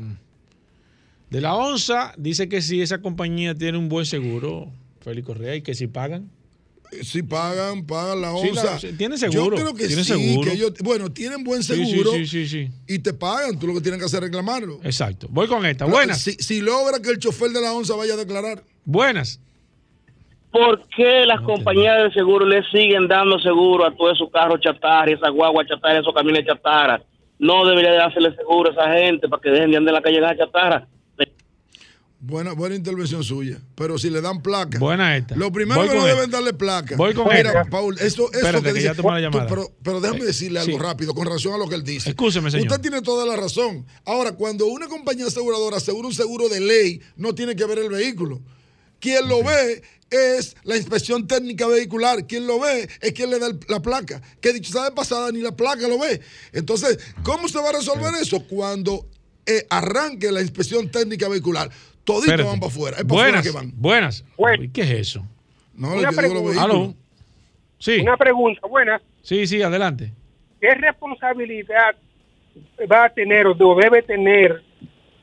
de 1.29 1.41
la 1.41 1.55
ONSA. 1.55 2.13
Dice 2.17 2.49
que 2.49 2.61
si 2.61 2.81
esa 2.81 3.01
compañía 3.01 3.55
tiene 3.55 3.77
un 3.77 3.89
buen 3.89 4.05
seguro, 4.05 4.71
Félix 5.01 5.27
Correa, 5.27 5.55
y 5.55 5.61
que 5.61 5.75
si 5.75 5.87
pagan. 5.87 6.29
Si 7.01 7.23
pagan, 7.23 7.85
pagan 7.85 8.21
la 8.21 8.31
Sí, 8.37 8.49
onza. 8.49 8.63
la- 8.65 8.79
sí, 8.79 8.93
tiene 8.97 9.17
seguro, 9.17 9.57
Yo 9.57 9.63
creo 9.63 9.73
que 9.73 9.87
sí, 9.87 10.03
seguro. 10.03 10.49
que 10.49 10.55
ellos, 10.55 10.73
bueno, 10.83 11.11
tienen 11.11 11.43
buen 11.43 11.63
Sí, 11.63 11.73
sí, 11.75 11.85
seguro 11.91 12.11
sí, 12.11 12.25
sí, 12.27 12.47
sí. 12.47 12.69
y 12.87 12.99
te 12.99 13.13
pagan. 13.13 13.57
Tú 13.57 13.67
lo 13.67 13.73
que 13.73 13.81
tienes 13.81 13.99
que 13.99 14.05
hacer 14.05 14.17
es 14.19 14.23
reclamarlo. 14.25 14.79
Exacto. 14.83 15.27
Voy 15.29 15.47
con 15.47 15.65
esta. 15.65 15.85
Pero 15.85 15.95
Buenas. 15.97 16.21
Si, 16.21 16.33
si 16.33 16.61
logra 16.61 16.99
que 17.01 17.09
el 17.09 17.17
chofer 17.19 17.49
de 17.51 17.61
la 17.61 17.73
onza 17.73 17.95
vaya 17.95 18.13
a 18.13 18.17
declarar. 18.17 18.63
Buenas. 18.85 19.39
¿Por 20.51 20.87
qué 20.95 21.25
las 21.25 21.41
compañías 21.41 22.03
de 22.03 22.11
seguro 22.13 22.45
le 22.45 22.61
siguen 22.71 23.07
dando 23.07 23.39
seguro 23.39 23.85
a 23.87 23.95
todos 23.95 24.13
esos 24.13 24.29
carros 24.31 24.59
chatarra, 24.61 25.09
y 25.09 25.13
esas 25.13 25.31
guaguas 25.31 25.67
chatarra, 25.67 25.99
esos 25.99 26.13
camiones 26.13 26.45
chatarra? 26.45 27.01
No 27.39 27.65
debería 27.65 27.91
de 27.91 28.01
hacerle 28.03 28.35
seguro 28.35 28.69
a 28.69 28.73
esa 28.73 28.93
gente 28.93 29.27
para 29.27 29.41
que 29.41 29.49
dejen 29.49 29.71
de 29.71 29.77
andar 29.77 29.95
en 29.95 29.95
la 29.95 30.01
calle 30.03 30.21
de 30.21 30.37
chatarra. 30.37 30.87
Buena, 32.25 32.53
buena 32.53 32.73
intervención 32.75 33.21
suya. 33.21 33.59
Pero 33.75 33.97
si 33.97 34.09
le 34.09 34.21
dan 34.21 34.41
placa. 34.41 34.79
Buena 34.79 35.17
esta. 35.17 35.35
Lo 35.35 35.51
primero 35.51 35.81
Voy 35.81 35.89
que 35.89 35.95
no 35.95 36.05
deben 36.05 36.31
darle 36.31 36.53
placa. 36.53 36.95
Voy 36.95 37.13
con 37.13 37.27
Mira. 37.27 37.65
Paul, 37.65 37.95
eso, 37.99 38.05
eso 38.05 38.31
Espérate, 38.31 38.63
que 38.69 38.73
que 38.75 38.81
ya 38.81 38.93
dice. 38.93 39.01
tú- 39.01 39.37
pero, 39.49 39.71
pero 39.83 39.99
déjame 39.99 40.21
Eh, 40.21 40.25
decirle 40.27 40.59
algo 40.61 40.71
sí. 40.77 40.81
rápido 40.81 41.13
con 41.13 41.25
relación 41.25 41.53
a 41.53 41.57
lo 41.57 41.67
que 41.67 41.75
él 41.75 41.83
dice. 41.83 42.09
Escúcheme, 42.11 42.49
señor. 42.49 42.67
Usted 42.67 42.79
tiene 42.81 43.01
toda 43.01 43.25
la 43.25 43.35
razón. 43.35 43.85
Ahora, 44.05 44.31
cuando 44.31 44.67
una 44.67 44.87
compañía 44.87 45.25
aseguradora 45.27 45.75
asegura 45.77 46.07
un 46.07 46.13
seguro 46.13 46.47
de 46.47 46.61
ley, 46.61 47.01
no 47.17 47.35
tiene 47.35 47.57
que 47.57 47.65
ver 47.65 47.79
el 47.79 47.89
vehículo. 47.89 48.41
Quien 49.01 49.27
lo 49.27 49.43
ve 49.43 49.83
es 50.09 50.55
la 50.63 50.77
inspección 50.77 51.27
técnica 51.27 51.67
vehicular. 51.67 52.25
Quien 52.25 52.47
lo 52.47 52.57
ve 52.57 52.87
es 53.01 53.11
quien 53.11 53.31
le 53.31 53.39
da 53.39 53.49
la 53.67 53.81
placa. 53.81 54.21
Que 54.39 54.53
dicho 54.53 54.71
sea 54.71 54.85
de 54.85 54.91
pasada, 54.91 55.29
ni 55.33 55.41
la 55.41 55.53
placa 55.57 55.89
lo 55.89 55.99
ve. 55.99 56.21
Entonces, 56.53 56.99
¿cómo 57.23 57.49
se 57.49 57.57
va 57.59 57.67
a 57.67 57.73
resolver 57.73 58.13
eso? 58.21 58.45
Cuando 58.47 59.09
eh, 59.45 59.67
arranque 59.69 60.31
la 60.31 60.41
inspección 60.41 60.89
técnica 60.89 61.27
vehicular. 61.27 61.69
Toditos 62.03 62.25
Espérate. 62.25 62.49
van 62.49 62.59
para 62.59 62.71
afuera. 62.71 62.97
Es 62.97 63.03
para 63.03 63.13
afuera 63.13 63.27
Buenas. 63.31 63.43
que 63.47 63.51
van. 63.51 63.71
Buenas. 63.75 64.25
Uy, 64.37 64.69
¿Qué 64.69 64.81
es 64.81 64.89
eso? 64.91 65.25
No, 65.75 65.87
Una 65.87 65.95
le 65.95 65.99
digo 66.01 66.11
los 66.11 66.15
pregunta. 66.15 66.49
vehículos. 66.49 66.63
Aló. 66.87 66.93
Sí. 67.79 67.99
Una 68.01 68.17
pregunta, 68.17 68.67
buena. 68.67 69.01
Sí, 69.21 69.47
sí, 69.47 69.61
adelante. 69.61 70.11
¿Qué 70.59 70.69
responsabilidad 70.75 71.95
va 72.91 73.05
a 73.05 73.09
tener 73.09 73.47
o 73.47 73.53
debe 73.75 74.01
tener 74.03 74.61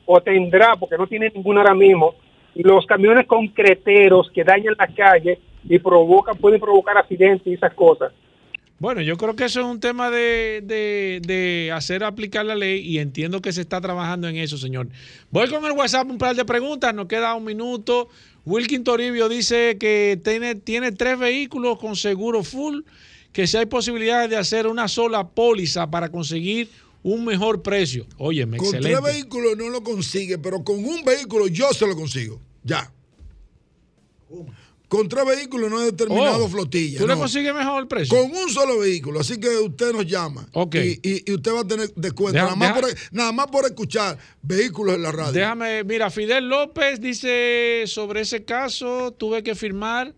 o 0.05 0.19
tendrá, 0.21 0.75
porque 0.75 0.97
no 0.97 1.07
tiene 1.07 1.29
ninguna 1.33 1.61
ahora 1.61 1.73
mismo, 1.73 2.13
los 2.55 2.85
camiones 2.85 3.25
concreteros 3.27 4.29
que 4.33 4.43
dañan 4.43 4.75
la 4.77 4.87
calle 4.87 5.39
y 5.63 5.79
provocan, 5.79 6.35
pueden 6.37 6.59
provocar 6.59 6.97
accidentes 6.97 7.47
y 7.47 7.53
esas 7.53 7.73
cosas? 7.73 8.11
Bueno, 8.81 9.03
yo 9.03 9.15
creo 9.15 9.35
que 9.35 9.45
eso 9.45 9.59
es 9.59 9.65
un 9.67 9.79
tema 9.79 10.09
de, 10.09 10.61
de- 10.63 11.21
de 11.23 11.71
hacer 11.71 12.03
aplicar 12.03 12.43
la 12.47 12.55
ley 12.55 12.79
y 12.79 12.97
entiendo 12.97 13.39
que 13.39 13.53
se 13.53 13.61
está 13.61 13.79
trabajando 13.79 14.27
en 14.27 14.37
eso, 14.37 14.57
señor. 14.57 14.87
Voy 15.29 15.47
con 15.51 15.63
el 15.65 15.73
WhatsApp 15.73 16.09
un 16.09 16.17
par 16.17 16.35
de 16.35 16.43
preguntas, 16.45 16.91
nos 16.95 17.05
queda 17.05 17.35
un 17.35 17.43
minuto. 17.43 18.09
Wilkin 18.43 18.83
Toribio 18.83 19.29
dice 19.29 19.77
que 19.79 20.19
tiene, 20.23 20.55
tiene 20.55 20.91
tres 20.93 21.19
vehículos 21.19 21.77
con 21.77 21.95
seguro 21.95 22.43
full, 22.43 22.79
que 23.31 23.45
si 23.45 23.55
hay 23.57 23.67
posibilidades 23.67 24.31
de 24.31 24.37
hacer 24.37 24.65
una 24.65 24.87
sola 24.87 25.27
póliza 25.29 25.91
para 25.91 26.09
conseguir 26.09 26.67
un 27.03 27.23
mejor 27.23 27.61
precio. 27.61 28.07
Óyeme, 28.17 28.57
Con 28.57 28.65
excelente. 28.65 28.97
tres 28.99 29.13
vehículos 29.13 29.57
no 29.57 29.69
lo 29.69 29.83
consigue, 29.83 30.39
pero 30.39 30.63
con 30.63 30.83
un 30.83 31.03
vehículo 31.05 31.45
yo 31.47 31.71
se 31.71 31.85
lo 31.85 31.95
consigo. 31.95 32.41
Ya. 32.63 32.91
Con 34.91 35.07
tres 35.07 35.23
vehículos 35.25 35.71
no 35.71 35.81
he 35.81 35.85
determinado 35.85 36.43
Oh, 36.43 36.49
flotilla. 36.49 36.99
¿Tú 36.99 37.07
le 37.07 37.13
no. 37.13 37.21
consigues 37.21 37.53
mejor 37.53 37.87
precio? 37.87 38.13
Con 38.17 38.29
un 38.29 38.49
solo 38.49 38.77
vehículo. 38.79 39.21
Así 39.21 39.39
que 39.39 39.47
usted 39.47 39.93
nos 39.93 40.05
llama. 40.05 40.45
Ok. 40.51 40.75
Y, 40.75 40.99
y- 41.01 41.23
y 41.31 41.33
usted 41.33 41.53
va 41.53 41.61
a 41.61 41.65
tener 41.65 41.93
descuento. 41.95 42.33
Deja- 42.33 42.43
nada, 42.47 42.55
más 42.57 42.75
deja- 42.75 42.81
por, 42.81 43.13
nada 43.13 43.31
más 43.31 43.47
por 43.47 43.63
escuchar 43.63 44.17
vehículos 44.41 44.95
en 44.95 45.03
la 45.03 45.13
radio. 45.13 45.31
Déjame, 45.31 45.85
mira, 45.85 46.09
Fidel 46.09 46.49
López 46.49 46.99
dice 46.99 47.83
sobre 47.87 48.19
ese 48.19 48.43
caso, 48.43 49.11
tuve 49.13 49.43
que 49.43 49.55
firmar 49.55 50.13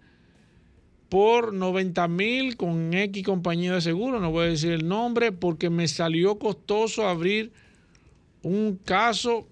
por 1.07 1.53
90 1.53 2.07
mil 2.07 2.57
con 2.57 2.91
X 2.95 3.23
compañía 3.23 3.73
de 3.75 3.81
seguro, 3.81 4.19
no 4.19 4.31
voy 4.31 4.45
a 4.47 4.49
decir 4.49 4.71
el 4.71 4.87
nombre, 4.87 5.31
porque 5.31 5.69
me 5.69 5.87
salió 5.87 6.39
costoso 6.39 7.07
abrir 7.07 7.51
un 8.41 8.79
caso 8.83 9.47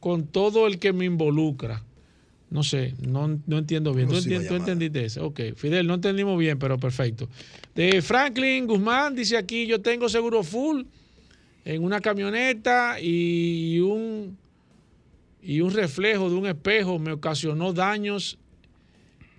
con 0.00 0.26
todo 0.26 0.66
el 0.66 0.78
que 0.78 0.94
me 0.94 1.04
involucra. 1.04 1.84
No 2.50 2.62
sé, 2.64 2.94
no, 3.00 3.40
no 3.46 3.58
entiendo 3.58 3.94
bien. 3.94 4.08
¿Tú, 4.08 4.14
Próxima 4.14 4.36
enti- 4.40 4.48
tú 4.48 4.54
entendiste 4.54 5.04
eso? 5.04 5.24
Ok, 5.26 5.40
Fidel, 5.54 5.86
no 5.86 5.94
entendimos 5.94 6.36
bien, 6.38 6.58
pero 6.58 6.78
perfecto. 6.78 7.28
De 7.76 8.02
Franklin 8.02 8.66
Guzmán 8.66 9.14
dice 9.14 9.36
aquí, 9.36 9.66
yo 9.66 9.80
tengo 9.80 10.08
seguro 10.08 10.42
full 10.42 10.82
en 11.64 11.84
una 11.84 12.00
camioneta 12.00 12.98
y 13.00 13.78
un, 13.78 14.36
y 15.40 15.60
un 15.60 15.70
reflejo 15.72 16.28
de 16.28 16.34
un 16.34 16.46
espejo 16.46 16.98
me 16.98 17.12
ocasionó 17.12 17.72
daños 17.72 18.36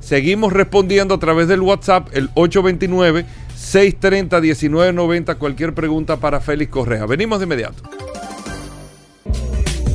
seguimos 0.00 0.52
respondiendo 0.52 1.14
a 1.14 1.18
través 1.18 1.48
del 1.48 1.60
WhatsApp 1.60 2.08
el 2.12 2.30
829 2.34 3.26
630 3.54 4.40
1990 4.40 5.34
cualquier 5.36 5.74
pregunta 5.74 6.16
para 6.16 6.40
Félix 6.40 6.70
Correa. 6.70 7.06
Venimos 7.06 7.38
de 7.38 7.44
inmediato. 7.44 7.82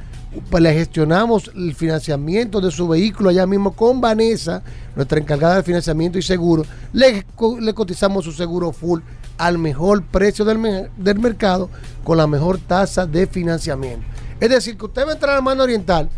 le 0.60 0.74
gestionamos 0.74 1.52
el 1.56 1.74
financiamiento 1.76 2.62
de 2.62 2.72
su 2.72 2.88
vehículo 2.88 3.30
allá 3.30 3.46
mismo 3.46 3.76
con 3.76 4.00
Vanessa, 4.02 4.62
nuestra 4.96 5.20
encargada 5.20 5.58
de 5.58 5.64
financiamiento 5.64 6.18
y 6.18 6.22
seguro. 6.22 6.64
Le, 6.94 7.24
co- 7.36 7.60
le 7.60 7.74
cotizamos 7.74 8.24
su 8.26 8.32
seguro 8.32 8.72
full 8.72 9.02
al 9.38 9.58
mejor 9.58 10.04
precio 10.06 10.46
del, 10.46 10.90
del 10.98 11.20
mercado 11.20 11.70
con 12.04 12.18
la 12.18 12.28
mejor 12.28 12.58
tasa 12.60 13.06
de 13.06 13.28
financiamiento. 13.28 14.06
Es 14.40 14.50
decir, 14.50 14.78
que 14.78 14.86
usted 14.86 15.06
va 15.06 15.12
a 15.12 15.14
entrar 15.14 15.38
a 15.38 15.42
Mano 15.42 15.64
Oriental, 15.64 16.10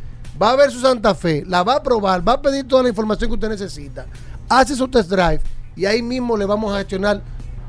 va 0.41 0.51
a 0.51 0.55
ver 0.55 0.71
su 0.71 0.79
Santa 0.79 1.15
Fe, 1.15 1.43
la 1.47 1.63
va 1.63 1.75
a 1.75 1.83
probar, 1.83 2.27
va 2.27 2.33
a 2.33 2.41
pedir 2.41 2.67
toda 2.67 2.83
la 2.83 2.89
información 2.89 3.29
que 3.29 3.35
usted 3.35 3.49
necesita, 3.49 4.05
hace 4.49 4.75
su 4.75 4.87
test 4.87 5.09
drive 5.09 5.41
y 5.75 5.85
ahí 5.85 6.01
mismo 6.01 6.37
le 6.37 6.45
vamos 6.45 6.73
a 6.73 6.77
gestionar 6.79 7.21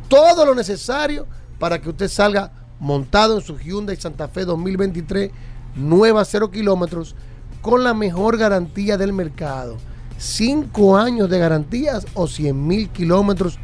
todo 0.08 0.44
lo 0.44 0.54
necesario 0.54 1.26
para 1.58 1.80
que 1.80 1.88
usted 1.88 2.08
salga 2.08 2.52
montado 2.80 3.36
en 3.38 3.44
su 3.44 3.58
Hyundai 3.58 3.96
Santa 3.96 4.28
Fe 4.28 4.44
2023, 4.44 5.30
nueva 5.76 6.24
0 6.24 6.50
kilómetros, 6.50 7.14
con 7.62 7.84
la 7.84 7.94
mejor 7.94 8.38
garantía 8.38 8.96
del 8.96 9.12
mercado. 9.12 9.76
5 10.18 10.96
años 10.96 11.30
de 11.30 11.38
garantías 11.38 12.04
o 12.14 12.26
100 12.26 12.66
mil 12.66 12.88
kilómetros, 12.88 13.60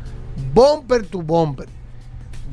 bumper 0.54 1.04
to 1.06 1.22
bumper. 1.22 1.68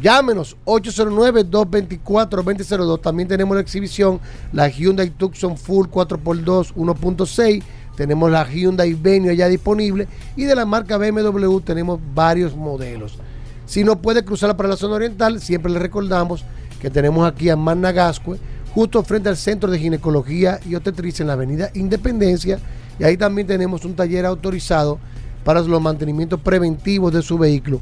Llámenos 0.02 0.58
809-224-2002. 0.66 3.02
También 3.02 3.30
tenemos 3.30 3.56
la 3.56 3.62
exhibición, 3.62 4.20
la 4.52 4.68
Hyundai 4.68 5.12
Tucson 5.12 5.56
Full 5.58 5.86
4x2 5.88 6.74
1.6. 6.74 7.64
Tenemos 7.96 8.32
la 8.32 8.44
Hyundai 8.44 8.96
Venue 8.96 9.36
ya 9.36 9.48
disponible. 9.48 10.08
Y 10.36 10.46
de 10.46 10.56
la 10.56 10.66
marca 10.66 10.98
BMW 10.98 11.60
tenemos 11.60 12.00
varios 12.16 12.56
modelos. 12.56 13.20
Si 13.68 13.84
no 13.84 14.02
puede 14.02 14.26
cruzar 14.26 14.58
para 14.58 14.70
la 14.70 14.76
zona 14.76 14.96
oriental, 14.96 15.40
siempre 15.40 15.72
le 15.72 15.78
recordamos 15.78 16.44
que 16.82 16.90
tenemos 16.90 17.28
aquí 17.28 17.50
a 17.50 17.56
Managascue, 17.56 18.40
justo 18.74 19.04
frente 19.04 19.30
al 19.30 19.38
Centro 19.38 19.70
de 19.70 19.80
Ginecología 19.80 20.60
y 20.68 20.76
Obstetricia 20.76 21.24
en 21.24 21.28
la 21.28 21.34
Avenida 21.34 21.72
Independencia. 21.74 22.60
Y 23.00 23.04
ahí 23.04 23.18
también 23.18 23.48
tenemos 23.48 23.86
un 23.86 23.96
taller 23.96 24.26
autorizado 24.26 25.00
para 25.44 25.62
los 25.62 25.82
mantenimientos 25.82 26.40
preventivos 26.40 27.12
de 27.12 27.22
su 27.22 27.38
vehículo. 27.38 27.82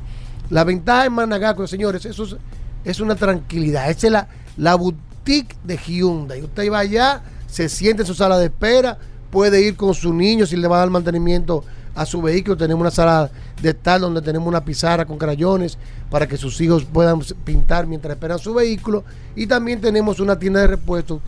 La 0.50 0.64
ventaja 0.64 1.06
en 1.06 1.14
Managascue, 1.14 1.68
señores, 1.68 2.06
eso 2.06 2.24
es, 2.24 2.36
es 2.84 3.00
una 3.00 3.16
tranquilidad. 3.16 3.90
Esa 3.90 4.08
es 4.08 4.14
la, 4.14 4.28
la 4.58 4.76
boutique 4.76 5.56
de 5.64 5.78
Hyundai. 5.78 6.42
Usted 6.42 6.72
va 6.72 6.80
allá, 6.80 7.22
se 7.48 7.70
siente 7.70 8.04
en 8.04 8.08
su 8.08 8.16
sala 8.16 8.38
de 8.38 8.46
espera, 8.46 8.98
puede 9.30 9.62
ir 9.62 9.76
con 9.76 9.94
su 9.94 10.14
niño 10.14 10.46
si 10.46 10.56
le 10.56 10.68
va 10.68 10.78
a 10.78 10.80
dar 10.80 10.90
mantenimiento 10.90 11.64
a 12.00 12.06
su 12.06 12.22
vehículo. 12.22 12.56
Tenemos 12.56 12.80
una 12.80 12.92
sala 12.92 13.30
de 13.62 13.72
estar 13.72 14.00
donde 14.00 14.22
tenemos 14.22 14.48
una 14.48 14.64
pizarra 14.64 15.04
con 15.06 15.18
crayones 15.18 15.78
para 16.10 16.26
que 16.28 16.38
sus 16.38 16.62
hijos 16.62 16.86
puedan 16.86 17.20
pintar 17.44 17.88
mientras 17.88 18.14
esperan 18.14 18.40
su 18.40 18.54
vehículo. 18.54 19.04
Y 19.36 19.48
también 19.48 19.82
tenemos 19.82 20.22
una 20.22 20.40
tienda 20.40 20.62
de 20.62 20.68
repuestos 20.68 21.20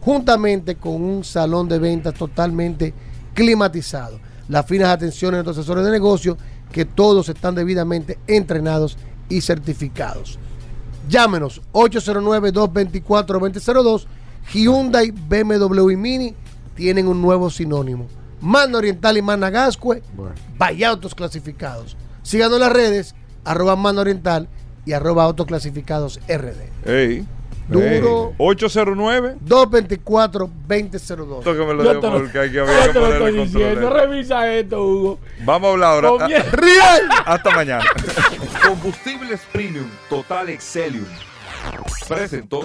juntamente 0.00 0.76
con 0.76 1.02
un 1.02 1.22
salón 1.22 1.68
de 1.68 1.78
ventas 1.78 2.14
totalmente 2.14 2.94
climatizado. 3.34 4.18
Las 4.48 4.64
finas 4.64 4.88
atenciones 4.88 5.36
de 5.36 5.44
nuestros 5.44 5.58
asesores 5.58 5.84
de 5.84 5.90
negocio, 5.90 6.38
que 6.72 6.86
todos 6.86 7.28
están 7.28 7.54
debidamente 7.54 8.18
entrenados 8.26 8.96
y 9.28 9.42
certificados. 9.42 10.38
Llámenos 11.10 11.60
809-224-2002. 11.72 14.06
Hyundai, 14.54 15.10
BMW 15.10 15.90
y 15.90 15.96
Mini 15.96 16.34
tienen 16.74 17.06
un 17.06 17.20
nuevo 17.20 17.50
sinónimo. 17.50 18.06
Manda 18.40 18.78
Oriental 18.78 19.16
y 19.16 19.22
Manda 19.22 19.50
Gascue, 19.50 20.02
vaya 20.56 20.88
autos 20.90 21.14
clasificados. 21.14 21.96
Síganos 22.22 22.54
en 22.54 22.60
las 22.60 22.72
redes, 22.72 23.14
arroba 23.44 23.76
Manda 23.76 24.02
Oriental 24.02 24.48
y 24.84 24.92
arroba 24.92 25.24
autoclasificados 25.24 26.20
RD. 26.28 26.88
Ey. 26.88 27.26
Duro. 27.68 28.28
Ey. 28.28 28.34
809. 28.38 29.36
224-2002. 29.44 31.38
Esto 31.38 31.52
que 31.52 31.64
me 31.66 31.74
lo 31.74 31.82
Yo 31.84 31.94
lo- 31.94 32.00
porque 32.00 32.38
hay 32.38 32.50
que 32.52 32.64
que 32.64 32.92
te 32.92 33.00
lo 33.00 33.12
estoy 33.12 33.32
diciendo. 33.44 33.90
Revisa 33.90 34.52
esto, 34.52 34.82
Hugo. 34.82 35.18
Vamos 35.44 35.68
a 35.68 35.72
hablar 35.72 36.04
ahora. 36.04 36.08
Con 36.26 36.32
Hasta 37.26 37.50
mañana. 37.50 37.84
Combustibles 38.68 39.40
Premium 39.52 39.88
Total 40.08 40.48
Excelium. 40.50 41.06
Presentó. 42.08 42.64